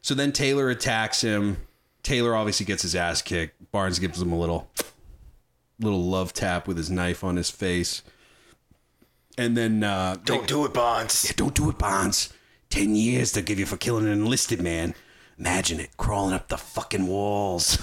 So 0.00 0.12
then 0.14 0.32
Taylor 0.32 0.68
attacks 0.70 1.20
him. 1.20 1.58
Taylor 2.02 2.34
obviously 2.34 2.66
gets 2.66 2.82
his 2.82 2.96
ass 2.96 3.22
kicked. 3.22 3.70
Barnes 3.70 4.00
gives 4.00 4.20
him 4.20 4.32
a 4.32 4.38
little 4.38 4.68
little 5.78 6.02
love 6.02 6.32
tap 6.32 6.66
with 6.66 6.76
his 6.76 6.90
knife 6.90 7.22
on 7.22 7.36
his 7.36 7.48
face. 7.48 8.02
And 9.38 9.56
then 9.56 9.84
uh 9.84 10.16
Don't 10.24 10.48
do 10.48 10.64
it, 10.64 10.74
Bonds. 10.74 11.26
yeah, 11.26 11.32
don't 11.36 11.54
do 11.54 11.70
it, 11.70 11.78
Bonds. 11.78 12.32
Ten 12.70 12.96
years 12.96 13.30
they'll 13.30 13.44
give 13.44 13.60
you 13.60 13.66
for 13.66 13.76
killing 13.76 14.06
an 14.06 14.10
enlisted 14.12 14.60
man. 14.60 14.96
Imagine 15.42 15.80
it 15.80 15.96
crawling 15.96 16.32
up 16.32 16.46
the 16.46 16.56
fucking 16.56 17.08
walls. 17.08 17.76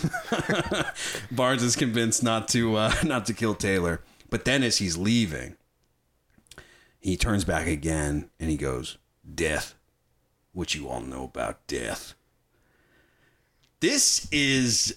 Barnes 1.32 1.62
is 1.62 1.76
convinced 1.76 2.24
not 2.24 2.48
to 2.50 2.78
uh, 2.78 2.94
not 3.04 3.26
to 3.26 3.34
kill 3.34 3.54
Taylor, 3.54 4.02
but 4.30 4.46
then 4.46 4.64
as 4.64 4.78
he's 4.78 4.96
leaving, 4.96 5.58
he 7.02 7.18
turns 7.18 7.44
back 7.44 7.68
again 7.68 8.30
and 8.40 8.50
he 8.50 8.56
goes, 8.56 8.98
"Death, 9.36 9.76
what 10.54 10.74
you 10.74 10.88
all 10.88 11.02
know 11.02 11.26
about 11.26 11.68
death." 11.68 12.14
This 13.82 14.26
is 14.32 14.96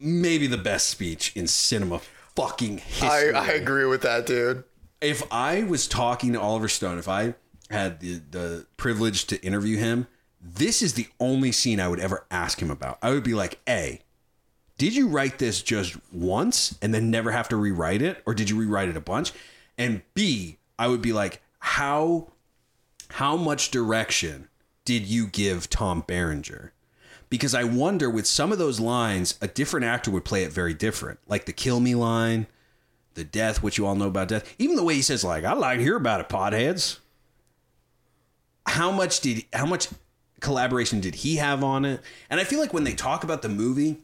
maybe 0.00 0.48
the 0.48 0.58
best 0.58 0.88
speech 0.88 1.36
in 1.36 1.46
cinema 1.46 2.00
fucking 2.34 2.78
I, 2.78 2.82
history 2.82 3.32
I 3.32 3.46
agree 3.52 3.86
with 3.86 4.02
that, 4.02 4.26
dude. 4.26 4.64
if 5.00 5.22
I 5.30 5.62
was 5.62 5.86
talking 5.86 6.32
to 6.32 6.40
Oliver 6.40 6.68
Stone, 6.68 6.98
if 6.98 7.08
I 7.08 7.36
had 7.70 8.00
the, 8.00 8.20
the 8.28 8.66
privilege 8.76 9.26
to 9.26 9.40
interview 9.44 9.76
him, 9.76 10.08
this 10.54 10.82
is 10.82 10.94
the 10.94 11.08
only 11.18 11.52
scene 11.52 11.80
I 11.80 11.88
would 11.88 12.00
ever 12.00 12.24
ask 12.30 12.60
him 12.60 12.70
about. 12.70 12.98
I 13.02 13.10
would 13.10 13.24
be 13.24 13.34
like, 13.34 13.58
A, 13.68 14.00
did 14.78 14.94
you 14.94 15.08
write 15.08 15.38
this 15.38 15.62
just 15.62 15.96
once 16.12 16.78
and 16.82 16.92
then 16.92 17.10
never 17.10 17.32
have 17.32 17.48
to 17.48 17.56
rewrite 17.56 18.02
it? 18.02 18.22
Or 18.26 18.34
did 18.34 18.50
you 18.50 18.56
rewrite 18.56 18.88
it 18.88 18.96
a 18.96 19.00
bunch? 19.00 19.32
And 19.78 20.02
B, 20.14 20.58
I 20.78 20.88
would 20.88 21.02
be 21.02 21.12
like, 21.12 21.42
how 21.58 22.28
how 23.10 23.36
much 23.36 23.70
direction 23.70 24.48
did 24.84 25.06
you 25.06 25.26
give 25.26 25.70
Tom 25.70 26.04
Berenger? 26.06 26.72
because 27.28 27.54
I 27.54 27.64
wonder 27.64 28.08
with 28.08 28.26
some 28.26 28.52
of 28.52 28.58
those 28.58 28.80
lines, 28.80 29.38
a 29.40 29.48
different 29.48 29.86
actor 29.86 30.10
would 30.10 30.24
play 30.24 30.44
it 30.44 30.52
very 30.52 30.74
different. 30.74 31.18
Like 31.26 31.46
the 31.46 31.52
"kill 31.52 31.80
me" 31.80 31.94
line, 31.94 32.46
the 33.14 33.24
death, 33.24 33.62
which 33.62 33.78
you 33.78 33.86
all 33.86 33.94
know 33.94 34.08
about 34.08 34.28
death. 34.28 34.54
Even 34.58 34.76
the 34.76 34.84
way 34.84 34.94
he 34.94 35.02
says, 35.02 35.24
"Like 35.24 35.44
I'd 35.44 35.58
like 35.58 35.78
to 35.78 35.84
hear 35.84 35.96
about 35.96 36.20
it, 36.20 36.28
potheads." 36.28 36.98
How 38.66 38.90
much 38.90 39.20
did 39.20 39.44
how 39.52 39.66
much 39.66 39.88
collaboration 40.46 41.00
did 41.00 41.16
he 41.16 41.36
have 41.36 41.64
on 41.64 41.84
it? 41.84 42.00
And 42.30 42.38
I 42.38 42.44
feel 42.44 42.60
like 42.60 42.72
when 42.72 42.84
they 42.84 42.94
talk 42.94 43.24
about 43.24 43.42
the 43.42 43.48
movie, 43.48 43.98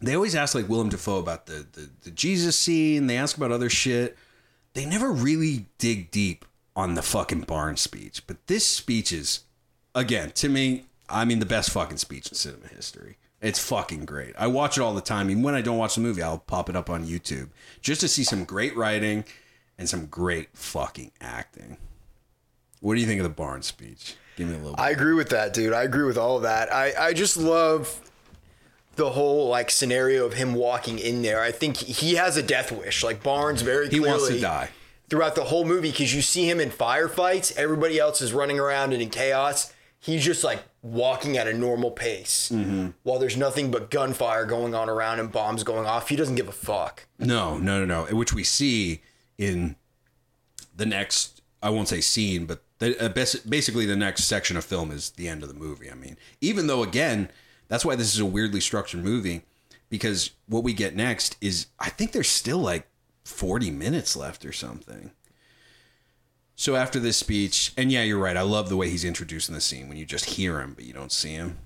they 0.00 0.14
always 0.14 0.34
ask 0.34 0.54
like 0.54 0.66
Willem 0.66 0.88
Dafoe 0.88 1.18
about 1.18 1.44
the, 1.44 1.66
the 1.72 1.90
the 2.04 2.10
Jesus 2.10 2.58
scene. 2.58 3.06
They 3.06 3.18
ask 3.18 3.36
about 3.36 3.52
other 3.52 3.68
shit. 3.68 4.16
They 4.72 4.86
never 4.86 5.12
really 5.12 5.66
dig 5.76 6.10
deep 6.10 6.46
on 6.74 6.94
the 6.94 7.02
fucking 7.02 7.42
barn 7.42 7.76
speech. 7.76 8.26
But 8.26 8.46
this 8.46 8.66
speech 8.66 9.12
is, 9.12 9.40
again, 9.94 10.30
to 10.36 10.48
me, 10.48 10.86
I 11.08 11.26
mean, 11.26 11.38
the 11.38 11.46
best 11.46 11.70
fucking 11.70 11.98
speech 11.98 12.28
in 12.28 12.34
cinema 12.34 12.68
history. 12.68 13.18
It's 13.42 13.58
fucking 13.58 14.06
great. 14.06 14.34
I 14.38 14.46
watch 14.46 14.78
it 14.78 14.80
all 14.80 14.94
the 14.94 15.00
time. 15.02 15.28
Even 15.30 15.42
when 15.42 15.54
I 15.54 15.60
don't 15.60 15.78
watch 15.78 15.96
the 15.96 16.00
movie, 16.00 16.22
I'll 16.22 16.38
pop 16.38 16.70
it 16.70 16.76
up 16.76 16.88
on 16.88 17.06
YouTube 17.06 17.50
just 17.82 18.00
to 18.00 18.08
see 18.08 18.24
some 18.24 18.44
great 18.44 18.74
writing 18.74 19.24
and 19.76 19.88
some 19.88 20.06
great 20.06 20.48
fucking 20.54 21.12
acting. 21.20 21.76
What 22.80 22.94
do 22.94 23.00
you 23.00 23.06
think 23.06 23.20
of 23.20 23.24
the 23.24 23.30
barn 23.30 23.62
speech? 23.62 24.14
Give 24.38 24.48
me 24.48 24.54
a 24.54 24.58
little. 24.58 24.76
I 24.78 24.90
agree 24.90 25.14
with 25.14 25.30
that, 25.30 25.52
dude. 25.52 25.72
I 25.72 25.82
agree 25.82 26.04
with 26.04 26.16
all 26.16 26.36
of 26.36 26.42
that. 26.44 26.72
I, 26.72 26.92
I 27.08 27.12
just 27.12 27.36
love 27.36 28.00
the 28.94 29.10
whole 29.10 29.48
like 29.48 29.68
scenario 29.70 30.24
of 30.24 30.34
him 30.34 30.54
walking 30.54 30.98
in 31.00 31.22
there. 31.22 31.42
I 31.42 31.50
think 31.50 31.76
he 31.76 32.14
has 32.14 32.36
a 32.36 32.42
death 32.42 32.70
wish. 32.70 33.02
Like 33.02 33.22
Barnes 33.22 33.62
very 33.62 33.86
he 33.88 33.98
clearly 33.98 34.10
wants 34.10 34.28
to 34.28 34.40
die. 34.40 34.68
throughout 35.10 35.34
the 35.34 35.42
whole 35.44 35.64
movie 35.64 35.90
because 35.90 36.14
you 36.14 36.22
see 36.22 36.48
him 36.48 36.60
in 36.60 36.70
firefights. 36.70 37.56
Everybody 37.56 37.98
else 37.98 38.20
is 38.20 38.32
running 38.32 38.60
around 38.60 38.92
and 38.92 39.02
in 39.02 39.10
chaos. 39.10 39.72
He's 39.98 40.24
just 40.24 40.44
like 40.44 40.62
walking 40.82 41.36
at 41.36 41.48
a 41.48 41.52
normal 41.52 41.90
pace 41.90 42.50
Mm-hmm. 42.54 42.90
while 43.02 43.18
there's 43.18 43.36
nothing 43.36 43.72
but 43.72 43.90
gunfire 43.90 44.46
going 44.46 44.72
on 44.72 44.88
around 44.88 45.18
and 45.18 45.32
bombs 45.32 45.64
going 45.64 45.84
off. 45.86 46.08
He 46.10 46.14
doesn't 46.16 46.36
give 46.36 46.46
a 46.46 46.52
fuck. 46.52 47.06
No, 47.18 47.58
no, 47.58 47.84
no, 47.84 48.04
no. 48.06 48.16
Which 48.16 48.32
we 48.32 48.44
see 48.44 49.00
in 49.36 49.74
the 50.76 50.86
next, 50.86 51.42
I 51.60 51.70
won't 51.70 51.88
say 51.88 52.00
scene, 52.00 52.46
but 52.46 52.62
the, 52.78 53.04
uh, 53.04 53.08
basically 53.08 53.86
the 53.86 53.96
next 53.96 54.24
section 54.24 54.56
of 54.56 54.64
film 54.64 54.90
is 54.90 55.10
the 55.10 55.28
end 55.28 55.42
of 55.42 55.48
the 55.48 55.54
movie. 55.54 55.90
I 55.90 55.94
mean, 55.94 56.16
even 56.40 56.66
though, 56.66 56.82
again, 56.82 57.30
that's 57.68 57.84
why 57.84 57.96
this 57.96 58.14
is 58.14 58.20
a 58.20 58.26
weirdly 58.26 58.60
structured 58.60 59.02
movie, 59.02 59.42
because 59.88 60.30
what 60.46 60.62
we 60.62 60.72
get 60.72 60.94
next 60.94 61.36
is, 61.40 61.66
I 61.78 61.90
think 61.90 62.12
there's 62.12 62.28
still 62.28 62.58
like 62.58 62.86
40 63.24 63.70
minutes 63.70 64.16
left 64.16 64.44
or 64.44 64.52
something. 64.52 65.10
So 66.54 66.76
after 66.76 66.98
this 66.98 67.16
speech, 67.16 67.72
and 67.76 67.92
yeah, 67.92 68.02
you're 68.02 68.18
right. 68.18 68.36
I 68.36 68.42
love 68.42 68.68
the 68.68 68.76
way 68.76 68.90
he's 68.90 69.04
introducing 69.04 69.54
the 69.54 69.60
scene 69.60 69.88
when 69.88 69.96
you 69.96 70.04
just 70.04 70.24
hear 70.24 70.60
him, 70.60 70.74
but 70.74 70.84
you 70.84 70.92
don't 70.92 71.12
see 71.12 71.34
him. 71.34 71.58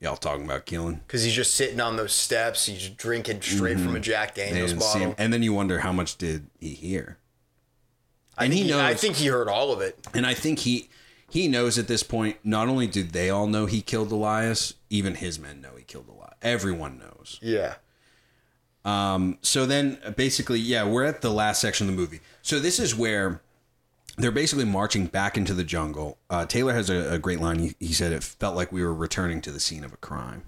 Y'all 0.00 0.16
talking 0.16 0.44
about 0.44 0.66
killing. 0.66 0.96
Because 1.06 1.22
he's 1.22 1.34
just 1.34 1.54
sitting 1.54 1.80
on 1.80 1.96
those 1.96 2.12
steps. 2.12 2.66
He's 2.66 2.88
drinking 2.88 3.40
straight 3.42 3.78
from 3.78 3.94
a 3.94 4.00
Jack 4.00 4.34
Daniels 4.34 4.72
didn't 4.72 4.82
see 4.82 4.98
him. 4.98 5.10
bottle. 5.10 5.24
And 5.24 5.32
then 5.32 5.44
you 5.44 5.52
wonder 5.52 5.78
how 5.78 5.92
much 5.92 6.18
did 6.18 6.48
he 6.58 6.70
hear? 6.70 7.18
I 8.42 8.44
and 8.46 8.54
think 8.54 8.64
he 8.66 8.70
knows. 8.70 8.80
I 8.80 8.94
think 8.94 9.16
he 9.16 9.26
heard 9.26 9.48
all 9.48 9.72
of 9.72 9.80
it. 9.80 9.98
And 10.14 10.26
I 10.26 10.34
think 10.34 10.60
he 10.60 10.88
he 11.30 11.48
knows 11.48 11.78
at 11.78 11.88
this 11.88 12.02
point. 12.02 12.36
Not 12.44 12.68
only 12.68 12.86
do 12.86 13.02
they 13.02 13.30
all 13.30 13.46
know 13.46 13.66
he 13.66 13.80
killed 13.80 14.12
Elias, 14.12 14.74
even 14.90 15.14
his 15.14 15.38
men 15.38 15.60
know 15.60 15.70
he 15.76 15.84
killed 15.84 16.08
Elias. 16.08 16.34
Everyone 16.42 16.98
knows. 16.98 17.38
Yeah. 17.40 17.74
Um. 18.84 19.38
So 19.42 19.64
then, 19.64 19.98
uh, 20.04 20.10
basically, 20.10 20.58
yeah, 20.58 20.84
we're 20.84 21.04
at 21.04 21.22
the 21.22 21.30
last 21.30 21.60
section 21.60 21.88
of 21.88 21.94
the 21.94 22.00
movie. 22.00 22.20
So 22.42 22.58
this 22.58 22.80
is 22.80 22.94
where 22.94 23.40
they're 24.18 24.30
basically 24.30 24.64
marching 24.64 25.06
back 25.06 25.36
into 25.36 25.54
the 25.54 25.64
jungle. 25.64 26.18
Uh, 26.28 26.44
Taylor 26.46 26.74
has 26.74 26.90
a, 26.90 27.14
a 27.14 27.18
great 27.18 27.40
line. 27.40 27.58
He, 27.60 27.74
he 27.78 27.92
said 27.92 28.12
it 28.12 28.22
felt 28.22 28.56
like 28.56 28.72
we 28.72 28.82
were 28.82 28.94
returning 28.94 29.40
to 29.42 29.52
the 29.52 29.60
scene 29.60 29.84
of 29.84 29.92
a 29.92 29.96
crime. 29.96 30.42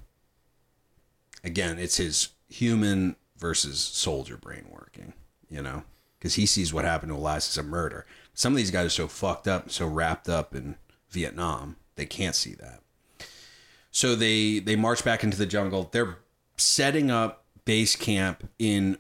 Again, 1.42 1.78
it's 1.78 1.96
his 1.96 2.30
human 2.48 3.16
versus 3.38 3.78
soldier 3.80 4.36
brain 4.36 4.66
working. 4.70 5.12
You 5.48 5.62
know, 5.62 5.84
because 6.24 6.36
he 6.36 6.46
sees 6.46 6.72
what 6.72 6.86
happened 6.86 7.12
to 7.12 7.16
Elias 7.16 7.50
as 7.50 7.58
a 7.58 7.62
murder. 7.62 8.06
Some 8.32 8.54
of 8.54 8.56
these 8.56 8.70
guys 8.70 8.86
are 8.86 8.88
so 8.88 9.08
fucked 9.08 9.46
up, 9.46 9.70
so 9.70 9.86
wrapped 9.86 10.26
up 10.26 10.54
in 10.54 10.76
Vietnam, 11.10 11.76
they 11.96 12.06
can't 12.06 12.34
see 12.34 12.54
that. 12.54 12.80
So 13.90 14.16
they 14.16 14.58
they 14.58 14.74
march 14.74 15.04
back 15.04 15.22
into 15.22 15.36
the 15.36 15.44
jungle. 15.44 15.90
They're 15.92 16.16
setting 16.56 17.10
up 17.10 17.44
base 17.66 17.94
camp 17.94 18.48
in 18.58 18.96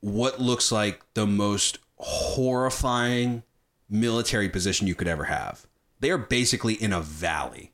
what 0.00 0.40
looks 0.40 0.72
like 0.72 1.00
the 1.14 1.28
most 1.28 1.78
horrifying 1.98 3.44
military 3.88 4.48
position 4.48 4.88
you 4.88 4.96
could 4.96 5.06
ever 5.06 5.24
have. 5.24 5.68
They 6.00 6.10
are 6.10 6.18
basically 6.18 6.74
in 6.74 6.92
a 6.92 7.00
valley. 7.00 7.70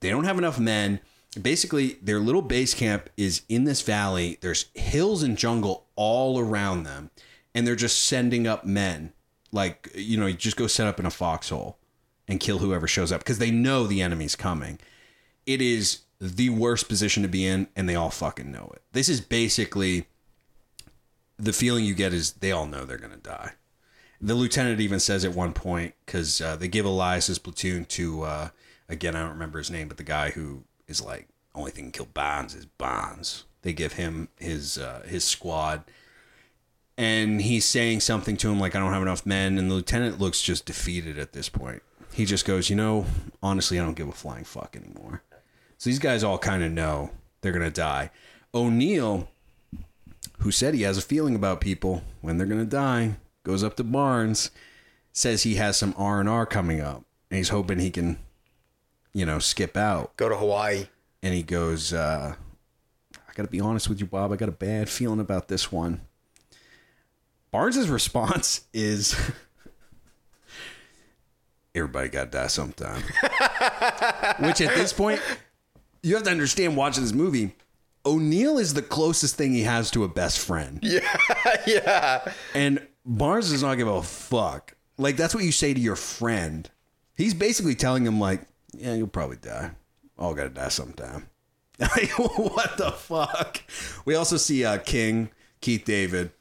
They 0.00 0.10
don't 0.10 0.24
have 0.24 0.36
enough 0.36 0.60
men. 0.60 1.00
Basically, 1.40 1.96
their 2.02 2.20
little 2.20 2.42
base 2.42 2.74
camp 2.74 3.08
is 3.16 3.44
in 3.48 3.64
this 3.64 3.80
valley. 3.80 4.36
There's 4.42 4.66
hills 4.74 5.22
and 5.22 5.38
jungle 5.38 5.86
all 5.96 6.38
around 6.38 6.82
them, 6.82 7.10
and 7.56 7.66
they're 7.66 7.74
just 7.74 8.04
sending 8.04 8.46
up 8.46 8.66
men. 8.66 9.14
Like, 9.50 9.90
you 9.94 10.18
know, 10.18 10.26
you 10.26 10.34
just 10.34 10.58
go 10.58 10.66
set 10.66 10.86
up 10.86 11.00
in 11.00 11.06
a 11.06 11.10
foxhole 11.10 11.78
and 12.28 12.38
kill 12.38 12.58
whoever 12.58 12.86
shows 12.86 13.10
up 13.10 13.22
because 13.22 13.38
they 13.38 13.50
know 13.50 13.86
the 13.86 14.02
enemy's 14.02 14.36
coming. 14.36 14.78
It 15.46 15.62
is 15.62 16.00
the 16.20 16.50
worst 16.50 16.86
position 16.86 17.22
to 17.22 17.28
be 17.30 17.46
in, 17.46 17.68
and 17.74 17.88
they 17.88 17.94
all 17.94 18.10
fucking 18.10 18.52
know 18.52 18.70
it. 18.74 18.82
This 18.92 19.08
is 19.08 19.22
basically 19.22 20.06
the 21.38 21.54
feeling 21.54 21.86
you 21.86 21.94
get 21.94 22.12
is 22.12 22.32
they 22.32 22.52
all 22.52 22.66
know 22.66 22.84
they're 22.84 22.98
going 22.98 23.12
to 23.12 23.16
die. 23.16 23.52
The 24.20 24.34
lieutenant 24.34 24.80
even 24.80 25.00
says 25.00 25.24
at 25.24 25.34
one 25.34 25.54
point 25.54 25.94
because 26.04 26.40
uh, 26.42 26.56
they 26.56 26.68
give 26.68 26.84
Elias's 26.84 27.38
platoon 27.38 27.86
to 27.86 28.22
uh, 28.22 28.48
again 28.88 29.16
I 29.16 29.20
don't 29.20 29.30
remember 29.30 29.58
his 29.58 29.70
name, 29.70 29.88
but 29.88 29.96
the 29.96 30.02
guy 30.02 30.30
who 30.30 30.64
is 30.88 31.02
like 31.02 31.28
only 31.54 31.70
thing 31.70 31.84
can 31.84 31.92
kill 31.92 32.08
Bonds 32.12 32.54
is 32.54 32.66
Bonds. 32.66 33.44
They 33.62 33.72
give 33.72 33.94
him 33.94 34.28
his 34.38 34.76
uh, 34.76 35.02
his 35.06 35.24
squad, 35.24 35.84
and 36.96 37.40
he's 37.42 37.64
saying 37.64 38.00
something 38.00 38.36
to 38.38 38.50
him 38.50 38.58
like 38.58 38.74
I 38.74 38.80
don't 38.80 38.92
have 38.92 39.02
enough 39.02 39.26
men, 39.26 39.58
and 39.58 39.70
the 39.70 39.74
lieutenant 39.74 40.20
looks 40.20 40.42
just 40.42 40.66
defeated 40.66 41.18
at 41.18 41.32
this 41.32 41.48
point. 41.48 41.82
He 42.12 42.24
just 42.24 42.46
goes, 42.46 42.70
you 42.70 42.76
know, 42.76 43.06
honestly, 43.42 43.78
I 43.78 43.84
don't 43.84 43.96
give 43.96 44.08
a 44.08 44.12
flying 44.12 44.44
fuck 44.44 44.76
anymore. 44.76 45.22
So 45.78 45.90
these 45.90 45.98
guys 45.98 46.24
all 46.24 46.38
kind 46.38 46.62
of 46.62 46.72
know 46.72 47.10
they're 47.40 47.52
gonna 47.52 47.70
die. 47.70 48.10
O'Neill 48.54 49.28
who 50.40 50.50
said 50.50 50.74
he 50.74 50.82
has 50.82 50.98
a 50.98 51.02
feeling 51.02 51.34
about 51.34 51.60
people 51.60 52.02
when 52.20 52.36
they're 52.36 52.46
going 52.46 52.60
to 52.60 52.66
die, 52.70 53.16
goes 53.42 53.64
up 53.64 53.76
to 53.76 53.84
Barnes, 53.84 54.50
says 55.12 55.42
he 55.42 55.54
has 55.54 55.76
some 55.76 55.94
R&R 55.96 56.46
coming 56.46 56.80
up 56.80 57.04
and 57.30 57.38
he's 57.38 57.48
hoping 57.48 57.78
he 57.78 57.90
can 57.90 58.18
you 59.12 59.24
know, 59.24 59.38
skip 59.38 59.78
out. 59.78 60.14
Go 60.18 60.28
to 60.28 60.36
Hawaii. 60.36 60.88
And 61.22 61.32
he 61.32 61.42
goes 61.42 61.92
uh 61.94 62.34
I 63.14 63.32
got 63.32 63.44
to 63.44 63.50
be 63.50 63.60
honest 63.60 63.88
with 63.88 63.98
you, 63.98 64.06
Bob. 64.06 64.30
I 64.30 64.36
got 64.36 64.48
a 64.48 64.52
bad 64.52 64.88
feeling 64.88 65.20
about 65.20 65.48
this 65.48 65.72
one. 65.72 66.02
Barnes's 67.56 67.88
response 67.88 68.66
is 68.74 69.16
everybody 71.74 72.10
got 72.10 72.30
to 72.30 72.30
die 72.38 72.48
sometime. 72.48 73.00
Which 74.40 74.60
at 74.60 74.74
this 74.74 74.92
point 74.92 75.22
you 76.02 76.16
have 76.16 76.24
to 76.24 76.30
understand 76.30 76.76
watching 76.76 77.02
this 77.02 77.14
movie 77.14 77.54
O'Neill 78.04 78.58
is 78.58 78.74
the 78.74 78.82
closest 78.82 79.36
thing 79.36 79.54
he 79.54 79.62
has 79.62 79.90
to 79.92 80.04
a 80.04 80.08
best 80.08 80.38
friend. 80.38 80.80
Yeah, 80.82 81.62
yeah. 81.66 82.32
And 82.52 82.86
Barnes 83.06 83.48
does 83.50 83.62
not 83.62 83.76
give 83.76 83.88
a 83.88 84.02
fuck. 84.02 84.76
Like 84.98 85.16
that's 85.16 85.34
what 85.34 85.42
you 85.42 85.50
say 85.50 85.72
to 85.72 85.80
your 85.80 85.96
friend. 85.96 86.68
He's 87.16 87.32
basically 87.32 87.74
telling 87.74 88.06
him 88.06 88.20
like, 88.20 88.42
"Yeah, 88.76 88.92
you'll 88.96 89.06
probably 89.06 89.38
die. 89.38 89.70
All 90.18 90.34
gotta 90.34 90.50
die 90.50 90.68
sometime." 90.68 91.30
What 92.18 92.76
the 92.76 92.92
fuck? 92.92 93.62
We 94.04 94.14
also 94.14 94.36
see 94.36 94.62
uh, 94.62 94.76
King 94.76 95.30
Keith 95.62 95.86
David. 95.86 96.32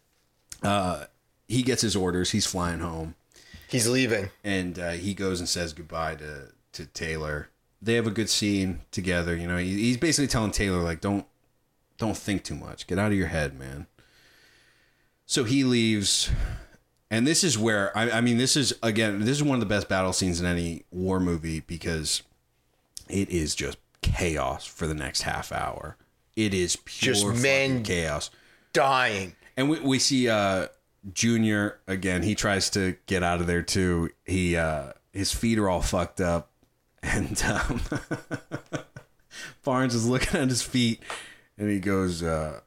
Uh, 0.66 1.06
he 1.48 1.62
gets 1.64 1.82
his 1.82 1.96
orders. 1.96 2.32
He's 2.32 2.46
flying 2.46 2.80
home, 2.80 3.16
He's 3.70 3.88
leaving. 3.88 4.30
and 4.44 4.78
uh, 4.80 4.92
he 4.92 5.14
goes 5.14 5.40
and 5.40 5.48
says 5.50 5.74
goodbye 5.74 6.16
to 6.16 6.50
to 6.74 6.86
Taylor. 6.88 7.50
They 7.82 7.94
have 7.96 8.08
a 8.08 8.12
good 8.12 8.30
scene 8.30 8.82
together. 8.92 9.36
You 9.36 9.48
know, 9.48 9.58
he, 9.58 9.78
he's 9.78 9.98
basically 9.98 10.28
telling 10.28 10.52
Taylor 10.52 10.82
like, 10.82 11.02
"Don't 11.02 11.26
don't 11.98 12.18
think 12.18 12.44
too 12.44 12.56
much. 12.56 12.88
Get 12.88 12.98
out 13.00 13.12
of 13.12 13.18
your 13.18 13.28
head, 13.28 13.58
man." 13.60 13.88
So 15.28 15.44
he 15.44 15.64
leaves, 15.64 16.30
and 17.10 17.26
this 17.26 17.44
is 17.44 17.58
where 17.58 17.96
I, 17.98 18.10
I 18.12 18.22
mean, 18.22 18.38
this 18.38 18.56
is 18.56 18.74
again, 18.84 19.20
this 19.22 19.38
is 19.38 19.44
one 19.44 19.56
of 19.56 19.60
the 19.60 19.66
best 19.66 19.88
battle 19.90 20.14
scenes 20.14 20.40
in 20.40 20.46
any 20.46 20.84
war 20.92 21.20
movie 21.20 21.60
because 21.62 22.22
it 23.10 23.30
is 23.30 23.56
just 23.56 23.78
chaos 24.02 24.66
for 24.66 24.86
the 24.88 24.94
next 24.94 25.22
half 25.24 25.52
hour. 25.52 25.98
It 26.36 26.54
is 26.54 26.76
pure 26.76 27.14
Just 27.14 27.26
men- 27.42 27.84
chaos. 27.84 28.30
Dying. 28.74 29.36
And 29.58 29.70
we, 29.70 29.80
we 29.80 30.00
see 30.00 30.30
uh 30.30 30.68
Junior 31.14 31.80
again, 31.88 32.24
he 32.24 32.36
tries 32.36 32.70
to 32.72 32.96
get 33.06 33.24
out 33.24 33.42
of 33.42 33.48
there 33.48 33.62
too. 33.62 34.10
He 34.26 34.56
uh 34.56 34.94
his 35.14 35.32
feet 35.32 35.60
are 35.60 35.70
all 35.70 35.82
fucked 35.82 36.22
up 36.22 36.52
and 37.04 37.42
um 37.44 37.82
Barnes 39.64 39.96
is 39.96 40.08
looking 40.08 40.40
at 40.40 40.50
his 40.50 40.62
feet 40.62 41.02
and 41.58 41.70
he 41.70 41.80
goes 41.80 42.24
uh 42.24 42.60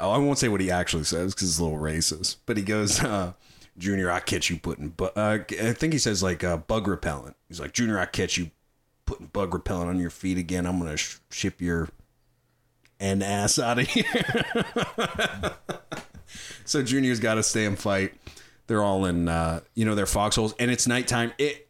oh, 0.00 0.10
I 0.10 0.18
won't 0.18 0.38
say 0.38 0.48
what 0.48 0.60
he 0.60 0.70
actually 0.70 1.04
says 1.04 1.34
cuz 1.34 1.50
it's 1.50 1.58
a 1.58 1.64
little 1.64 1.78
racist, 1.78 2.36
but 2.46 2.56
he 2.56 2.62
goes 2.62 3.02
uh 3.02 3.32
Junior, 3.78 4.10
I 4.10 4.20
catch 4.20 4.50
you 4.50 4.58
putting 4.58 4.90
bu- 4.90 5.06
uh, 5.16 5.38
I 5.50 5.72
think 5.72 5.94
he 5.94 5.98
says 5.98 6.22
like 6.22 6.44
uh, 6.44 6.58
bug 6.58 6.86
repellent. 6.86 7.36
He's 7.48 7.58
like, 7.58 7.72
Junior, 7.72 7.98
I 7.98 8.04
catch 8.04 8.36
you 8.36 8.50
putting 9.06 9.28
bug 9.28 9.54
repellent 9.54 9.88
on 9.88 9.98
your 9.98 10.10
feet 10.10 10.36
again. 10.36 10.66
I'm 10.66 10.78
gonna 10.78 10.98
sh- 10.98 11.16
ship 11.30 11.58
your 11.60 11.88
N 13.00 13.22
ass 13.22 13.58
out 13.58 13.78
of 13.78 13.88
here. 13.88 14.04
so 16.64 16.82
Junior's 16.82 17.20
got 17.20 17.34
to 17.34 17.42
stay 17.42 17.64
and 17.64 17.78
fight. 17.78 18.14
They're 18.66 18.82
all 18.82 19.04
in, 19.04 19.28
uh, 19.28 19.60
you 19.74 19.84
know, 19.84 19.94
their 19.94 20.06
foxholes, 20.06 20.54
and 20.58 20.70
it's 20.70 20.86
nighttime. 20.86 21.32
It, 21.38 21.68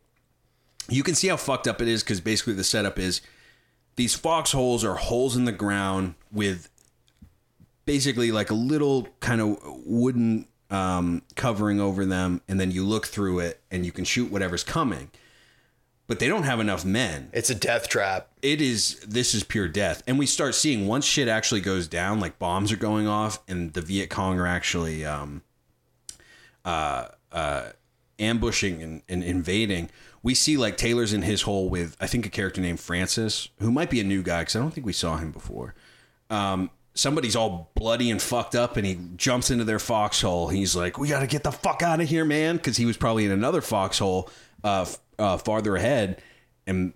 you 0.89 1.03
can 1.03 1.15
see 1.15 1.29
how 1.29 1.37
fucked 1.37 1.67
up 1.67 1.81
it 1.81 1.89
is 1.89 2.03
because 2.03 2.21
basically 2.21 2.55
the 2.55 2.65
setup 2.65 2.99
is 2.99 3.21
these 3.97 4.15
foxholes 4.15 4.85
are 4.85 4.95
holes 4.95 5.37
in 5.37 5.45
the 5.45 5.53
ground 5.53 6.15
with 6.31 6.69
basically 7.85 8.33
like 8.33 8.51
a 8.51 8.55
little 8.55 9.09
kind 9.21 9.41
of 9.41 9.59
wooden 9.85 10.47
um, 10.71 11.23
covering 11.37 11.81
over 11.81 12.05
them, 12.07 12.41
and 12.49 12.59
then 12.59 12.71
you 12.71 12.85
look 12.85 13.07
through 13.07 13.41
it 13.41 13.61
and 13.71 13.85
you 13.85 13.93
can 13.93 14.05
shoot 14.05 14.31
whatever's 14.31 14.65
coming. 14.65 15.11
But 16.13 16.19
they 16.19 16.29
don't 16.29 16.43
have 16.43 16.61
enough 16.61 16.85
men. 16.85 17.31
It's 17.33 17.49
a 17.49 17.55
death 17.55 17.89
trap. 17.89 18.29
It 18.43 18.61
is. 18.61 19.01
This 19.01 19.33
is 19.33 19.45
pure 19.45 19.67
death, 19.67 20.03
and 20.07 20.19
we 20.19 20.27
start 20.27 20.55
seeing 20.55 20.87
once 20.87 21.07
shit 21.07 21.27
actually 21.27 21.63
goes 21.63 21.89
down, 21.89 22.21
like 22.21 22.39
bombs 22.39 22.71
are 22.71 22.77
going 22.77 23.09
off, 23.09 23.43
and 23.49 23.73
the 23.73 23.81
Viet 23.81 24.11
Cong 24.11 24.39
are 24.39 24.47
actually 24.47 25.07
um, 25.07 25.41
uh, 26.67 27.07
uh, 27.33 27.71
ambushing 28.19 28.83
and, 28.83 29.01
and 29.09 29.25
invading. 29.25 29.89
We 30.23 30.35
see 30.35 30.59
like 30.59 30.77
Taylor's 30.77 31.15
in 31.15 31.23
his 31.23 31.41
hole 31.41 31.71
with 31.71 31.97
I 31.99 32.07
think 32.07 32.27
a 32.27 32.29
character 32.29 32.61
named 32.61 32.81
Francis, 32.81 33.49
who 33.61 33.73
might 33.73 33.89
be 33.89 33.99
a 33.99 34.05
new 34.05 34.23
guy 34.23 34.43
because 34.43 34.57
I 34.57 34.59
don't 34.59 34.71
think 34.71 34.85
we 34.85 34.93
saw 34.93 35.17
him 35.17 35.33
before. 35.33 35.75
Um, 36.29 36.69
somebody's 36.93 37.35
all 37.35 37.71
bloody 37.75 38.11
and 38.11 38.21
fucked 38.21 38.55
up 38.55 38.77
and 38.77 38.85
he 38.85 38.99
jumps 39.17 39.51
into 39.51 39.65
their 39.65 39.79
foxhole. 39.79 40.49
He's 40.49 40.77
like, 40.77 40.99
"We 40.99 41.09
got 41.09 41.21
to 41.21 41.27
get 41.27 41.43
the 41.43 41.53
fuck 41.53 41.83
out 41.83 42.03
of 42.03 42.09
here, 42.11 42.27
man," 42.27 42.59
because 42.59 42.77
he 42.77 42.85
was 42.85 42.99
probably 42.99 43.25
in 43.25 43.31
another 43.31 43.63
foxhole 43.63 44.29
uh, 44.65 44.87
uh, 45.19 45.37
farther 45.39 45.77
ahead, 45.77 46.23
and 46.67 46.93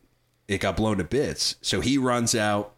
it 0.49 0.59
got 0.59 0.77
blown 0.77 0.99
to 0.99 1.05
bits. 1.05 1.57
So 1.61 1.81
he 1.81 1.99
runs 1.99 2.35
out. 2.35 2.75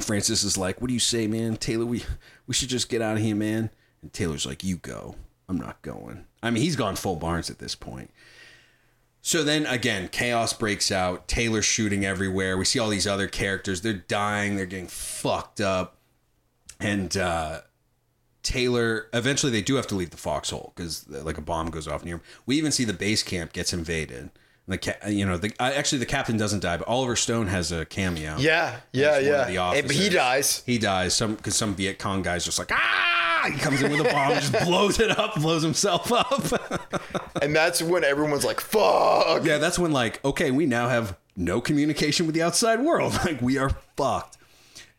Francis 0.00 0.42
is 0.42 0.56
like, 0.56 0.80
"What 0.80 0.88
do 0.88 0.94
you 0.94 1.00
say, 1.00 1.26
man? 1.26 1.56
Taylor, 1.56 1.86
we 1.86 2.04
we 2.46 2.54
should 2.54 2.68
just 2.68 2.88
get 2.88 3.02
out 3.02 3.16
of 3.16 3.22
here, 3.22 3.36
man." 3.36 3.70
And 4.00 4.12
Taylor's 4.12 4.46
like, 4.46 4.64
"You 4.64 4.76
go. 4.76 5.16
I'm 5.48 5.58
not 5.58 5.82
going." 5.82 6.24
I 6.42 6.50
mean, 6.50 6.62
he's 6.62 6.76
gone 6.76 6.96
full 6.96 7.16
Barnes 7.16 7.50
at 7.50 7.58
this 7.58 7.74
point. 7.74 8.10
So 9.20 9.44
then 9.44 9.66
again, 9.66 10.08
chaos 10.08 10.52
breaks 10.52 10.90
out. 10.90 11.28
Taylor's 11.28 11.64
shooting 11.64 12.04
everywhere. 12.04 12.58
We 12.58 12.64
see 12.64 12.80
all 12.80 12.88
these 12.88 13.06
other 13.06 13.28
characters. 13.28 13.82
They're 13.82 13.92
dying. 13.92 14.56
They're 14.56 14.66
getting 14.66 14.88
fucked 14.88 15.60
up 15.60 15.98
and 16.82 17.16
uh, 17.16 17.60
Taylor 18.42 19.06
eventually 19.12 19.52
they 19.52 19.62
do 19.62 19.76
have 19.76 19.86
to 19.88 19.94
leave 19.94 20.10
the 20.10 20.16
foxhole 20.16 20.72
because 20.74 21.08
like 21.08 21.38
a 21.38 21.42
bomb 21.42 21.70
goes 21.70 21.86
off 21.86 22.04
near 22.04 22.16
him. 22.16 22.22
We 22.46 22.56
even 22.56 22.72
see 22.72 22.84
the 22.84 22.92
base 22.92 23.22
camp 23.22 23.52
gets 23.52 23.72
invaded. 23.72 24.30
The 24.68 24.78
ca- 24.78 25.08
you 25.08 25.26
know 25.26 25.36
the 25.38 25.52
uh, 25.58 25.72
actually 25.74 25.98
the 25.98 26.06
captain 26.06 26.36
doesn't 26.36 26.60
die, 26.60 26.76
but 26.76 26.86
Oliver 26.86 27.16
Stone 27.16 27.48
has 27.48 27.72
a 27.72 27.84
cameo. 27.84 28.36
Yeah, 28.38 28.76
yeah, 28.92 29.18
He's 29.20 29.28
one 29.30 29.40
of 29.40 29.46
the 29.48 29.52
yeah. 29.54 29.70
Eh, 29.72 29.82
But 29.82 29.90
he 29.96 30.08
dies. 30.08 30.62
He 30.64 30.78
dies 30.78 31.14
some 31.14 31.34
because 31.34 31.56
some 31.56 31.74
Viet 31.74 31.98
Cong 31.98 32.22
guy's 32.22 32.44
just 32.44 32.58
like 32.58 32.70
ah. 32.72 33.48
He 33.52 33.58
comes 33.58 33.82
in 33.82 33.90
with 33.90 34.00
a 34.06 34.12
bomb, 34.12 34.34
just 34.34 34.52
blows 34.64 35.00
it 35.00 35.18
up, 35.18 35.34
blows 35.34 35.62
himself 35.64 36.12
up. 36.12 36.92
And 37.42 37.56
that's 37.56 37.82
when 37.82 38.04
everyone's 38.04 38.44
like, 38.44 38.60
fuck. 38.60 39.44
yeah, 39.44 39.58
that's 39.58 39.80
when 39.80 39.90
like 39.90 40.24
okay, 40.24 40.52
we 40.52 40.64
now 40.66 40.88
have 40.88 41.16
no 41.36 41.60
communication 41.60 42.26
with 42.26 42.36
the 42.36 42.42
outside 42.42 42.78
world. 42.80 43.18
Like 43.24 43.42
we 43.42 43.58
are 43.58 43.70
fucked. 43.96 44.36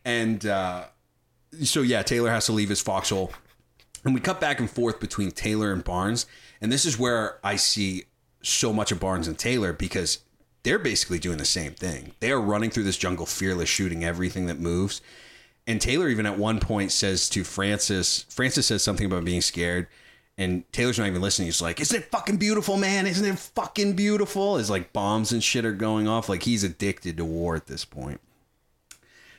And 0.03 0.45
uh, 0.45 0.85
so 1.63 1.81
yeah, 1.81 2.01
Taylor 2.03 2.31
has 2.31 2.45
to 2.47 2.51
leave 2.51 2.69
his 2.69 2.81
foxhole. 2.81 3.31
And 4.05 4.13
we 4.13 4.19
cut 4.19 4.41
back 4.41 4.59
and 4.59 4.69
forth 4.69 4.99
between 4.99 5.31
Taylor 5.31 5.71
and 5.71 5.83
Barnes. 5.83 6.25
And 6.61 6.71
this 6.71 6.85
is 6.85 6.99
where 6.99 7.39
I 7.43 7.55
see 7.55 8.03
so 8.41 8.73
much 8.73 8.91
of 8.91 8.99
Barnes 8.99 9.27
and 9.27 9.37
Taylor 9.37 9.71
because 9.71 10.19
they're 10.63 10.79
basically 10.79 11.19
doing 11.19 11.37
the 11.37 11.45
same 11.45 11.73
thing. 11.73 12.13
They 12.19 12.31
are 12.31 12.41
running 12.41 12.69
through 12.69 12.83
this 12.83 12.97
jungle 12.97 13.25
fearless, 13.25 13.69
shooting 13.69 14.03
everything 14.03 14.47
that 14.47 14.59
moves. 14.59 15.01
And 15.65 15.79
Taylor 15.79 16.09
even 16.09 16.25
at 16.25 16.37
one 16.37 16.59
point 16.59 16.91
says 16.91 17.29
to 17.29 17.43
Francis, 17.43 18.23
Francis 18.29 18.67
says 18.67 18.83
something 18.83 19.05
about 19.05 19.23
being 19.23 19.41
scared. 19.41 19.87
And 20.37 20.69
Taylor's 20.73 20.97
not 20.97 21.07
even 21.07 21.21
listening. 21.21 21.47
He's 21.47 21.61
like, 21.61 21.79
Isn't 21.79 22.01
it 22.01 22.11
fucking 22.11 22.37
beautiful, 22.37 22.75
man? 22.75 23.05
Isn't 23.05 23.25
it 23.25 23.37
fucking 23.37 23.93
beautiful? 23.93 24.57
It's 24.57 24.69
like 24.69 24.91
bombs 24.91 25.31
and 25.31 25.43
shit 25.43 25.63
are 25.63 25.73
going 25.73 26.07
off. 26.07 26.27
Like 26.27 26.43
he's 26.43 26.63
addicted 26.63 27.17
to 27.17 27.25
war 27.25 27.55
at 27.55 27.67
this 27.67 27.85
point. 27.85 28.19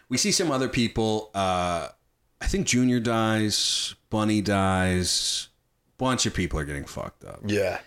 We 0.08 0.16
see 0.16 0.30
some 0.30 0.52
other 0.52 0.68
people. 0.68 1.30
Uh, 1.34 1.88
I 2.44 2.46
think 2.46 2.66
Junior 2.66 3.00
dies, 3.00 3.94
Bunny 4.10 4.42
dies, 4.42 5.48
bunch 5.96 6.26
of 6.26 6.34
people 6.34 6.58
are 6.58 6.66
getting 6.66 6.84
fucked 6.84 7.24
up. 7.24 7.40
Yeah. 7.46 7.80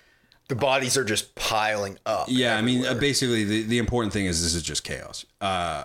The 0.47 0.55
bodies 0.55 0.97
are 0.97 1.03
just 1.03 1.35
piling 1.35 1.99
up. 2.07 2.25
Yeah, 2.27 2.57
I 2.57 2.61
mean, 2.61 2.83
uh, 2.83 2.95
basically, 2.95 3.43
the, 3.43 3.61
the 3.63 3.77
important 3.77 4.13
thing 4.13 4.25
is 4.25 4.41
this 4.41 4.55
is 4.55 4.63
just 4.63 4.83
chaos. 4.83 5.25
Uh, 5.39 5.83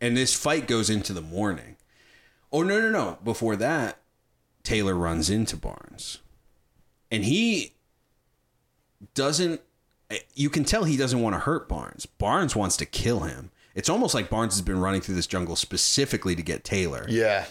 and 0.00 0.16
this 0.16 0.34
fight 0.34 0.68
goes 0.68 0.88
into 0.88 1.12
the 1.12 1.20
morning. 1.20 1.76
Oh, 2.52 2.62
no, 2.62 2.80
no, 2.80 2.90
no. 2.90 3.18
Before 3.24 3.56
that, 3.56 3.98
Taylor 4.62 4.94
runs 4.94 5.28
into 5.28 5.56
Barnes. 5.56 6.18
And 7.10 7.24
he 7.24 7.72
doesn't, 9.14 9.60
you 10.34 10.48
can 10.48 10.64
tell 10.64 10.84
he 10.84 10.96
doesn't 10.96 11.20
want 11.20 11.34
to 11.34 11.40
hurt 11.40 11.68
Barnes. 11.68 12.06
Barnes 12.06 12.54
wants 12.54 12.76
to 12.76 12.86
kill 12.86 13.20
him. 13.20 13.50
It's 13.74 13.88
almost 13.88 14.14
like 14.14 14.30
Barnes 14.30 14.54
has 14.54 14.62
been 14.62 14.78
running 14.78 15.00
through 15.00 15.16
this 15.16 15.26
jungle 15.26 15.56
specifically 15.56 16.36
to 16.36 16.42
get 16.42 16.62
Taylor 16.62 17.06
yeah. 17.08 17.46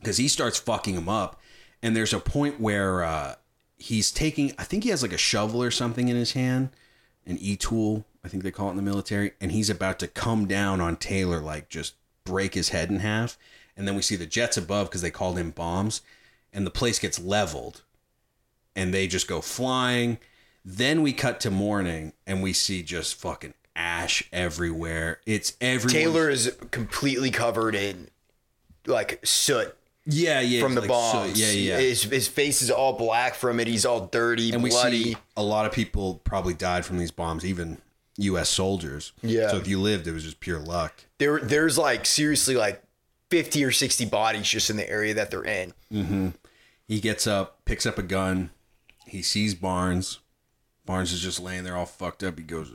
Because 0.00 0.16
he 0.16 0.28
starts 0.28 0.58
fucking 0.58 0.94
him 0.94 1.08
up. 1.08 1.40
And 1.82 1.94
there's 1.94 2.12
a 2.12 2.20
point 2.20 2.60
where 2.60 3.04
uh, 3.04 3.34
he's 3.76 4.10
taking, 4.10 4.52
I 4.58 4.64
think 4.64 4.84
he 4.84 4.90
has 4.90 5.02
like 5.02 5.12
a 5.12 5.18
shovel 5.18 5.62
or 5.62 5.70
something 5.70 6.08
in 6.08 6.16
his 6.16 6.32
hand, 6.32 6.70
an 7.26 7.38
e 7.38 7.56
tool, 7.56 8.04
I 8.24 8.28
think 8.28 8.42
they 8.42 8.50
call 8.50 8.68
it 8.68 8.72
in 8.72 8.76
the 8.76 8.82
military. 8.82 9.32
And 9.40 9.52
he's 9.52 9.70
about 9.70 9.98
to 10.00 10.08
come 10.08 10.46
down 10.46 10.80
on 10.80 10.96
Taylor, 10.96 11.40
like 11.40 11.68
just 11.68 11.94
break 12.24 12.54
his 12.54 12.70
head 12.70 12.90
in 12.90 13.00
half. 13.00 13.38
And 13.76 13.86
then 13.86 13.94
we 13.94 14.02
see 14.02 14.16
the 14.16 14.26
jets 14.26 14.56
above 14.56 14.88
because 14.88 15.02
they 15.02 15.10
called 15.10 15.38
in 15.38 15.50
bombs, 15.50 16.02
and 16.52 16.66
the 16.66 16.70
place 16.70 16.98
gets 16.98 17.18
leveled 17.20 17.82
and 18.74 18.92
they 18.92 19.06
just 19.06 19.28
go 19.28 19.40
flying. 19.40 20.18
Then 20.64 21.02
we 21.02 21.12
cut 21.12 21.40
to 21.40 21.50
morning 21.50 22.12
and 22.26 22.42
we 22.42 22.52
see 22.52 22.82
just 22.82 23.14
fucking 23.14 23.54
ash 23.76 24.28
everywhere. 24.32 25.20
It's 25.26 25.56
everywhere. 25.60 26.00
Taylor 26.00 26.30
is 26.30 26.56
completely 26.70 27.30
covered 27.30 27.74
in 27.74 28.08
like 28.86 29.20
soot 29.24 29.76
yeah, 30.10 30.40
yeah, 30.40 30.62
from 30.62 30.74
the 30.74 30.80
like, 30.80 30.88
bombs. 30.88 31.38
So, 31.38 31.44
yeah, 31.44 31.52
yeah. 31.52 31.78
His, 31.78 32.04
his 32.04 32.28
face 32.28 32.62
is 32.62 32.70
all 32.70 32.94
black 32.94 33.34
from 33.34 33.60
it. 33.60 33.66
He's 33.66 33.84
all 33.84 34.06
dirty, 34.06 34.52
and 34.52 34.62
we 34.62 34.70
bloody. 34.70 35.04
see 35.04 35.16
a 35.36 35.42
lot 35.42 35.66
of 35.66 35.72
people 35.72 36.22
probably 36.24 36.54
died 36.54 36.86
from 36.86 36.96
these 36.96 37.10
bombs, 37.10 37.44
even 37.44 37.76
U.S. 38.16 38.48
soldiers. 38.48 39.12
Yeah. 39.22 39.50
So 39.50 39.58
if 39.58 39.68
you 39.68 39.78
lived, 39.78 40.06
it 40.06 40.12
was 40.12 40.24
just 40.24 40.40
pure 40.40 40.58
luck. 40.58 41.04
there, 41.18 41.40
there's 41.40 41.76
like 41.76 42.06
seriously 42.06 42.56
like 42.56 42.82
50 43.30 43.62
or 43.64 43.70
60 43.70 44.06
bodies 44.06 44.48
just 44.48 44.70
in 44.70 44.76
the 44.76 44.88
area 44.88 45.12
that 45.12 45.30
they're 45.30 45.44
in. 45.44 45.74
Mm-hmm. 45.92 46.28
He 46.86 47.00
gets 47.00 47.26
up, 47.26 47.64
picks 47.66 47.84
up 47.84 47.98
a 47.98 48.02
gun. 48.02 48.50
He 49.06 49.20
sees 49.20 49.54
Barnes. 49.54 50.20
Barnes 50.86 51.12
is 51.12 51.20
just 51.20 51.38
laying 51.38 51.64
there 51.64 51.76
all 51.76 51.84
fucked 51.84 52.24
up. 52.24 52.38
He 52.38 52.44
goes, 52.44 52.72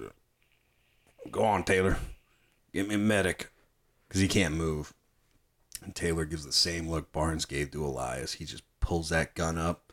"Go 1.31 1.43
on, 1.43 1.63
Taylor, 1.63 1.97
get 2.71 2.87
me 2.87 2.93
a 2.93 2.99
medic," 2.99 3.49
because 4.07 4.21
he 4.21 4.27
can't 4.27 4.53
move. 4.53 4.93
And 5.83 5.93
Taylor 5.95 6.25
gives 6.25 6.45
the 6.45 6.51
same 6.53 6.89
look 6.89 7.11
Barnes 7.11 7.45
gave 7.45 7.71
to 7.71 7.85
Elias. 7.85 8.33
He 8.33 8.45
just 8.45 8.63
pulls 8.79 9.09
that 9.09 9.35
gun 9.35 9.57
up, 9.57 9.91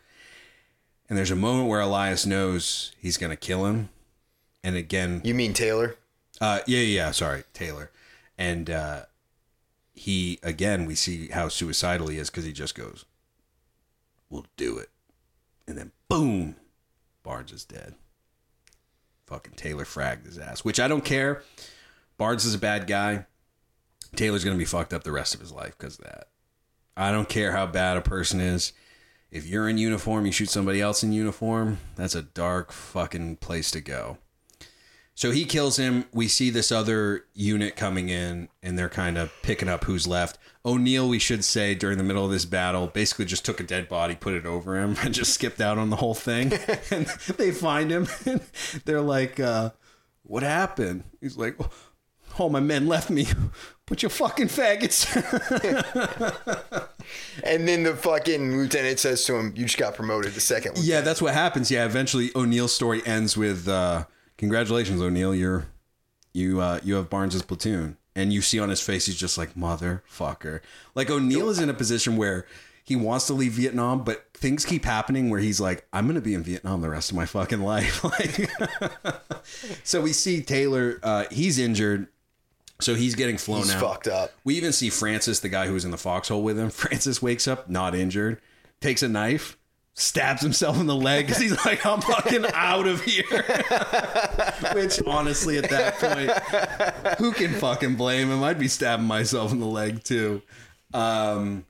and 1.08 1.18
there's 1.18 1.30
a 1.30 1.36
moment 1.36 1.68
where 1.68 1.80
Elias 1.80 2.24
knows 2.26 2.92
he's 2.98 3.16
gonna 3.16 3.36
kill 3.36 3.66
him. 3.66 3.88
And 4.62 4.76
again, 4.76 5.20
You 5.24 5.34
mean 5.34 5.54
Taylor? 5.54 5.96
Uh, 6.40 6.60
yeah, 6.66 6.78
yeah, 6.78 7.04
yeah, 7.04 7.10
sorry, 7.10 7.44
Taylor. 7.52 7.90
And 8.38 8.70
uh, 8.70 9.02
he, 9.94 10.38
again, 10.42 10.86
we 10.86 10.94
see 10.94 11.28
how 11.28 11.48
suicidal 11.48 12.08
he 12.08 12.18
is 12.18 12.30
because 12.30 12.44
he 12.44 12.52
just 12.52 12.74
goes, 12.74 13.04
We'll 14.28 14.46
do 14.56 14.78
it. 14.78 14.90
And 15.66 15.76
then, 15.76 15.92
boom, 16.08 16.56
Barnes 17.22 17.52
is 17.52 17.64
dead. 17.64 17.94
Fucking 19.26 19.54
Taylor 19.54 19.84
fragged 19.84 20.26
his 20.26 20.38
ass, 20.38 20.64
which 20.64 20.80
I 20.80 20.88
don't 20.88 21.04
care. 21.04 21.42
Barnes 22.16 22.44
is 22.44 22.54
a 22.54 22.58
bad 22.58 22.86
guy. 22.86 23.26
Taylor's 24.16 24.44
going 24.44 24.56
to 24.56 24.58
be 24.58 24.64
fucked 24.64 24.92
up 24.92 25.04
the 25.04 25.12
rest 25.12 25.34
of 25.34 25.40
his 25.40 25.52
life 25.52 25.76
because 25.78 25.98
of 25.98 26.04
that. 26.04 26.28
I 26.96 27.12
don't 27.12 27.28
care 27.28 27.52
how 27.52 27.66
bad 27.66 27.96
a 27.96 28.02
person 28.02 28.40
is. 28.40 28.72
If 29.30 29.46
you're 29.46 29.68
in 29.68 29.78
uniform, 29.78 30.26
you 30.26 30.32
shoot 30.32 30.50
somebody 30.50 30.80
else 30.80 31.02
in 31.02 31.12
uniform, 31.12 31.78
that's 31.94 32.16
a 32.16 32.22
dark 32.22 32.72
fucking 32.72 33.36
place 33.36 33.70
to 33.70 33.80
go. 33.80 34.18
So 35.20 35.32
he 35.32 35.44
kills 35.44 35.76
him. 35.76 36.06
We 36.14 36.28
see 36.28 36.48
this 36.48 36.72
other 36.72 37.26
unit 37.34 37.76
coming 37.76 38.08
in, 38.08 38.48
and 38.62 38.78
they're 38.78 38.88
kind 38.88 39.18
of 39.18 39.30
picking 39.42 39.68
up 39.68 39.84
who's 39.84 40.06
left. 40.06 40.38
O'Neill, 40.64 41.08
we 41.08 41.18
should 41.18 41.44
say, 41.44 41.74
during 41.74 41.98
the 41.98 42.04
middle 42.04 42.24
of 42.24 42.30
this 42.30 42.46
battle, 42.46 42.86
basically 42.86 43.26
just 43.26 43.44
took 43.44 43.60
a 43.60 43.64
dead 43.64 43.86
body, 43.86 44.14
put 44.14 44.32
it 44.32 44.46
over 44.46 44.80
him, 44.80 44.96
and 45.02 45.12
just 45.12 45.34
skipped 45.34 45.60
out 45.60 45.76
on 45.76 45.90
the 45.90 45.96
whole 45.96 46.14
thing. 46.14 46.52
and 46.90 47.06
they 47.36 47.50
find 47.50 47.90
him, 47.90 48.08
and 48.24 48.40
they're 48.86 49.02
like, 49.02 49.38
uh, 49.38 49.72
"What 50.22 50.42
happened?" 50.42 51.04
He's 51.20 51.36
like, 51.36 51.60
"Oh, 52.40 52.48
my 52.48 52.60
men 52.60 52.86
left 52.88 53.10
me. 53.10 53.26
Put 53.86 54.02
your 54.02 54.10
fucking 54.10 54.48
faggots." 54.48 55.06
And 57.42 57.66
then 57.66 57.82
the 57.82 57.96
fucking 57.96 58.56
lieutenant 58.56 59.00
says 59.00 59.24
to 59.24 59.34
him, 59.34 59.52
"You 59.56 59.64
just 59.64 59.78
got 59.78 59.94
promoted 59.94 60.34
to 60.34 60.40
second. 60.40 60.70
lieutenant." 60.72 60.88
yeah, 60.88 61.00
that's 61.00 61.20
what 61.20 61.34
happens. 61.34 61.70
Yeah, 61.70 61.84
eventually 61.84 62.30
O'Neill's 62.36 62.74
story 62.74 63.02
ends 63.04 63.36
with, 63.36 63.66
uh, 63.66 64.04
"Congratulations, 64.38 65.00
O'Neill. 65.02 65.34
You're 65.34 65.66
you 66.32 66.60
uh, 66.60 66.80
you 66.84 66.94
have 66.94 67.10
Barnes's 67.10 67.42
platoon." 67.42 67.96
and 68.16 68.32
you 68.32 68.42
see 68.42 68.58
on 68.58 68.68
his 68.68 68.80
face 68.80 69.06
he's 69.06 69.16
just 69.16 69.38
like 69.38 69.54
motherfucker. 69.54 70.60
Like 70.96 71.08
O'Neill 71.10 71.48
is 71.48 71.60
in 71.60 71.70
a 71.70 71.74
position 71.74 72.16
where 72.16 72.44
he 72.84 72.96
wants 72.96 73.28
to 73.28 73.34
leave 73.34 73.52
Vietnam, 73.52 74.02
but 74.02 74.26
things 74.34 74.64
keep 74.64 74.84
happening 74.84 75.30
where 75.30 75.38
he's 75.38 75.60
like, 75.60 75.86
I'm 75.92 76.08
gonna 76.08 76.20
be 76.20 76.34
in 76.34 76.42
Vietnam 76.42 76.80
the 76.80 76.90
rest 76.90 77.10
of 77.10 77.16
my 77.16 77.24
fucking 77.24 77.60
life. 77.62 78.02
like, 78.02 78.50
so 79.84 80.00
we 80.00 80.12
see 80.12 80.42
Taylor, 80.42 80.98
uh, 81.04 81.24
he's 81.30 81.58
injured, 81.58 82.08
so 82.81 82.94
he's 82.94 83.15
getting 83.15 83.36
flown 83.39 83.62
He's 83.62 83.74
out. 83.74 83.81
fucked 83.81 84.09
up. 84.09 84.32
We 84.44 84.57
even 84.57 84.73
see 84.73 84.90
Francis, 84.90 85.40
the 85.40 85.48
guy 85.48 85.66
who 85.66 85.74
was 85.74 85.85
in 85.85 85.90
the 85.90 85.98
foxhole 85.98 86.43
with 86.43 86.59
him. 86.59 86.70
Francis 86.70 87.20
wakes 87.23 87.47
up, 87.48 87.69
not 87.69 87.94
injured, 87.94 88.40
takes 88.81 89.02
a 89.02 89.09
knife, 89.09 89.57
stabs 89.94 90.43
himself 90.43 90.78
in 90.81 90.86
the 90.86 90.94
leg 90.94 91.27
because 91.27 91.40
he's 91.43 91.65
like, 91.65 91.85
I'm 91.85 92.01
fucking 92.01 92.47
out 92.55 92.86
of 92.86 93.02
here. 93.02 93.24
Which, 94.74 95.01
honestly, 95.07 95.59
at 95.59 95.69
that 95.70 95.98
point, 95.98 97.19
who 97.19 97.32
can 97.32 97.52
fucking 97.55 97.97
blame 97.97 98.31
him? 98.31 98.43
I'd 98.43 98.59
be 98.59 98.69
stabbing 98.69 99.07
myself 99.07 99.52
in 99.52 99.61
the 99.61 99.66
leg 99.66 100.02
too. 100.05 100.43
Um, 100.94 101.65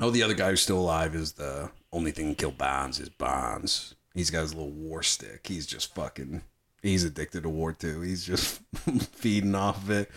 oh, 0.00 0.10
the 0.10 0.22
other 0.22 0.34
guy 0.34 0.50
who's 0.50 0.60
still 0.62 0.78
alive 0.78 1.14
is 1.14 1.32
the 1.32 1.70
only 1.92 2.10
thing 2.12 2.28
that 2.28 2.38
kill 2.38 2.50
Bonds 2.50 3.00
is 3.00 3.08
Bonds. 3.08 3.94
He's 4.14 4.30
got 4.30 4.42
his 4.42 4.54
little 4.54 4.70
war 4.72 5.02
stick. 5.02 5.46
He's 5.46 5.66
just 5.66 5.94
fucking. 5.94 6.42
He's 6.88 7.04
addicted 7.04 7.42
to 7.44 7.48
war 7.48 7.72
too. 7.72 8.00
He's 8.00 8.24
just 8.24 8.60
feeding 9.12 9.54
off 9.54 9.82
of 9.82 9.90
it. 9.90 10.10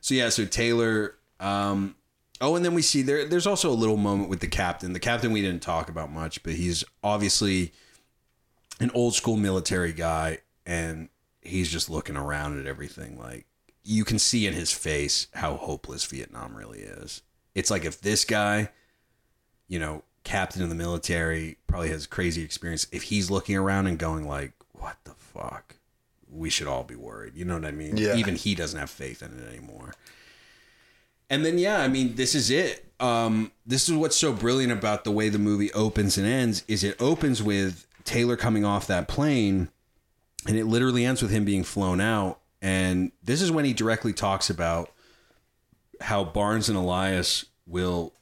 So 0.00 0.14
yeah, 0.14 0.28
so 0.28 0.44
Taylor. 0.44 1.16
Um, 1.38 1.96
oh, 2.40 2.56
and 2.56 2.64
then 2.64 2.74
we 2.74 2.82
see 2.82 3.02
there. 3.02 3.26
There's 3.26 3.46
also 3.46 3.70
a 3.70 3.74
little 3.74 3.96
moment 3.96 4.28
with 4.28 4.40
the 4.40 4.46
captain. 4.46 4.92
The 4.92 5.00
captain 5.00 5.32
we 5.32 5.42
didn't 5.42 5.62
talk 5.62 5.88
about 5.88 6.10
much, 6.12 6.42
but 6.42 6.54
he's 6.54 6.84
obviously 7.02 7.72
an 8.78 8.90
old 8.94 9.14
school 9.14 9.36
military 9.36 9.92
guy, 9.92 10.38
and 10.66 11.08
he's 11.42 11.70
just 11.70 11.90
looking 11.90 12.16
around 12.16 12.58
at 12.58 12.66
everything. 12.66 13.18
Like 13.18 13.46
you 13.82 14.04
can 14.04 14.18
see 14.18 14.46
in 14.46 14.54
his 14.54 14.72
face 14.72 15.28
how 15.34 15.56
hopeless 15.56 16.04
Vietnam 16.04 16.56
really 16.56 16.80
is. 16.80 17.22
It's 17.54 17.70
like 17.70 17.84
if 17.84 18.00
this 18.00 18.24
guy, 18.24 18.70
you 19.68 19.78
know, 19.78 20.04
captain 20.24 20.62
in 20.62 20.68
the 20.68 20.74
military, 20.74 21.56
probably 21.66 21.90
has 21.90 22.06
crazy 22.06 22.42
experience. 22.42 22.86
If 22.92 23.04
he's 23.04 23.30
looking 23.30 23.56
around 23.56 23.86
and 23.86 23.98
going 23.98 24.26
like, 24.26 24.52
"What 24.72 24.98
the 25.04 25.14
fuck," 25.14 25.76
we 26.32 26.50
should 26.50 26.66
all 26.66 26.84
be 26.84 26.94
worried. 26.94 27.34
You 27.34 27.44
know 27.44 27.54
what 27.54 27.64
I 27.64 27.72
mean? 27.72 27.96
Yeah. 27.96 28.16
Even 28.16 28.36
he 28.36 28.54
doesn't 28.54 28.78
have 28.78 28.90
faith 28.90 29.22
in 29.22 29.38
it 29.38 29.48
anymore. 29.48 29.94
And 31.28 31.44
then 31.44 31.58
yeah, 31.58 31.80
I 31.80 31.88
mean, 31.88 32.16
this 32.16 32.34
is 32.34 32.50
it. 32.50 32.86
Um, 32.98 33.52
this 33.64 33.88
is 33.88 33.94
what's 33.94 34.16
so 34.16 34.32
brilliant 34.32 34.72
about 34.72 35.04
the 35.04 35.10
way 35.10 35.28
the 35.28 35.38
movie 35.38 35.72
opens 35.72 36.18
and 36.18 36.26
ends 36.26 36.64
is 36.68 36.84
it 36.84 37.00
opens 37.00 37.42
with 37.42 37.86
Taylor 38.04 38.36
coming 38.36 38.64
off 38.64 38.86
that 38.88 39.08
plane 39.08 39.70
and 40.46 40.56
it 40.56 40.66
literally 40.66 41.04
ends 41.06 41.22
with 41.22 41.30
him 41.30 41.44
being 41.44 41.64
flown 41.64 42.00
out 42.00 42.40
and 42.60 43.10
this 43.22 43.40
is 43.40 43.50
when 43.50 43.64
he 43.64 43.72
directly 43.72 44.12
talks 44.12 44.50
about 44.50 44.90
how 46.02 46.24
Barnes 46.24 46.68
and 46.68 46.76
Elias 46.76 47.46
will 47.66 48.12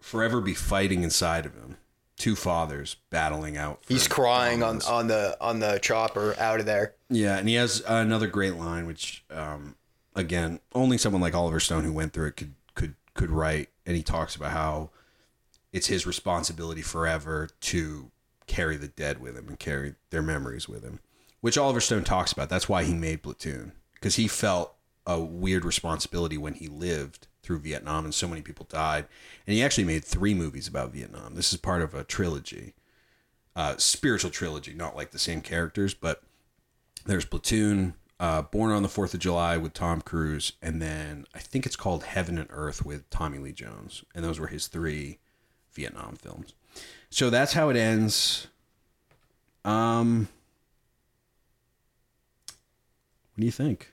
forever 0.00 0.40
be 0.40 0.54
fighting 0.54 1.02
inside 1.02 1.46
of 1.46 1.54
him. 1.54 1.77
Two 2.18 2.34
fathers 2.34 2.96
battling 3.10 3.56
out. 3.56 3.84
for 3.84 3.92
He's 3.92 4.08
crying 4.08 4.62
on 4.62 4.82
on 4.82 5.06
the 5.06 5.36
on 5.40 5.60
the 5.60 5.78
chopper 5.80 6.34
out 6.38 6.58
of 6.60 6.66
there. 6.66 6.94
Yeah, 7.08 7.38
and 7.38 7.48
he 7.48 7.54
has 7.54 7.80
another 7.86 8.26
great 8.26 8.56
line, 8.56 8.86
which 8.86 9.24
um, 9.30 9.76
again, 10.16 10.58
only 10.74 10.98
someone 10.98 11.22
like 11.22 11.34
Oliver 11.34 11.60
Stone 11.60 11.84
who 11.84 11.92
went 11.92 12.12
through 12.12 12.26
it 12.26 12.36
could 12.36 12.54
could 12.74 12.94
could 13.14 13.30
write. 13.30 13.68
And 13.86 13.96
he 13.96 14.02
talks 14.02 14.34
about 14.34 14.50
how 14.50 14.90
it's 15.72 15.86
his 15.86 16.06
responsibility 16.06 16.82
forever 16.82 17.48
to 17.60 18.10
carry 18.46 18.76
the 18.76 18.88
dead 18.88 19.20
with 19.20 19.36
him 19.36 19.48
and 19.48 19.58
carry 19.58 19.94
their 20.10 20.22
memories 20.22 20.68
with 20.68 20.82
him, 20.82 20.98
which 21.40 21.56
Oliver 21.56 21.80
Stone 21.80 22.04
talks 22.04 22.32
about. 22.32 22.48
That's 22.48 22.68
why 22.68 22.82
he 22.82 22.94
made 22.94 23.22
Platoon 23.22 23.72
because 23.94 24.16
he 24.16 24.26
felt 24.26 24.74
a 25.06 25.20
weird 25.20 25.64
responsibility 25.64 26.36
when 26.36 26.54
he 26.54 26.66
lived 26.68 27.28
through 27.48 27.58
Vietnam 27.60 28.04
and 28.04 28.12
so 28.12 28.28
many 28.28 28.42
people 28.42 28.66
died. 28.68 29.06
And 29.46 29.56
he 29.56 29.62
actually 29.62 29.84
made 29.84 30.04
three 30.04 30.34
movies 30.34 30.68
about 30.68 30.92
Vietnam. 30.92 31.34
This 31.34 31.50
is 31.50 31.58
part 31.58 31.80
of 31.80 31.94
a 31.94 32.04
trilogy, 32.04 32.74
uh, 33.56 33.76
spiritual 33.78 34.30
trilogy, 34.30 34.74
not 34.74 34.94
like 34.94 35.12
the 35.12 35.18
same 35.18 35.40
characters, 35.40 35.94
but 35.94 36.22
there's 37.06 37.24
Platoon, 37.24 37.94
uh, 38.20 38.42
Born 38.42 38.70
on 38.70 38.82
the 38.82 38.88
Fourth 38.90 39.14
of 39.14 39.20
July 39.20 39.56
with 39.56 39.72
Tom 39.72 40.02
Cruise, 40.02 40.52
and 40.60 40.82
then 40.82 41.24
I 41.34 41.38
think 41.38 41.64
it's 41.64 41.74
called 41.74 42.04
Heaven 42.04 42.36
and 42.36 42.48
Earth 42.50 42.84
with 42.84 43.08
Tommy 43.08 43.38
Lee 43.38 43.52
Jones, 43.52 44.04
and 44.14 44.22
those 44.22 44.38
were 44.38 44.48
his 44.48 44.66
three 44.66 45.18
Vietnam 45.72 46.16
films. 46.16 46.52
So 47.08 47.30
that's 47.30 47.54
how 47.54 47.70
it 47.70 47.76
ends. 47.76 48.48
Um, 49.64 50.28
what 53.34 53.40
do 53.40 53.46
you 53.46 53.52
think? 53.52 53.90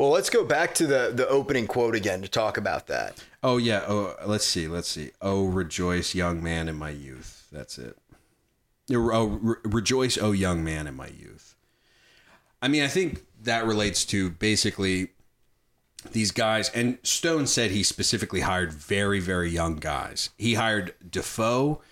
Well, 0.00 0.08
let's 0.08 0.30
go 0.30 0.46
back 0.46 0.72
to 0.76 0.86
the 0.86 1.12
the 1.14 1.28
opening 1.28 1.66
quote 1.66 1.94
again 1.94 2.22
to 2.22 2.28
talk 2.28 2.56
about 2.56 2.86
that. 2.86 3.22
Oh 3.42 3.58
yeah. 3.58 3.84
Oh, 3.86 4.14
let's 4.24 4.46
see. 4.46 4.66
Let's 4.66 4.88
see. 4.88 5.10
Oh, 5.20 5.44
rejoice, 5.44 6.14
young 6.14 6.42
man, 6.42 6.70
in 6.70 6.76
my 6.76 6.88
youth. 6.88 7.46
That's 7.52 7.76
it. 7.76 7.98
Oh, 8.90 9.26
re- 9.26 9.56
rejoice, 9.62 10.16
oh 10.16 10.32
young 10.32 10.64
man, 10.64 10.86
in 10.86 10.94
my 10.94 11.08
youth. 11.08 11.54
I 12.62 12.68
mean, 12.68 12.82
I 12.82 12.88
think 12.88 13.26
that 13.42 13.66
relates 13.66 14.06
to 14.06 14.30
basically 14.30 15.08
these 16.12 16.30
guys. 16.30 16.70
And 16.70 16.96
Stone 17.02 17.46
said 17.48 17.70
he 17.70 17.82
specifically 17.82 18.40
hired 18.40 18.72
very, 18.72 19.20
very 19.20 19.50
young 19.50 19.76
guys. 19.76 20.30
He 20.38 20.54
hired 20.54 20.94
Dafoe 21.10 21.82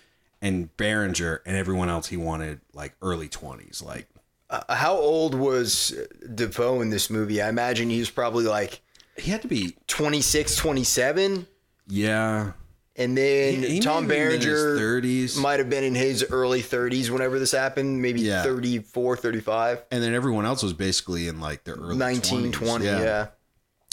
and 0.41 0.75
Berenger, 0.77 1.43
and 1.45 1.55
everyone 1.55 1.89
else 1.89 2.07
he 2.07 2.17
wanted 2.17 2.61
like 2.73 2.95
early 3.03 3.29
twenties. 3.29 3.83
Like 3.85 4.07
Uh, 4.49 4.75
how 4.75 4.95
old 4.95 5.35
was 5.35 5.93
Dafoe 6.35 6.81
in 6.81 6.89
this 6.89 7.09
movie? 7.09 7.41
I 7.41 7.49
imagine 7.49 7.89
he 7.89 7.99
was 7.99 8.09
probably 8.09 8.45
like 8.45 8.81
he 9.17 9.31
had 9.31 9.41
to 9.43 9.47
be. 9.47 9.75
26, 9.87 10.55
27. 10.55 11.45
Yeah. 11.87 12.53
And 12.95 13.17
then 13.17 13.61
He- 13.63 13.69
he 13.75 13.79
Tom 13.79 14.07
may 14.07 14.17
have 14.17 14.29
been 14.31 14.41
in 14.41 14.47
his 14.47 14.61
Berenger 14.61 14.79
30s. 14.79 15.37
might 15.37 15.59
have 15.59 15.69
been 15.69 15.83
in 15.83 15.95
his 15.95 16.25
early 16.31 16.61
30s 16.61 17.09
whenever 17.09 17.37
this 17.39 17.51
happened, 17.51 18.01
maybe 18.01 18.21
Yeah. 18.21 18.43
34, 18.43 19.15
35, 19.17 19.83
And 19.91 20.03
then 20.03 20.13
everyone 20.13 20.45
else 20.45 20.63
was 20.63 20.73
basically 20.73 21.27
in 21.27 21.39
like 21.39 21.63
their 21.63 21.75
early 21.75 21.97
19, 21.97 22.51
20s. 22.51 22.53
20. 22.53 22.85
Yeah. 22.85 23.27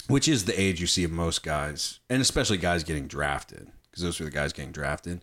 which 0.07 0.27
is 0.29 0.45
the 0.45 0.57
age 0.59 0.79
you 0.79 0.87
see 0.87 1.03
of 1.03 1.11
most 1.11 1.43
guys, 1.43 1.99
and 2.09 2.21
especially 2.21 2.55
guys 2.57 2.83
getting 2.85 3.07
drafted, 3.07 3.67
because 3.91 4.01
those 4.03 4.17
were 4.19 4.25
the 4.25 4.31
guys 4.31 4.53
getting 4.53 4.71
drafted. 4.71 5.21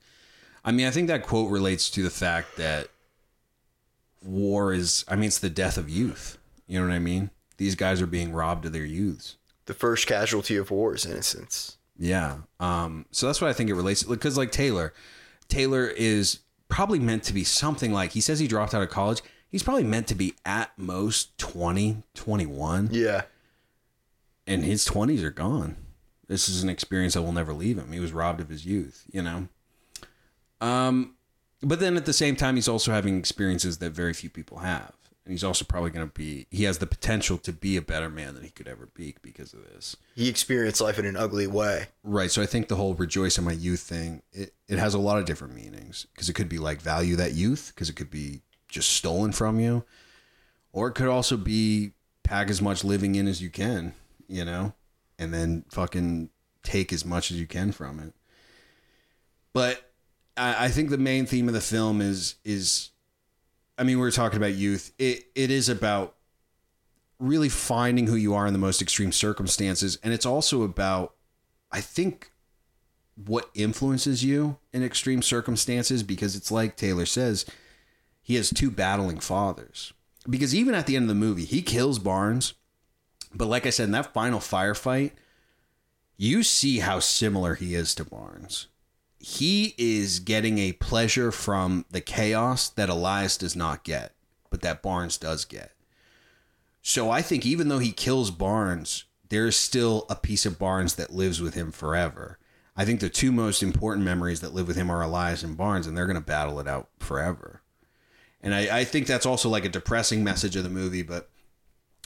I 0.63 0.73
mean, 0.73 0.87
I 0.87 0.91
think 0.91 1.09
that 1.09 1.23
quote 1.23 1.51
relates 1.51 1.89
to 1.91 2.03
the 2.03 2.11
fact 2.11 2.57
that 2.59 2.89
war 4.25 4.73
is, 4.73 5.05
I 5.09 5.17
mean, 5.17 5.27
it's 5.27 5.39
the 5.39 5.51
death 5.51 5.77
of 5.79 5.89
youth. 5.89 6.39
You 6.67 6.81
know 6.81 6.87
what 6.89 6.95
I 6.95 6.99
mean? 6.99 7.31
These 7.57 7.75
guys 7.75 8.01
are 8.03 8.07
being 8.07 8.33
robbed 8.33 8.65
of 8.67 8.73
their 8.73 8.85
youths. 8.85 9.37
The 9.67 9.75
first 9.75 10.07
casualty 10.07 10.57
of 10.57 10.71
war 10.71 10.95
is 10.95 11.07
innocence. 11.07 11.77
Yeah. 11.99 12.39
Um, 12.61 13.07
so 13.13 13.27
that's 13.27 13.41
what 13.41 13.49
I 13.51 13.53
think 13.53 13.71
it 13.71 13.75
relates 13.75 14.03
to. 14.03 14.09
Because, 14.09 14.37
like, 14.37 14.51
Taylor, 14.51 14.93
Taylor 15.49 15.87
is 15.87 16.41
probably 16.69 16.99
meant 16.99 17.23
to 17.25 17.33
be 17.35 17.45
something 17.45 17.93
like, 17.93 18.13
he 18.13 18.21
says 18.21 18.39
he 18.41 18.49
dropped 18.49 18.75
out 18.75 18.83
of 18.83 18.91
college. 18.91 19.23
He's 19.49 19.63
probably 19.63 19.85
meant 19.85 20.09
to 20.09 20.15
be 20.15 20.35
at 20.45 20.71
most 20.77 21.39
20, 21.39 22.03
21 22.15 22.89
Yeah. 22.91 23.23
and 24.47 24.65
his 24.65 24.85
20s 24.87 25.23
are 25.23 25.31
gone. 25.31 25.77
This 26.27 26.49
is 26.49 26.63
an 26.63 26.69
experience 26.69 27.15
that 27.15 27.23
will 27.23 27.33
never 27.33 27.53
leave 27.53 27.79
him. 27.79 27.93
He 27.93 28.01
was 28.01 28.13
robbed 28.13 28.41
of 28.41 28.49
his 28.49 28.67
youth, 28.67 29.05
you 29.13 29.23
know. 29.23 29.49
Um 30.61 31.14
but 31.65 31.81
then 31.81 31.97
at 31.97 32.07
the 32.07 32.13
same 32.13 32.37
time 32.37 32.57
he's 32.57 32.69
also 32.69 32.93
having 32.93 33.19
experiences 33.19 33.79
that 33.79 33.91
very 33.91 34.13
few 34.13 34.31
people 34.31 34.59
have. 34.59 34.93
And 35.25 35.33
he's 35.33 35.45
also 35.45 35.65
probably 35.65 35.91
going 35.91 36.07
to 36.07 36.13
be 36.13 36.47
he 36.51 36.65
has 36.65 36.79
the 36.79 36.87
potential 36.87 37.39
to 37.39 37.53
be 37.53 37.79
a 37.79 37.83
better 37.83 38.11
man 38.11 38.35
than 38.35 38.45
he 38.45 38.51
could 38.51 38.69
ever 38.69 38.91
be 38.95 39.15
because 39.23 39.55
of 39.55 39.65
this. 39.65 39.97
He 40.15 40.29
experienced 40.29 40.83
life 40.83 40.99
in 40.99 41.07
an 41.07 41.17
ugly 41.17 41.47
way. 41.47 41.87
Right. 42.03 42.31
So 42.31 42.43
I 42.43 42.47
think 42.47 42.69
the 42.69 42.77
whole 42.77 42.95
rejoice 42.95 43.39
in 43.39 43.45
my 43.45 43.53
youth 43.53 43.81
thing, 43.81 44.21
it, 44.33 44.53
it 44.69 44.79
has 44.79 44.93
a 44.93 44.99
lot 44.99 45.19
of 45.19 45.25
different 45.25 45.55
meanings 45.55 46.07
because 46.13 46.29
it 46.29 46.35
could 46.35 46.49
be 46.49 46.59
like 46.59 46.83
value 46.83 47.17
that 47.17 47.33
youth 47.33 47.73
because 47.75 47.89
it 47.89 47.97
could 47.97 48.11
be 48.11 48.43
just 48.69 48.91
stolen 48.91 49.33
from 49.33 49.59
you. 49.59 49.85
Or 50.73 50.89
it 50.89 50.93
could 50.93 51.09
also 51.09 51.39
be 51.39 51.93
pack 52.23 52.51
as 52.51 52.61
much 52.61 52.85
living 52.85 53.15
in 53.15 53.27
as 53.27 53.41
you 53.41 53.49
can, 53.49 53.95
you 54.29 54.45
know, 54.45 54.75
and 55.19 55.33
then 55.33 55.65
fucking 55.71 56.29
take 56.63 56.93
as 56.93 57.05
much 57.05 57.31
as 57.31 57.41
you 57.41 57.47
can 57.47 57.73
from 57.73 58.01
it. 58.01 58.13
But 59.55 59.91
I, 60.37 60.67
I 60.67 60.69
think 60.69 60.91
the 60.91 60.99
main 60.99 61.27
theme 61.27 61.49
of 61.49 61.55
the 61.55 61.61
film 61.61 62.01
is 62.01 62.37
is 62.45 62.91
I 63.77 63.83
mean, 63.83 63.99
we 63.99 64.07
are 64.07 64.13
talking 64.13 64.37
about 64.37 64.55
youth. 64.55 64.93
It 64.99 65.27
it 65.35 65.51
is 65.51 65.69
about 65.69 66.15
really 67.19 67.49
finding 67.49 68.07
who 68.07 68.17
you 68.17 68.35
are 68.35 68.47
in 68.47 68.53
the 68.53 68.59
most 68.59 68.83
extreme 68.83 69.13
circumstances. 69.13 69.99
And 70.03 70.13
it's 70.13 70.27
also 70.27 70.63
about 70.63 71.15
I 71.73 71.81
think 71.81 72.31
what 73.17 73.51
influences 73.55 74.25
you 74.25 74.59
in 74.73 74.83
extreme 74.83 75.23
circumstances 75.23 76.03
because 76.03 76.35
it's 76.35 76.51
like 76.51 76.77
Taylor 76.77 77.07
says, 77.07 77.47
he 78.23 78.35
has 78.35 78.51
two 78.51 78.71
battling 78.71 79.21
fathers. 79.21 79.93
Because 80.29 80.55
even 80.55 80.75
at 80.75 80.87
the 80.87 80.97
end 80.97 81.05
of 81.05 81.09
the 81.09 81.15
movie, 81.15 81.45
he 81.45 81.63
kills 81.63 81.99
Barnes. 81.99 82.55
But 83.35 83.47
like 83.47 83.67
I 83.67 83.71
said, 83.71 83.85
in 83.85 83.91
that 83.93 84.15
final 84.15 84.41
firefight, 84.41 85.13
you 86.17 86.43
see 86.43 86.79
how 86.79 87.01
similar 87.01 87.55
he 87.55 87.75
is 87.75 87.95
to 87.97 88.05
Barnes. 88.05 88.69
He 89.27 89.75
is 89.79 90.19
getting 90.19 90.59
a 90.59 90.73
pleasure 90.73 91.33
from 91.33 91.87
the 91.91 92.03
chaos 92.03 92.69
that 92.69 92.91
Elias 92.91 93.39
does 93.39 93.57
not 93.57 93.83
get, 93.83 94.13
but 94.51 94.61
that 94.61 94.83
Barnes 94.83 95.17
does 95.17 95.47
get. 95.47 95.73
So 96.83 97.11
I 97.11 97.23
think 97.23 97.47
even 97.47 97.69
though 97.69 97.79
he 97.79 97.91
kills 97.91 98.31
Barnes, 98.31 99.05
there's 99.31 99.57
still 99.57 100.05
a 100.11 100.15
piece 100.15 100.45
of 100.45 100.59
Barnes 100.59 100.97
that 100.97 101.15
lives 101.15 101.41
with 101.41 101.55
him 101.55 101.73
forever. 101.73 102.39
I 102.77 102.85
think 102.85 103.01
the 103.01 103.09
two 103.09 103.33
most 103.33 103.63
important 103.63 104.05
memories 104.05 104.43
that 104.43 104.53
live 104.53 104.69
with 104.69 104.77
him 104.77 104.91
are 104.91 105.01
Elias 105.01 105.43
and 105.43 105.57
Barnes, 105.57 105.87
and 105.87 105.97
they're 105.97 106.05
going 106.05 106.17
to 106.17 106.21
battle 106.21 106.61
it 106.61 106.69
out 106.69 106.91
forever. 106.99 107.63
And 108.43 108.55
I, 108.55 108.81
I 108.81 108.85
think 108.85 109.07
that's 109.07 109.25
also 109.25 109.49
like 109.49 109.65
a 109.65 109.71
depressing 109.71 110.23
message 110.23 110.55
of 110.55 110.65
the 110.65 110.69
movie, 110.69 111.03
but 111.03 111.31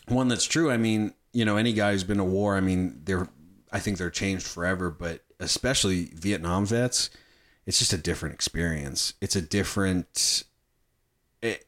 one 0.06 0.28
that's 0.28 0.44
true. 0.44 0.70
I 0.70 0.76
mean, 0.76 1.14
you 1.32 1.44
know, 1.44 1.56
any 1.56 1.72
guy 1.72 1.90
who's 1.90 2.04
been 2.04 2.18
to 2.18 2.24
war, 2.24 2.56
I 2.56 2.60
mean, 2.60 3.00
they're, 3.02 3.28
I 3.72 3.80
think 3.80 3.98
they're 3.98 4.08
changed 4.08 4.46
forever, 4.46 4.88
but 4.88 5.24
especially 5.40 6.06
Vietnam 6.14 6.66
vets, 6.66 7.10
it's 7.66 7.78
just 7.78 7.92
a 7.92 7.98
different 7.98 8.34
experience. 8.34 9.14
It's 9.20 9.36
a 9.36 9.42
different, 9.42 10.44
it, 11.42 11.66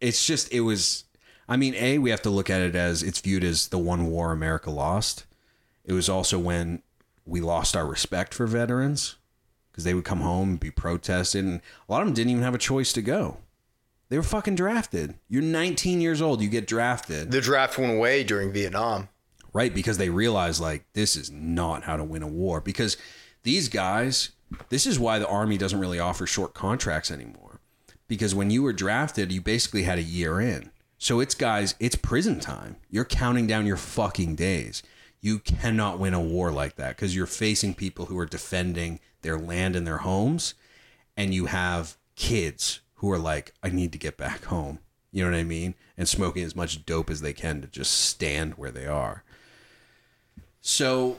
it's 0.00 0.26
just, 0.26 0.52
it 0.52 0.60
was, 0.60 1.04
I 1.48 1.56
mean, 1.56 1.74
A, 1.76 1.98
we 1.98 2.10
have 2.10 2.22
to 2.22 2.30
look 2.30 2.50
at 2.50 2.60
it 2.60 2.74
as 2.74 3.02
it's 3.02 3.20
viewed 3.20 3.44
as 3.44 3.68
the 3.68 3.78
one 3.78 4.06
war 4.06 4.32
America 4.32 4.70
lost. 4.70 5.26
It 5.84 5.92
was 5.92 6.08
also 6.08 6.38
when 6.38 6.82
we 7.24 7.40
lost 7.40 7.76
our 7.76 7.86
respect 7.86 8.34
for 8.34 8.46
veterans 8.46 9.16
because 9.70 9.84
they 9.84 9.94
would 9.94 10.04
come 10.04 10.20
home 10.20 10.50
and 10.50 10.60
be 10.60 10.70
protested, 10.70 11.44
and 11.44 11.60
a 11.88 11.92
lot 11.92 12.00
of 12.00 12.08
them 12.08 12.14
didn't 12.14 12.30
even 12.30 12.42
have 12.42 12.54
a 12.54 12.58
choice 12.58 12.92
to 12.94 13.02
go. 13.02 13.38
They 14.08 14.16
were 14.16 14.22
fucking 14.22 14.54
drafted. 14.54 15.14
You're 15.28 15.42
19 15.42 16.00
years 16.00 16.22
old, 16.22 16.40
you 16.40 16.48
get 16.48 16.66
drafted. 16.66 17.30
The 17.30 17.40
draft 17.40 17.76
went 17.76 17.92
away 17.92 18.24
during 18.24 18.52
Vietnam. 18.52 19.08
Right, 19.56 19.72
because 19.72 19.96
they 19.96 20.10
realize 20.10 20.60
like 20.60 20.84
this 20.92 21.16
is 21.16 21.30
not 21.30 21.84
how 21.84 21.96
to 21.96 22.04
win 22.04 22.22
a 22.22 22.28
war. 22.28 22.60
Because 22.60 22.98
these 23.42 23.70
guys, 23.70 24.32
this 24.68 24.86
is 24.86 24.98
why 24.98 25.18
the 25.18 25.26
army 25.26 25.56
doesn't 25.56 25.80
really 25.80 25.98
offer 25.98 26.26
short 26.26 26.52
contracts 26.52 27.10
anymore. 27.10 27.62
Because 28.06 28.34
when 28.34 28.50
you 28.50 28.62
were 28.62 28.74
drafted, 28.74 29.32
you 29.32 29.40
basically 29.40 29.84
had 29.84 29.96
a 29.98 30.02
year 30.02 30.42
in. 30.42 30.72
So 30.98 31.20
it's 31.20 31.34
guys, 31.34 31.74
it's 31.80 31.96
prison 31.96 32.38
time. 32.38 32.76
You're 32.90 33.06
counting 33.06 33.46
down 33.46 33.64
your 33.64 33.78
fucking 33.78 34.34
days. 34.34 34.82
You 35.22 35.38
cannot 35.38 35.98
win 35.98 36.12
a 36.12 36.20
war 36.20 36.50
like 36.50 36.76
that 36.76 36.94
because 36.94 37.16
you're 37.16 37.24
facing 37.24 37.72
people 37.72 38.04
who 38.04 38.18
are 38.18 38.26
defending 38.26 39.00
their 39.22 39.38
land 39.38 39.74
and 39.74 39.86
their 39.86 39.98
homes, 39.98 40.52
and 41.16 41.32
you 41.32 41.46
have 41.46 41.96
kids 42.14 42.80
who 42.96 43.10
are 43.10 43.18
like, 43.18 43.54
I 43.62 43.70
need 43.70 43.92
to 43.92 43.98
get 43.98 44.18
back 44.18 44.44
home. 44.44 44.80
You 45.12 45.24
know 45.24 45.30
what 45.30 45.38
I 45.38 45.44
mean? 45.44 45.76
And 45.96 46.06
smoking 46.06 46.42
as 46.42 46.54
much 46.54 46.84
dope 46.84 47.08
as 47.08 47.22
they 47.22 47.32
can 47.32 47.62
to 47.62 47.66
just 47.66 47.92
stand 47.92 48.56
where 48.58 48.70
they 48.70 48.86
are. 48.86 49.24
So, 50.66 51.16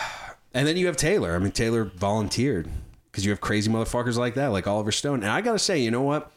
and 0.54 0.66
then 0.66 0.76
you 0.76 0.86
have 0.86 0.96
Taylor. 0.96 1.36
I 1.36 1.38
mean, 1.38 1.52
Taylor 1.52 1.84
volunteered 1.84 2.68
because 3.04 3.24
you 3.24 3.30
have 3.30 3.40
crazy 3.40 3.70
motherfuckers 3.70 4.16
like 4.16 4.34
that, 4.34 4.48
like 4.48 4.66
Oliver 4.66 4.90
Stone. 4.90 5.22
And 5.22 5.30
I 5.30 5.40
got 5.40 5.52
to 5.52 5.58
say, 5.58 5.78
you 5.78 5.92
know 5.92 6.02
what? 6.02 6.32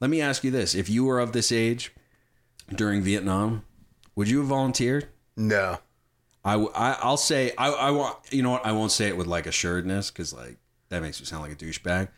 Let 0.00 0.08
me 0.08 0.22
ask 0.22 0.42
you 0.42 0.50
this. 0.50 0.74
If 0.74 0.88
you 0.88 1.04
were 1.04 1.20
of 1.20 1.32
this 1.32 1.52
age 1.52 1.92
during 2.74 3.02
Vietnam, 3.02 3.62
would 4.16 4.30
you 4.30 4.38
have 4.38 4.46
volunteered? 4.46 5.08
No. 5.36 5.78
I, 6.46 6.54
I 6.54 7.06
will 7.06 7.18
say 7.18 7.52
I, 7.58 7.68
I 7.68 7.90
want 7.90 8.16
you 8.30 8.42
know 8.42 8.52
what 8.52 8.64
I 8.64 8.72
won't 8.72 8.92
say 8.92 9.08
it 9.08 9.16
with 9.16 9.26
like 9.26 9.44
assuredness 9.44 10.10
because 10.10 10.32
like 10.32 10.56
that 10.88 11.02
makes 11.02 11.20
me 11.20 11.26
sound 11.26 11.42
like 11.42 11.52
a 11.52 11.56
douchebag, 11.56 12.08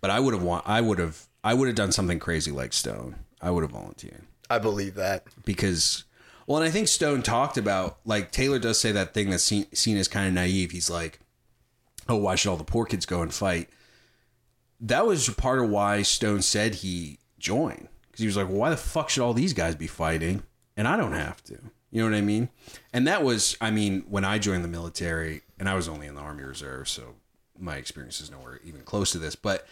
but 0.00 0.10
I 0.10 0.20
would 0.20 0.32
have 0.32 0.44
want 0.44 0.64
I 0.68 0.80
would 0.80 1.00
have 1.00 1.26
I 1.42 1.54
would 1.54 1.66
have 1.66 1.74
done 1.74 1.90
something 1.90 2.20
crazy 2.20 2.52
like 2.52 2.72
Stone. 2.72 3.16
I 3.42 3.50
would 3.50 3.62
have 3.62 3.72
volunteered 3.72 4.22
I 4.48 4.58
believe 4.58 4.94
that. 4.94 5.26
because 5.44 6.04
well, 6.46 6.58
and 6.60 6.66
I 6.66 6.70
think 6.70 6.88
Stone 6.88 7.22
talked 7.22 7.56
about 7.56 7.98
like 8.04 8.30
Taylor 8.30 8.58
does 8.58 8.78
say 8.78 8.92
that 8.92 9.14
thing 9.14 9.30
that's 9.30 9.42
seen, 9.42 9.66
seen 9.72 9.96
as 9.96 10.08
kind 10.08 10.28
of 10.28 10.34
naive. 10.34 10.70
He's 10.70 10.90
like, 10.90 11.20
oh, 12.08 12.16
why 12.16 12.34
should 12.34 12.50
all 12.50 12.56
the 12.56 12.64
poor 12.64 12.84
kids 12.84 13.06
go 13.06 13.22
and 13.22 13.32
fight? 13.32 13.68
That 14.80 15.06
was 15.06 15.28
part 15.30 15.60
of 15.60 15.70
why 15.70 16.02
Stone 16.02 16.42
said 16.42 16.76
he 16.76 17.18
joined 17.38 17.88
because 18.06 18.20
he 18.20 18.26
was 18.26 18.36
like, 18.36 18.48
well, 18.48 18.58
why 18.58 18.70
the 18.70 18.76
fuck 18.76 19.08
should 19.08 19.22
all 19.22 19.34
these 19.34 19.52
guys 19.52 19.74
be 19.74 19.86
fighting 19.86 20.42
and 20.76 20.86
I 20.86 20.96
don't 20.96 21.12
have 21.12 21.42
to? 21.44 21.58
You 21.90 22.02
know 22.02 22.10
what 22.10 22.18
I 22.18 22.22
mean? 22.22 22.48
And 22.92 23.06
that 23.06 23.22
was, 23.22 23.56
I 23.60 23.70
mean, 23.70 24.04
when 24.08 24.24
I 24.24 24.38
joined 24.38 24.64
the 24.64 24.68
military, 24.68 25.42
and 25.60 25.68
I 25.68 25.74
was 25.74 25.88
only 25.88 26.08
in 26.08 26.16
the 26.16 26.20
Army 26.20 26.42
Reserve, 26.42 26.88
so 26.88 27.14
my 27.56 27.76
experience 27.76 28.20
is 28.20 28.32
nowhere 28.32 28.58
even 28.64 28.80
close 28.80 29.12
to 29.12 29.18
this, 29.18 29.36
but 29.36 29.64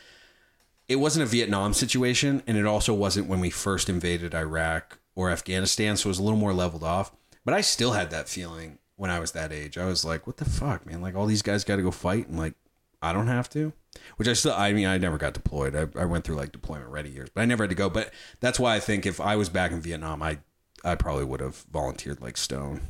it 0.88 0.96
wasn't 0.96 1.24
a 1.24 1.26
Vietnam 1.26 1.74
situation, 1.74 2.42
and 2.46 2.56
it 2.56 2.64
also 2.64 2.94
wasn't 2.94 3.26
when 3.26 3.40
we 3.40 3.50
first 3.50 3.88
invaded 3.88 4.36
Iraq 4.36 5.00
or 5.14 5.30
Afghanistan, 5.30 5.96
so 5.96 6.08
it 6.08 6.10
was 6.10 6.18
a 6.18 6.22
little 6.22 6.38
more 6.38 6.52
leveled 6.52 6.84
off. 6.84 7.12
But 7.44 7.54
I 7.54 7.60
still 7.60 7.92
had 7.92 8.10
that 8.10 8.28
feeling 8.28 8.78
when 8.96 9.10
I 9.10 9.18
was 9.18 9.32
that 9.32 9.52
age. 9.52 9.76
I 9.76 9.86
was 9.86 10.04
like, 10.04 10.26
what 10.26 10.36
the 10.36 10.44
fuck, 10.44 10.86
man? 10.86 11.02
Like, 11.02 11.14
all 11.14 11.26
these 11.26 11.42
guys 11.42 11.64
got 11.64 11.76
to 11.76 11.82
go 11.82 11.90
fight, 11.90 12.28
and 12.28 12.38
like, 12.38 12.54
I 13.02 13.12
don't 13.12 13.26
have 13.26 13.50
to. 13.50 13.72
Which 14.16 14.28
I 14.28 14.32
still, 14.32 14.54
I 14.54 14.72
mean, 14.72 14.86
I 14.86 14.96
never 14.96 15.18
got 15.18 15.34
deployed. 15.34 15.76
I, 15.76 16.00
I 16.00 16.06
went 16.06 16.24
through 16.24 16.36
like 16.36 16.52
deployment 16.52 16.90
ready 16.90 17.10
years, 17.10 17.28
but 17.34 17.42
I 17.42 17.44
never 17.44 17.64
had 17.64 17.70
to 17.70 17.76
go. 17.76 17.90
But 17.90 18.10
that's 18.40 18.58
why 18.58 18.74
I 18.74 18.80
think 18.80 19.04
if 19.04 19.20
I 19.20 19.36
was 19.36 19.48
back 19.48 19.70
in 19.70 19.80
Vietnam, 19.80 20.22
I 20.22 20.38
I 20.84 20.94
probably 20.94 21.24
would 21.24 21.40
have 21.40 21.56
volunteered 21.72 22.20
like 22.20 22.36
Stone. 22.36 22.80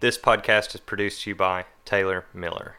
This 0.00 0.16
podcast 0.16 0.76
is 0.76 0.80
produced 0.80 1.22
to 1.22 1.30
you 1.30 1.34
by 1.34 1.64
Taylor 1.84 2.24
Miller. 2.32 2.76